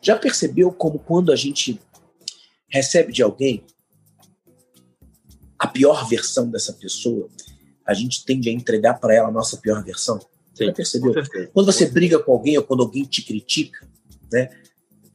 Já 0.02 0.16
percebeu 0.16 0.72
como 0.72 1.00
quando 1.00 1.32
a 1.32 1.36
gente 1.36 1.80
recebe 2.70 3.12
de 3.12 3.24
alguém 3.24 3.64
a 5.66 5.68
pior 5.68 6.08
versão 6.08 6.50
dessa 6.50 6.74
pessoa, 6.74 7.28
a 7.86 7.94
gente 7.94 8.24
tende 8.24 8.50
a 8.50 8.54
entregar 8.54 8.96
para 8.96 9.14
ela 9.14 9.28
a 9.28 9.32
nossa 9.32 9.58
pior 9.58 9.84
versão? 9.84 10.20
Sim, 10.54 10.68
Já 10.68 10.74
percebeu? 10.74 11.14
Quando 11.54 11.66
você 11.66 11.88
briga 11.88 12.20
com 12.20 12.32
alguém 12.32 12.58
ou 12.58 12.64
quando 12.64 12.84
alguém 12.84 13.04
te 13.04 13.22
critica, 13.22 13.88
né? 14.32 14.50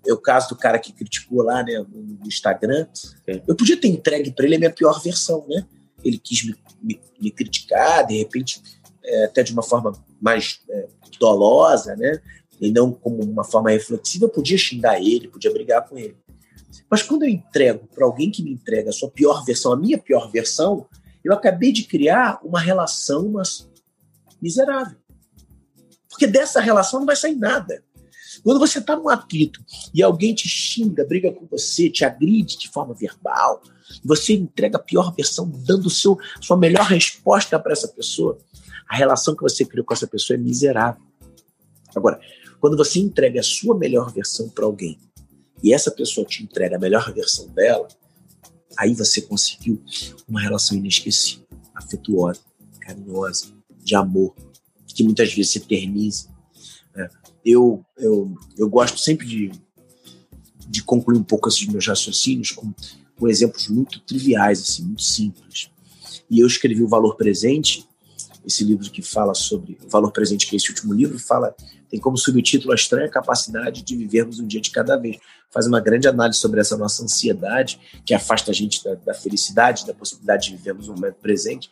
É 0.07 0.13
o 0.13 0.19
caso 0.19 0.49
do 0.49 0.57
cara 0.57 0.79
que 0.79 0.93
criticou 0.93 1.43
lá 1.43 1.63
né, 1.63 1.79
no 1.79 2.27
Instagram. 2.27 2.87
Sim. 2.95 3.43
Eu 3.47 3.55
podia 3.55 3.77
ter 3.77 3.89
entregue 3.89 4.33
para 4.33 4.47
ele 4.47 4.57
a 4.57 4.59
minha 4.59 4.73
pior 4.73 5.01
versão, 5.03 5.45
né? 5.47 5.67
Ele 6.03 6.19
quis 6.19 6.45
me, 6.45 6.57
me, 6.83 7.01
me 7.21 7.31
criticar, 7.31 8.07
de 8.07 8.17
repente, 8.17 8.63
é, 9.05 9.25
até 9.25 9.43
de 9.43 9.53
uma 9.53 9.63
forma 9.63 9.93
mais 10.21 10.61
é, 10.71 10.89
dolosa, 11.19 11.95
né? 11.97 12.21
E 12.59 12.71
não 12.71 12.93
como 12.93 13.23
uma 13.23 13.45
forma 13.45 13.71
reflexiva, 13.71 14.25
eu 14.25 14.31
podia 14.31 14.57
xingar 14.57 14.99
ele, 15.01 15.29
podia 15.29 15.53
brigar 15.53 15.87
com 15.87 15.99
ele. 15.99 16.17
Mas 16.91 17.03
quando 17.03 17.23
eu 17.23 17.29
entrego 17.29 17.87
para 17.95 18.05
alguém 18.05 18.31
que 18.31 18.43
me 18.43 18.53
entrega 18.53 18.91
a 18.91 18.93
sua 18.93 19.11
pior 19.11 19.45
versão, 19.45 19.73
a 19.73 19.77
minha 19.77 19.99
pior 19.99 20.31
versão, 20.31 20.87
eu 21.25 21.33
acabei 21.33 21.73
de 21.73 21.85
criar 21.85 22.41
uma 22.43 22.61
relação 22.61 23.31
mas 23.31 23.69
miserável. 24.41 24.97
Porque 26.09 26.27
dessa 26.27 26.61
relação 26.61 27.01
não 27.01 27.07
vai 27.07 27.17
sair 27.17 27.37
nada. 27.37 27.83
Quando 28.43 28.59
você 28.59 28.79
está 28.79 28.97
num 28.97 29.09
atrito 29.09 29.63
e 29.93 30.03
alguém 30.03 30.35
te 30.35 30.49
xinga, 30.49 31.05
briga 31.05 31.33
com 31.33 31.47
você, 31.47 31.91
te 31.91 32.05
agride 32.05 32.57
de 32.57 32.69
forma 32.69 32.95
verbal, 32.95 33.63
você 34.05 34.35
entrega 34.35 34.77
a 34.77 34.83
pior 34.83 35.15
versão, 35.15 35.51
dando 35.67 35.91
seu, 35.91 36.19
sua 36.41 36.57
melhor 36.57 36.87
resposta 36.87 37.59
para 37.59 37.73
essa 37.73 37.89
pessoa, 37.89 38.39
a 38.89 38.97
relação 38.97 39.35
que 39.35 39.43
você 39.43 39.65
criou 39.65 39.85
com 39.85 39.95
essa 39.95 40.07
pessoa 40.07 40.37
é 40.37 40.41
miserável. 40.41 41.03
Agora, 41.95 42.21
quando 42.61 42.77
você 42.77 43.01
entrega 43.01 43.41
a 43.41 43.43
sua 43.43 43.77
melhor 43.77 44.13
versão 44.13 44.49
para 44.49 44.65
alguém 44.65 44.99
e 45.63 45.73
essa 45.73 45.91
pessoa 45.91 46.27
te 46.27 46.43
entrega 46.43 46.77
a 46.77 46.79
melhor 46.79 47.13
versão 47.13 47.49
dela, 47.49 47.89
aí 48.77 48.95
você 48.95 49.21
conseguiu 49.21 49.83
uma 50.29 50.41
relação 50.41 50.77
inesquecível, 50.77 51.47
afetuosa, 51.75 52.41
carinhosa, 52.81 53.47
de 53.83 53.95
amor, 53.95 54.35
que 54.87 55.03
muitas 55.03 55.33
vezes 55.33 55.53
se 55.53 55.59
eterniza. 55.59 56.29
Né? 56.95 57.09
Eu, 57.45 57.85
eu, 57.97 58.35
eu 58.57 58.69
gosto 58.69 58.99
sempre 58.99 59.27
de, 59.27 59.51
de 60.69 60.83
concluir 60.83 61.19
um 61.19 61.25
pouco 61.25 61.49
esses 61.49 61.67
meus 61.67 61.87
raciocínios 61.87 62.51
com, 62.53 62.73
com 63.17 63.29
exemplos 63.29 63.69
muito 63.69 64.01
triviais, 64.01 64.61
assim, 64.61 64.85
muito 64.85 65.03
simples. 65.03 65.71
E 66.31 66.41
eu 66.41 66.47
escrevi 66.47 66.83
o 66.83 66.89
Valor 66.89 67.17
Presente, 67.17 67.87
esse 68.47 68.65
livro 68.65 68.91
que 68.91 69.03
fala 69.03 69.35
sobre 69.35 69.79
o 69.85 69.89
valor 69.89 70.11
presente, 70.13 70.47
que 70.47 70.55
é 70.55 70.59
esse 70.59 70.71
último 70.71 70.95
livro, 70.95 71.19
fala 71.19 71.55
tem 71.91 71.99
como 71.99 72.17
subtítulo 72.17 72.73
a 72.73 72.77
estranha 72.77 73.09
capacidade 73.09 73.83
de 73.83 73.97
vivermos 73.97 74.39
um 74.39 74.47
dia 74.47 74.61
de 74.61 74.71
cada 74.71 74.97
vez. 74.97 75.19
Faz 75.51 75.67
uma 75.67 75.81
grande 75.81 76.07
análise 76.07 76.39
sobre 76.39 76.61
essa 76.61 76.77
nossa 76.77 77.03
ansiedade, 77.03 77.81
que 78.07 78.15
afasta 78.15 78.53
a 78.53 78.55
gente 78.55 78.83
da, 78.85 78.95
da 78.95 79.15
felicidade, 79.15 79.85
da 79.85 79.93
possibilidade 79.93 80.51
de 80.51 80.57
vivermos 80.57 80.89
um 80.89 80.95
momento 80.95 81.17
presente. 81.17 81.71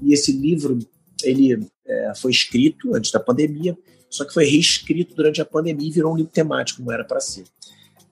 E 0.00 0.12
esse 0.12 0.30
livro, 0.30 0.78
ele 1.24 1.66
é, 1.84 2.12
foi 2.14 2.30
escrito 2.30 2.94
antes 2.94 3.10
da 3.10 3.18
pandemia, 3.18 3.76
só 4.08 4.24
que 4.24 4.32
foi 4.32 4.44
reescrito 4.44 5.14
durante 5.14 5.40
a 5.40 5.44
pandemia 5.44 5.88
e 5.88 5.92
virou 5.92 6.12
um 6.12 6.16
livro 6.16 6.30
temático, 6.30 6.78
como 6.78 6.92
era 6.92 7.04
para 7.04 7.20
ser. 7.20 7.44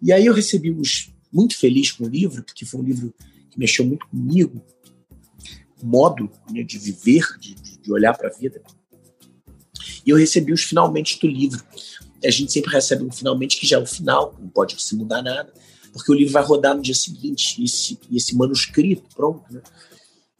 E 0.02 0.12
aí 0.12 0.26
eu 0.26 0.34
recebi 0.34 0.72
os, 0.72 1.12
muito 1.32 1.56
feliz 1.56 1.92
com 1.92 2.04
o 2.04 2.08
livro, 2.08 2.42
porque 2.42 2.66
foi 2.66 2.80
um 2.80 2.84
livro 2.84 3.14
que 3.50 3.58
mexeu 3.58 3.84
muito 3.84 4.06
comigo, 4.08 4.60
modo 5.80 6.28
né, 6.50 6.64
de 6.64 6.76
viver, 6.76 7.24
de, 7.38 7.54
de 7.54 7.92
olhar 7.92 8.16
para 8.16 8.28
a 8.28 8.32
vida. 8.32 8.60
E 10.06 10.10
eu 10.10 10.16
recebi 10.16 10.52
os 10.52 10.62
finalmente 10.62 11.18
do 11.18 11.26
livro. 11.26 11.60
A 12.24 12.30
gente 12.30 12.52
sempre 12.52 12.70
recebe 12.70 13.04
um 13.04 13.10
finalmente 13.10 13.58
que 13.58 13.66
já 13.66 13.76
é 13.76 13.80
o 13.80 13.86
final, 13.86 14.34
não 14.38 14.48
pode 14.48 14.80
se 14.80 14.94
mudar 14.94 15.20
nada, 15.20 15.52
porque 15.92 16.12
o 16.12 16.14
livro 16.14 16.32
vai 16.32 16.44
rodar 16.44 16.76
no 16.76 16.82
dia 16.82 16.94
seguinte, 16.94 17.60
e 17.60 17.64
esse, 17.64 17.98
esse 18.12 18.36
manuscrito, 18.36 19.04
pronto, 19.14 19.42
né? 19.52 19.60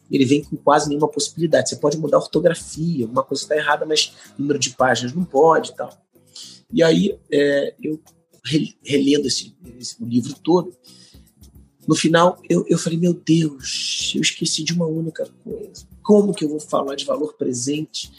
ele 0.09 0.25
vem 0.25 0.43
com 0.43 0.55
quase 0.55 0.87
nenhuma 0.87 1.07
possibilidade. 1.07 1.69
Você 1.69 1.75
pode 1.75 1.97
mudar 1.97 2.17
a 2.17 2.21
ortografia, 2.21 3.05
alguma 3.05 3.23
coisa 3.23 3.43
está 3.43 3.55
errada, 3.55 3.85
mas 3.85 4.13
número 4.37 4.57
de 4.57 4.71
páginas 4.71 5.13
não 5.13 5.25
pode 5.25 5.71
e 5.71 5.75
tal. 5.75 5.89
E 6.71 6.81
aí 6.81 7.17
é, 7.31 7.75
eu 7.81 7.99
relendo 8.83 9.27
esse, 9.27 9.53
esse 9.77 10.01
livro 10.03 10.33
todo, 10.41 10.73
no 11.87 11.95
final 11.95 12.41
eu, 12.49 12.65
eu 12.67 12.77
falei, 12.77 12.97
meu 12.97 13.13
Deus, 13.13 14.13
eu 14.15 14.21
esqueci 14.21 14.63
de 14.63 14.73
uma 14.73 14.85
única 14.85 15.27
coisa. 15.43 15.85
Como 16.01 16.33
que 16.33 16.45
eu 16.45 16.49
vou 16.49 16.59
falar 16.59 16.95
de 16.95 17.05
valor 17.05 17.33
presente? 17.33 18.11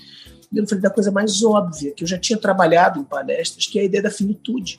Eu 0.55 0.67
falei 0.67 0.83
da 0.83 0.91
coisa 0.91 1.11
mais 1.11 1.43
óbvia, 1.43 1.93
que 1.93 2.03
eu 2.03 2.09
já 2.09 2.19
tinha 2.19 2.39
trabalhado 2.39 3.01
em 3.01 3.05
palestras, 3.05 3.67
que 3.67 3.79
é 3.79 3.83
a 3.83 3.85
ideia 3.85 4.03
da 4.03 4.11
finitude. 4.11 4.79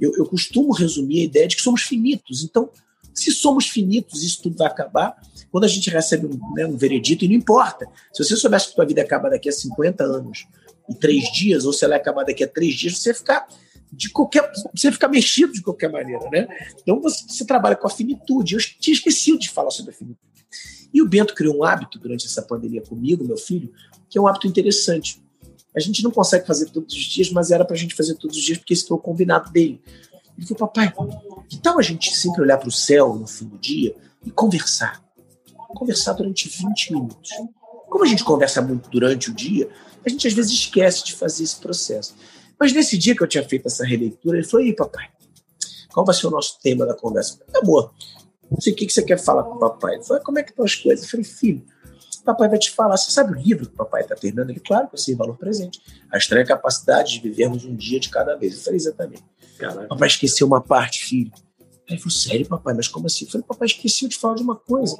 Eu, 0.00 0.14
eu 0.16 0.26
costumo 0.26 0.72
resumir 0.72 1.20
a 1.20 1.24
ideia 1.24 1.48
de 1.48 1.56
que 1.56 1.62
somos 1.62 1.82
finitos. 1.82 2.44
Então, 2.44 2.70
se 3.14 3.32
somos 3.32 3.66
finitos, 3.66 4.22
isso 4.22 4.42
tudo 4.42 4.56
vai 4.56 4.66
acabar. 4.66 5.16
Quando 5.50 5.64
a 5.64 5.68
gente 5.68 5.88
recebe 5.90 6.26
um, 6.26 6.54
né, 6.54 6.66
um 6.66 6.76
veredito, 6.76 7.24
e 7.24 7.28
não 7.28 7.34
importa, 7.34 7.88
se 8.12 8.22
você 8.22 8.36
soubesse 8.36 8.68
que 8.68 8.74
sua 8.74 8.84
vida 8.84 9.00
acaba 9.00 9.30
daqui 9.30 9.48
a 9.48 9.52
50 9.52 10.04
anos 10.04 10.46
e 10.88 10.94
três 10.94 11.32
dias, 11.32 11.64
ou 11.64 11.72
se 11.72 11.84
ela 11.84 11.96
acabar 11.96 12.24
daqui 12.24 12.44
a 12.44 12.48
três 12.48 12.74
dias, 12.74 12.98
você 12.98 13.14
ficar 13.14 13.46
de 13.90 14.10
qualquer. 14.10 14.50
Você 14.74 14.92
fica 14.92 15.08
mexido 15.08 15.52
de 15.52 15.62
qualquer 15.62 15.90
maneira, 15.90 16.28
né? 16.30 16.46
Então 16.82 17.00
você, 17.00 17.24
você 17.26 17.44
trabalha 17.44 17.76
com 17.76 17.86
a 17.86 17.90
finitude. 17.90 18.54
Eu 18.54 18.60
tinha 18.60 18.94
esquecido 18.94 19.38
de 19.38 19.50
falar 19.50 19.70
sobre 19.70 19.92
a 19.92 19.94
finitude. 19.94 20.20
E 20.92 21.02
o 21.02 21.08
Bento 21.08 21.34
criou 21.34 21.58
um 21.58 21.64
hábito 21.64 21.98
durante 21.98 22.26
essa 22.26 22.42
pandemia 22.42 22.82
comigo, 22.82 23.24
meu 23.24 23.36
filho, 23.36 23.72
que 24.08 24.18
é 24.18 24.20
um 24.20 24.26
hábito 24.26 24.46
interessante. 24.46 25.22
A 25.74 25.80
gente 25.80 26.02
não 26.02 26.10
consegue 26.10 26.46
fazer 26.46 26.70
todos 26.70 26.94
os 26.94 27.02
dias, 27.02 27.30
mas 27.30 27.50
era 27.50 27.64
para 27.64 27.74
a 27.74 27.78
gente 27.78 27.94
fazer 27.94 28.14
todos 28.14 28.36
os 28.36 28.42
dias, 28.42 28.58
porque 28.58 28.72
esse 28.72 28.86
foi 28.86 28.96
o 28.96 29.00
combinado 29.00 29.50
dele. 29.50 29.80
Ele 30.36 30.46
falou, 30.46 30.68
papai, 30.68 30.92
que 31.48 31.58
tal 31.58 31.78
a 31.78 31.82
gente 31.82 32.14
sempre 32.16 32.42
olhar 32.42 32.58
para 32.58 32.68
o 32.68 32.72
céu 32.72 33.14
no 33.14 33.26
fim 33.26 33.46
do 33.46 33.58
dia 33.58 33.94
e 34.24 34.30
conversar? 34.30 35.02
Conversar 35.68 36.14
durante 36.14 36.48
20 36.48 36.92
minutos. 36.92 37.30
Como 37.88 38.04
a 38.04 38.06
gente 38.06 38.24
conversa 38.24 38.62
muito 38.62 38.88
durante 38.90 39.30
o 39.30 39.34
dia, 39.34 39.68
a 40.04 40.08
gente 40.08 40.26
às 40.26 40.32
vezes 40.32 40.52
esquece 40.52 41.04
de 41.04 41.14
fazer 41.14 41.44
esse 41.44 41.56
processo. 41.56 42.14
Mas 42.58 42.72
nesse 42.72 42.96
dia 42.96 43.14
que 43.14 43.22
eu 43.22 43.26
tinha 43.26 43.46
feito 43.46 43.66
essa 43.66 43.84
releitura, 43.84 44.38
ele 44.38 44.46
falou: 44.46 44.66
e 44.66 44.74
papai, 44.74 45.08
qual 45.92 46.06
vai 46.06 46.14
ser 46.14 46.26
o 46.26 46.30
nosso 46.30 46.58
tema 46.60 46.86
da 46.86 46.94
conversa? 46.94 47.38
falei, 47.46 47.62
amor, 47.62 47.92
não 48.50 48.60
sei 48.60 48.72
o 48.72 48.76
que 48.76 48.88
você 48.88 49.02
quer 49.02 49.18
falar 49.18 49.44
com 49.44 49.56
o 49.56 49.58
papai. 49.58 49.96
Ele 49.96 50.04
falou: 50.04 50.22
como 50.22 50.38
é 50.38 50.42
que 50.42 50.50
estão 50.50 50.64
as 50.64 50.74
coisas? 50.74 51.04
Eu 51.04 51.10
falei: 51.10 51.24
filho, 51.24 51.64
papai 52.26 52.48
vai 52.48 52.58
te 52.58 52.70
falar. 52.70 52.96
Você 52.96 53.10
sabe 53.10 53.32
o 53.32 53.34
livro 53.34 53.66
que 53.66 53.72
o 53.72 53.76
papai 53.76 54.02
está 54.02 54.16
terminando? 54.16 54.50
Ele, 54.50 54.60
claro 54.60 54.88
que 54.88 54.94
eu 54.94 54.98
sei 54.98 55.14
valor 55.14 55.36
presente. 55.38 55.80
A 56.12 56.18
estranha 56.18 56.44
capacidade 56.44 57.12
de 57.12 57.20
vivermos 57.20 57.64
um 57.64 57.74
dia 57.74 58.00
de 58.00 58.10
cada 58.10 58.36
vez. 58.36 58.54
Eu 58.54 58.60
falei: 58.60 58.76
exatamente. 58.76 59.24
Caraca. 59.56 59.86
Papai 59.86 60.08
esqueceu 60.08 60.46
uma 60.46 60.60
parte, 60.60 61.04
filho. 61.04 61.32
Aí 61.88 61.94
ele 61.94 61.98
falou: 61.98 62.10
sério, 62.10 62.46
papai, 62.46 62.74
mas 62.74 62.88
como 62.88 63.06
assim? 63.06 63.24
Eu 63.24 63.30
falei: 63.30 63.46
papai 63.46 63.66
esqueceu 63.66 64.08
de 64.08 64.16
falar 64.16 64.34
de 64.34 64.42
uma 64.42 64.56
coisa. 64.56 64.96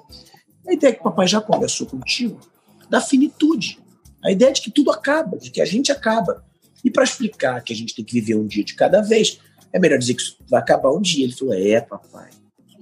A 0.67 0.73
ideia 0.73 0.95
que 0.95 1.01
o 1.01 1.03
papai 1.03 1.27
já 1.27 1.41
conversou 1.41 1.87
contigo 1.87 2.41
da 2.89 3.01
finitude. 3.01 3.79
A 4.25 4.31
ideia 4.31 4.53
de 4.53 4.63
que 4.63 4.71
tudo 4.71 4.91
acaba, 4.91 5.37
de 5.37 5.51
que 5.51 5.61
a 5.61 5.67
gente 5.67 5.91
acaba. 5.93 6.45
E 6.85 6.91
para 6.91 7.05
explicar 7.05 7.63
que 7.63 7.73
a 7.73 7.77
gente 7.77 7.95
tem 7.95 8.05
que 8.05 8.15
viver 8.15 8.37
um 8.37 8.47
dia 8.47 8.65
de 8.65 8.75
cada 8.75 9.03
vez, 9.03 9.41
é 9.73 9.79
melhor 9.79 9.99
dizer 9.99 10.15
que 10.15 10.23
isso 10.23 10.39
vai 10.49 10.61
acabar 10.61 10.93
um 10.93 11.03
dia. 11.03 11.25
Ele 11.25 11.35
falou: 11.35 11.55
É, 11.55 11.81
papai, 11.81 12.31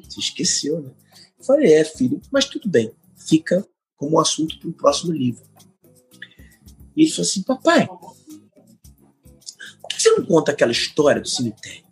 você 0.06 0.20
esqueceu, 0.20 0.80
né? 0.80 0.90
Eu 1.38 1.44
falei: 1.44 1.72
É, 1.72 1.82
filho, 1.82 2.20
mas 2.30 2.44
tudo 2.44 2.68
bem, 2.68 2.92
fica 3.16 3.66
como 3.96 4.20
assunto 4.20 4.58
para 4.58 4.68
o 4.68 4.72
próximo 4.72 5.12
livro. 5.12 5.44
E 6.96 7.02
ele 7.02 7.10
falou 7.10 7.28
assim: 7.28 7.42
Papai, 7.42 7.86
por 7.86 8.14
que 9.88 10.00
você 10.00 10.10
não 10.10 10.26
conta 10.26 10.52
aquela 10.52 10.72
história 10.72 11.20
do 11.20 11.28
cemitério? 11.28 11.84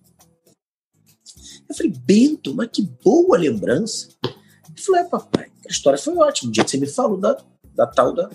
Eu 1.72 1.74
falei, 1.74 1.92
Bento, 2.04 2.54
mas 2.54 2.68
que 2.70 2.82
boa 2.82 3.38
lembrança. 3.38 4.08
Ele 4.22 4.82
falou, 4.84 5.00
é, 5.00 5.04
papai, 5.04 5.50
a 5.66 5.70
história 5.70 5.98
foi 5.98 6.14
ótima. 6.16 6.48
Um 6.48 6.52
dia 6.52 6.64
que 6.64 6.70
você 6.70 6.76
me 6.76 6.86
falou 6.86 7.18
da, 7.18 7.42
da 7.74 7.86
tal 7.86 8.14
da, 8.14 8.30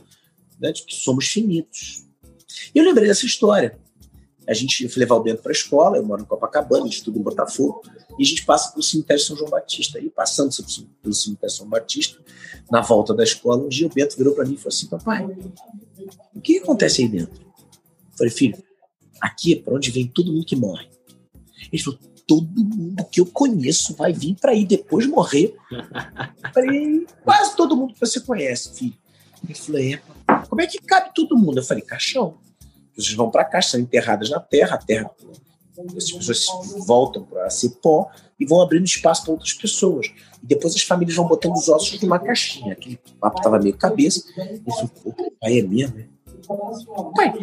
né, 0.59 0.71
de 0.71 0.83
que 0.83 0.95
somos 0.95 1.27
finitos. 1.27 2.05
E 2.73 2.79
eu 2.79 2.83
lembrei 2.83 3.07
dessa 3.07 3.25
história. 3.25 3.79
A 4.47 4.53
gente 4.53 4.83
eu 4.83 4.89
fui 4.89 4.99
levar 4.99 5.15
o 5.15 5.23
Bento 5.23 5.41
para 5.41 5.51
a 5.51 5.53
escola, 5.53 5.97
eu 5.97 6.05
moro 6.05 6.21
em 6.21 6.25
Copacabana, 6.25 6.85
gente 6.85 6.97
estuda 6.97 7.19
em 7.19 7.21
Botafogo, 7.21 7.81
e 8.17 8.23
a 8.23 8.25
gente 8.25 8.45
passa 8.45 8.71
pelo 8.71 8.83
cemitério 8.83 9.21
São 9.21 9.35
João 9.35 9.49
Batista. 9.49 9.99
E 9.99 10.09
passando 10.09 10.51
pelo 11.01 11.13
cemitério 11.13 11.55
São 11.55 11.67
Batista, 11.67 12.19
na 12.71 12.81
volta 12.81 13.13
da 13.13 13.23
escola, 13.23 13.63
um 13.63 13.67
dia 13.67 13.87
o 13.87 13.93
Bento 13.93 14.17
virou 14.17 14.33
para 14.33 14.45
mim 14.45 14.53
e 14.53 14.57
falou 14.57 14.69
assim: 14.69 14.87
Papai, 14.87 15.25
o 16.33 16.41
que 16.41 16.59
acontece 16.59 17.01
aí 17.01 17.07
dentro? 17.07 17.41
Eu 17.41 18.17
falei, 18.17 18.31
filho, 18.31 18.57
aqui 19.21 19.53
é 19.53 19.55
para 19.57 19.73
onde 19.73 19.91
vem 19.91 20.07
todo 20.07 20.31
mundo 20.31 20.45
que 20.45 20.55
morre. 20.55 20.87
Ele 21.71 21.81
falou: 21.81 21.99
todo 22.27 22.47
mundo 22.59 23.05
que 23.05 23.21
eu 23.21 23.25
conheço 23.25 23.95
vai 23.95 24.11
vir 24.11 24.35
para 24.35 24.53
ir 24.53 24.65
depois 24.65 25.07
morrer. 25.07 25.55
Eu 25.71 26.53
falei, 26.53 27.05
quase 27.23 27.55
todo 27.55 27.75
mundo 27.75 27.93
que 27.93 27.99
você 27.99 28.19
conhece, 28.19 28.77
filho. 28.77 28.93
Ele 29.43 29.55
falou, 29.55 29.81
é, 29.81 30.01
como 30.49 30.61
é 30.61 30.67
que 30.67 30.79
cabe 30.79 31.11
todo 31.15 31.37
mundo? 31.37 31.59
Eu 31.59 31.63
falei, 31.63 31.81
caixão. 31.81 32.37
Vocês 32.97 33.13
vão 33.13 33.29
para 33.29 33.45
cá, 33.45 33.61
são 33.61 33.79
enterradas 33.79 34.29
na 34.29 34.39
terra, 34.39 34.75
a 34.75 34.77
terra. 34.77 35.11
As 35.95 36.11
pessoas 36.11 36.47
voltam 36.87 37.23
para 37.23 37.49
ser 37.51 37.69
pó 37.81 38.09
e 38.39 38.45
vão 38.45 38.61
abrindo 38.61 38.85
espaço 38.85 39.23
para 39.23 39.33
outras 39.33 39.53
pessoas. 39.53 40.07
E 40.41 40.47
depois 40.47 40.75
as 40.75 40.81
famílias 40.81 41.15
vão 41.15 41.27
botando 41.27 41.53
os 41.53 41.69
ossos 41.69 42.01
numa 42.01 42.17
caixinha. 42.17 42.73
Aquele 42.73 42.99
papo 43.19 43.37
estava 43.37 43.59
meio 43.59 43.77
cabeça. 43.77 44.23
Falou, 44.65 44.87
pô, 44.87 45.13
pai 45.39 45.59
é 45.59 45.61
mesmo, 45.61 45.97
né? 45.97 46.07
Pai, 47.15 47.33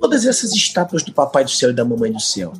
todas 0.00 0.24
essas 0.24 0.52
estátuas 0.52 1.02
do 1.02 1.12
papai 1.12 1.44
do 1.44 1.50
céu 1.50 1.70
e 1.70 1.74
da 1.74 1.84
mamãe 1.84 2.10
do 2.10 2.20
céu. 2.20 2.52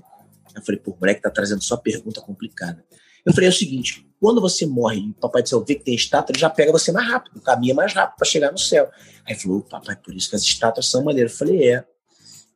Eu 0.54 0.62
falei, 0.62 0.80
pô, 0.80 0.90
o 0.90 0.96
moleque 1.00 1.22
tá 1.22 1.30
trazendo 1.30 1.62
só 1.62 1.76
pergunta 1.76 2.20
complicada. 2.20 2.84
Eu 3.24 3.32
falei, 3.32 3.48
é 3.48 3.52
o 3.52 3.54
seguinte, 3.54 4.06
quando 4.20 4.40
você 4.40 4.66
morre 4.66 4.98
e 4.98 5.10
o 5.10 5.14
papai 5.14 5.42
do 5.42 5.48
céu 5.48 5.64
vê 5.64 5.76
que 5.76 5.84
tem 5.84 5.94
estátua, 5.94 6.32
ele 6.32 6.40
já 6.40 6.50
pega 6.50 6.72
você 6.72 6.90
mais 6.90 7.08
rápido, 7.08 7.40
caminha 7.40 7.74
mais 7.74 7.94
rápido 7.94 8.16
para 8.16 8.26
chegar 8.26 8.50
no 8.50 8.58
céu. 8.58 8.90
Aí 9.24 9.34
falou, 9.34 9.62
papai, 9.62 9.96
por 9.96 10.14
isso 10.14 10.28
que 10.28 10.36
as 10.36 10.42
estátuas 10.42 10.86
são 10.86 11.04
maneiras. 11.04 11.32
Eu 11.32 11.38
falei, 11.38 11.68
é. 11.68 11.84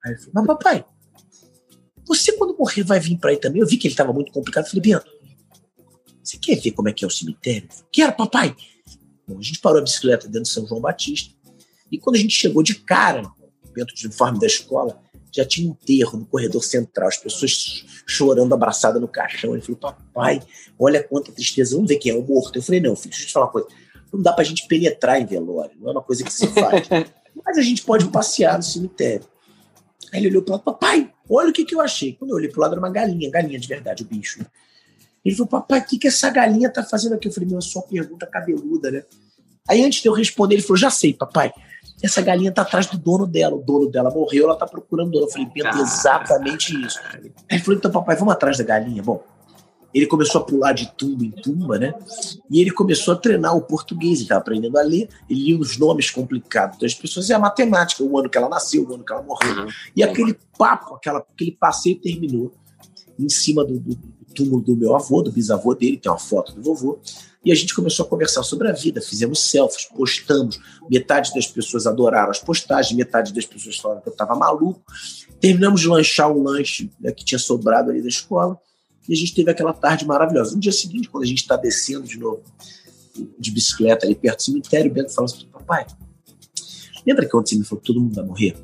Aí 0.07 0.13
ele 0.13 0.19
falou, 0.19 0.33
mas 0.35 0.47
papai, 0.47 0.85
você 2.07 2.33
quando 2.33 2.57
morrer 2.57 2.85
vai 2.85 3.01
vir 3.01 3.19
para 3.19 3.31
aí 3.31 3.37
também? 3.37 3.61
Eu 3.61 3.67
vi 3.67 3.77
que 3.77 3.89
ele 3.89 3.93
estava 3.93 4.13
muito 4.13 4.31
complicado. 4.31 4.65
Eu 4.65 4.71
falei, 4.71 4.83
Bento, 4.83 5.11
você 6.23 6.39
quer 6.39 6.61
ver 6.61 6.71
como 6.71 6.89
é 6.89 6.93
que 6.93 7.05
é 7.05 7.09
o 7.09 7.11
cemitério? 7.11 7.69
Quero, 7.91 8.13
papai. 8.13 8.55
Bom, 9.27 9.39
a 9.39 9.43
gente 9.43 9.59
parou 9.59 9.81
a 9.81 9.83
bicicleta 9.83 10.27
dentro 10.29 10.45
de 10.45 10.49
São 10.49 10.65
João 10.65 10.81
Batista. 10.81 11.35
E 11.91 11.99
quando 11.99 12.15
a 12.17 12.19
gente 12.21 12.35
chegou 12.35 12.63
de 12.63 12.77
cara, 12.77 13.23
dentro 13.75 13.95
do 13.97 14.05
uniforme 14.05 14.39
da 14.39 14.47
escola, 14.47 15.03
já 15.35 15.45
tinha 15.45 15.69
um 15.69 15.73
enterro 15.73 16.19
no 16.19 16.27
corredor 16.27 16.63
central, 16.63 17.09
as 17.09 17.17
pessoas 17.17 17.85
chorando, 18.07 18.55
abraçadas 18.55 19.01
no 19.01 19.09
caixão. 19.09 19.55
Ele 19.55 19.63
falou, 19.63 19.81
papai, 19.81 20.41
olha 20.79 21.03
quanta 21.03 21.33
tristeza, 21.33 21.75
vamos 21.75 21.89
ver 21.89 21.97
quem 21.97 22.13
é 22.13 22.15
o 22.15 22.23
morto. 22.23 22.57
Eu 22.57 22.63
falei, 22.63 22.81
não, 22.81 22.95
filho, 22.95 23.11
deixa 23.11 23.25
eu 23.25 23.29
te 23.29 23.33
falar 23.33 23.47
uma 23.47 23.53
coisa. 23.53 23.69
Não 24.13 24.23
dá 24.23 24.33
pra 24.33 24.45
gente 24.45 24.69
penetrar 24.69 25.21
em 25.21 25.27
velório, 25.27 25.77
não 25.81 25.89
é 25.89 25.93
uma 25.93 26.03
coisa 26.03 26.23
que 26.23 26.33
se 26.33 26.47
faz. 26.47 26.89
Mas 27.45 27.59
a 27.59 27.63
gente 27.63 27.83
pode 27.83 28.09
passear 28.09 28.57
no 28.57 28.63
cemitério. 28.63 29.27
Aí 30.17 30.23
ele 30.23 30.31
olhou 30.31 30.43
para 30.43 30.53
lado, 30.55 30.65
papai, 30.65 31.13
olha 31.29 31.51
o 31.51 31.53
que, 31.53 31.65
que 31.65 31.75
eu 31.75 31.81
achei. 31.81 32.15
Quando 32.15 32.31
eu 32.31 32.37
olhei 32.37 32.49
pro 32.49 32.61
lado, 32.61 32.73
era 32.73 32.81
uma 32.81 32.91
galinha, 32.91 33.31
galinha 33.31 33.59
de 33.59 33.69
verdade, 33.69 34.03
o 34.03 34.07
bicho. 34.07 34.41
Né? 34.41 34.47
Ele 35.25 35.37
falou, 35.37 35.49
papai, 35.49 35.81
o 35.81 35.85
que, 35.85 35.99
que 35.99 36.09
essa 36.09 36.31
galinha 36.31 36.71
tá 36.71 36.83
fazendo 36.83 37.15
aqui? 37.15 37.29
Eu 37.29 37.33
falei, 37.33 37.49
meu, 37.49 37.59
é 37.59 37.63
só 37.63 37.83
pergunta 37.83 38.27
cabeluda, 38.27 38.91
né? 38.91 39.05
Aí 39.69 39.85
antes 39.85 40.01
de 40.01 40.09
eu 40.09 40.13
responder, 40.13 40.55
ele 40.55 40.63
falou, 40.63 40.77
já 40.77 40.91
sei, 40.91 41.13
papai 41.13 41.53
essa 42.03 42.21
galinha 42.21 42.53
tá 42.53 42.63
atrás 42.63 42.87
do 42.87 42.99
dono 42.99 43.27
dela. 43.27 43.57
O 43.57 43.63
dono 43.63 43.91
dela 43.91 44.11
morreu, 44.11 44.45
ela 44.45 44.57
tá 44.57 44.67
procurando 44.67 45.09
o 45.09 45.11
dono. 45.11 45.27
Eu 45.27 45.31
falei, 45.31 45.49
Bento, 45.53 45.79
exatamente 45.79 46.75
isso. 46.85 47.01
Aí 47.11 47.33
ele 47.51 47.61
falou, 47.61 47.79
então, 47.79 47.91
papai, 47.91 48.17
vamos 48.17 48.35
atrás 48.35 48.59
da 48.59 48.65
galinha. 48.65 49.03
Bom, 49.03 49.23
ele 49.97 50.07
começou 50.07 50.43
a 50.43 50.45
pular 50.45 50.75
de 50.75 50.93
tumba 50.93 51.25
em 51.25 51.31
tumba, 51.31 51.79
né? 51.79 51.95
E 52.51 52.61
ele 52.61 52.71
começou 52.71 53.15
a 53.15 53.17
treinar 53.17 53.57
o 53.57 53.63
português, 53.63 54.19
ele 54.19 54.25
estava 54.25 54.43
aprendendo 54.43 54.77
a 54.79 54.83
ler, 54.83 55.09
ele 55.29 55.45
lia 55.45 55.59
os 55.59 55.79
nomes 55.79 56.11
complicados 56.11 56.79
das 56.79 56.95
pessoas 56.95 57.31
e 57.31 57.33
a 57.33 57.39
matemática, 57.39 58.05
o 58.05 58.19
ano 58.19 58.29
que 58.29 58.37
ela 58.37 58.47
nasceu, 58.47 58.87
o 58.87 58.93
ano 58.93 59.03
que 59.03 59.11
ela 59.11 59.23
morreu. 59.23 59.65
Uhum. 59.65 59.69
E 59.97 60.03
aquele 60.03 60.39
papo, 60.59 60.95
aquela, 60.95 61.21
aquele 61.21 61.53
passeio 61.53 61.99
terminou 61.99 62.53
em 63.19 63.31
cima 63.31 63.65
do, 63.65 63.81
do, 63.81 63.95
do 63.95 64.35
túmulo 64.35 64.61
do 64.61 64.77
meu 64.77 64.95
avô, 64.95 65.23
do 65.23 65.33
bisavô 65.33 65.75
dele, 65.75 65.97
tem 65.97 66.13
uma 66.13 66.19
foto 66.19 66.53
do 66.53 66.63
vovô, 66.63 66.99
e 67.43 67.51
a 67.51 67.55
gente 67.55 67.75
começou 67.75 68.05
a 68.05 68.09
conversar 68.09 68.43
sobre 68.43 68.69
a 68.69 68.73
vida, 68.73 69.01
fizemos 69.01 69.49
selfies, 69.49 69.87
postamos. 69.87 70.61
Metade 70.91 71.33
das 71.33 71.47
pessoas 71.47 71.87
adoraram 71.87 72.31
as 72.31 72.41
postagens, 72.41 72.95
metade 72.95 73.33
das 73.33 73.47
pessoas 73.47 73.79
falaram 73.79 74.03
que 74.03 74.09
eu 74.09 74.13
estava 74.13 74.35
maluco. 74.35 74.83
Terminamos 75.41 75.81
de 75.81 75.89
lanchar 75.89 76.31
um 76.31 76.43
lanche 76.43 76.91
né, 77.01 77.13
que 77.13 77.25
tinha 77.25 77.39
sobrado 77.39 77.91
ali 77.91 78.03
da 78.03 78.09
escola 78.09 78.61
e 79.09 79.13
a 79.13 79.17
gente 79.17 79.35
teve 79.35 79.51
aquela 79.51 79.73
tarde 79.73 80.07
maravilhosa. 80.07 80.55
No 80.55 80.61
dia 80.61 80.73
seguinte, 80.73 81.09
quando 81.09 81.25
a 81.25 81.27
gente 81.27 81.43
está 81.43 81.57
descendo 81.57 82.07
de 82.07 82.19
novo 82.19 82.43
de 83.39 83.51
bicicleta 83.51 84.05
ali 84.05 84.15
perto 84.15 84.39
do 84.39 84.43
cemitério, 84.43 84.91
o 84.91 84.95
Bento 84.95 85.13
falou 85.13 85.31
assim: 85.31 85.47
Papai, 85.47 85.87
lembra 87.07 87.29
que 87.29 87.37
ontem 87.37 87.51
você 87.51 87.59
me 87.59 87.65
falou 87.65 87.81
que 87.81 87.87
todo 87.87 88.01
mundo 88.01 88.15
vai 88.15 88.25
morrer? 88.25 88.57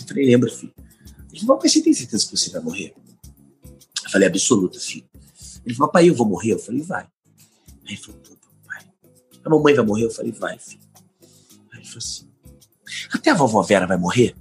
Eu 0.00 0.06
falei: 0.06 0.26
Lembra, 0.26 0.50
filho. 0.50 0.72
Ele 1.32 1.40
falou: 1.40 1.56
Papai, 1.56 1.68
você 1.68 1.82
tem 1.82 1.92
certeza 1.92 2.24
que 2.26 2.36
você 2.36 2.50
vai 2.50 2.60
morrer? 2.60 2.94
Eu 4.04 4.10
falei: 4.10 4.28
Absoluta, 4.28 4.78
filho. 4.78 5.04
Ele 5.64 5.74
falou: 5.74 5.88
Papai, 5.88 6.08
eu 6.08 6.14
vou 6.14 6.26
morrer? 6.26 6.52
Eu 6.52 6.58
falei: 6.58 6.82
Vai. 6.82 7.08
Aí 7.90 7.96
ele 7.96 7.96
falou, 7.96 8.20
papai, 8.22 8.86
a 9.44 9.50
mamãe 9.50 9.74
vai 9.74 9.84
morrer? 9.84 10.04
Eu 10.04 10.10
falei, 10.10 10.30
vai, 10.30 10.56
filho. 10.58 10.80
Aí 11.72 11.80
ele 11.80 11.86
falou 11.86 11.98
assim, 11.98 12.30
até 13.12 13.30
a 13.30 13.34
vovó 13.34 13.62
Vera 13.62 13.86
vai 13.86 13.96
morrer? 13.96 14.34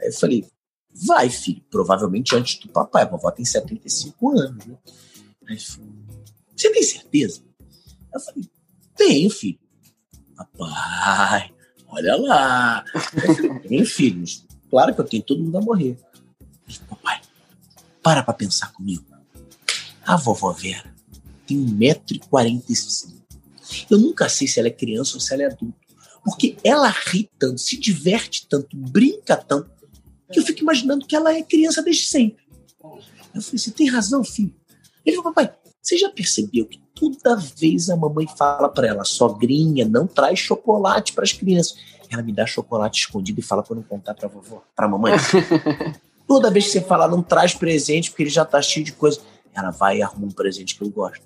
Aí 0.00 0.08
eu 0.08 0.12
falei, 0.12 0.44
vai, 0.94 1.28
filho, 1.28 1.62
provavelmente 1.70 2.34
antes 2.34 2.58
do 2.60 2.68
papai, 2.68 3.02
a 3.02 3.06
vovó 3.06 3.30
tem 3.30 3.44
75 3.44 4.38
anos, 4.38 4.64
né? 4.64 4.76
Aí 5.48 5.58
você 5.58 6.70
tem 6.70 6.82
certeza? 6.82 7.42
Eu 8.12 8.20
falei, 8.20 8.48
tenho, 8.96 9.30
filho. 9.30 9.58
Papai, 10.36 11.52
olha 11.88 12.16
lá. 12.16 12.84
Tem 13.68 13.84
filhos. 13.84 14.46
Claro 14.70 14.94
que 14.94 15.00
eu 15.00 15.04
tenho, 15.04 15.22
todo 15.22 15.42
mundo 15.42 15.52
vai 15.52 15.62
morrer. 15.62 15.98
Falou, 16.66 16.88
papai, 16.90 17.20
para 18.02 18.22
pra 18.22 18.34
pensar 18.34 18.72
comigo. 18.72 19.04
A 20.06 20.16
vovó 20.16 20.52
Vera 20.52 20.94
tem 21.46 21.58
1,45m. 21.58 23.22
Eu 23.90 23.98
nunca 23.98 24.28
sei 24.28 24.46
se 24.46 24.58
ela 24.58 24.68
é 24.68 24.72
criança 24.72 25.14
ou 25.14 25.20
se 25.20 25.32
ela 25.32 25.42
é 25.42 25.46
adulto. 25.46 25.74
Porque 26.24 26.56
ela 26.64 26.88
ri 26.88 27.30
tanto, 27.38 27.60
se 27.60 27.78
diverte 27.78 28.46
tanto, 28.48 28.76
brinca 28.76 29.36
tanto, 29.36 29.70
que 30.32 30.38
eu 30.38 30.44
fico 30.44 30.60
imaginando 30.60 31.06
que 31.06 31.14
ela 31.14 31.34
é 31.34 31.42
criança 31.42 31.82
desde 31.82 32.06
sempre. 32.06 32.44
Eu 33.34 33.42
falei, 33.42 33.58
você 33.58 33.70
tem 33.70 33.88
razão, 33.88 34.22
filho. 34.24 34.54
Ele 35.04 35.16
falou, 35.16 35.32
papai, 35.32 35.54
você 35.82 35.98
já 35.98 36.10
percebeu 36.10 36.66
que 36.66 36.80
toda 36.94 37.36
vez 37.36 37.90
a 37.90 37.96
mamãe 37.96 38.26
fala 38.38 38.68
para 38.68 38.86
ela, 38.86 39.04
sogrinha, 39.04 39.86
não 39.86 40.06
traz 40.06 40.38
chocolate 40.38 41.12
para 41.12 41.24
as 41.24 41.32
crianças. 41.32 41.76
Ela 42.10 42.22
me 42.22 42.32
dá 42.32 42.46
chocolate 42.46 43.00
escondido 43.00 43.40
e 43.40 43.42
fala 43.42 43.62
para 43.62 43.76
não 43.76 43.82
contar 43.82 44.14
para 44.14 44.28
vovó, 44.28 44.62
para 44.74 44.88
mamãe. 44.88 45.14
toda 46.26 46.50
vez 46.50 46.66
que 46.66 46.72
você 46.72 46.80
fala, 46.80 47.08
não 47.08 47.22
traz 47.22 47.54
presente 47.54 48.10
porque 48.10 48.22
ele 48.22 48.30
já 48.30 48.44
tá 48.44 48.60
cheio 48.60 48.84
de 48.84 48.92
coisa, 48.92 49.20
ela 49.54 49.70
vai 49.70 49.98
e 49.98 50.02
arruma 50.02 50.26
um 50.26 50.30
presente 50.30 50.76
que 50.76 50.82
eu 50.82 50.90
gosto. 50.90 51.24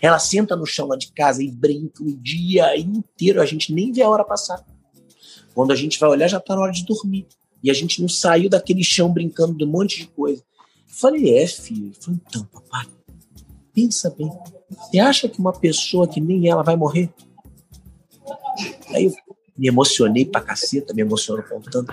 Ela 0.00 0.18
senta 0.18 0.56
no 0.56 0.64
chão 0.64 0.86
lá 0.86 0.96
de 0.96 1.12
casa 1.12 1.42
e 1.42 1.50
brinca 1.50 2.02
o 2.02 2.16
dia 2.16 2.76
inteiro, 2.78 3.40
a 3.40 3.46
gente 3.46 3.72
nem 3.72 3.92
vê 3.92 4.02
a 4.02 4.08
hora 4.08 4.24
passar. 4.24 4.64
Quando 5.54 5.72
a 5.72 5.76
gente 5.76 5.98
vai 5.98 6.08
olhar, 6.08 6.28
já 6.28 6.38
está 6.38 6.54
na 6.54 6.62
hora 6.62 6.72
de 6.72 6.84
dormir. 6.84 7.26
E 7.64 7.70
a 7.70 7.74
gente 7.74 8.02
não 8.02 8.08
saiu 8.10 8.50
daquele 8.50 8.84
chão 8.84 9.10
brincando 9.10 9.54
de 9.54 9.64
um 9.64 9.68
monte 9.68 10.00
de 10.00 10.06
coisa. 10.08 10.42
Eu 10.86 10.94
falei, 10.94 11.34
é, 11.34 11.46
filho. 11.46 11.86
Ele 11.86 11.94
falou, 11.98 12.20
então, 12.28 12.44
papai, 12.44 12.86
pensa 13.72 14.10
bem. 14.10 14.30
Você 14.68 14.98
acha 14.98 15.30
que 15.30 15.38
uma 15.38 15.52
pessoa 15.52 16.06
que 16.06 16.20
nem 16.20 16.46
ela 16.46 16.62
vai 16.62 16.76
morrer? 16.76 17.08
Aí 18.90 19.06
eu 19.06 19.14
me 19.56 19.66
emocionei 19.66 20.26
pra 20.26 20.42
caceta, 20.42 20.92
me 20.92 21.00
emociono 21.00 21.42
contando. 21.42 21.86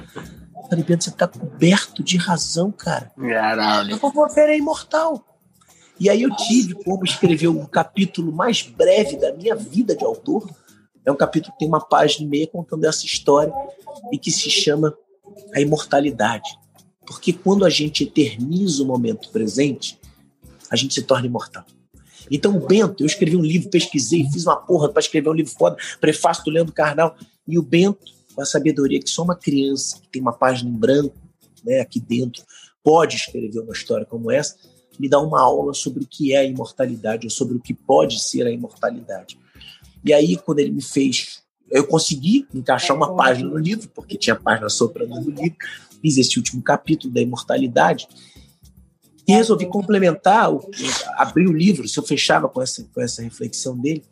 Falei, 0.70 0.84
Pedro, 0.84 1.06
você 1.06 1.12
tá 1.12 1.26
coberto 1.26 2.04
de 2.04 2.18
razão, 2.18 2.70
cara. 2.70 3.10
Caralho. 3.18 3.92
Eu 3.92 3.98
vou 3.98 4.30
ver 4.30 4.50
é 4.50 4.58
imortal. 4.58 5.26
E 5.98 6.10
aí 6.10 6.24
eu 6.24 6.36
tive 6.36 6.74
como 6.84 7.06
escrever 7.06 7.48
um 7.48 7.66
capítulo 7.66 8.34
mais 8.34 8.62
breve 8.62 9.16
da 9.16 9.32
minha 9.32 9.56
vida 9.56 9.96
de 9.96 10.04
autor. 10.04 10.50
É 11.06 11.12
um 11.12 11.16
capítulo 11.16 11.54
que 11.54 11.60
tem 11.60 11.68
uma 11.70 11.80
página 11.80 12.26
e 12.26 12.30
meia 12.30 12.48
contando 12.48 12.84
essa 12.84 13.06
história 13.06 13.54
e 14.12 14.18
que 14.18 14.32
se 14.32 14.50
chama 14.50 14.94
A 15.54 15.62
Imortalidade. 15.62 16.50
Porque 17.06 17.34
quando 17.34 17.66
a 17.66 17.70
gente 17.70 18.04
eterniza 18.04 18.84
o 18.84 18.86
momento 18.86 19.30
presente, 19.30 20.00
a 20.70 20.76
gente 20.76 20.94
se 20.94 21.02
torna 21.02 21.28
imortal. 21.28 21.66
Então, 22.30 22.56
o 22.56 22.66
Bento, 22.66 23.04
eu 23.04 23.08
escrevi 23.08 23.36
um 23.36 23.42
livro, 23.42 23.70
pesquisei, 23.70 24.26
fiz 24.32 24.46
uma 24.46 24.56
porra 24.56 24.88
para 24.88 25.02
escrever 25.02 25.30
um 25.30 25.34
livro 25.34 25.52
foda, 25.52 25.76
prefácio 26.00 26.46
do 26.46 26.52
Leandro 26.52 26.74
Carnal. 26.74 27.16
E 27.46 27.60
o 27.60 27.62
Bento, 27.62 28.00
com 28.34 28.42
a 28.42 28.46
sabedoria 28.46 29.02
que 29.02 29.10
só 29.10 29.24
uma 29.24 29.36
criança 29.36 30.00
que 30.00 30.08
tem 30.08 30.22
uma 30.22 30.32
página 30.32 30.70
em 30.70 30.74
branco 30.74 31.16
né, 31.64 31.82
aqui 31.82 32.00
dentro 32.00 32.44
pode 32.84 33.18
escrever 33.18 33.60
uma 33.60 33.74
história 33.74 34.06
como 34.06 34.32
essa, 34.32 34.56
me 35.00 35.10
dá 35.10 35.20
uma 35.20 35.42
aula 35.42 35.74
sobre 35.74 36.04
o 36.04 36.08
que 36.08 36.34
é 36.34 36.38
a 36.38 36.44
imortalidade, 36.44 37.28
ou 37.28 37.32
sobre 37.32 37.56
o 37.56 37.60
que 37.60 37.74
pode 37.74 38.22
ser 38.22 38.46
a 38.48 38.52
imortalidade. 38.52 39.38
E 40.04 40.14
aí, 40.14 40.38
quando 40.38 40.60
ele 40.60 40.72
me 40.72 40.82
fez, 40.82 41.41
eu 41.72 41.88
consegui 41.88 42.48
encaixar 42.54 42.96
uma 42.96 43.16
página 43.16 43.50
no 43.50 43.58
livro, 43.58 43.90
porque 43.90 44.18
tinha 44.18 44.36
página 44.36 44.70
soprando 44.70 45.16
no 45.22 45.32
livro, 45.32 45.58
fiz 46.02 46.18
esse 46.18 46.38
último 46.38 46.62
capítulo 46.62 47.14
da 47.14 47.22
imortalidade. 47.22 48.08
E 49.28 49.32
resolvi 49.32 49.66
complementar, 49.68 50.50
abrir 51.16 51.48
o 51.48 51.54
livro, 51.54 51.88
se 51.88 51.98
eu 51.98 52.04
fechava 52.04 52.50
com 52.50 52.62
essa, 52.62 52.84
com 52.94 53.02
essa 53.02 53.22
reflexão 53.22 53.78
dele, 53.78 54.04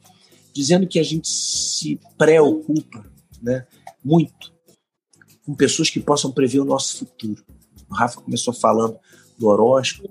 dizendo 0.54 0.88
que 0.88 1.00
a 1.00 1.04
gente 1.04 1.28
se 1.28 2.00
preocupa 2.18 3.06
né, 3.42 3.66
muito 4.04 4.54
com 5.46 5.54
pessoas 5.56 5.90
que 5.90 6.00
possam 6.00 6.32
prever 6.32 6.60
o 6.60 6.66
nosso 6.66 7.00
futuro. 7.00 7.44
O 7.90 7.94
Rafa 7.94 8.22
começou 8.22 8.54
falando 8.54 8.98
do 9.38 9.48
horóscopo, 9.48 10.10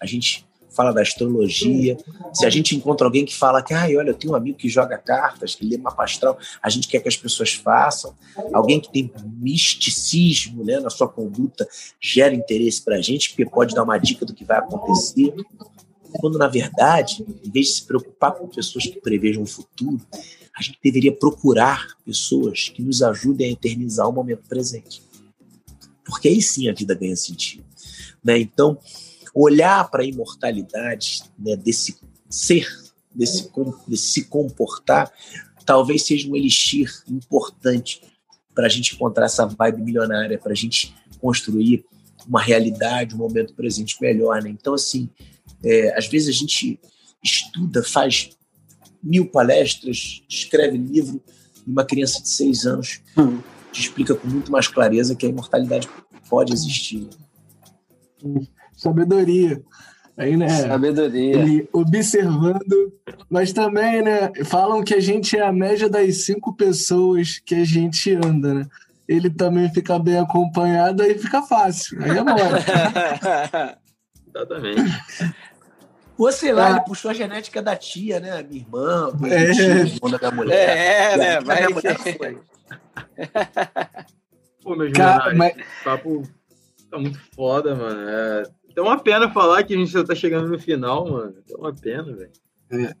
a 0.00 0.06
gente 0.06 0.46
fala 0.80 0.94
da 0.94 1.02
astrologia. 1.02 1.98
Se 2.32 2.46
a 2.46 2.50
gente 2.50 2.74
encontra 2.74 3.06
alguém 3.06 3.26
que 3.26 3.36
fala 3.36 3.62
que, 3.62 3.74
ai, 3.74 3.94
olha, 3.96 4.10
eu 4.10 4.14
tenho 4.14 4.32
um 4.32 4.36
amigo 4.36 4.56
que 4.56 4.68
joga 4.68 4.96
cartas, 4.96 5.54
que 5.54 5.66
lê 5.66 5.76
mapa 5.76 6.04
astral, 6.04 6.38
a 6.62 6.70
gente 6.70 6.88
quer 6.88 7.00
que 7.00 7.08
as 7.08 7.16
pessoas 7.18 7.52
façam. 7.52 8.14
Alguém 8.50 8.80
que 8.80 8.90
tem 8.90 9.12
misticismo 9.36 10.64
né, 10.64 10.80
na 10.80 10.88
sua 10.88 11.06
conduta 11.06 11.68
gera 12.00 12.34
interesse 12.34 12.82
para 12.82 12.96
a 12.96 13.00
gente, 13.02 13.28
porque 13.28 13.44
pode 13.44 13.74
dar 13.74 13.82
uma 13.82 13.98
dica 13.98 14.24
do 14.24 14.32
que 14.32 14.42
vai 14.42 14.58
acontecer. 14.58 15.34
Quando, 16.18 16.38
na 16.38 16.48
verdade, 16.48 17.26
em 17.44 17.50
vez 17.50 17.66
de 17.66 17.72
se 17.74 17.86
preocupar 17.86 18.32
com 18.32 18.48
pessoas 18.48 18.84
que 18.84 18.98
prevejam 19.00 19.42
o 19.42 19.46
futuro, 19.46 20.00
a 20.56 20.62
gente 20.62 20.78
deveria 20.82 21.12
procurar 21.12 21.88
pessoas 22.06 22.70
que 22.70 22.82
nos 22.82 23.02
ajudem 23.02 23.48
a 23.48 23.52
eternizar 23.52 24.08
o 24.08 24.12
momento 24.12 24.48
presente. 24.48 25.02
Porque 26.06 26.28
aí 26.28 26.40
sim 26.40 26.70
a 26.70 26.72
vida 26.72 26.94
ganha 26.94 27.16
sentido. 27.16 27.64
Né? 28.24 28.38
Então, 28.38 28.78
olhar 29.34 29.90
para 29.90 30.02
a 30.02 30.06
imortalidade 30.06 31.22
né, 31.38 31.56
desse 31.56 31.98
ser, 32.28 32.66
desse, 33.14 33.50
desse 33.86 34.12
se 34.12 34.24
comportar, 34.24 35.12
talvez 35.64 36.04
seja 36.04 36.28
um 36.28 36.36
elixir 36.36 36.90
importante 37.08 38.02
para 38.54 38.66
a 38.66 38.68
gente 38.68 38.94
encontrar 38.94 39.26
essa 39.26 39.46
vibe 39.46 39.82
milionária, 39.82 40.38
para 40.38 40.52
a 40.52 40.56
gente 40.56 40.94
construir 41.20 41.84
uma 42.26 42.40
realidade, 42.40 43.14
um 43.14 43.18
momento 43.18 43.54
presente 43.54 43.96
melhor. 44.00 44.42
Né? 44.42 44.50
Então, 44.50 44.74
assim, 44.74 45.08
é, 45.64 45.96
às 45.96 46.06
vezes 46.06 46.28
a 46.28 46.38
gente 46.38 46.80
estuda, 47.22 47.82
faz 47.82 48.30
mil 49.02 49.30
palestras, 49.30 50.22
escreve 50.28 50.76
livro, 50.76 51.22
e 51.66 51.70
uma 51.70 51.84
criança 51.84 52.22
de 52.22 52.28
seis 52.28 52.66
anos 52.66 53.00
hum. 53.16 53.40
te 53.72 53.80
explica 53.82 54.14
com 54.14 54.26
muito 54.26 54.50
mais 54.50 54.68
clareza 54.68 55.14
que 55.14 55.26
a 55.26 55.28
imortalidade 55.28 55.88
pode 56.28 56.52
existir. 56.52 57.08
Sabedoria. 58.80 59.62
Aí, 60.16 60.38
né? 60.38 60.48
Sabedoria. 60.48 61.36
Ele 61.36 61.68
observando, 61.70 62.92
mas 63.28 63.52
também, 63.52 64.00
né? 64.00 64.32
Falam 64.46 64.82
que 64.82 64.94
a 64.94 65.00
gente 65.00 65.36
é 65.36 65.42
a 65.42 65.52
média 65.52 65.86
das 65.86 66.24
cinco 66.24 66.56
pessoas 66.56 67.38
que 67.44 67.54
a 67.56 67.64
gente 67.64 68.14
anda, 68.14 68.54
né? 68.54 68.66
Ele 69.06 69.28
também 69.28 69.70
fica 69.70 69.98
bem 69.98 70.18
acompanhado, 70.18 71.02
aí 71.02 71.18
fica 71.18 71.42
fácil. 71.42 72.02
Aí 72.02 72.16
é 72.16 72.22
mole. 72.22 72.40
Exatamente. 74.34 75.02
Você 76.16 76.52
lá, 76.52 76.66
ah. 76.66 76.70
ele 76.70 76.80
puxou 76.82 77.10
a 77.10 77.14
genética 77.14 77.60
da 77.60 77.76
tia, 77.76 78.18
né? 78.18 78.42
Minha 78.42 78.62
irmã, 78.62 79.12
é. 79.24 79.52
tia, 79.52 80.18
da 80.18 80.30
mulher. 80.30 80.78
É, 80.78 81.16
né? 81.18 81.40
Vai 81.40 81.68
mulher 81.68 81.98
foi. 81.98 82.38
Pô, 84.62 84.76
meu 84.76 84.90
Cara, 84.92 85.34
mas... 85.34 85.54
papo 85.84 86.22
tá 86.90 86.98
muito 86.98 87.18
foda, 87.34 87.74
mano. 87.74 88.08
É, 88.08 88.42
é 88.76 88.80
uma 88.80 88.98
pena 88.98 89.30
falar 89.30 89.62
que 89.62 89.74
a 89.74 89.76
gente 89.76 89.90
já 89.90 90.04
tá 90.04 90.14
chegando 90.14 90.48
no 90.48 90.58
final, 90.58 91.08
mano. 91.10 91.34
É 91.48 91.56
uma 91.56 91.72
pena, 91.72 92.04
velho. 92.04 92.30
É. 92.72 92.94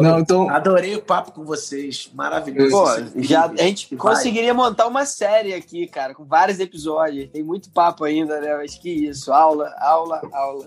Não, 0.00 0.18
então... 0.18 0.50
Adorei 0.50 0.94
o 0.94 1.02
papo 1.02 1.32
com 1.32 1.44
vocês. 1.44 2.10
Maravilhoso. 2.14 2.70
Pô, 2.70 3.22
já, 3.22 3.46
a 3.46 3.56
gente 3.56 3.94
Vai. 3.94 3.98
conseguiria 3.98 4.52
montar 4.52 4.86
uma 4.86 5.06
série 5.06 5.54
aqui, 5.54 5.86
cara, 5.86 6.14
com 6.14 6.24
vários 6.24 6.60
episódios. 6.60 7.30
Tem 7.30 7.42
muito 7.42 7.70
papo 7.70 8.04
ainda, 8.04 8.40
né? 8.40 8.52
Acho 8.54 8.80
que 8.80 8.90
isso. 8.90 9.32
Aula, 9.32 9.74
aula, 9.78 10.20
aula. 10.32 10.66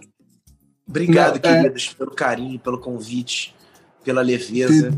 Obrigado, 0.88 1.40
Não, 1.42 1.52
é. 1.52 1.62
queridos, 1.62 1.92
é... 1.94 1.98
pelo 1.98 2.12
carinho, 2.12 2.60
pelo 2.60 2.80
convite, 2.80 3.56
pela 4.04 4.22
leveza. 4.22 4.92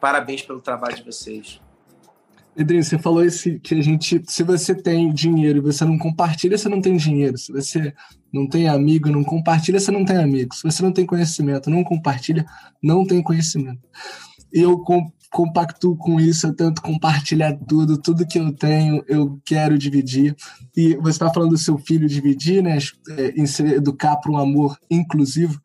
Parabéns 0.00 0.42
pelo 0.42 0.60
trabalho 0.60 0.96
de 0.96 1.04
vocês. 1.04 1.60
Pedrinho, 2.54 2.84
você 2.84 2.98
falou 2.98 3.24
esse, 3.24 3.58
que 3.60 3.74
a 3.74 3.82
gente, 3.82 4.22
se 4.26 4.42
você 4.42 4.74
tem 4.74 5.12
dinheiro 5.12 5.58
e 5.58 5.62
você 5.62 5.84
não 5.84 5.96
compartilha, 5.96 6.58
você 6.58 6.68
não 6.68 6.82
tem 6.82 6.96
dinheiro. 6.96 7.38
Se 7.38 7.50
você 7.50 7.94
não 8.32 8.46
tem 8.46 8.68
amigo, 8.68 9.08
não 9.10 9.24
compartilha, 9.24 9.80
você 9.80 9.90
não 9.90 10.04
tem 10.04 10.18
amigo. 10.18 10.54
Se 10.54 10.62
você 10.62 10.82
não 10.82 10.92
tem 10.92 11.06
conhecimento, 11.06 11.70
não 11.70 11.82
compartilha, 11.82 12.44
não 12.82 13.06
tem 13.06 13.22
conhecimento. 13.22 13.80
E 14.52 14.60
eu 14.60 14.78
com, 14.80 15.10
compacto 15.30 15.96
com 15.96 16.20
isso, 16.20 16.46
eu 16.46 16.54
tento 16.54 16.82
compartilhar 16.82 17.56
tudo, 17.66 17.96
tudo 17.96 18.26
que 18.26 18.38
eu 18.38 18.52
tenho, 18.52 19.02
eu 19.08 19.40
quero 19.46 19.78
dividir. 19.78 20.36
E 20.76 20.94
você 20.96 21.10
está 21.10 21.32
falando 21.32 21.50
do 21.50 21.58
seu 21.58 21.78
filho 21.78 22.06
dividir, 22.06 22.62
né? 22.62 22.76
É, 23.16 23.32
educar 23.74 24.16
para 24.16 24.30
um 24.30 24.36
amor 24.36 24.76
inclusivo. 24.90 25.58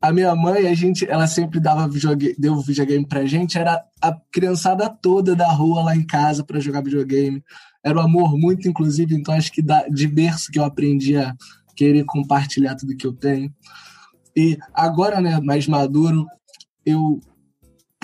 A 0.00 0.12
minha 0.12 0.34
mãe, 0.34 0.66
a 0.66 0.74
gente, 0.74 1.04
ela 1.04 1.26
sempre 1.26 1.60
dava 1.60 1.86
videogame, 1.86 2.34
deu 2.38 2.58
videogame 2.60 3.06
pra 3.06 3.26
gente, 3.26 3.58
era 3.58 3.84
a 4.00 4.16
criançada 4.32 4.88
toda 4.88 5.36
da 5.36 5.52
rua 5.52 5.82
lá 5.82 5.94
em 5.94 6.06
casa 6.06 6.42
para 6.42 6.58
jogar 6.58 6.82
videogame. 6.82 7.44
Era 7.84 7.98
um 7.98 8.02
amor 8.02 8.38
muito 8.38 8.66
inclusivo, 8.66 9.12
então 9.12 9.34
acho 9.34 9.52
que 9.52 9.60
da, 9.60 9.86
de 9.88 10.08
berço 10.08 10.50
que 10.50 10.58
eu 10.58 10.64
aprendi 10.64 11.18
a 11.18 11.34
querer 11.76 12.04
compartilhar 12.04 12.76
tudo 12.76 12.96
que 12.96 13.06
eu 13.06 13.12
tenho. 13.12 13.52
E 14.34 14.56
agora, 14.72 15.20
né, 15.20 15.38
mais 15.40 15.66
maduro, 15.66 16.26
eu 16.84 17.20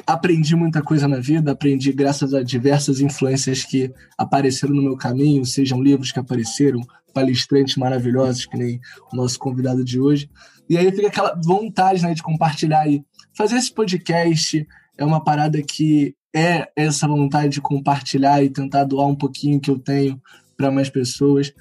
aprendi 0.06 0.54
muita 0.54 0.82
coisa 0.82 1.08
na 1.08 1.18
vida, 1.18 1.52
aprendi 1.52 1.92
graças 1.92 2.34
a 2.34 2.42
diversas 2.42 3.00
influências 3.00 3.64
que 3.64 3.90
apareceram 4.18 4.74
no 4.74 4.82
meu 4.82 4.96
caminho, 4.98 5.46
sejam 5.46 5.82
livros 5.82 6.12
que 6.12 6.18
apareceram, 6.18 6.80
palestrantes 7.14 7.76
maravilhosos, 7.76 8.44
que 8.44 8.58
nem 8.58 8.78
o 9.10 9.16
nosso 9.16 9.38
convidado 9.38 9.82
de 9.82 9.98
hoje. 9.98 10.28
E 10.68 10.76
aí 10.76 10.90
fica 10.90 11.08
aquela 11.08 11.38
vontade 11.44 12.02
né, 12.02 12.14
de 12.14 12.22
compartilhar 12.22 12.88
e 12.88 13.04
fazer 13.34 13.56
esse 13.56 13.72
podcast 13.72 14.66
é 14.98 15.04
uma 15.04 15.22
parada 15.22 15.62
que 15.62 16.14
é 16.34 16.68
essa 16.74 17.06
vontade 17.06 17.50
de 17.50 17.60
compartilhar 17.60 18.42
e 18.42 18.50
tentar 18.50 18.84
doar 18.84 19.06
um 19.06 19.14
pouquinho 19.14 19.60
que 19.60 19.70
eu 19.70 19.78
tenho 19.78 20.20
para 20.56 20.70
mais 20.70 20.90
pessoas. 20.90 21.52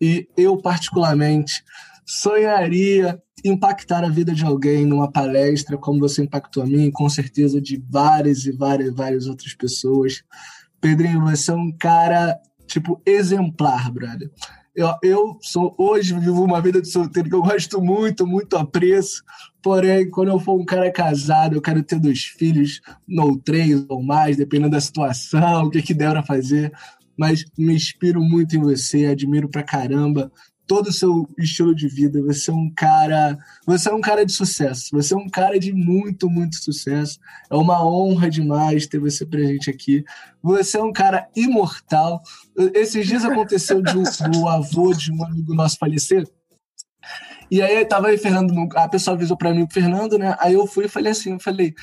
E 0.00 0.28
eu, 0.36 0.56
particularmente, 0.56 1.64
sonharia 2.04 3.20
impactar 3.44 4.04
a 4.04 4.08
vida 4.08 4.32
de 4.32 4.44
alguém 4.44 4.86
numa 4.86 5.10
palestra, 5.10 5.76
como 5.76 6.00
você 6.00 6.22
impactou 6.22 6.62
a 6.62 6.66
mim, 6.66 6.90
com 6.90 7.08
certeza 7.08 7.60
de 7.60 7.82
várias 7.88 8.46
e 8.46 8.52
várias, 8.52 8.94
várias 8.94 9.26
outras 9.26 9.54
pessoas. 9.54 10.22
Pedrinho, 10.80 11.20
você 11.22 11.50
é 11.50 11.54
um 11.54 11.72
cara, 11.76 12.38
tipo, 12.66 13.00
exemplar, 13.04 13.90
brother. 13.92 14.30
Eu, 14.74 14.92
eu 15.02 15.38
sou 15.40 15.72
hoje 15.78 16.18
vivo 16.18 16.42
uma 16.42 16.60
vida 16.60 16.82
de 16.82 16.88
solteiro 16.88 17.28
que 17.28 17.34
eu 17.34 17.42
gosto 17.42 17.80
muito, 17.80 18.26
muito 18.26 18.56
apreço. 18.56 19.22
Porém, 19.62 20.10
quando 20.10 20.28
eu 20.28 20.40
for 20.40 20.60
um 20.60 20.64
cara 20.64 20.90
casado, 20.90 21.54
eu 21.54 21.62
quero 21.62 21.82
ter 21.82 22.00
dois 22.00 22.24
filhos, 22.24 22.80
ou 23.16 23.38
três 23.38 23.84
ou 23.88 24.02
mais, 24.02 24.36
dependendo 24.36 24.70
da 24.70 24.80
situação, 24.80 25.66
o 25.66 25.70
que, 25.70 25.80
que 25.80 25.94
der 25.94 26.10
para 26.10 26.24
fazer. 26.24 26.72
Mas 27.16 27.44
me 27.56 27.72
inspiro 27.72 28.20
muito 28.20 28.56
em 28.56 28.60
você, 28.60 29.06
admiro 29.06 29.48
pra 29.48 29.62
caramba 29.62 30.30
todo 30.66 30.88
o 30.88 30.92
seu 30.92 31.28
estilo 31.38 31.74
de 31.74 31.88
vida. 31.88 32.22
Você 32.22 32.50
é 32.50 32.54
um 32.54 32.70
cara, 32.70 33.38
você 33.66 33.88
é 33.88 33.92
um 33.92 34.00
cara 34.00 34.24
de 34.24 34.32
sucesso. 34.32 34.88
Você 34.92 35.14
é 35.14 35.16
um 35.16 35.28
cara 35.28 35.58
de 35.58 35.72
muito, 35.72 36.28
muito 36.28 36.56
sucesso. 36.56 37.18
É 37.50 37.54
uma 37.56 37.84
honra 37.84 38.30
demais 38.30 38.86
ter 38.86 38.98
você 38.98 39.26
presente 39.26 39.70
aqui. 39.70 40.04
Você 40.42 40.78
é 40.78 40.82
um 40.82 40.92
cara 40.92 41.28
imortal. 41.36 42.22
Esses 42.74 43.06
dias 43.06 43.24
aconteceu 43.24 43.82
de 43.82 43.96
um, 43.96 44.04
o 44.42 44.48
avô 44.48 44.92
de 44.92 45.12
um 45.12 45.24
amigo 45.24 45.54
nosso 45.54 45.78
falecer. 45.78 46.26
E 47.50 47.60
aí 47.60 47.84
tava 47.84 48.08
aí 48.08 48.16
Fernando, 48.16 48.54
a 48.74 48.88
pessoa 48.88 49.14
avisou 49.14 49.36
para 49.36 49.52
mim 49.52 49.66
Fernando, 49.70 50.18
né? 50.18 50.34
Aí 50.40 50.54
eu 50.54 50.66
fui 50.66 50.86
e 50.86 50.88
falei 50.88 51.12
assim, 51.12 51.32
eu 51.32 51.40
falei, 51.40 51.74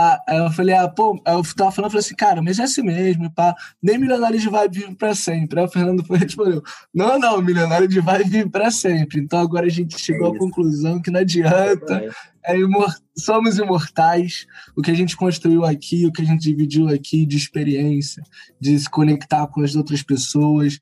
ah, 0.00 0.22
eu 0.28 0.52
falei, 0.52 0.76
ah, 0.76 0.86
pô, 0.86 1.20
eu 1.26 1.42
tava 1.56 1.72
falando, 1.72 1.86
eu 1.86 1.90
falei 1.90 1.98
assim, 1.98 2.14
cara, 2.14 2.40
mas 2.40 2.60
é 2.60 2.62
assim 2.62 2.82
mesmo, 2.82 3.28
pá, 3.32 3.52
nem 3.82 3.98
milionário 3.98 4.38
de 4.38 4.48
vai 4.48 4.68
vive 4.68 4.94
para 4.94 5.12
sempre. 5.12 5.58
Aí 5.58 5.66
o 5.66 5.68
Fernando 5.68 6.04
foi 6.04 6.18
respondeu, 6.18 6.62
não, 6.94 7.18
não, 7.18 7.42
milionário 7.42 7.88
de 7.88 7.98
vai 7.98 8.22
vive 8.22 8.48
para 8.48 8.70
sempre. 8.70 9.18
Então 9.18 9.40
agora 9.40 9.66
a 9.66 9.68
gente 9.68 9.98
chegou 9.98 10.32
é 10.32 10.36
à 10.36 10.38
conclusão 10.38 11.02
que 11.02 11.10
não 11.10 11.18
adianta, 11.18 12.00
é 12.44 12.56
imor 12.56 12.94
somos 13.16 13.58
imortais. 13.58 14.46
O 14.76 14.82
que 14.82 14.92
a 14.92 14.94
gente 14.94 15.16
construiu 15.16 15.64
aqui, 15.64 16.06
o 16.06 16.12
que 16.12 16.22
a 16.22 16.24
gente 16.24 16.42
dividiu 16.42 16.88
aqui 16.88 17.26
de 17.26 17.36
experiência, 17.36 18.22
de 18.60 18.78
se 18.78 18.88
conectar 18.88 19.48
com 19.48 19.62
as 19.62 19.74
outras 19.74 20.00
pessoas, 20.00 20.78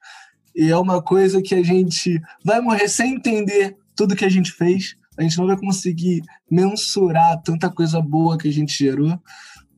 e 0.54 0.70
é 0.70 0.76
uma 0.76 1.00
coisa 1.00 1.40
que 1.40 1.54
a 1.54 1.62
gente 1.62 2.20
vai 2.44 2.60
morrer 2.60 2.88
sem 2.88 3.14
entender 3.14 3.78
tudo 3.94 4.14
que 4.14 4.26
a 4.26 4.28
gente 4.28 4.52
fez, 4.52 4.94
a 5.18 5.22
gente 5.22 5.38
não 5.38 5.46
vai 5.46 5.56
conseguir 5.56 6.22
mensurar 6.50 7.40
tanta 7.42 7.70
coisa 7.70 8.00
boa 8.00 8.36
que 8.36 8.48
a 8.48 8.52
gente 8.52 8.76
gerou, 8.76 9.18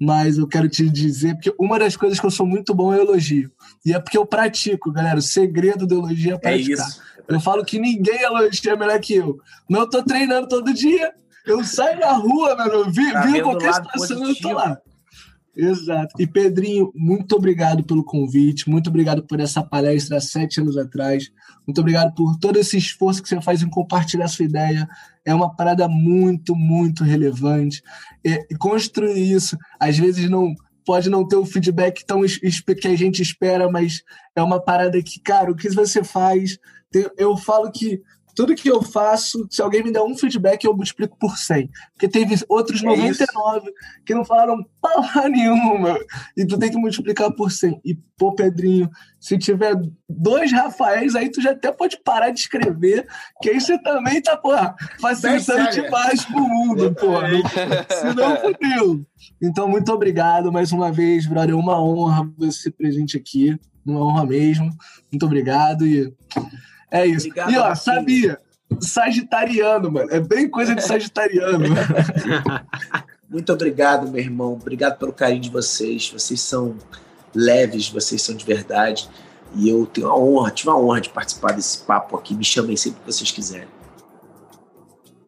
mas 0.01 0.39
eu 0.39 0.47
quero 0.47 0.69
te 0.69 0.89
dizer, 0.89 1.35
porque 1.35 1.52
uma 1.59 1.78
das 1.78 1.97
coisas 1.97 2.20
que 2.20 2.27
eu 2.27 2.31
sou 2.31 2.47
muito 2.47 2.74
bom 2.74 2.94
é 2.94 3.01
elogio. 3.01 3.51
E 3.85 3.93
é 3.93 3.98
porque 3.98 4.16
eu 4.16 4.27
pratico, 4.27 4.93
galera. 4.93 5.19
O 5.19 5.23
segredo 5.23 5.86
do 5.86 5.97
elogio 5.97 6.32
é, 6.32 6.35
é 6.35 6.39
praticar. 6.39 6.86
É 6.86 6.89
isso. 6.89 7.01
Eu 7.27 7.40
falo 7.40 7.65
que 7.65 7.78
ninguém 7.78 8.23
elogia 8.23 8.77
melhor 8.77 8.98
que 9.01 9.15
eu. 9.15 9.39
Mas 9.69 9.81
eu 9.81 9.90
tô 9.90 10.02
treinando 10.02 10.48
todo 10.48 10.73
dia. 10.73 11.12
Eu 11.44 11.65
saio 11.65 11.98
na 11.98 12.12
rua, 12.12 12.56
mano. 12.56 12.73
Eu 12.73 12.90
vi, 12.90 13.12
tá 13.12 13.23
vi 13.23 13.43
qualquer 13.43 13.74
situação, 13.74 14.24
eu 14.24 14.36
tô 14.36 14.52
lá. 14.52 14.78
Exato. 15.59 16.14
E 16.20 16.26
Pedrinho, 16.26 16.93
muito 16.94 17.35
obrigado 17.35 17.82
pelo 17.82 18.05
convite, 18.05 18.70
muito 18.70 18.89
obrigado 18.89 19.24
por 19.24 19.40
essa 19.40 19.60
palestra 19.60 20.18
há 20.18 20.20
sete 20.20 20.60
anos 20.60 20.78
atrás, 20.78 21.32
muito 21.66 21.80
obrigado 21.80 22.14
por 22.14 22.39
todo 22.39 22.60
esse 22.60 22.78
esforço 22.78 23.20
que 23.20 23.28
você 23.28 23.40
faz 23.40 23.60
em 23.60 23.68
compartilhar 23.68 24.28
sua 24.28 24.44
ideia. 24.44 24.89
É 25.24 25.35
uma 25.35 25.52
parada 25.52 25.89
muito, 25.89 26.55
muito 26.55 27.02
relevante. 27.02 27.82
E, 28.24 28.47
construir 28.56 29.32
isso, 29.32 29.59
às 29.80 29.98
vezes 29.98 30.30
não 30.30 30.55
pode 30.86 31.10
não 31.10 31.26
ter 31.26 31.36
o 31.36 31.44
feedback 31.44 32.06
tão 32.06 32.22
que 32.22 32.89
a 32.89 32.97
gente 32.97 33.20
espera, 33.20 33.68
mas 33.68 34.05
é 34.36 34.43
uma 34.43 34.62
parada 34.62 35.02
que, 35.02 35.20
cara, 35.20 35.51
o 35.51 35.56
que 35.56 35.68
você 35.70 36.05
faz. 36.05 36.56
Eu 37.18 37.36
falo 37.36 37.70
que 37.72 38.01
tudo 38.39 38.55
que 38.55 38.70
eu 38.70 38.81
faço, 38.81 39.48
se 39.51 39.60
alguém 39.60 39.82
me 39.82 39.90
der 39.90 40.01
um 40.01 40.16
feedback, 40.16 40.62
eu 40.62 40.73
multiplico 40.73 41.19
por 41.19 41.36
100. 41.36 41.69
Porque 41.93 42.06
teve 42.06 42.36
outros 42.48 42.81
99 42.82 43.69
é 43.69 43.73
que 44.06 44.15
não 44.15 44.24
falaram 44.24 44.65
porra 44.81 45.28
nenhuma. 45.28 45.98
E 46.36 46.47
tu 46.47 46.56
tem 46.56 46.70
que 46.70 46.78
multiplicar 46.78 47.32
por 47.32 47.51
100. 47.51 47.81
E, 47.85 47.98
pô, 48.16 48.32
Pedrinho, 48.32 48.89
se 49.19 49.36
tiver 49.36 49.74
dois 50.09 50.52
Rafaéis, 50.52 51.16
aí 51.16 51.28
tu 51.28 51.43
já 51.43 51.51
até 51.51 51.73
pode 51.73 52.01
parar 52.05 52.31
de 52.31 52.39
escrever, 52.39 53.09
que 53.43 53.51
aí 53.51 53.60
você 53.60 53.77
também 53.77 54.23
tá, 54.23 54.36
porra, 54.36 54.77
facilitando 55.01 55.73
demais 55.73 56.24
pro 56.24 56.40
mundo, 56.40 56.94
porra. 56.94 57.31
Senão, 57.90 58.36
fudeu. 58.36 59.05
Então, 59.43 59.69
muito 59.69 59.93
obrigado 59.93 60.52
mais 60.52 60.70
uma 60.70 60.93
vez, 60.93 61.27
brother. 61.27 61.56
É 61.56 61.59
uma 61.59 61.82
honra 61.82 62.31
você 62.39 62.70
presente 62.70 63.16
aqui. 63.16 63.59
Uma 63.85 64.06
honra 64.06 64.24
mesmo. 64.24 64.70
Muito 65.10 65.27
obrigado 65.27 65.85
e 65.85 66.15
é 66.90 67.06
isso. 67.06 67.27
Obrigado, 67.27 67.52
e 67.52 67.59
ó, 67.59 67.74
sabia? 67.74 68.40
Sagitariano, 68.81 69.90
mano. 69.90 70.10
É 70.10 70.20
bem 70.20 70.48
coisa 70.48 70.74
de 70.74 70.82
sagitariano. 70.82 71.65
Muito 73.28 73.52
obrigado, 73.52 74.10
meu 74.10 74.20
irmão. 74.20 74.55
Obrigado 74.55 74.98
pelo 74.98 75.12
carinho 75.12 75.40
de 75.40 75.51
vocês. 75.51 76.10
Vocês 76.10 76.40
são 76.40 76.77
leves, 77.35 77.89
vocês 77.89 78.23
são 78.23 78.35
de 78.35 78.44
verdade. 78.44 79.09
E 79.55 79.69
eu 79.69 79.86
tenho 79.86 80.09
a 80.09 80.19
honra, 80.19 80.51
tive 80.51 80.70
a 80.70 80.77
honra 80.77 81.01
de 81.01 81.09
participar 81.10 81.52
desse 81.52 81.78
papo 81.78 82.16
aqui. 82.16 82.35
Me 82.35 82.44
chamem 82.44 82.77
sempre 82.77 83.01
que 83.01 83.06
vocês 83.06 83.31
quiserem. 83.31 83.69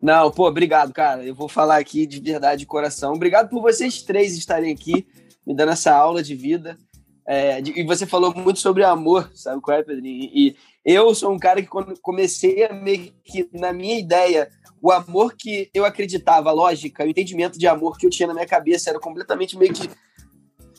Não, 0.01 0.31
pô, 0.31 0.49
obrigado, 0.49 0.93
cara. 0.93 1.25
Eu 1.25 1.35
vou 1.35 1.49
falar 1.49 1.77
aqui 1.77 2.07
de 2.07 2.21
verdade, 2.21 2.61
de 2.61 2.67
coração. 2.67 3.13
Obrigado 3.13 3.51
por 3.51 3.61
vocês 3.61 4.03
três 4.03 4.37
estarem 4.37 4.73
aqui, 4.73 5.07
me 5.47 5.55
dando 5.55 5.73
essa 5.73 5.95
aula 5.95 6.23
de 6.23 6.35
vida. 6.35 6.79
É, 7.27 7.61
de, 7.61 7.79
e 7.79 7.85
você 7.85 8.07
falou 8.07 8.35
muito 8.35 8.59
sobre 8.59 8.83
amor, 8.83 9.31
sabe 9.35 9.61
qual 9.61 9.77
é, 9.77 9.83
Pedrinho? 9.83 10.31
E, 10.33 10.57
eu 10.85 11.15
sou 11.15 11.33
um 11.33 11.39
cara 11.39 11.61
que 11.61 11.69
quando 11.69 11.99
comecei 12.01 12.65
a 12.65 12.73
meio 12.73 13.13
que, 13.25 13.49
na 13.53 13.73
minha 13.73 13.99
ideia, 13.99 14.49
o 14.81 14.91
amor 14.91 15.35
que 15.37 15.71
eu 15.75 15.85
acreditava, 15.85 16.49
a 16.51 16.53
lógica, 16.53 17.05
o 17.05 17.09
entendimento 17.09 17.59
de 17.59 17.67
amor 17.67 17.99
que 17.99 18.07
eu 18.07 18.11
tinha 18.11 18.27
na 18.27 18.35
minha 18.35 18.47
cabeça 18.47 18.91
era 18.91 18.99
completamente 18.99 19.59
meio 19.59 19.75
que 19.75 19.89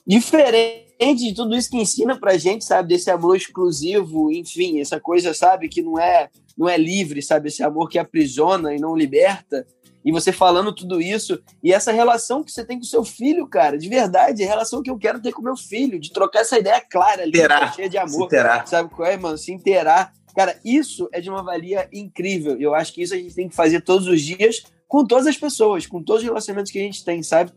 diferente 0.06 1.28
de 1.28 1.34
tudo 1.36 1.56
isso 1.56 1.70
que 1.70 1.78
ensina 1.78 2.20
pra 2.20 2.38
gente, 2.38 2.66
sabe? 2.66 2.90
Desse 2.90 3.12
amor 3.12 3.36
exclusivo, 3.36 4.32
enfim, 4.32 4.80
essa 4.80 5.00
coisa, 5.00 5.34
sabe? 5.34 5.70
Que 5.70 5.82
não 5.82 6.00
é, 6.00 6.30
não 6.58 6.68
é 6.68 6.78
livre, 6.78 7.22
sabe? 7.22 7.50
Esse 7.50 7.62
amor 7.62 7.88
que 7.88 8.00
aprisiona 8.00 8.74
e 8.74 8.80
não 8.80 8.96
liberta 8.96 9.66
e 10.04 10.12
você 10.12 10.32
falando 10.32 10.74
tudo 10.74 11.02
isso, 11.02 11.42
e 11.64 11.72
essa 11.72 11.92
relação 11.92 12.44
que 12.44 12.52
você 12.52 12.66
tem 12.66 12.78
com 12.78 12.84
seu 12.84 13.04
filho, 13.04 13.48
cara, 13.48 13.78
de 13.78 13.88
verdade, 13.88 14.42
é 14.42 14.46
a 14.46 14.50
relação 14.50 14.82
que 14.82 14.90
eu 14.90 14.98
quero 14.98 15.22
ter 15.22 15.32
com 15.32 15.42
meu 15.42 15.56
filho, 15.56 16.00
de 16.00 16.12
trocar 16.12 16.40
essa 16.40 16.58
ideia 16.58 16.82
clara 16.82 17.24
ali, 17.24 17.32
cheia 17.74 17.90
de 17.90 17.98
amor. 17.98 18.12
Se 18.12 18.20
sabe 18.66 18.90
qual 18.90 19.08
é, 19.08 19.18
mano? 19.18 19.38
Se 19.38 19.52
inteirar. 19.52 20.12
Cara, 20.36 20.60
isso 20.64 21.10
é 21.12 21.20
de 21.20 21.30
uma 21.30 21.44
valia 21.44 21.88
incrível. 21.92 22.60
Eu 22.60 22.74
acho 22.74 22.94
que 22.94 23.04
isso 23.04 23.14
a 23.14 23.18
gente 23.18 23.36
tem 23.36 23.50
que 23.50 23.56
fazer 23.56 23.82
todos 23.82 24.08
os 24.08 24.22
dias 24.22 24.64
com 24.88 25.06
todas 25.06 25.28
as 25.28 25.38
pessoas, 25.38 25.86
com 25.86 26.04
todos 26.04 26.22
os 26.22 26.28
relacionamentos 26.28 26.72
que 26.72 26.80
a 26.80 26.84
gente 26.84 27.04
tem, 27.06 27.22
sabe? 27.22 27.52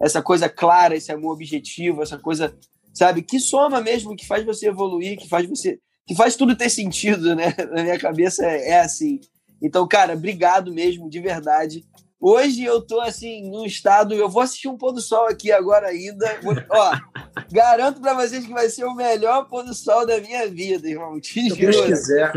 Essa 0.00 0.22
coisa 0.22 0.48
clara, 0.48 0.94
esse 0.94 1.10
amor 1.10 1.32
objetivo, 1.32 2.02
essa 2.02 2.18
coisa, 2.18 2.56
sabe, 2.92 3.22
que 3.22 3.40
soma 3.40 3.80
mesmo, 3.80 4.14
que 4.14 4.26
faz 4.26 4.44
você 4.44 4.68
evoluir, 4.68 5.18
que 5.18 5.28
faz 5.28 5.48
você. 5.48 5.78
que 6.06 6.14
faz 6.14 6.36
tudo 6.36 6.56
ter 6.56 6.70
sentido, 6.70 7.34
né? 7.34 7.54
Na 7.74 7.82
minha 7.82 7.98
cabeça 7.98 8.44
é, 8.44 8.70
é 8.70 8.80
assim. 8.80 9.18
Então, 9.62 9.86
cara, 9.86 10.14
obrigado 10.14 10.72
mesmo, 10.72 11.10
de 11.10 11.20
verdade. 11.20 11.84
Hoje 12.20 12.64
eu 12.64 12.80
tô 12.80 13.00
assim, 13.00 13.48
num 13.48 13.64
estado. 13.64 14.12
Eu 14.12 14.28
vou 14.28 14.42
assistir 14.42 14.66
um 14.66 14.76
pôr 14.76 14.92
do 14.92 15.00
sol 15.00 15.28
aqui 15.28 15.52
agora 15.52 15.86
ainda. 15.86 16.38
Vou, 16.42 16.54
ó, 16.70 16.92
garanto 17.52 18.00
para 18.00 18.14
vocês 18.14 18.44
que 18.44 18.52
vai 18.52 18.68
ser 18.68 18.84
o 18.84 18.94
melhor 18.94 19.48
pôr 19.48 19.64
do 19.64 19.72
sol 19.72 20.04
da 20.04 20.20
minha 20.20 20.48
vida, 20.48 20.88
irmão. 20.88 21.16
Se 21.22 21.48
Deus 21.48 21.80
quiser. 21.82 22.32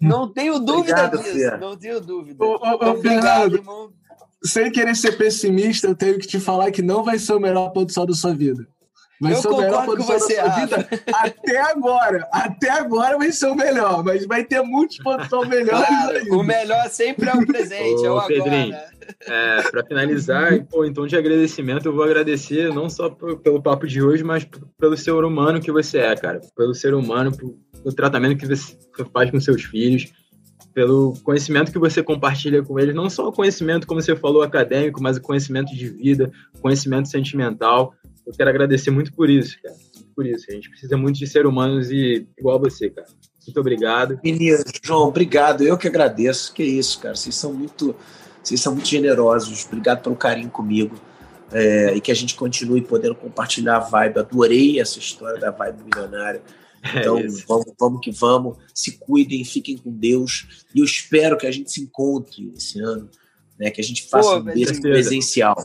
Não 0.00 0.32
tenho 0.32 0.58
dúvida 0.58 1.04
Obrigado, 1.04 1.18
disso. 1.18 1.32
Fia. 1.32 1.56
Não 1.58 1.76
tenho 1.76 2.00
dúvida. 2.00 2.44
Ô, 2.44 2.56
ô, 2.56 2.86
ô, 2.86 2.90
Obrigado, 2.90 3.56
irmão. 3.56 3.92
Sem 4.42 4.70
querer 4.70 4.96
ser 4.96 5.12
pessimista, 5.16 5.86
eu 5.86 5.94
tenho 5.94 6.18
que 6.18 6.26
te 6.26 6.40
falar 6.40 6.70
que 6.70 6.82
não 6.82 7.02
vai 7.02 7.18
ser 7.18 7.34
o 7.34 7.40
melhor 7.40 7.70
pôr 7.70 7.84
do 7.84 7.92
sol 7.92 8.06
da 8.06 8.14
sua 8.14 8.34
vida. 8.34 8.66
Vai 9.20 9.32
eu 9.32 9.36
ser 9.36 9.48
o 9.48 9.56
melhor 9.56 9.84
produção 9.84 10.14
da 10.14 10.20
sua 10.20 10.48
vida 10.48 10.88
até 11.12 11.60
agora. 11.60 12.28
Até 12.32 12.70
agora 12.70 13.18
vai 13.18 13.32
ser 13.32 13.46
o 13.46 13.54
melhor, 13.54 14.04
mas 14.04 14.24
vai 14.26 14.44
ter 14.44 14.62
muitos 14.62 14.98
produção 14.98 15.44
melhores 15.44 15.86
claro, 15.88 16.34
O 16.34 16.42
melhor 16.42 16.88
sempre 16.88 17.28
é 17.28 17.34
o 17.34 17.44
presente, 17.44 18.02
Ô, 18.02 18.06
é 18.06 18.10
o 18.10 18.26
Pedrinho, 18.26 18.74
agora. 18.74 18.98
É, 19.26 19.62
para 19.70 19.84
finalizar, 19.84 20.64
pô, 20.70 20.84
então 20.84 21.06
de 21.06 21.16
agradecimento, 21.16 21.86
eu 21.86 21.94
vou 21.94 22.04
agradecer 22.04 22.72
não 22.72 22.88
só 22.88 23.10
pelo 23.10 23.60
papo 23.60 23.86
de 23.86 24.00
hoje, 24.00 24.22
mas 24.22 24.46
pelo 24.78 24.96
ser 24.96 25.12
humano 25.12 25.60
que 25.60 25.72
você 25.72 25.98
é, 25.98 26.14
cara. 26.14 26.40
Pelo 26.56 26.74
ser 26.74 26.94
humano, 26.94 27.32
pelo 27.36 27.94
tratamento 27.96 28.38
que 28.38 28.46
você 28.46 28.76
faz 29.12 29.30
com 29.30 29.40
seus 29.40 29.64
filhos, 29.64 30.12
pelo 30.72 31.14
conhecimento 31.24 31.72
que 31.72 31.78
você 31.78 32.04
compartilha 32.04 32.62
com 32.62 32.78
eles, 32.78 32.94
não 32.94 33.10
só 33.10 33.26
o 33.26 33.32
conhecimento, 33.32 33.84
como 33.84 34.00
você 34.00 34.14
falou, 34.14 34.42
acadêmico, 34.42 35.02
mas 35.02 35.16
o 35.16 35.20
conhecimento 35.20 35.74
de 35.74 35.88
vida, 35.88 36.30
conhecimento 36.60 37.08
sentimental 37.08 37.92
eu 38.28 38.34
quero 38.34 38.50
agradecer 38.50 38.90
muito 38.90 39.10
por 39.14 39.30
isso, 39.30 39.56
cara. 39.62 39.74
Por 40.14 40.26
isso. 40.26 40.44
A 40.50 40.52
gente 40.52 40.68
precisa 40.68 40.98
muito 40.98 41.18
de 41.18 41.26
ser 41.26 41.46
humanos 41.46 41.90
e 41.90 42.26
igual 42.38 42.60
você, 42.60 42.90
cara. 42.90 43.08
Muito 43.46 43.58
obrigado. 43.58 44.20
Menino, 44.22 44.62
João, 44.84 45.08
obrigado. 45.08 45.64
Eu 45.64 45.78
que 45.78 45.88
agradeço. 45.88 46.52
Que 46.52 46.62
isso, 46.62 47.00
cara. 47.00 47.14
Vocês 47.14 47.34
são 47.34 47.54
muito, 47.54 47.96
vocês 48.42 48.60
são 48.60 48.74
muito 48.74 48.86
generosos. 48.86 49.64
Obrigado 49.64 50.02
pelo 50.02 50.14
carinho 50.14 50.50
comigo. 50.50 50.94
É, 51.50 51.94
e 51.94 52.00
que 52.02 52.12
a 52.12 52.14
gente 52.14 52.34
continue 52.34 52.82
podendo 52.82 53.14
compartilhar 53.14 53.76
a 53.76 53.80
vibe. 53.80 54.18
Adorei 54.18 54.78
essa 54.78 54.98
história 54.98 55.40
da 55.40 55.50
vibe 55.50 55.84
milionária. 55.84 56.42
É 56.80 57.00
então, 57.00 57.18
é 57.18 57.26
vamos, 57.48 57.74
vamos 57.76 58.00
que 58.00 58.12
vamos. 58.12 58.56
Se 58.72 58.98
cuidem, 58.98 59.44
fiquem 59.44 59.76
com 59.76 59.90
Deus. 59.90 60.64
E 60.72 60.78
eu 60.78 60.84
espero 60.84 61.36
que 61.36 61.44
a 61.44 61.50
gente 61.50 61.72
se 61.72 61.80
encontre 61.80 62.52
esse 62.56 62.78
ano, 62.78 63.10
né? 63.58 63.68
Que 63.68 63.80
a 63.80 63.84
gente 63.84 64.08
faça 64.08 64.30
Pô, 64.30 64.36
um 64.36 64.42
beijo 64.44 64.80
presencial. 64.80 65.56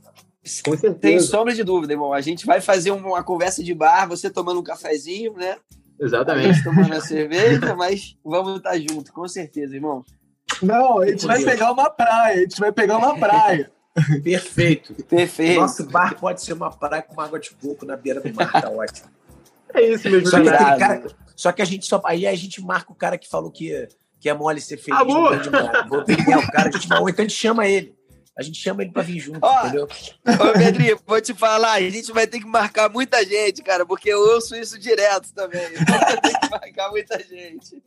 Com 0.66 0.72
certeza. 0.72 0.96
Tem 0.96 1.20
sombra 1.20 1.54
de 1.54 1.64
dúvida, 1.64 1.94
irmão. 1.94 2.14
A 2.14 2.20
gente 2.20 2.46
vai 2.46 2.60
fazer 2.60 2.92
uma 2.92 3.24
conversa 3.24 3.64
de 3.64 3.74
bar, 3.74 4.08
você 4.08 4.30
tomando 4.30 4.60
um 4.60 4.64
cafezinho, 4.64 5.34
né? 5.34 5.58
Exatamente. 6.00 6.64
tomando 6.64 6.88
uma 6.88 7.02
cerveja, 7.02 7.74
mas 7.76 8.18
vamos 8.24 8.58
estar 8.58 8.78
juntos, 8.78 9.10
com 9.12 9.28
certeza, 9.28 9.76
irmão. 9.76 10.04
Não, 10.62 11.00
a 11.00 11.08
gente 11.08 11.26
vai 11.26 11.44
pegar 11.44 11.72
uma 11.72 11.90
praia, 11.90 12.36
a 12.36 12.42
gente 12.42 12.60
vai 12.60 12.72
pegar 12.72 12.98
uma 12.98 13.18
praia. 13.18 13.72
Perfeito. 14.24 14.94
Perfeito. 15.06 15.62
Nosso 15.62 15.86
bar 15.86 16.20
pode 16.20 16.42
ser 16.42 16.54
uma 16.54 16.72
praia 16.72 17.02
com 17.02 17.14
uma 17.14 17.26
água 17.26 17.40
de 17.40 17.52
coco 17.52 17.86
na 17.86 17.96
beira 17.96 18.20
do 18.20 18.34
mar, 18.34 18.52
tá 18.52 18.70
ótimo. 18.70 19.08
É 19.74 19.82
isso 19.82 20.10
mesmo. 20.10 20.28
Só 20.28 20.42
que, 20.42 20.50
cara, 20.50 21.04
só 21.36 21.52
que 21.52 21.62
a 21.62 21.66
gente 21.66 21.86
só. 21.86 22.02
Aí 22.06 22.28
a 22.28 22.36
gente 22.36 22.62
marca 22.62 22.92
o 22.92 22.96
cara 22.96 23.18
que 23.18 23.30
falou 23.30 23.52
que, 23.52 23.88
que 24.20 24.30
é 24.30 24.34
mole 24.34 24.60
ser 24.60 24.78
feliz. 24.78 25.00
Ah, 25.00 25.04
Vou 25.88 26.04
pegar 26.04 26.40
o 26.40 26.52
cara, 26.52 26.70
a 26.70 26.72
gente, 26.72 26.86
então 26.86 27.08
a 27.08 27.12
gente 27.12 27.34
chama 27.34 27.68
ele 27.68 27.96
a 28.38 28.42
gente 28.42 28.58
chama 28.58 28.82
ele 28.82 28.92
pra 28.92 29.04
vir 29.04 29.20
junto, 29.20 29.40
Ó, 29.42 29.60
entendeu? 29.62 29.88
Ô, 30.26 30.54
Pedrinho, 30.58 31.00
vou 31.06 31.22
te 31.22 31.34
falar, 31.34 31.74
a 31.74 31.82
gente 31.82 32.12
vai 32.12 32.26
ter 32.26 32.40
que 32.40 32.48
marcar 32.48 32.90
muita 32.90 33.24
gente, 33.24 33.62
cara, 33.62 33.86
porque 33.86 34.10
eu 34.10 34.20
ouço 34.20 34.56
isso 34.56 34.80
direto 34.80 35.32
também. 35.34 35.62
Tem 35.70 36.40
que 36.40 36.50
marcar 36.50 36.90
muita 36.90 37.20
gente. 37.20 37.82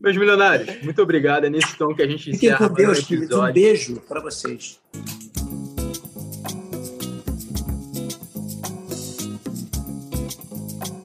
Meus 0.00 0.16
milionários, 0.16 0.82
muito 0.82 1.02
obrigado. 1.02 1.46
É 1.46 1.50
nesse 1.50 1.76
tom 1.76 1.94
que 1.94 2.02
a 2.02 2.06
gente 2.06 2.30
encerra 2.30 2.68
Fiquem 2.68 2.68
com 2.68 2.74
Deus, 2.74 3.32
Um 3.32 3.52
beijo 3.52 4.00
para 4.08 4.20
vocês. 4.20 4.80